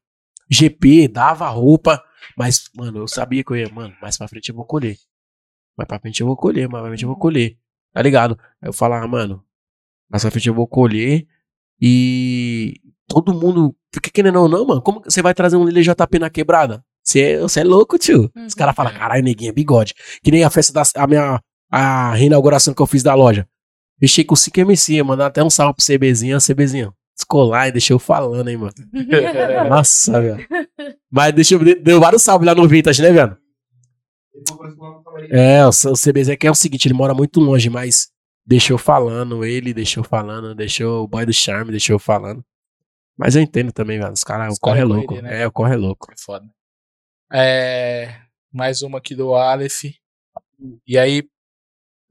GP, 0.49 1.09
dava 1.09 1.49
roupa. 1.49 2.01
Mas, 2.37 2.69
mano, 2.73 2.99
eu 2.99 3.07
sabia 3.09 3.43
que 3.43 3.51
eu 3.51 3.57
ia, 3.57 3.67
mano, 3.67 3.93
mais 4.01 4.17
pra 4.17 4.29
frente 4.29 4.47
eu 4.47 4.55
vou 4.55 4.63
colher. 4.63 4.95
Mais 5.77 5.85
pra 5.85 5.99
frente 5.99 6.21
eu 6.21 6.27
vou 6.27 6.37
colher, 6.37 6.69
mais 6.69 6.81
pra 6.81 6.91
frente 6.91 7.03
eu 7.03 7.09
vou 7.09 7.17
colher. 7.17 7.57
Tá 7.91 8.01
ligado? 8.01 8.39
Aí 8.61 8.69
eu 8.69 8.73
falava, 8.73 9.05
mano, 9.05 9.43
mais 10.09 10.23
pra 10.23 10.31
frente 10.31 10.47
eu 10.47 10.53
vou 10.53 10.65
colher 10.65 11.27
e 11.81 12.79
todo 13.05 13.33
mundo 13.33 13.75
fica 13.93 14.09
querendo 14.09 14.39
ou 14.39 14.47
não, 14.47 14.65
mano. 14.65 14.81
Como 14.81 15.01
você 15.03 15.21
vai 15.21 15.33
trazer 15.33 15.57
um 15.57 15.63
Lele 15.65 15.81
JP 15.81 16.19
na 16.19 16.29
quebrada? 16.29 16.85
Você 17.03 17.19
é, 17.19 17.59
é 17.59 17.63
louco, 17.65 17.99
tio. 17.99 18.31
Uhum. 18.33 18.45
Os 18.45 18.53
caras 18.53 18.73
falam, 18.73 18.93
caralho, 18.93 19.25
neguinho, 19.25 19.49
é 19.49 19.53
bigode. 19.53 19.93
Que 20.23 20.31
nem 20.31 20.45
a 20.45 20.49
festa 20.49 20.71
da 20.71 20.83
a 20.95 21.05
minha 21.05 21.41
a 21.71 22.13
reinauguração 22.13 22.73
que 22.73 22.81
eu 22.81 22.87
fiz 22.87 23.03
da 23.03 23.13
loja. 23.13 23.47
Fechei 23.99 24.23
com 24.23 24.33
o 24.33 24.37
5 24.37 24.59
MC, 24.59 25.01
mandar 25.03 25.27
até 25.27 25.43
um 25.43 25.49
salve 25.49 25.75
pro 25.75 25.85
CBzinho, 25.85 26.37
CBzinho. 26.39 26.93
Descolar 27.15 27.69
e 27.69 27.71
deixou 27.71 27.97
falando, 27.97 28.49
hein, 28.49 28.57
mano. 28.57 28.73
Nossa, 29.69 30.21
velho. 30.21 30.47
Mas 31.09 31.33
deixa 31.33 31.55
eu. 31.55 31.81
Deu 31.81 31.99
vários 31.99 32.21
salves 32.21 32.45
lá 32.45 32.53
no 32.53 32.67
Vintage, 32.67 33.01
né, 33.01 33.11
velho? 33.11 33.37
É, 35.31 35.65
o, 35.65 35.71
CBZ 35.71 36.29
aqui 36.31 36.45
é 36.45 36.51
o 36.51 36.55
seguinte, 36.55 36.87
ele 36.87 36.93
mora 36.93 37.13
muito 37.13 37.39
longe, 37.39 37.69
mas 37.69 38.09
deixou 38.45 38.77
falando, 38.77 39.45
ele 39.45 39.73
deixou 39.73 40.03
falando, 40.03 40.53
deixou 40.53 41.03
o 41.03 41.07
boy 41.07 41.25
do 41.25 41.31
Charme, 41.31 41.71
deixou 41.71 41.97
falando. 41.97 42.43
Mas 43.17 43.35
eu 43.35 43.41
entendo 43.41 43.71
também, 43.71 43.97
velho. 43.97 44.11
Os 44.11 44.23
caras, 44.23 44.57
o 44.57 44.59
corre 44.59 44.79
é 44.79 44.81
cara 44.81 44.91
é 44.91 44.93
louco. 44.93 45.07
correria, 45.07 45.29
né? 45.29 45.41
É, 45.41 45.47
o 45.47 45.51
corre 45.51 45.73
é 45.73 45.77
louco. 45.77 46.11
É 46.11 46.15
foda. 46.17 46.45
É, 47.31 48.13
mais 48.51 48.81
uma 48.81 48.97
aqui 48.97 49.15
do 49.15 49.33
Aleph. 49.33 49.85
E 50.85 50.97
aí, 50.97 51.23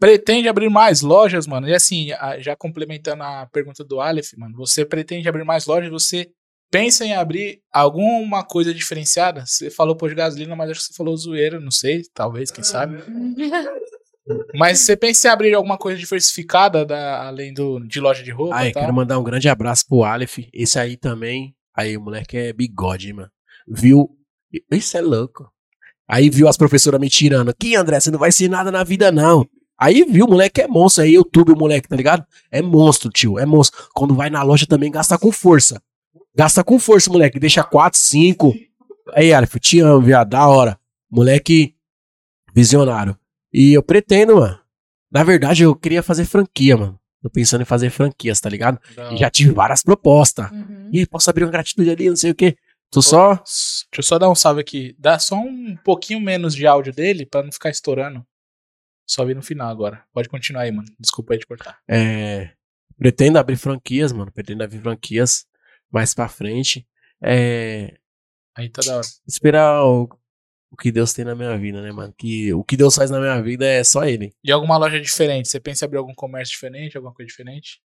pretende 0.05 0.49
abrir 0.49 0.69
mais 0.69 1.01
lojas, 1.01 1.47
mano? 1.47 1.67
E 1.67 1.75
assim, 1.75 2.09
já 2.39 2.55
complementando 2.55 3.23
a 3.23 3.47
pergunta 3.51 3.83
do 3.83 4.03
Aleph, 4.03 4.35
mano, 4.37 4.55
você 4.55 4.85
pretende 4.85 5.27
abrir 5.27 5.45
mais 5.45 5.65
lojas? 5.65 5.91
Você 5.91 6.29
pensa 6.71 7.07
em 7.07 7.15
abrir 7.15 7.63
alguma 7.73 8.45
coisa 8.45 8.75
diferenciada? 8.75 9.47
Você 9.47 9.71
falou 9.71 9.97
pôr 9.97 10.11
de 10.11 10.17
gasolina, 10.17 10.55
mas 10.55 10.73
acho 10.73 10.81
que 10.81 10.87
você 10.89 10.95
falou 10.95 11.17
zoeira, 11.17 11.59
não 11.59 11.71
sei, 11.71 12.03
talvez, 12.13 12.51
quem 12.51 12.63
sabe. 12.63 12.99
Mas 14.55 14.81
você 14.81 14.97
pensa 14.97 15.29
em 15.29 15.31
abrir 15.31 15.53
alguma 15.53 15.77
coisa 15.77 15.99
diversificada 15.99 16.83
da, 16.87 17.27
além 17.27 17.53
do, 17.53 17.79
de 17.81 18.01
loja 18.01 18.23
de 18.23 18.31
roupa 18.31 18.57
Ai, 18.57 18.73
tal? 18.73 18.83
quero 18.83 18.95
mandar 18.95 19.19
um 19.19 19.23
grande 19.23 19.51
abraço 19.51 19.87
pro 19.87 20.03
Aleph. 20.03 20.39
Esse 20.51 20.79
aí 20.79 20.97
também. 20.97 21.55
Aí, 21.77 21.95
o 21.95 22.01
moleque 22.01 22.39
é 22.39 22.51
bigode, 22.51 23.09
hein, 23.09 23.13
mano. 23.17 23.31
Viu? 23.69 24.09
Isso 24.71 24.97
é 24.97 25.03
louco. 25.03 25.51
Aí 26.09 26.31
viu 26.31 26.49
as 26.49 26.57
professoras 26.57 26.99
me 26.99 27.11
tirando. 27.11 27.55
Que, 27.55 27.77
André, 27.77 28.01
você 28.01 28.11
não 28.11 28.19
vai 28.19 28.33
ser 28.33 28.49
nada 28.49 28.73
na 28.73 28.83
vida, 28.83 29.13
não. 29.13 29.47
Aí 29.79 30.05
viu, 30.05 30.27
o 30.27 30.29
moleque 30.29 30.63
é 30.63 30.69
monstro. 30.69 31.05
Aí, 31.05 31.15
YouTube, 31.15 31.53
o 31.53 31.57
moleque, 31.57 31.89
tá 31.89 31.97
ligado? 31.97 32.25
É 32.51 32.63
monstro, 32.63 33.11
tio. 33.11 33.39
É 33.39 33.47
monstro. 33.47 33.89
Quando 33.95 34.15
vai 34.15 34.31
na 34.31 34.43
loja 34.43 34.67
também, 34.67 34.91
gasta 34.91 35.19
com 35.19 35.33
força. 35.33 35.83
Gasta 36.35 36.63
com 36.63 36.79
força, 36.79 37.11
moleque. 37.11 37.39
Deixa 37.39 37.63
4, 37.63 37.99
5. 37.99 38.55
Aí, 39.13 39.33
Aleph, 39.33 39.57
te 39.57 39.81
amo, 39.81 40.01
viado. 40.01 40.31
Da 40.31 40.47
hora. 40.47 40.79
Moleque 41.11 41.75
visionário. 42.55 43.19
E 43.53 43.73
eu 43.73 43.83
pretendo, 43.83 44.37
mano. 44.37 44.59
Na 45.11 45.23
verdade, 45.23 45.63
eu 45.63 45.75
queria 45.75 46.03
fazer 46.03 46.25
franquia, 46.25 46.77
mano. 46.77 46.99
Tô 47.23 47.31
pensando 47.31 47.63
em 47.63 47.67
fazer 47.67 47.91
franquias, 47.91 48.41
tá 48.41 48.49
ligado? 48.49 48.79
E 49.13 49.17
já 49.17 49.31
tive 49.31 49.51
várias 49.53 49.83
propostas. 49.83 50.51
Uhum. 50.51 50.91
E 50.93 51.01
aí, 51.01 51.07
posso 51.07 51.31
abrir 51.31 51.45
uma 51.45 51.51
gratitude 51.51 51.91
ali, 51.91 52.09
não 52.09 52.17
sei 52.17 52.31
o 52.31 52.35
quê. 52.35 52.57
Tô 52.91 53.03
só. 53.03 53.35
Deixa 53.35 53.87
eu 53.97 54.03
só 54.03 54.19
dar 54.19 54.31
um 54.31 54.35
salve 54.35 54.61
aqui. 54.61 54.95
Dá 54.99 55.19
só 55.19 55.37
um 55.37 55.77
pouquinho 55.85 56.21
menos 56.21 56.55
de 56.55 56.67
áudio 56.67 56.93
dele 56.93 57.27
pra 57.27 57.43
não 57.43 57.51
ficar 57.51 57.71
estourando. 57.71 58.25
Só 59.07 59.25
vi 59.25 59.35
no 59.35 59.43
final 59.43 59.69
agora. 59.69 60.05
Pode 60.13 60.29
continuar 60.29 60.63
aí, 60.63 60.73
mano. 60.73 60.89
Desculpa 60.99 61.35
aí 61.35 61.39
te 61.39 61.47
cortar. 61.47 61.79
É, 61.89 62.51
pretendo 62.97 63.39
abrir 63.39 63.57
franquias, 63.57 64.13
mano. 64.13 64.33
Pretendo 64.33 64.65
abrir 64.65 64.81
franquias 64.81 65.47
mais 65.91 66.15
pra 66.15 66.29
frente. 66.29 66.87
É, 67.23 67.97
Aí 68.57 68.69
tá 68.69 68.83
da 68.87 68.97
hora. 68.97 69.07
esperar 69.27 69.85
o, 69.85 70.09
o 70.71 70.77
que 70.77 70.91
Deus 70.93 71.13
tem 71.13 71.25
na 71.25 71.35
minha 71.35 71.57
vida, 71.59 71.83
né, 71.83 71.91
mano? 71.93 72.15
Que, 72.17 72.53
o 72.55 72.63
que 72.65 72.77
Deus 72.77 72.95
faz 72.95 73.11
na 73.11 73.19
minha 73.19 73.41
vida 73.43 73.67
é 73.67 73.83
só 73.85 74.05
Ele. 74.05 74.33
E 74.43 74.51
alguma 74.53 74.77
loja 74.77 75.01
diferente? 75.01 75.49
Você 75.49 75.59
pensa 75.61 75.85
em 75.85 75.87
abrir 75.87 75.99
algum 75.99 76.15
comércio 76.15 76.53
diferente, 76.53 76.97
alguma 76.97 77.13
coisa 77.15 77.29
diferente? 77.29 77.81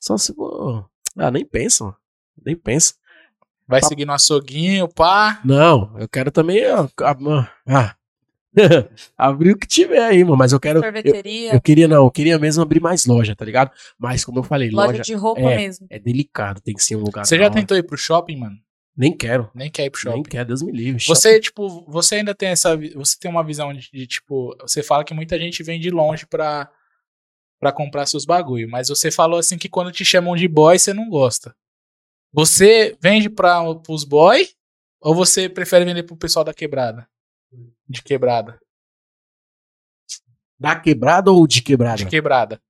Só 0.00 0.16
se 0.18 0.34
for. 0.34 0.88
Ah, 1.16 1.30
nem 1.30 1.44
pensa, 1.44 1.84
mano. 1.84 1.96
Nem 2.44 2.56
pensa. 2.56 2.94
Vai 3.66 3.82
seguir 3.82 4.04
no 4.04 4.12
açouguinho, 4.12 4.86
pá. 4.88 5.40
Não, 5.44 5.98
eu 5.98 6.06
quero 6.08 6.30
também. 6.30 6.62
ah, 6.66 6.86
ah. 7.66 7.96
abrir 9.16 9.52
o 9.52 9.58
que 9.58 9.66
tiver 9.66 10.02
aí, 10.02 10.22
mano. 10.24 10.36
Mas 10.36 10.52
eu 10.52 10.60
quero. 10.60 10.78
Eu, 10.78 10.82
Sorveteria, 10.82 11.54
eu 11.54 11.60
queria, 11.60 11.88
não, 11.88 12.04
eu 12.04 12.10
queria 12.10 12.38
mesmo 12.38 12.62
abrir 12.62 12.80
mais 12.80 13.06
loja, 13.06 13.34
tá 13.34 13.44
ligado? 13.44 13.70
Mas, 13.98 14.24
como 14.24 14.38
eu 14.38 14.42
falei, 14.42 14.70
loja, 14.70 14.88
loja, 14.88 15.02
de 15.02 15.14
roupa 15.14 15.40
é. 15.40 15.56
mesmo. 15.56 15.86
é 15.90 15.98
delicado, 15.98 16.60
tem 16.60 16.74
que 16.74 16.82
ser 16.82 16.96
um 16.96 17.00
lugar. 17.00 17.24
Você 17.24 17.36
já 17.36 17.44
hora. 17.44 17.54
tentou 17.54 17.76
ir 17.76 17.82
pro 17.82 17.96
shopping, 17.96 18.36
mano? 18.36 18.56
Nem 18.96 19.16
quero. 19.16 19.50
Nem 19.54 19.70
quer 19.70 19.86
ir 19.86 19.90
pro 19.90 20.00
Nem 20.04 20.16
shopping. 20.16 20.30
quero, 20.30 20.48
Deus 20.48 20.62
me 20.62 20.72
livre. 20.72 21.04
Você, 21.04 21.40
tipo, 21.40 21.84
você 21.90 22.16
ainda 22.16 22.34
tem 22.34 22.50
essa. 22.50 22.76
Você 22.76 23.16
tem 23.18 23.30
uma 23.30 23.44
visão 23.44 23.72
de, 23.72 23.90
de, 23.92 24.06
tipo. 24.06 24.56
Você 24.60 24.82
fala 24.82 25.04
que 25.04 25.14
muita 25.14 25.38
gente 25.38 25.62
vem 25.62 25.80
de 25.80 25.90
longe 25.90 26.26
pra, 26.26 26.70
pra 27.58 27.72
comprar 27.72 28.06
seus 28.06 28.24
bagulho. 28.24 28.68
Mas 28.70 28.88
você 28.88 29.10
falou 29.10 29.38
assim 29.38 29.58
que 29.58 29.68
quando 29.68 29.90
te 29.90 30.04
chamam 30.04 30.36
de 30.36 30.46
boy, 30.46 30.78
você 30.78 30.94
não 30.94 31.08
gosta. 31.08 31.54
Você 32.32 32.96
vende 33.00 33.28
pra, 33.28 33.62
pros 33.76 34.04
boy? 34.04 34.48
Ou 35.00 35.14
você 35.14 35.48
prefere 35.48 35.84
vender 35.84 36.02
pro 36.04 36.16
pessoal 36.16 36.44
da 36.44 36.54
quebrada? 36.54 37.06
De 37.88 38.02
quebrada. 38.02 38.58
Da 40.58 40.78
quebrada 40.78 41.30
ou 41.30 41.46
de 41.46 41.62
quebrada? 41.62 41.96
De 41.96 42.06
quebrada. 42.06 42.60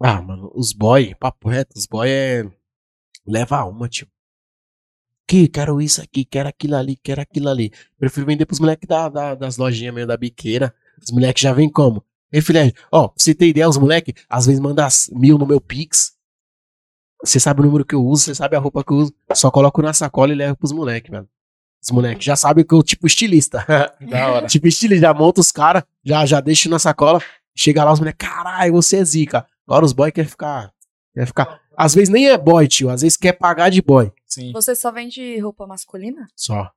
Ah, 0.00 0.20
mano, 0.20 0.50
os 0.54 0.72
boy, 0.72 1.14
papo 1.14 1.48
reto, 1.48 1.78
os 1.78 1.86
boy 1.86 2.08
é. 2.10 2.44
Leva 3.26 3.64
uma, 3.64 3.88
tio. 3.88 4.08
Que, 5.28 5.46
quero 5.48 5.80
isso 5.80 6.02
aqui, 6.02 6.24
quero 6.24 6.48
aquilo 6.48 6.74
ali, 6.76 6.96
quero 6.96 7.20
aquilo 7.20 7.48
ali. 7.48 7.70
Prefiro 7.98 8.26
vender 8.26 8.44
pros 8.44 8.58
moleques 8.58 8.88
da, 8.88 9.08
da- 9.08 9.34
das 9.36 9.56
lojinhas 9.56 9.94
meio 9.94 10.06
da 10.06 10.16
biqueira. 10.16 10.74
Os 11.00 11.10
moleques 11.12 11.42
já 11.42 11.52
vêm 11.52 11.70
como? 11.70 12.04
Ei, 12.32 12.40
filé, 12.40 12.72
ó, 12.90 13.08
pra 13.08 13.14
você 13.16 13.34
ter 13.34 13.46
ideia, 13.48 13.68
os 13.68 13.76
moleques 13.78 14.14
às 14.28 14.46
vezes 14.46 14.60
mandam 14.60 14.88
mil 15.12 15.38
no 15.38 15.46
meu 15.46 15.60
Pix. 15.60 16.16
Você 17.24 17.38
sabe 17.38 17.60
o 17.60 17.64
número 17.64 17.84
que 17.84 17.94
eu 17.94 18.04
uso, 18.04 18.24
você 18.24 18.34
sabe 18.34 18.56
a 18.56 18.58
roupa 18.58 18.82
que 18.82 18.90
eu 18.92 18.96
uso. 18.96 19.14
Só 19.34 19.50
coloco 19.50 19.80
na 19.80 19.92
sacola 19.92 20.32
e 20.32 20.34
levo 20.34 20.56
pros 20.56 20.72
moleques, 20.72 21.10
velho. 21.10 21.28
Os 21.82 21.90
moleques 21.90 22.24
já 22.24 22.36
sabem 22.36 22.64
que 22.64 22.72
eu, 22.72 22.82
tipo, 22.82 23.06
estilista. 23.06 23.66
da 24.08 24.28
hora. 24.28 24.46
Tipo, 24.46 24.68
estilo, 24.68 24.94
já 24.96 25.12
monta 25.12 25.40
os 25.40 25.50
caras, 25.50 25.82
já, 26.04 26.24
já 26.24 26.40
deixa 26.40 26.68
na 26.68 26.78
sacola. 26.78 27.20
Chega 27.54 27.82
lá, 27.82 27.92
os 27.92 27.98
moleques, 27.98 28.26
caralho, 28.26 28.72
você 28.72 28.98
é 28.98 29.04
zica. 29.04 29.46
Agora 29.66 29.84
os 29.84 29.92
boy 29.92 30.12
quer 30.12 30.26
ficar. 30.26 30.72
Quer 31.12 31.26
ficar. 31.26 31.60
Às 31.76 31.94
vezes 31.94 32.08
nem 32.08 32.28
é 32.28 32.38
boy, 32.38 32.68
tio. 32.68 32.88
Às 32.88 33.02
vezes 33.02 33.16
quer 33.16 33.32
pagar 33.32 33.68
de 33.68 33.82
boy. 33.82 34.12
Sim. 34.26 34.52
Você 34.52 34.74
só 34.76 34.92
vende 34.92 35.38
roupa 35.40 35.66
masculina? 35.66 36.28
Só. 36.36 36.70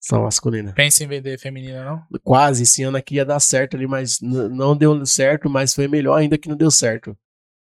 Só 0.00 0.22
masculina. 0.22 0.72
Pensa 0.72 1.04
em 1.04 1.06
vender 1.06 1.38
feminina, 1.38 1.84
não? 1.84 2.02
Quase, 2.22 2.62
esse 2.62 2.82
ano 2.82 2.96
aqui 2.96 3.16
ia 3.16 3.24
dar 3.24 3.38
certo 3.38 3.76
ali, 3.76 3.86
mas 3.86 4.18
não 4.20 4.76
deu 4.76 5.04
certo, 5.06 5.48
mas 5.48 5.74
foi 5.74 5.86
melhor 5.86 6.16
ainda 6.16 6.38
que 6.38 6.48
não 6.48 6.56
deu 6.56 6.70
certo. 6.70 7.16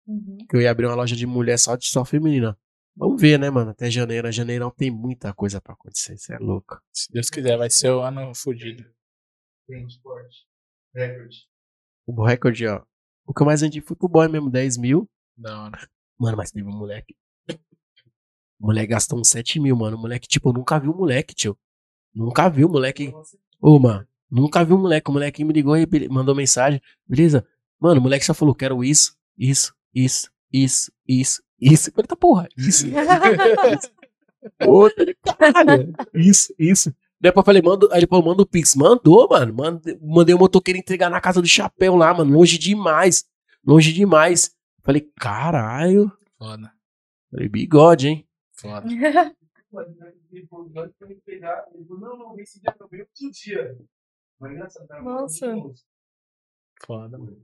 Uhum. 0.08 0.38
Que 0.48 0.56
eu 0.56 0.62
ia 0.62 0.72
abrir 0.72 0.86
uma 0.86 0.96
loja 0.96 1.16
de 1.16 1.26
mulher 1.26 1.58
só 1.58 1.76
de 1.76 1.88
só 1.88 2.06
feminina. 2.06 2.56
Vamos 2.98 3.22
ver, 3.22 3.38
né, 3.38 3.50
mano? 3.50 3.70
Até 3.72 3.92
janeiro. 3.92 4.32
Janeirão 4.32 4.72
tem 4.72 4.90
muita 4.90 5.32
coisa 5.32 5.62
pra 5.62 5.74
acontecer. 5.74 6.16
Isso 6.16 6.34
é 6.34 6.38
louco. 6.40 6.82
Se 6.92 7.12
Deus 7.12 7.30
quiser, 7.30 7.56
vai 7.56 7.70
ser 7.70 7.92
o 7.92 8.02
ano 8.02 8.34
esporte. 9.88 10.48
Recorde. 10.96 11.48
O 12.08 12.26
recorde, 12.26 12.68
ó. 12.68 12.84
O 13.26 13.34
que 13.34 13.42
eu 13.42 13.46
mais 13.46 13.62
vendi 13.62 13.82
foi 13.82 13.96
pro 13.96 14.08
boy 14.08 14.28
mesmo, 14.28 14.50
10 14.50 14.78
mil. 14.78 15.08
Da 15.38 15.64
hora. 15.64 15.90
Mano, 16.18 16.38
mas 16.38 16.52
teve 16.52 16.68
um 16.68 16.76
moleque. 16.76 17.16
O 18.60 18.66
moleque 18.68 18.88
gastou 18.88 19.20
uns 19.20 19.30
7 19.30 19.60
mil, 19.60 19.76
mano. 19.76 19.96
O 19.96 20.00
moleque, 20.00 20.28
tipo, 20.28 20.50
eu 20.50 20.54
nunca 20.54 20.80
vi 20.80 20.88
um 20.88 20.98
moleque, 20.98 21.36
tio. 21.36 21.56
Nunca 22.16 22.50
vi 22.50 22.66
um 22.66 22.70
moleque. 22.70 23.14
Ô, 23.62 23.78
mano, 23.78 24.08
nunca 24.32 24.66
vi 24.66 24.74
um 24.74 24.80
moleque. 24.80 25.12
O 25.12 25.14
moleque 25.14 25.44
me 25.44 25.54
ligou 25.54 25.78
e 25.78 26.10
mandou 26.10 26.34
mensagem. 26.34 26.82
Beleza? 27.06 27.48
Mano, 27.80 28.00
o 28.00 28.04
moleque 28.04 28.26
só 28.26 28.34
falou: 28.34 28.56
quero 28.56 28.84
isso, 28.84 29.16
isso, 29.38 29.76
isso, 29.94 30.32
isso, 30.52 30.92
isso, 31.08 31.44
isso. 31.60 31.92
Falei, 31.92 32.08
tá 32.08 32.16
porra, 32.16 32.48
isso. 32.58 32.86
Outra, 34.66 35.06
caralho. 35.38 35.94
Isso, 36.14 36.54
isso. 36.58 36.94
Depois 37.20 37.42
eu 37.42 37.46
falei, 37.46 37.62
manda, 37.62 37.88
aí 37.92 38.00
ele 38.00 38.08
falou, 38.08 38.26
manda 38.26 38.44
o 38.44 38.46
Pix. 38.46 38.76
Mandou, 38.76 39.28
mano. 39.30 39.54
Manda, 39.54 39.98
mandei 40.02 40.36
o 40.36 40.40
motoqueiro 40.40 40.80
entregar 40.80 41.10
na 41.10 41.20
casa 41.20 41.42
do 41.42 41.48
chapéu 41.48 41.96
lá, 41.96 42.14
mano. 42.14 42.32
Longe 42.34 42.58
demais. 42.58 43.26
Longe 43.66 43.92
demais. 43.92 44.56
Falei, 44.84 45.02
caralho. 45.20 46.12
Foda. 46.38 46.72
Falei, 47.32 47.50
bigode, 47.50 48.08
hein? 48.08 48.28
Foda. 48.54 48.88
Tá? 54.88 55.02
Nossa. 55.02 55.56
Foda, 56.86 57.18
mano. 57.18 57.38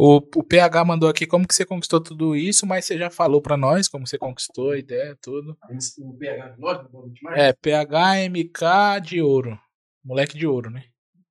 O, 0.00 0.18
o 0.36 0.44
PH 0.44 0.84
mandou 0.84 1.08
aqui 1.08 1.26
como 1.26 1.46
que 1.46 1.52
você 1.54 1.66
conquistou 1.66 2.00
tudo 2.00 2.36
isso, 2.36 2.64
mas 2.64 2.84
você 2.84 2.96
já 2.96 3.10
falou 3.10 3.42
pra 3.42 3.56
nós 3.56 3.88
como 3.88 4.06
você 4.06 4.16
conquistou 4.16 4.70
a 4.70 4.78
ideia, 4.78 5.18
tudo. 5.20 5.56
O 6.04 6.16
PH, 6.16 6.54
lógico, 6.56 7.10
demais. 7.10 7.38
É, 7.40 7.52
PHMK 7.52 9.00
de 9.02 9.20
ouro. 9.20 9.58
Moleque 10.04 10.38
de 10.38 10.46
ouro, 10.46 10.70
né? 10.70 10.84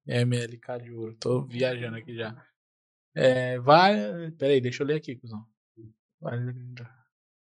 MLK 0.05 0.79
de 0.83 0.91
ouro. 0.91 1.15
Tô 1.19 1.45
viajando 1.45 1.95
aqui 1.95 2.13
já. 2.13 2.35
É, 3.15 3.57
vai. 3.59 4.31
Peraí, 4.37 4.59
deixa 4.59 4.83
eu 4.83 4.87
ler 4.87 4.95
aqui, 4.95 5.15
cuzão. 5.15 5.43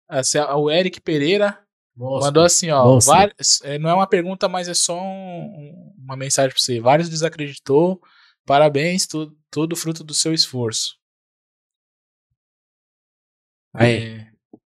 Assim, 0.09 0.39
o 0.39 0.71
Eric 0.71 1.01
Pereira 1.01 1.59
mandou 2.27 2.43
assim, 2.45 2.71
ó. 2.71 2.85
Vários- 3.07 3.61
é, 3.63 3.79
não 3.79 3.89
é 3.91 3.95
uma 3.95 4.07
pergunta, 4.07 4.49
mas 4.49 4.69
é 4.69 4.75
só 4.75 5.01
um- 5.03 5.95
uma 5.99 6.17
mensagem 6.17 6.51
pra 6.51 6.59
você. 6.61 6.81
Vários 6.81 7.09
desacreditou. 7.09 8.01
Parabéns, 8.45 9.07
tu- 9.07 9.35
tudo 9.51 9.75
fruto 9.75 10.05
do 10.05 10.13
seu 10.13 10.35
esforço. 10.35 10.97
Aí, 13.75 13.97
É, 13.97 14.27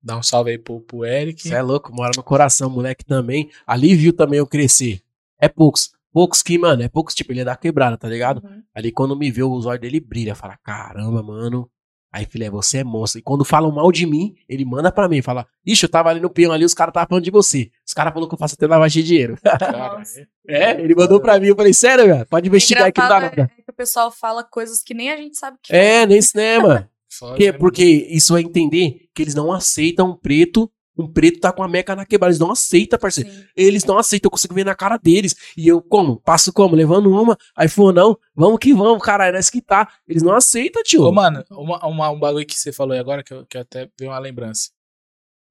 dá 0.03 0.17
um 0.19 0.23
salve 0.23 0.51
aí 0.51 0.59
pro, 0.59 0.81
pro 0.81 1.05
Eric. 1.05 1.43
você 1.43 1.55
é 1.55 1.63
louco, 1.63 1.93
mora 1.95 2.13
no 2.17 2.23
coração, 2.23 2.69
moleque 2.71 3.05
também. 3.05 3.51
Ali 3.67 3.95
viu 3.95 4.13
também 4.13 4.39
eu 4.39 4.47
crescer. 4.47 5.01
É 5.41 5.49
poucos. 5.49 5.91
Poucos 6.13 6.43
que, 6.43 6.59
mano, 6.59 6.83
é 6.83 6.89
poucos, 6.89 7.15
tipo, 7.15 7.33
ele 7.33 7.41
é 7.41 7.45
da 7.45 7.57
quebrada, 7.57 7.97
tá 7.97 8.09
ligado? 8.09 8.43
Uhum. 8.45 8.63
Ali 8.75 8.91
quando 8.93 9.17
me 9.17 9.31
vê, 9.31 9.43
os 9.45 9.65
olhos 9.65 9.81
dele 9.81 10.01
brilha. 10.01 10.35
Fala, 10.35 10.59
caramba, 10.63 11.23
mano. 11.23 11.71
Aí, 12.13 12.27
filé, 12.27 12.51
você 12.51 12.79
é 12.79 12.85
monstro. 12.85 13.21
E 13.21 13.23
quando 13.23 13.45
falam 13.45 13.71
mal 13.71 13.93
de 13.93 14.05
mim, 14.05 14.35
ele 14.49 14.65
manda 14.65 14.91
pra 14.91 15.09
mim. 15.09 15.23
Fala, 15.23 15.47
ixi, 15.65 15.85
eu 15.85 15.89
tava 15.89 16.11
ali 16.11 16.19
no 16.19 16.29
peão 16.29 16.51
ali, 16.51 16.65
os 16.65 16.75
caras 16.75 16.91
estavam 16.91 17.09
falando 17.09 17.23
de 17.25 17.31
você. 17.31 17.71
Os 17.87 17.95
caras 17.95 18.13
falaram 18.13 18.29
que 18.29 18.35
eu 18.35 18.39
faço 18.39 18.57
até 18.57 18.67
lavagem 18.67 19.01
de 19.05 19.09
dinheiro. 19.09 19.39
Cara, 19.41 19.71
Nossa. 19.99 20.27
É, 20.49 20.73
ele 20.81 20.93
mandou 20.97 21.21
pra 21.21 21.39
mim. 21.39 21.47
Eu 21.47 21.55
falei, 21.55 21.73
sério, 21.73 22.05
velho? 22.07 22.27
Pode 22.27 22.49
investigar 22.49 22.87
aí 22.87 22.91
que 22.93 23.01
não 23.01 23.09
dá 23.09 23.21
nada. 23.21 23.43
é 23.43 23.63
que 23.63 23.71
o 23.71 23.73
pessoal 23.73 24.11
fala 24.11 24.43
coisas 24.43 24.83
que 24.83 24.93
nem 24.93 25.13
a 25.13 25.17
gente 25.17 25.39
sabe 25.39 25.57
que 25.63 25.73
É, 25.73 26.05
nem 26.05 26.21
cinema. 26.21 26.91
Foda, 27.21 27.33
Porque, 27.33 27.53
né, 27.53 27.59
porque 27.59 27.85
isso 27.85 28.37
é 28.37 28.41
entender 28.41 29.09
que 29.15 29.23
eles 29.23 29.35
não 29.35 29.53
aceitam 29.53 30.11
um 30.11 30.17
preto. 30.17 30.71
Um 30.99 31.11
preto 31.11 31.41
tá 31.41 31.51
com 31.53 31.63
a 31.63 31.69
meca 31.69 31.97
na 31.97 32.05
quebrada. 32.05 32.31
Eles 32.31 32.39
não 32.41 32.51
aceitam, 32.51 32.99
parceiro. 32.99 33.31
Sim. 33.31 33.45
Eles 33.57 33.85
não 33.85 33.97
aceitam, 33.97 34.27
eu 34.27 34.31
consigo 34.33 34.53
ver 34.55 34.65
na 34.65 34.75
cara 34.75 34.99
deles. 34.99 35.35
E 35.57 35.67
eu, 35.69 35.81
como? 35.81 36.21
Passo 36.21 36.53
como? 36.53 36.75
Levando 36.77 37.11
uma, 37.11 37.39
aí 37.57 37.69
falou, 37.69 37.93
não, 37.93 38.19
vamos 38.35 38.59
que 38.59 38.75
vamos, 38.75 39.03
caralho, 39.03 39.35
nós 39.35 39.49
que 39.49 39.63
tá. 39.63 39.89
Eles 40.07 40.23
não 40.23 40.35
aceitam, 40.35 40.83
tio. 40.83 41.05
Ô, 41.05 41.13
mano, 41.13 41.43
uma, 41.51 41.87
uma- 41.87 42.11
um 42.11 42.19
bagulho 42.19 42.45
que 42.45 42.55
você 42.59 42.71
falou 42.73 42.93
aí 42.93 42.99
agora, 42.99 43.23
que 43.23 43.33
eu, 43.33 43.47
que 43.47 43.57
eu 43.57 43.61
até 43.63 43.89
veio 43.99 44.11
uma 44.11 44.19
lembrança. 44.19 44.71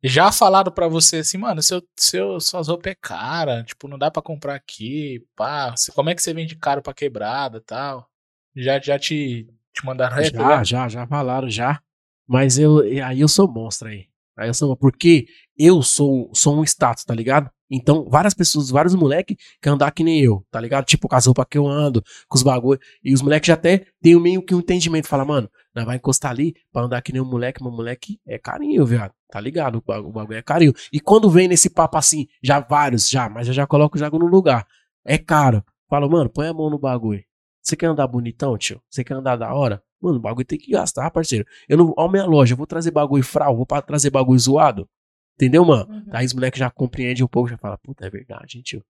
Já 0.04 0.32
falaram 0.32 0.72
pra 0.72 0.88
você 0.88 1.18
assim, 1.18 1.38
mano, 1.38 1.62
seu, 1.62 1.82
seu, 1.98 2.40
suas 2.40 2.68
roupas 2.70 2.92
é 2.92 2.96
cara, 3.02 3.64
tipo, 3.64 3.88
não 3.88 3.98
dá 3.98 4.10
pra 4.10 4.22
comprar 4.22 4.56
aqui, 4.56 5.26
pá. 5.36 5.74
Como 5.94 6.10
é 6.10 6.16
que 6.16 6.22
você 6.22 6.34
vende 6.34 6.56
caro 6.56 6.82
pra 6.82 6.94
quebrada 6.94 7.58
e 7.58 7.62
tal? 7.62 8.08
Já, 8.56 8.80
já 8.80 8.98
te, 8.98 9.48
te 9.74 9.86
mandaram 9.86 10.16
rap, 10.16 10.32
já, 10.32 10.58
né? 10.58 10.66
já, 10.66 10.88
já 10.88 11.08
falaram, 11.08 11.50
já. 11.50 11.80
Mas 12.28 12.60
eu, 12.60 12.80
aí 13.04 13.22
eu 13.22 13.28
sou 13.28 13.52
monstro 13.52 13.90
aí. 13.90 14.06
Aí 14.38 14.48
eu 14.48 14.54
sou, 14.54 14.76
porque 14.78 15.28
eu 15.58 15.82
sou, 15.82 16.32
sou 16.34 16.58
um 16.58 16.64
status, 16.64 17.04
tá 17.04 17.14
ligado? 17.14 17.50
Então, 17.70 18.08
várias 18.10 18.34
pessoas, 18.34 18.70
vários 18.70 18.96
moleques 18.96 19.38
querem 19.62 19.76
andar 19.76 19.92
que 19.92 20.04
nem 20.04 20.22
eu, 20.22 20.44
tá 20.50 20.60
ligado? 20.60 20.86
Tipo, 20.86 21.08
com 21.08 21.16
as 21.16 21.26
roupas 21.26 21.46
que 21.50 21.58
eu 21.58 21.68
ando, 21.68 22.02
com 22.28 22.36
os 22.36 22.42
bagulho. 22.42 22.80
E 23.04 23.14
os 23.14 23.22
moleques 23.22 23.48
já 23.48 23.54
até 23.54 23.86
têm 24.02 24.20
meio 24.20 24.42
que 24.42 24.56
um 24.56 24.60
entendimento. 24.60 25.08
Fala, 25.08 25.24
mano, 25.24 25.50
nós 25.76 25.86
vai 25.86 25.98
encostar 25.98 26.32
ali 26.32 26.56
pra 26.72 26.84
andar 26.84 27.02
que 27.02 27.14
nem 27.14 27.22
um 27.22 27.30
moleque, 27.30 27.62
mas 27.62 27.72
moleque 27.72 28.20
é 28.26 28.40
carinho, 28.40 28.86
viado. 28.86 29.14
Tá 29.30 29.40
ligado? 29.40 29.78
O 29.78 29.82
bagulho, 29.82 30.10
o 30.10 30.12
bagulho 30.12 30.38
é 30.38 30.42
carinho. 30.42 30.74
E 30.92 31.00
quando 31.00 31.30
vem 31.30 31.48
nesse 31.48 31.70
papo 31.70 31.98
assim, 31.98 32.26
já 32.42 32.60
vários, 32.60 33.08
já, 33.08 33.30
mas 33.30 33.48
eu 33.48 33.54
já 33.54 33.68
coloco 33.68 33.98
o 33.98 34.00
jago 34.00 34.18
no 34.18 34.26
lugar. 34.26 34.66
É 35.06 35.18
caro. 35.18 35.64
Falo, 35.88 36.10
mano, 36.10 36.30
põe 36.30 36.48
a 36.48 36.54
mão 36.54 36.70
no 36.70 36.80
bagulho. 36.80 37.24
Você 37.70 37.76
quer 37.76 37.86
andar 37.86 38.08
bonitão, 38.08 38.58
tio? 38.58 38.82
Você 38.90 39.04
quer 39.04 39.14
andar 39.14 39.36
da 39.36 39.54
hora? 39.54 39.82
Mano, 40.02 40.18
o 40.18 40.20
bagulho 40.20 40.46
tem 40.46 40.58
que 40.58 40.72
gastar, 40.72 41.10
parceiro. 41.12 41.46
Eu 41.68 41.78
não, 41.78 41.94
ó, 41.98 42.08
minha 42.08 42.26
loja, 42.26 42.54
eu 42.54 42.58
vou 42.58 42.66
trazer 42.66 42.90
bagulho 42.92 43.24
fral, 43.24 43.56
vou 43.56 43.66
pra 43.66 43.82
trazer 43.82 44.10
bagulho 44.10 44.40
zoado. 44.40 44.90
Entendeu, 45.36 45.64
mano? 45.64 45.88
Uhum. 45.90 46.06
Aí 46.12 46.26
os 46.26 46.34
moleques 46.34 46.60
já 46.60 46.70
compreendem 46.70 47.24
um 47.24 47.28
pouco, 47.28 47.48
já 47.50 47.58
fala, 47.58 47.78
puta, 47.78 48.06
é 48.06 48.10
verdade, 48.10 48.58
hein, 48.58 48.64
tio. 48.64 48.84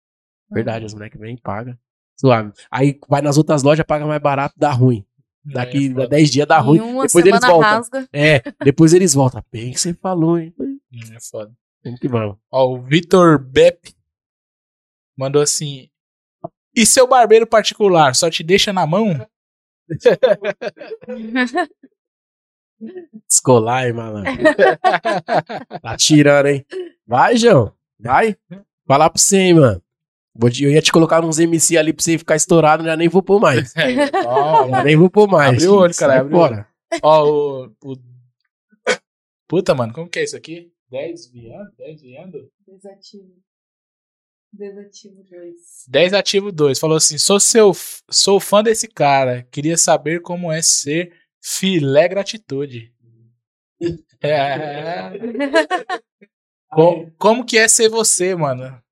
Verdade, 0.50 0.84
os 0.84 0.92
moleques 0.94 1.18
vêm 1.18 1.34
e 1.36 1.40
pagam. 1.40 1.76
Suave. 2.20 2.52
Aí 2.70 2.98
vai 3.08 3.22
nas 3.22 3.36
outras 3.38 3.62
lojas, 3.62 3.84
paga 3.86 4.06
mais 4.06 4.20
barato, 4.20 4.54
dá 4.58 4.70
ruim. 4.72 5.04
Daqui 5.44 5.86
É, 5.86 5.90
a 5.90 5.94
foda. 5.94 6.08
10 6.08 6.30
dias 6.30 6.46
dá 6.46 6.58
ruim. 6.58 6.78
Depois 6.78 7.14
eles 7.14 7.40
voltam. 7.40 7.60
rasga. 7.60 8.08
É, 8.12 8.42
depois 8.64 8.92
eles 8.92 9.14
voltam. 9.14 9.44
Bem 9.50 9.72
que 9.72 9.80
você 9.80 9.94
falou, 9.94 10.38
hein? 10.38 10.52
Hum, 10.58 10.78
É 11.14 11.18
foda. 11.20 11.52
Vamos 11.84 12.00
que 12.00 12.08
vamos. 12.08 12.36
Ó, 12.50 12.74
o 12.74 12.82
Vitor 12.82 13.38
Bepp 13.38 13.94
mandou 15.16 15.40
assim: 15.40 15.88
E 16.76 16.84
seu 16.84 17.06
barbeiro 17.06 17.46
particular 17.46 18.14
só 18.14 18.28
te 18.30 18.42
deixa 18.44 18.72
na 18.72 18.86
mão? 18.86 19.26
Descolar, 23.26 23.86
hein, 23.86 23.92
malandro. 23.94 24.32
tá 25.82 25.96
tirando, 25.96 26.46
hein? 26.46 26.64
Vai, 27.06 27.36
João. 27.36 27.72
Vai. 27.98 28.36
Falar 28.86 29.08
pra 29.10 29.18
você, 29.20 29.38
hein, 29.38 29.54
mano. 29.54 29.82
Eu 30.60 30.70
ia 30.70 30.82
te 30.82 30.92
colocar 30.92 31.24
uns 31.24 31.38
MC 31.38 31.78
ali 31.78 31.94
pra 31.94 32.04
você 32.04 32.18
ficar 32.18 32.36
estourado, 32.36 32.84
já 32.84 32.94
nem 32.94 33.08
vou 33.08 33.22
pôr 33.22 33.40
mais. 33.40 33.72
Ó, 34.26 34.68
Já 34.76 34.84
nem 34.84 34.94
vou 34.96 35.08
pôr 35.08 35.26
mais. 35.26 35.54
Abriu 35.54 35.72
o 35.72 35.78
olho, 35.78 35.94
cara, 35.96 36.28
fora. 36.28 36.68
Ó, 37.02 37.24
o, 37.26 37.64
o- 37.82 37.96
Puta, 39.48 39.74
mano, 39.74 39.94
como 39.94 40.10
que 40.10 40.18
é 40.18 40.24
isso 40.24 40.36
aqui? 40.36 40.70
10 40.90 41.30
viando? 41.30 41.70
10 41.78 42.02
viando? 42.02 42.50
Desativo. 42.66 43.32
Desativo 44.56 45.22
2. 45.24 45.54
10 45.88 46.12
ativo 46.14 46.52
2. 46.52 46.78
Falou 46.78 46.96
assim: 46.96 47.18
sou 47.18 47.38
seu 47.38 47.72
sou 48.10 48.40
fã 48.40 48.62
desse 48.62 48.88
cara. 48.88 49.42
Queria 49.50 49.76
saber 49.76 50.20
como 50.22 50.50
é 50.50 50.62
ser 50.62 51.12
filé 51.42 52.08
gratitude. 52.08 52.92
É. 54.20 55.10
Co- 56.70 57.10
como 57.16 57.44
que 57.44 57.56
é 57.58 57.68
ser 57.68 57.88
você, 57.88 58.34
mano? 58.34 58.82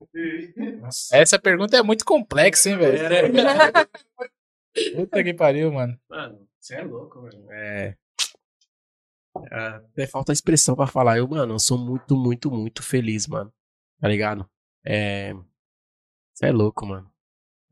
Essa 1.12 1.38
pergunta 1.38 1.76
é 1.76 1.82
muito 1.82 2.04
complexa, 2.04 2.70
hein, 2.70 2.78
velho? 2.78 3.32
Puta 4.96 5.22
que 5.24 5.34
pariu, 5.34 5.72
mano. 5.72 5.98
Mano, 6.08 6.48
você 6.60 6.76
é 6.76 6.82
louco, 6.82 7.20
mano. 7.22 7.50
É. 7.52 7.96
É, 9.50 9.56
Até 9.58 10.06
falta 10.06 10.32
expressão 10.32 10.76
pra 10.76 10.86
falar. 10.86 11.18
Eu, 11.18 11.26
mano, 11.28 11.54
eu 11.54 11.58
sou 11.58 11.76
muito, 11.76 12.16
muito, 12.16 12.50
muito 12.50 12.82
feliz, 12.82 13.26
mano. 13.26 13.52
Tá 14.00 14.08
ligado? 14.08 14.48
É. 14.86 15.34
Você 16.34 16.46
é 16.46 16.52
louco, 16.52 16.84
mano. 16.86 17.08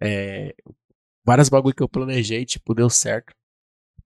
É. 0.01 0.55
Várias 1.24 1.48
bagulho 1.48 1.74
que 1.74 1.82
eu 1.82 1.89
planejei, 1.89 2.44
tipo, 2.44 2.74
deu 2.74 2.89
certo. 2.90 3.32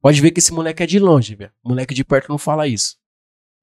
Pode 0.00 0.20
ver 0.20 0.30
que 0.30 0.38
esse 0.38 0.52
moleque 0.52 0.82
é 0.82 0.86
de 0.86 0.98
longe, 0.98 1.34
velho. 1.34 1.52
Moleque 1.64 1.94
de 1.94 2.04
perto 2.04 2.28
não 2.28 2.38
fala 2.38 2.66
isso. 2.66 2.96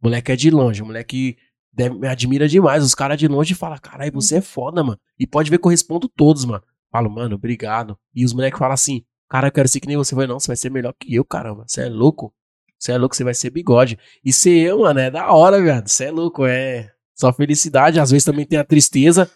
Moleque 0.02 0.32
é 0.32 0.36
de 0.36 0.49
longe. 0.49 0.82
Moleque 0.84 1.38
deve- 1.72 1.95
me 1.95 2.07
admira 2.07 2.48
demais. 2.48 2.84
Os 2.84 2.95
caras 2.95 3.18
de 3.18 3.28
longe 3.28 3.53
falam, 3.56 3.78
caralho, 3.80 4.11
você 4.14 4.38
é 4.38 4.41
foda, 4.41 4.84
mano. 4.84 4.99
E 5.20 5.26
pode 5.28 5.49
ver 5.49 5.60
que 5.60 5.65
eu 5.68 5.72
respondo 5.72 6.10
todos, 6.10 6.45
mano. 6.45 6.64
Falo, 6.91 7.10
mano, 7.10 7.36
obrigado. 7.36 7.98
E 8.14 8.26
os 8.26 8.34
moleques 8.34 8.60
falam 8.60 8.74
assim, 8.74 9.03
cara, 9.30 9.48
eu 9.48 9.52
quero 9.52 9.68
ser 9.68 9.80
que 9.80 9.88
nem 9.88 9.98
você. 9.98 10.14
Vai, 10.15 10.28
não, 10.28 10.40
você 10.40 10.48
vai 10.48 10.57
ser 10.57 10.70
melhor 10.72 10.94
que 10.99 11.14
eu, 11.14 11.24
caramba. 11.24 11.64
Você 11.68 11.82
é 11.82 11.90
louco? 11.90 12.34
Você 12.78 12.91
é 12.91 12.98
louco, 12.98 13.15
você 13.15 13.24
vai 13.24 13.34
ser 13.34 13.49
bigode. 13.52 13.98
E 14.26 14.34
ser 14.34 14.57
eu, 14.57 14.80
mano, 14.80 14.99
é 14.99 15.10
da 15.10 15.32
hora, 15.32 15.61
velho. 15.61 15.88
Você 15.88 16.06
é 16.06 16.11
louco, 16.11 16.45
é 16.45 16.91
só 17.15 17.32
felicidade. 17.32 17.99
Às 17.99 18.11
vezes 18.11 18.26
também 18.26 18.45
tem 18.45 18.60
a 18.60 18.64
tristeza, 18.64 19.32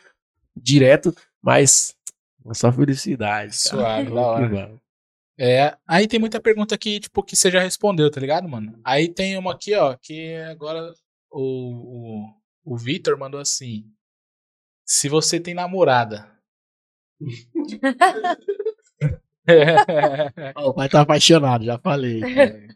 direto, 0.55 1.15
mas 1.41 1.95
Só 2.53 2.71
felicidade. 2.71 3.57
cara. 3.63 4.05
Suave, 4.05 4.05
da 4.05 4.11
que 4.11 4.17
hora. 4.17 4.81
É, 5.39 5.77
aí 5.87 6.07
tem 6.07 6.19
muita 6.19 6.39
pergunta 6.39 6.73
aqui, 6.73 6.99
tipo, 6.99 7.21
que 7.21 7.35
você 7.35 7.51
já 7.51 7.59
respondeu, 7.59 8.09
tá 8.09 8.19
ligado, 8.19 8.49
mano? 8.49 8.79
Aí 8.83 9.07
tem 9.07 9.37
uma 9.37 9.51
aqui, 9.51 9.75
ó, 9.75 9.95
que 9.95 10.35
agora 10.37 10.91
o, 11.31 12.25
o, 12.65 12.73
o 12.73 12.77
Vitor 12.77 13.17
mandou 13.19 13.39
assim. 13.39 13.85
Se 14.83 15.07
você 15.07 15.39
tem 15.39 15.53
namorada. 15.53 16.31
Ó, 20.55 20.69
o 20.69 20.73
pai 20.73 20.89
tá 20.89 21.01
apaixonado, 21.01 21.63
já 21.63 21.77
falei. 21.79 22.19
cara. 22.35 22.67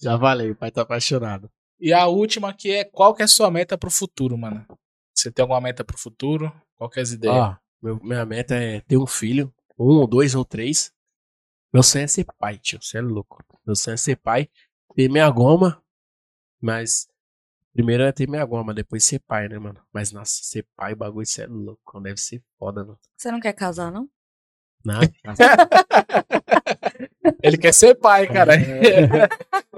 já 0.00 0.18
falei, 0.18 0.50
o 0.50 0.56
pai 0.56 0.70
tá 0.70 0.82
apaixonado. 0.82 1.50
e 1.80 1.92
a 1.92 2.06
última 2.06 2.50
aqui 2.50 2.70
é 2.70 2.84
qual 2.84 3.14
que 3.14 3.22
é 3.22 3.24
a 3.24 3.28
sua 3.28 3.50
meta 3.50 3.78
pro 3.78 3.90
futuro, 3.90 4.36
mano? 4.36 4.66
Você 5.14 5.32
tem 5.32 5.42
alguma 5.42 5.60
meta 5.60 5.84
pro 5.84 5.98
futuro? 5.98 6.52
Qual 6.76 6.90
que 6.90 7.00
é 7.00 7.02
as 7.02 7.12
ideias? 7.12 7.56
Meu- 7.82 8.00
minha 8.02 8.24
meta 8.26 8.54
é 8.54 8.80
ter 8.80 8.96
um 8.96 9.06
filho, 9.06 9.52
um 9.78 9.98
ou 9.98 10.06
dois 10.06 10.34
ou 10.34 10.44
três. 10.44 10.92
Meu 11.72 11.82
sonho 11.82 12.04
é 12.04 12.06
ser 12.06 12.24
pai, 12.38 12.58
tio. 12.58 12.78
Você 12.82 12.98
é 12.98 13.00
louco. 13.00 13.42
Meu 13.66 13.76
sonho 13.76 13.94
é 13.94 13.98
ser 13.98 14.16
pai, 14.16 14.48
ter 14.94 15.08
minha 15.10 15.28
goma, 15.30 15.82
mas 16.60 17.06
primeiro 17.74 18.02
é 18.02 18.12
ter 18.12 18.28
minha 18.28 18.44
goma, 18.44 18.74
depois 18.74 19.04
ser 19.04 19.20
pai, 19.20 19.48
né, 19.48 19.58
mano? 19.58 19.80
Mas 19.92 20.10
nossa, 20.12 20.32
ser 20.42 20.66
pai, 20.76 20.92
o 20.94 20.96
bagulho, 20.96 21.26
você 21.26 21.42
é 21.42 21.46
louco. 21.46 22.00
Deve 22.00 22.18
ser 22.20 22.42
foda, 22.58 22.82
mano. 22.84 22.98
Você 23.16 23.30
não 23.30 23.40
quer 23.40 23.52
casar, 23.52 23.92
não? 23.92 24.08
Não, 24.84 25.00
Ele 27.42 27.58
quer 27.58 27.72
ser 27.74 27.94
pai, 27.94 28.26
cara. 28.26 28.54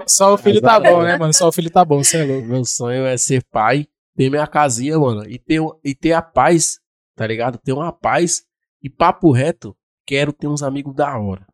Só 0.07 0.33
o 0.33 0.37
filho 0.37 0.61
tá 0.61 0.79
bom, 0.79 1.03
né, 1.03 1.17
mano? 1.17 1.33
Só 1.33 1.47
o 1.47 1.51
filho 1.51 1.69
tá 1.69 1.83
bom, 1.85 2.03
você 2.03 2.17
é 2.17 2.23
louco. 2.23 2.47
Meu 2.47 2.65
sonho 2.65 3.05
é 3.05 3.17
ser 3.17 3.43
pai, 3.43 3.87
ter 4.15 4.29
minha 4.29 4.47
casinha, 4.47 4.97
mano, 4.97 5.27
e 5.29 5.37
ter, 5.37 5.59
e 5.83 5.93
ter 5.95 6.13
a 6.13 6.21
paz, 6.21 6.79
tá 7.21 7.27
ligado? 7.27 7.59
Ter 7.59 7.71
uma 7.71 7.93
paz 7.93 8.43
e 8.81 8.89
papo 8.89 9.31
reto. 9.31 9.77
Quero 10.07 10.33
ter 10.33 10.47
uns 10.47 10.63
amigos 10.63 10.95
da 10.95 11.15
hora. 11.19 11.45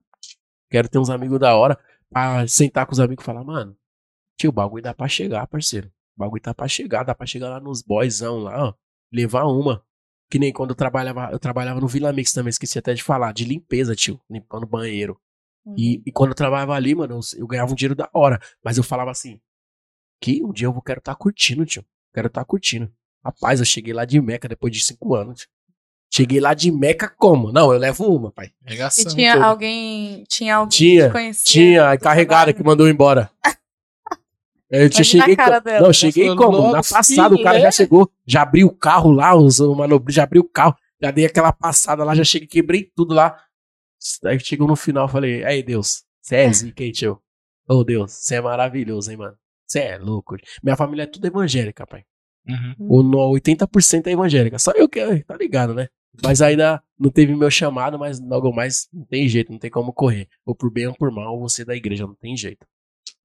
Quero 0.71 0.87
ter 0.87 0.97
uns 0.97 1.09
amigos 1.09 1.37
da 1.39 1.55
hora 1.57 1.77
pra 2.09 2.47
sentar 2.47 2.85
com 2.85 2.93
os 2.93 3.01
amigos 3.01 3.21
e 3.21 3.25
falar, 3.25 3.43
mano, 3.43 3.75
tio, 4.39 4.49
o 4.49 4.53
bagulho 4.53 4.81
dá 4.81 4.93
pra 4.93 5.09
chegar, 5.09 5.45
parceiro. 5.47 5.87
O 6.15 6.19
bagulho 6.21 6.41
tá 6.41 6.53
pra 6.53 6.69
chegar, 6.69 7.03
dá 7.03 7.13
pra 7.13 7.25
chegar 7.27 7.49
lá 7.49 7.59
nos 7.59 7.81
boyzão 7.81 8.39
lá, 8.39 8.69
ó. 8.69 8.73
Levar 9.11 9.43
uma. 9.45 9.83
Que 10.31 10.39
nem 10.39 10.53
quando 10.53 10.69
eu 10.69 10.75
trabalhava, 10.75 11.29
eu 11.33 11.39
trabalhava 11.39 11.81
no 11.81 11.87
Vila 11.87 12.13
Mix 12.13 12.31
também, 12.31 12.49
esqueci 12.49 12.79
até 12.79 12.93
de 12.93 13.03
falar, 13.03 13.33
de 13.33 13.43
limpeza, 13.43 13.93
tio, 13.93 14.19
limpando 14.29 14.65
banheiro. 14.65 15.19
E, 15.77 16.01
e 16.05 16.11
quando 16.13 16.29
eu 16.29 16.35
trabalhava 16.35 16.75
ali, 16.75 16.95
mano, 16.95 17.15
eu, 17.15 17.39
eu 17.41 17.45
ganhava 17.47 17.73
um 17.73 17.75
dinheiro 17.75 17.95
da 17.95 18.09
hora. 18.13 18.39
Mas 18.63 18.77
eu 18.77 18.83
falava 18.85 19.11
assim, 19.11 19.41
que 20.21 20.41
um 20.43 20.53
dia 20.53 20.67
eu 20.67 20.71
vou- 20.73 20.81
quero 20.81 20.99
estar 20.99 21.15
curtindo, 21.15 21.65
tio. 21.65 21.85
Quero 22.13 22.27
estar 22.27 22.45
curtindo. 22.45 22.89
Rapaz, 23.23 23.59
eu 23.59 23.65
cheguei 23.65 23.93
lá 23.93 24.05
de 24.05 24.19
Meca 24.21 24.47
depois 24.47 24.71
de 24.73 24.81
cinco 24.81 25.13
anos. 25.13 25.41
tio. 25.41 25.49
Cheguei 26.13 26.39
lá 26.39 26.53
de 26.53 26.71
Meca 26.71 27.07
como? 27.09 27.51
Não, 27.51 27.71
eu 27.73 27.77
levo 27.77 28.05
uma, 28.15 28.31
pai. 28.31 28.47
E 28.65 28.69
Regaçando 28.71 29.13
tinha 29.13 29.33
tudo. 29.33 29.43
alguém. 29.43 30.23
Tinha 30.27 30.55
alguém 30.55 30.69
Tinha, 30.69 31.01
que 31.03 31.07
te 31.07 31.11
conhecia. 31.11 31.45
Tinha 31.53 31.85
a 31.85 31.89
do 31.89 31.95
encarregada 31.95 32.53
que 32.53 32.57
trabalho? 32.59 32.65
mandou 32.71 32.89
embora. 32.89 33.29
Eu 34.69 34.89
te 34.89 34.95
Imagina 34.97 35.23
a 35.23 35.27
cheguei 35.27 35.35
cara 35.37 35.57
co- 35.59 35.63
dela. 35.63 35.77
Não, 35.79 35.85
Ela 35.85 35.93
cheguei 35.93 36.27
falou, 36.27 36.37
como? 36.51 36.61
Na 36.67 36.77
"Nossa, 36.77 36.95
passada 36.95 37.35
o 37.35 37.41
cara 37.41 37.59
já 37.59 37.67
é?" 37.67 37.71
chegou, 37.71 38.11
já 38.25 38.41
abriu 38.41 38.67
o 38.67 38.75
carro 38.75 39.11
lá, 39.11 39.33
os 39.35 39.59
o 39.61 39.73
manobro, 39.73 40.11
já 40.11 40.23
abriu 40.23 40.41
o 40.41 40.49
carro, 40.49 40.75
já 41.01 41.09
dei 41.09 41.25
aquela 41.25 41.53
passada 41.53 42.03
lá, 42.03 42.13
já 42.13 42.23
cheguei, 42.25 42.47
quebrei 42.49 42.91
tudo 42.93 43.13
lá. 43.13 43.37
Aí 44.25 44.37
chegou 44.41 44.67
no 44.67 44.75
final, 44.75 45.07
falei, 45.07 45.43
aí 45.45 45.63
Deus, 45.63 46.03
você 46.21 46.35
é 46.35 46.51
zica, 46.51 46.83
hein, 46.83 46.91
tio? 46.91 47.21
Ô 47.67 47.81
Deus, 47.83 48.11
você 48.11 48.35
é 48.35 48.41
maravilhoso, 48.41 49.09
hein, 49.09 49.17
mano? 49.17 49.37
Você 49.65 49.79
é 49.79 49.97
louco. 49.97 50.35
Minha 50.61 50.75
família 50.75 51.03
é 51.03 51.07
tudo 51.07 51.25
evangélica, 51.27 51.87
pai. 51.87 52.03
Uhum. 52.47 52.75
O 52.79 53.03
no- 53.03 53.29
80% 53.31 54.07
é 54.07 54.11
evangélica. 54.11 54.57
Só 54.59 54.71
eu 54.71 54.87
que, 54.87 55.23
tá 55.23 55.35
ligado, 55.35 55.73
né? 55.73 55.87
Mas 56.23 56.41
ainda 56.41 56.81
não 56.99 57.11
teve 57.11 57.35
meu 57.35 57.51
chamado, 57.51 57.99
mas 57.99 58.19
logo 58.19 58.51
mais 58.51 58.87
não 58.91 59.05
tem 59.05 59.27
jeito, 59.27 59.51
não 59.51 59.59
tem 59.59 59.69
como 59.69 59.93
correr. 59.93 60.27
Ou 60.45 60.55
por 60.55 60.71
bem 60.71 60.87
ou 60.87 60.95
por 60.95 61.11
mal, 61.11 61.39
você 61.39 61.63
da 61.63 61.75
igreja, 61.75 62.07
não 62.07 62.15
tem 62.15 62.35
jeito. 62.35 62.65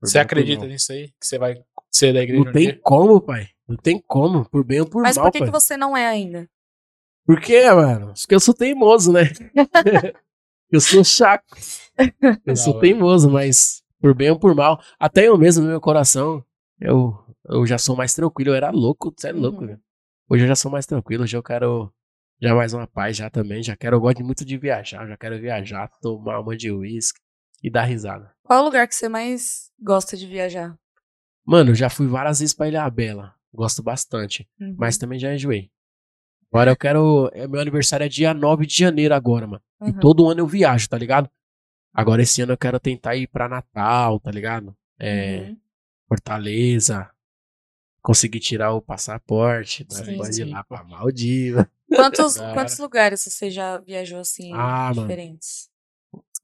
Por 0.00 0.08
Você 0.08 0.18
ou 0.18 0.22
acredita 0.22 0.66
nisso 0.66 0.92
aí? 0.92 1.08
Que 1.20 1.26
você 1.26 1.38
vai 1.38 1.54
ser 1.90 2.12
da 2.12 2.22
igreja 2.22 2.44
Não 2.44 2.52
tem 2.52 2.64
dia? 2.68 2.80
como, 2.82 3.20
pai. 3.20 3.48
Não 3.66 3.76
tem 3.76 4.02
como, 4.06 4.44
por 4.50 4.64
bem 4.64 4.80
ou 4.80 4.86
por 4.86 5.02
Mas 5.02 5.16
mal, 5.16 5.26
por 5.26 5.32
que, 5.32 5.38
pai. 5.38 5.48
que 5.48 5.52
você 5.52 5.76
não 5.76 5.96
é 5.96 6.06
ainda? 6.06 6.48
Por 7.24 7.40
quê, 7.40 7.70
mano? 7.70 8.12
Porque 8.20 8.34
eu 8.34 8.40
sou 8.40 8.52
teimoso, 8.52 9.12
né? 9.12 9.22
eu 10.70 10.80
sou 10.80 11.04
chato. 11.04 11.44
Eu 12.44 12.54
Da 12.54 12.56
sou 12.56 12.80
teimoso, 12.80 13.30
mas 13.30 13.82
por 14.00 14.14
bem 14.14 14.30
ou 14.30 14.38
por 14.38 14.54
mal, 14.54 14.82
até 14.98 15.28
eu 15.28 15.36
mesmo 15.38 15.62
no 15.62 15.68
meu 15.70 15.80
coração, 15.80 16.42
eu, 16.82 17.14
eu 17.48 17.66
já 17.66 17.78
sou 17.78 17.96
mais 17.96 18.12
tranquilo. 18.14 18.50
Eu 18.50 18.54
era 18.54 18.70
louco, 18.70 19.12
você 19.16 19.28
é 19.28 19.32
louco, 19.32 19.60
Uhum. 19.60 19.66
velho. 19.68 19.80
Hoje 20.28 20.44
eu 20.44 20.48
já 20.48 20.56
sou 20.56 20.70
mais 20.70 20.86
tranquilo, 20.86 21.24
hoje 21.24 21.36
eu 21.36 21.42
quero 21.42 21.92
já 22.40 22.54
mais 22.54 22.72
uma 22.72 22.86
paz 22.86 23.16
já 23.16 23.30
também, 23.30 23.62
já 23.62 23.76
quero, 23.76 23.96
eu 23.96 24.00
gosto 24.00 24.24
muito 24.24 24.44
de 24.44 24.56
viajar, 24.58 25.06
já 25.06 25.16
quero 25.16 25.38
viajar, 25.40 25.88
tomar 26.00 26.40
uma 26.40 26.56
de 26.56 26.72
uísque 26.72 27.20
e 27.62 27.70
dar 27.70 27.84
risada. 27.84 28.32
Qual 28.42 28.58
é 28.58 28.62
o 28.62 28.64
lugar 28.64 28.88
que 28.88 28.94
você 28.94 29.08
mais 29.08 29.70
gosta 29.80 30.16
de 30.16 30.26
viajar? 30.26 30.76
Mano, 31.46 31.70
eu 31.70 31.74
já 31.74 31.88
fui 31.90 32.06
várias 32.08 32.40
vezes 32.40 32.54
pra 32.54 32.66
Ilha 32.68 32.88
Bela, 32.90 33.34
gosto 33.52 33.82
bastante, 33.82 34.48
Uhum. 34.60 34.74
mas 34.78 34.96
também 34.98 35.18
já 35.18 35.32
enjoei. 35.34 35.70
Agora 36.50 36.70
eu 36.72 36.76
quero, 36.76 37.30
é, 37.32 37.46
meu 37.46 37.60
aniversário 37.60 38.04
é 38.04 38.08
dia 38.08 38.34
9 38.34 38.66
de 38.66 38.76
janeiro 38.76 39.14
agora, 39.14 39.46
mano. 39.46 39.62
E 39.86 39.90
Uhum. 39.90 40.00
todo 40.00 40.28
ano 40.28 40.40
eu 40.40 40.46
viajo, 40.46 40.88
tá 40.88 40.98
ligado? 40.98 41.30
Agora 41.94 42.22
esse 42.22 42.40
ano 42.42 42.52
eu 42.54 42.58
quero 42.58 42.80
tentar 42.80 43.14
ir 43.16 43.26
pra 43.28 43.48
Natal, 43.48 44.18
tá 44.18 44.30
ligado? 44.30 44.74
É, 44.98 45.42
Uhum. 45.48 45.56
Fortaleza. 46.08 47.10
Conseguir 48.02 48.40
tirar 48.40 48.72
o 48.72 48.82
passaporte, 48.82 49.86
nós 49.88 50.04
Sim, 50.04 50.16
pode 50.16 50.30
ir 50.40 50.44
sim. 50.44 50.50
lá 50.50 50.64
pra 50.64 50.82
Maldiva. 50.82 51.70
Quantos, 51.94 52.36
quantos 52.54 52.78
lugares 52.78 53.22
você 53.22 53.50
já 53.50 53.78
viajou 53.78 54.18
assim, 54.20 54.50
Ah, 54.54 54.90
mano. 54.94 55.02
diferentes? 55.02 55.70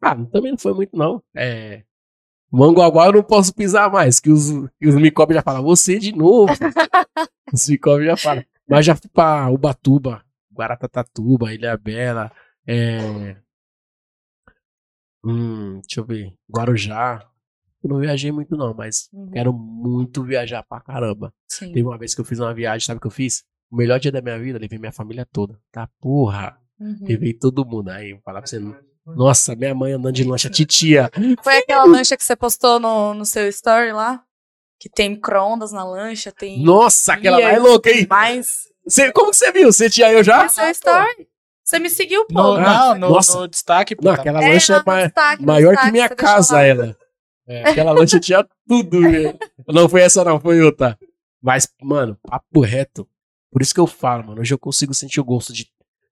Ah, 0.01 0.15
também 0.27 0.53
não 0.53 0.59
foi 0.59 0.75
muito, 0.75 0.95
não. 0.97 1.23
É. 1.35 1.83
Manguaguá 2.51 3.07
eu 3.07 3.13
não 3.15 3.23
posso 3.23 3.55
pisar 3.55 3.91
mais, 3.91 4.21
que 4.21 4.31
os, 4.31 4.51
que 4.79 4.87
os 4.87 4.95
micóbios 4.95 5.37
já 5.37 5.43
falam, 5.43 5.63
você 5.63 5.99
de 5.99 6.13
novo. 6.15 6.53
os 7.53 7.69
micóbios 7.69 8.07
já 8.07 8.17
falam. 8.17 8.45
Mas 8.69 8.85
já 8.87 8.95
fui 8.95 9.09
pra 9.11 9.49
Ubatuba, 9.51 10.23
Guaratatatuba, 10.53 11.53
Ilha 11.53 11.77
Bela, 11.79 12.31
é. 12.67 13.37
Hum, 15.25 15.81
deixa 15.81 16.01
eu 16.01 16.05
ver. 16.05 16.33
Guarujá. 16.51 17.27
Eu 17.83 17.91
não 17.91 17.99
viajei 18.01 18.33
muito, 18.33 18.57
não, 18.57 18.75
mas 18.75 19.09
Uhum. 19.13 19.31
quero 19.31 19.53
muito 19.53 20.23
viajar 20.25 20.63
pra 20.69 20.81
caramba. 20.81 21.33
Sim. 21.49 21.69
Teve 21.73 21.85
uma 21.85 21.97
vez 21.99 22.15
que 22.15 22.21
eu 22.21 22.25
fiz 22.25 22.39
uma 22.41 22.53
viagem, 22.53 22.85
sabe 22.87 22.99
o 22.99 23.01
que 23.01 23.07
eu 23.07 23.11
fiz? 23.11 23.45
O 23.71 23.77
melhor 23.77 24.01
dia 24.01 24.11
da 24.11 24.21
minha 24.21 24.39
vida, 24.39 24.59
levei 24.59 24.79
minha 24.79 24.93
família 24.93 25.27
toda. 25.33 25.59
Tá, 25.71 25.89
porra. 26.01 26.57
Uhum. 26.81 26.99
Levei 27.03 27.35
todo 27.35 27.65
mundo. 27.67 27.91
Aí, 27.91 28.13
vou 28.13 28.23
falar 28.23 28.41
pra 28.41 28.49
você. 28.49 28.61
Nossa, 29.07 29.55
minha 29.57 29.75
mãe 29.75 29.93
andando 29.93 30.15
de 30.15 30.25
lancha, 30.25 30.51
titia. 30.51 31.11
Foi 31.43 31.59
aquela 31.59 31.85
lancha 31.85 32.17
que 32.17 32.25
você 32.25 32.35
postou 32.37 32.79
no, 32.81 33.15
no 33.15 33.25
seu 33.25 33.49
story 33.49 33.93
lá? 33.93 34.23
Que 34.81 34.89
tem 34.89 35.11
micro-ondas 35.11 35.73
na 35.73 35.85
lancha, 35.85 36.31
tem. 36.33 36.63
Nossa, 36.63 37.15
aquela 37.15 37.39
lá 37.39 37.51
é 37.51 37.55
aí, 37.55 37.59
louca, 37.59 37.91
hein? 37.91 38.07
Mais. 38.09 38.69
Você, 38.87 39.11
como 39.13 39.31
que 39.31 39.37
você 39.37 39.51
viu? 39.53 39.73
Você 39.73 39.89
tinha 39.91 40.11
eu 40.13 40.23
já? 40.23 40.45
No 40.45 40.51
seu 40.51 40.69
story. 40.71 41.27
Você 41.65 41.79
me 41.79 41.91
seguiu, 41.91 42.25
pô. 42.27 42.35
No, 42.35 42.53
Ah, 42.57 42.95
não, 42.95 42.95
no, 42.99 43.15
nossa. 43.15 43.39
no 43.41 43.49
destaque, 43.49 43.95
pô. 43.97 44.03
Não, 44.05 44.15
tá- 44.15 44.21
aquela 44.21 44.43
É, 44.43 44.53
lancha 44.53 44.75
é 44.75 44.79
no 44.79 44.85
ma- 44.87 45.03
destaque, 45.05 45.41
no 45.43 45.47
maior 45.47 45.69
destaque, 45.71 45.87
que 45.87 45.93
minha 45.93 46.09
casa, 46.09 46.55
lá. 46.55 46.63
ela. 46.63 46.97
É. 47.49 47.69
Aquela 47.71 47.93
lancha 47.93 48.21
tinha 48.21 48.47
tudo, 48.67 49.01
velho. 49.01 49.39
Não 49.67 49.89
foi 49.89 50.03
essa, 50.03 50.23
não, 50.25 50.39
foi 50.39 50.61
outra. 50.61 50.99
Mas, 51.43 51.67
mano, 51.83 52.19
papo 52.23 52.61
reto. 52.61 53.09
Por 53.51 53.63
isso 53.63 53.73
que 53.73 53.81
eu 53.81 53.87
falo, 53.87 54.27
mano. 54.27 54.41
Hoje 54.41 54.53
eu 54.53 54.59
consigo 54.59 54.93
sentir 54.93 55.21
o 55.21 55.25
gosto 55.25 55.53
de. 55.53 55.67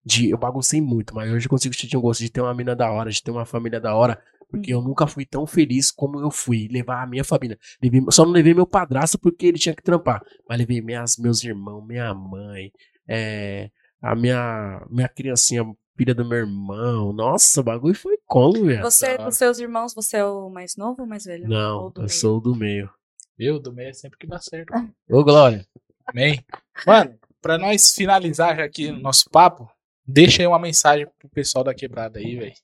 de 0.04 0.30
eu 0.30 0.38
baguncei 0.38 0.80
muito, 0.80 1.14
mas 1.14 1.30
hoje 1.30 1.46
eu 1.46 1.50
consigo 1.50 1.74
sentir 1.74 1.96
o 1.96 2.00
gosto 2.00 2.20
de 2.20 2.30
ter 2.30 2.40
uma 2.40 2.54
mina 2.54 2.74
da 2.74 2.90
hora, 2.90 3.10
de 3.10 3.22
ter 3.22 3.30
uma 3.30 3.44
família 3.44 3.78
da 3.80 3.94
hora. 3.94 4.20
Porque 4.48 4.72
eu 4.72 4.80
nunca 4.80 5.06
fui 5.08 5.26
tão 5.26 5.44
feliz 5.46 5.90
como 5.90 6.20
eu 6.20 6.30
fui. 6.30 6.68
Levar 6.70 7.02
a 7.02 7.06
minha 7.06 7.24
família. 7.24 7.58
Levei- 7.82 8.00
só 8.10 8.24
não 8.24 8.32
levei 8.32 8.54
meu 8.54 8.66
padrasto 8.66 9.18
porque 9.18 9.46
ele 9.46 9.58
tinha 9.58 9.74
que 9.74 9.82
trampar. 9.82 10.22
Mas 10.48 10.58
levei 10.58 10.80
minhas, 10.80 11.16
meus 11.18 11.42
irmãos, 11.44 11.84
minha 11.86 12.14
mãe, 12.14 12.70
é, 13.08 13.68
a 14.00 14.14
minha, 14.14 14.86
minha 14.88 15.08
criancinha, 15.08 15.64
filha 15.96 16.14
do 16.14 16.24
meu 16.24 16.38
irmão. 16.38 17.12
Nossa, 17.12 17.60
o 17.60 17.64
bagulho 17.64 17.94
foi 17.94 18.18
como, 18.26 18.64
velho. 18.66 18.82
Você, 18.82 19.16
dos 19.18 19.36
seus 19.36 19.58
irmãos, 19.58 19.94
você 19.94 20.18
é 20.18 20.24
o 20.24 20.48
mais 20.50 20.76
novo 20.76 21.02
ou 21.02 21.06
mais 21.08 21.24
velho? 21.24 21.48
Não, 21.48 21.84
Ou 21.84 21.90
do 21.90 22.00
eu 22.00 22.06
meio? 22.06 22.10
sou 22.18 22.38
o 22.38 22.40
do 22.40 22.54
meio. 22.54 22.90
Viu? 23.38 23.58
Do 23.58 23.72
meio 23.72 23.90
é 23.90 23.92
sempre 23.92 24.18
que 24.18 24.26
dá 24.26 24.38
certo. 24.38 24.70
Ô, 25.10 25.22
Glória. 25.24 25.66
Amém? 26.06 26.44
Mano, 26.86 27.18
pra 27.42 27.58
nós 27.58 27.92
finalizar 27.92 28.56
já 28.56 28.64
aqui 28.64 28.86
o 28.88 28.98
nosso 28.98 29.28
papo, 29.30 29.68
deixa 30.06 30.42
aí 30.42 30.46
uma 30.46 30.58
mensagem 30.58 31.06
pro 31.18 31.28
pessoal 31.28 31.64
da 31.64 31.74
quebrada 31.74 32.18
aí, 32.18 32.36
velho. 32.36 32.54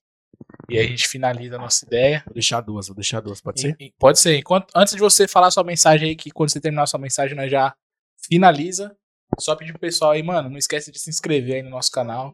E 0.69 0.79
aí 0.79 0.85
a 0.87 0.89
gente 0.89 1.09
finaliza 1.09 1.57
a 1.57 1.59
nossa 1.59 1.85
ideia. 1.85 2.23
Vou 2.25 2.35
deixar 2.35 2.61
duas, 2.61 2.87
vou 2.89 2.95
deixar 2.95 3.21
duas, 3.21 3.41
pode 3.41 3.61
ser? 3.61 3.77
E- 3.81 3.87
e- 3.87 3.93
pode 3.99 4.19
ser. 4.19 4.37
Enquanto, 4.37 4.67
antes 4.75 4.95
de 4.95 5.01
você 5.01 5.27
falar 5.29 5.51
sua 5.51 5.65
mensagem 5.65 6.11
aí, 6.11 6.17
que 6.17 6.31
quando 6.31 6.51
você 6.51 6.61
terminar 6.61 6.87
sua 6.87 7.01
mensagem, 7.01 7.37
nós 7.37 7.51
já 7.51 7.75
finaliza. 8.27 8.97
Só 9.41 9.57
pedir 9.57 9.73
pro 9.73 9.81
pessoal 9.81 10.13
aí, 10.13 10.23
mano, 10.23 10.49
não 10.51 10.59
esquece 10.59 10.93
de 10.93 10.99
se 10.99 11.11
inscrever 11.11 11.57
aí 11.57 11.63
no 11.63 11.71
nosso 11.71 11.91
canal. 11.91 12.33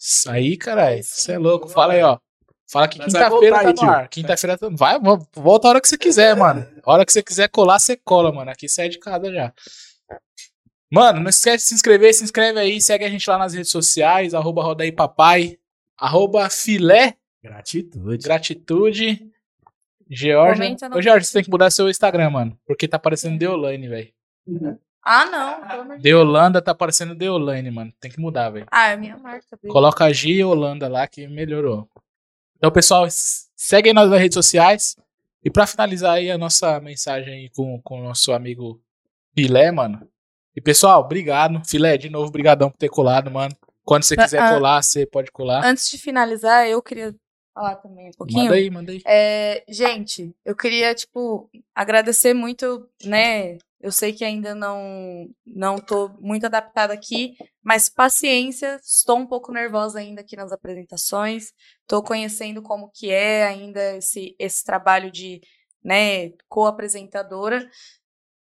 Isso 0.00 0.30
aí, 0.30 0.56
caralho. 0.56 1.02
Você 1.02 1.32
é 1.32 1.38
louco. 1.38 1.68
Fala 1.68 1.92
aí, 1.92 2.02
ó. 2.02 2.18
Fala 2.70 2.88
que 2.88 2.98
vai 2.98 3.06
quinta-feira 3.06 3.54
tá 3.56 3.60
aí, 3.60 3.66
no 3.66 3.74
tio. 3.74 3.88
ar. 3.90 4.08
Quinta-feira 4.08 4.58
tá... 4.58 4.68
Vai, 4.70 4.98
vo- 5.00 5.26
volta 5.34 5.66
a 5.66 5.70
hora 5.70 5.80
que 5.80 5.88
você 5.88 5.96
quiser, 5.96 6.36
mano. 6.36 6.66
A 6.84 6.92
hora 6.92 7.04
que 7.06 7.12
você 7.12 7.22
quiser 7.22 7.48
colar, 7.48 7.78
você 7.78 7.96
cola, 7.96 8.30
mano. 8.32 8.50
Aqui 8.50 8.68
você 8.68 8.82
é 8.82 8.88
de 8.88 8.98
casa 8.98 9.32
já. 9.32 9.52
Mano, 10.90 11.20
não 11.20 11.28
esquece 11.30 11.64
de 11.64 11.68
se 11.68 11.74
inscrever. 11.74 12.12
Se 12.14 12.24
inscreve 12.24 12.58
aí. 12.58 12.80
Segue 12.80 13.04
a 13.04 13.08
gente 13.08 13.28
lá 13.28 13.38
nas 13.38 13.54
redes 13.54 13.70
sociais. 13.70 14.34
Arroba 14.34 14.62
Roda 14.62 14.84
aí 14.84 14.92
Papai. 14.92 15.58
Arroba 15.96 16.48
filé, 16.48 17.16
Gratitude. 17.42 18.22
gratitude, 18.24 19.30
no 20.88 20.96
Ô, 20.96 21.02
Georgia, 21.02 21.24
você 21.24 21.32
tem 21.32 21.42
que 21.44 21.50
mudar 21.50 21.70
seu 21.70 21.88
Instagram, 21.88 22.30
mano. 22.30 22.58
Porque 22.66 22.86
tá 22.86 22.98
parecendo 23.00 23.36
Deolane, 23.36 23.88
velho. 23.88 24.12
Ah, 25.10 25.24
não. 25.26 25.66
pelo 25.68 25.80
amor 25.82 25.96
de. 25.96 26.02
Deolanda 26.02 26.60
tá 26.60 26.74
parecendo 26.74 27.14
Deolane, 27.14 27.70
mano. 27.70 27.92
Tem 28.00 28.10
que 28.10 28.20
mudar, 28.20 28.50
velho. 28.50 28.66
Ah, 28.70 28.88
é 28.88 28.96
minha 28.96 29.16
marca. 29.16 29.56
dele. 29.56 29.72
Coloca 29.72 30.04
a 30.04 30.12
G 30.12 30.28
e 30.30 30.44
Holanda 30.44 30.86
lá 30.88 31.06
que 31.06 31.26
melhorou. 31.26 31.88
Então, 32.56 32.70
pessoal, 32.70 33.06
s- 33.06 33.46
segue 33.56 33.88
aí 33.88 33.94
nas 33.94 34.10
redes 34.10 34.34
sociais. 34.34 34.96
E 35.42 35.50
pra 35.50 35.66
finalizar 35.66 36.14
aí 36.16 36.30
a 36.30 36.36
nossa 36.36 36.78
mensagem 36.80 37.32
aí 37.32 37.48
com, 37.50 37.80
com 37.82 38.00
o 38.00 38.04
nosso 38.04 38.32
amigo 38.32 38.80
Filé, 39.34 39.70
mano. 39.70 40.06
E 40.54 40.60
pessoal, 40.60 41.00
obrigado. 41.00 41.62
Filé, 41.66 41.96
de 41.96 42.10
novo, 42.10 42.30
brigadão 42.30 42.68
por 42.70 42.76
ter 42.76 42.88
colado, 42.88 43.30
mano. 43.30 43.54
Quando 43.84 44.02
você 44.02 44.16
quiser 44.16 44.40
Ah, 44.42 44.54
colar, 44.54 44.82
você 44.82 45.06
pode 45.06 45.30
colar. 45.30 45.64
Antes 45.64 45.88
de 45.90 45.96
finalizar, 45.96 46.66
eu 46.68 46.82
queria 46.82 47.14
falar 47.54 47.76
também 47.76 48.08
um 48.08 48.12
pouquinho. 48.18 48.42
Manda 48.42 48.54
aí, 48.56 48.68
manda 48.70 48.92
aí. 48.92 49.00
É, 49.06 49.64
gente, 49.68 50.34
eu 50.44 50.54
queria, 50.56 50.94
tipo, 50.94 51.48
agradecer 51.74 52.34
muito, 52.34 52.86
né? 53.04 53.56
Eu 53.80 53.92
sei 53.92 54.12
que 54.12 54.24
ainda 54.24 54.54
não 54.54 55.28
não 55.46 55.78
tô 55.78 56.08
muito 56.20 56.46
adaptada 56.46 56.92
aqui, 56.92 57.36
mas 57.62 57.88
paciência, 57.88 58.80
estou 58.82 59.18
um 59.18 59.26
pouco 59.26 59.52
nervosa 59.52 60.00
ainda 60.00 60.20
aqui 60.20 60.36
nas 60.36 60.52
apresentações. 60.52 61.52
Tô 61.86 62.02
conhecendo 62.02 62.60
como 62.62 62.90
que 62.92 63.10
é 63.10 63.46
ainda 63.46 63.96
esse 63.96 64.34
esse 64.38 64.64
trabalho 64.64 65.10
de, 65.12 65.40
né, 65.82 66.30
co-apresentadora. 66.48 67.70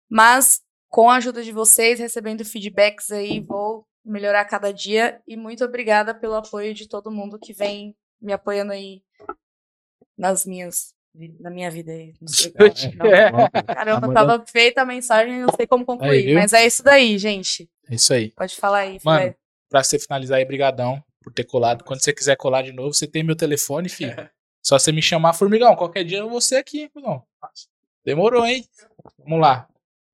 Mas 0.10 0.62
com 0.90 1.10
a 1.10 1.18
ajuda 1.18 1.44
de 1.44 1.52
vocês, 1.52 2.00
recebendo 2.00 2.46
feedbacks 2.46 3.12
aí, 3.12 3.42
vou 3.42 3.86
melhorar 4.06 4.46
cada 4.46 4.72
dia 4.72 5.22
e 5.28 5.36
muito 5.36 5.66
obrigada 5.66 6.14
pelo 6.14 6.36
apoio 6.36 6.74
de 6.74 6.88
todo 6.88 7.12
mundo 7.12 7.40
que 7.40 7.52
vem 7.52 7.96
me 8.22 8.32
apoiando 8.32 8.72
aí 8.72 9.04
nas 10.18 10.46
minhas 10.46 10.96
na 11.40 11.50
minha 11.50 11.70
vida 11.72 11.92
aí. 11.92 12.14
Não 12.22 12.28
sei 12.28 12.52
como 12.52 12.68
é, 13.14 13.32
não. 13.32 13.40
É. 13.40 13.64
Caramba, 13.64 14.08
Tá 14.08 14.14
tava 14.14 14.46
feita 14.48 14.82
a 14.82 14.86
mensagem, 14.86 15.40
não 15.42 15.50
sei 15.56 15.66
como 15.68 15.82
Aí, 15.82 15.86
concluir. 15.86 16.26
viu? 16.26 16.36
mas 16.36 16.54
é 16.54 16.66
isso 16.66 16.84
daí, 16.84 17.18
gente. 17.18 17.70
É 17.90 17.96
isso 17.96 18.14
aí. 18.14 18.32
Pode 18.32 18.56
falar 18.56 18.80
aí, 18.80 19.00
Mano, 19.04 19.20
Filé. 19.22 19.36
Pra 19.70 19.84
você 19.84 19.98
finalizar 20.00 20.38
aí, 20.38 20.46
brigadão 20.46 21.04
por 21.24 21.34
ter 21.34 21.44
colado. 21.44 21.84
Quando 21.84 22.02
você 22.04 22.14
quiser 22.14 22.36
colar 22.36 22.62
de 22.62 22.72
novo, 22.72 22.94
você 22.94 23.08
tem 23.08 23.24
meu 23.24 23.36
telefone, 23.36 23.90
filho. 23.90 24.16
Só 24.64 24.80
você 24.80 24.92
me 24.92 25.02
chamar, 25.02 25.34
Formigão. 25.34 25.76
Qualquer 25.76 26.04
dia 26.04 26.20
eu 26.20 26.30
vou 26.30 26.42
ser 26.42 26.56
aqui, 26.58 26.90
Formigão. 26.94 27.24
Demorou, 28.04 28.46
hein? 28.46 28.66
Vamos 29.20 29.40
lá. 29.40 29.68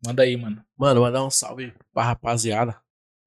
Manda 0.06 0.24
aí, 0.24 0.36
mano. 0.36 0.64
Mano, 0.78 1.02
mandar 1.02 1.24
um 1.24 1.30
salve 1.30 1.74
pra 1.94 2.04
rapaziada. 2.04 2.76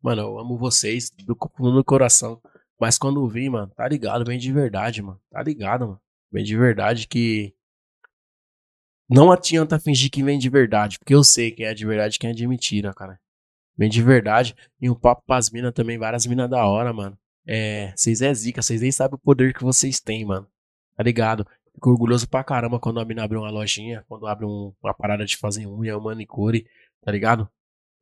Mano, 0.02 0.22
eu 0.22 0.38
amo 0.38 0.58
vocês 0.58 1.10
do 1.10 1.34
co- 1.36 1.50
no 1.58 1.84
coração. 1.84 2.40
Mas 2.80 2.98
quando 2.98 3.26
vi, 3.28 3.48
mano, 3.48 3.70
tá 3.76 3.86
ligado, 3.88 4.24
bem 4.24 4.38
de 4.38 4.52
verdade, 4.52 5.00
mano. 5.00 5.20
Tá 5.30 5.42
ligado, 5.42 5.86
mano. 5.86 6.00
Bem 6.32 6.44
de 6.44 6.56
verdade 6.56 7.06
que. 7.06 7.54
Não 9.08 9.30
adianta 9.30 9.78
fingir 9.78 10.10
que 10.10 10.22
vem 10.22 10.38
de 10.38 10.48
verdade, 10.48 10.98
porque 10.98 11.14
eu 11.14 11.22
sei 11.22 11.50
quem 11.50 11.66
é 11.66 11.74
de 11.74 11.84
verdade 11.86 12.16
e 12.16 12.18
quem 12.18 12.30
é 12.30 12.32
de 12.32 12.46
mentira, 12.46 12.92
cara. 12.94 13.18
Vem 13.76 13.90
de 13.90 14.02
verdade. 14.02 14.54
E 14.80 14.88
um 14.88 14.94
papo 14.94 15.22
pras 15.26 15.50
minas 15.50 15.72
também, 15.72 15.98
várias 15.98 16.26
minas 16.26 16.48
da 16.48 16.64
hora, 16.64 16.92
mano. 16.92 17.18
É, 17.46 17.92
vocês 17.94 18.22
é 18.22 18.32
zica, 18.32 18.62
vocês 18.62 18.80
nem 18.80 18.90
sabem 18.90 19.16
o 19.16 19.18
poder 19.18 19.52
que 19.52 19.62
vocês 19.62 20.00
têm, 20.00 20.24
mano. 20.24 20.46
Tá 20.96 21.02
ligado? 21.02 21.46
Fico 21.74 21.90
orgulhoso 21.90 22.28
pra 22.28 22.44
caramba 22.44 22.78
quando 22.78 23.00
a 23.00 23.04
mina 23.04 23.24
abre 23.24 23.36
uma 23.36 23.50
lojinha, 23.50 24.04
quando 24.08 24.26
abre 24.26 24.46
um- 24.46 24.72
uma 24.82 24.94
parada 24.94 25.24
de 25.26 25.36
fazer 25.36 25.66
unha, 25.66 25.98
um 25.98 26.02
manicure, 26.02 26.66
tá 27.02 27.10
ligado? 27.10 27.48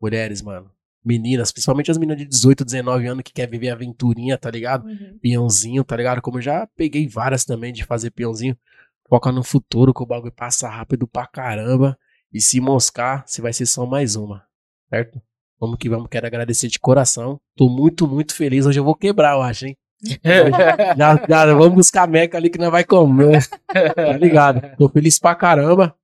Mulheres, 0.01 0.43
mano. 0.43 0.71
Meninas, 1.05 1.51
principalmente 1.51 1.91
as 1.91 1.99
meninas 1.99 2.19
de 2.19 2.27
18, 2.29 2.65
19 2.65 3.07
anos 3.09 3.25
que 3.25 3.33
quer 3.33 3.49
viver 3.49 3.71
aventurinha, 3.71 4.39
tá 4.39 4.51
ligado? 4.51 4.87
Uhum. 4.87 5.19
Peãozinho, 5.21 5.83
tá 5.83 5.97
ligado? 5.97 6.21
Como 6.23 6.39
eu 6.39 6.43
já 6.43 6.67
peguei 6.77 7.09
várias 7.09 7.45
também 7.45 7.73
de 7.73 7.83
fazer 7.85 8.11
peãozinho. 8.13 8.57
Foca 9.09 9.31
no 9.33 9.43
futuro, 9.45 9.93
que 9.93 10.03
o 10.03 10.07
bagulho 10.07 10.33
passa 10.33 10.69
rápido 10.69 11.07
pra 11.07 11.27
caramba. 11.27 11.99
E 12.33 12.41
se 12.41 12.61
moscar, 12.61 13.25
você 13.27 13.43
vai 13.43 13.53
ser 13.53 13.67
só 13.67 13.85
mais 13.85 14.17
uma, 14.17 14.43
certo? 14.89 15.21
Vamos 15.61 15.77
que 15.79 15.89
vamos, 15.89 16.09
quero 16.11 16.27
agradecer 16.27 16.69
de 16.69 16.79
coração. 16.79 17.41
Tô 17.57 17.69
muito, 17.69 18.09
muito 18.09 18.35
feliz. 18.35 18.67
Hoje 18.67 18.81
eu 18.81 18.85
vou 18.85 18.95
quebrar, 18.95 19.35
eu 19.37 19.43
acho, 19.43 19.67
hein? 19.67 19.77
Já, 20.99 21.25
já, 21.29 21.47
vamos 21.55 21.75
buscar 21.75 22.09
meca 22.09 22.37
ali 22.37 22.51
que 22.51 22.59
nós 22.59 22.73
vai 22.73 22.83
comer. 22.85 23.47
Tá 23.95 24.17
ligado? 24.17 24.77
Tô 24.77 24.89
feliz 24.89 25.17
pra 25.19 25.33
caramba. 25.37 25.95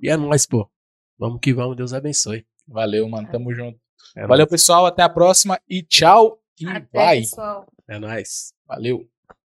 E 0.00 0.08
é 0.08 0.16
nóis, 0.16 0.46
pô. 0.46 0.70
Vamos 1.18 1.40
que 1.40 1.52
vamos, 1.52 1.76
Deus 1.76 1.92
abençoe. 1.92 2.46
Valeu, 2.68 3.08
mano. 3.08 3.26
Tamo 3.32 3.52
junto. 3.52 3.76
É 4.16 4.20
Valeu, 4.28 4.44
nóis. 4.44 4.50
pessoal. 4.50 4.86
Até 4.86 5.02
a 5.02 5.08
próxima. 5.08 5.58
E 5.68 5.82
tchau. 5.82 6.38
E 6.60 6.68
Até, 6.68 6.86
vai. 6.92 7.18
pessoal. 7.20 7.66
É 7.88 7.98
nóis. 7.98 8.52
Valeu. 8.64 9.04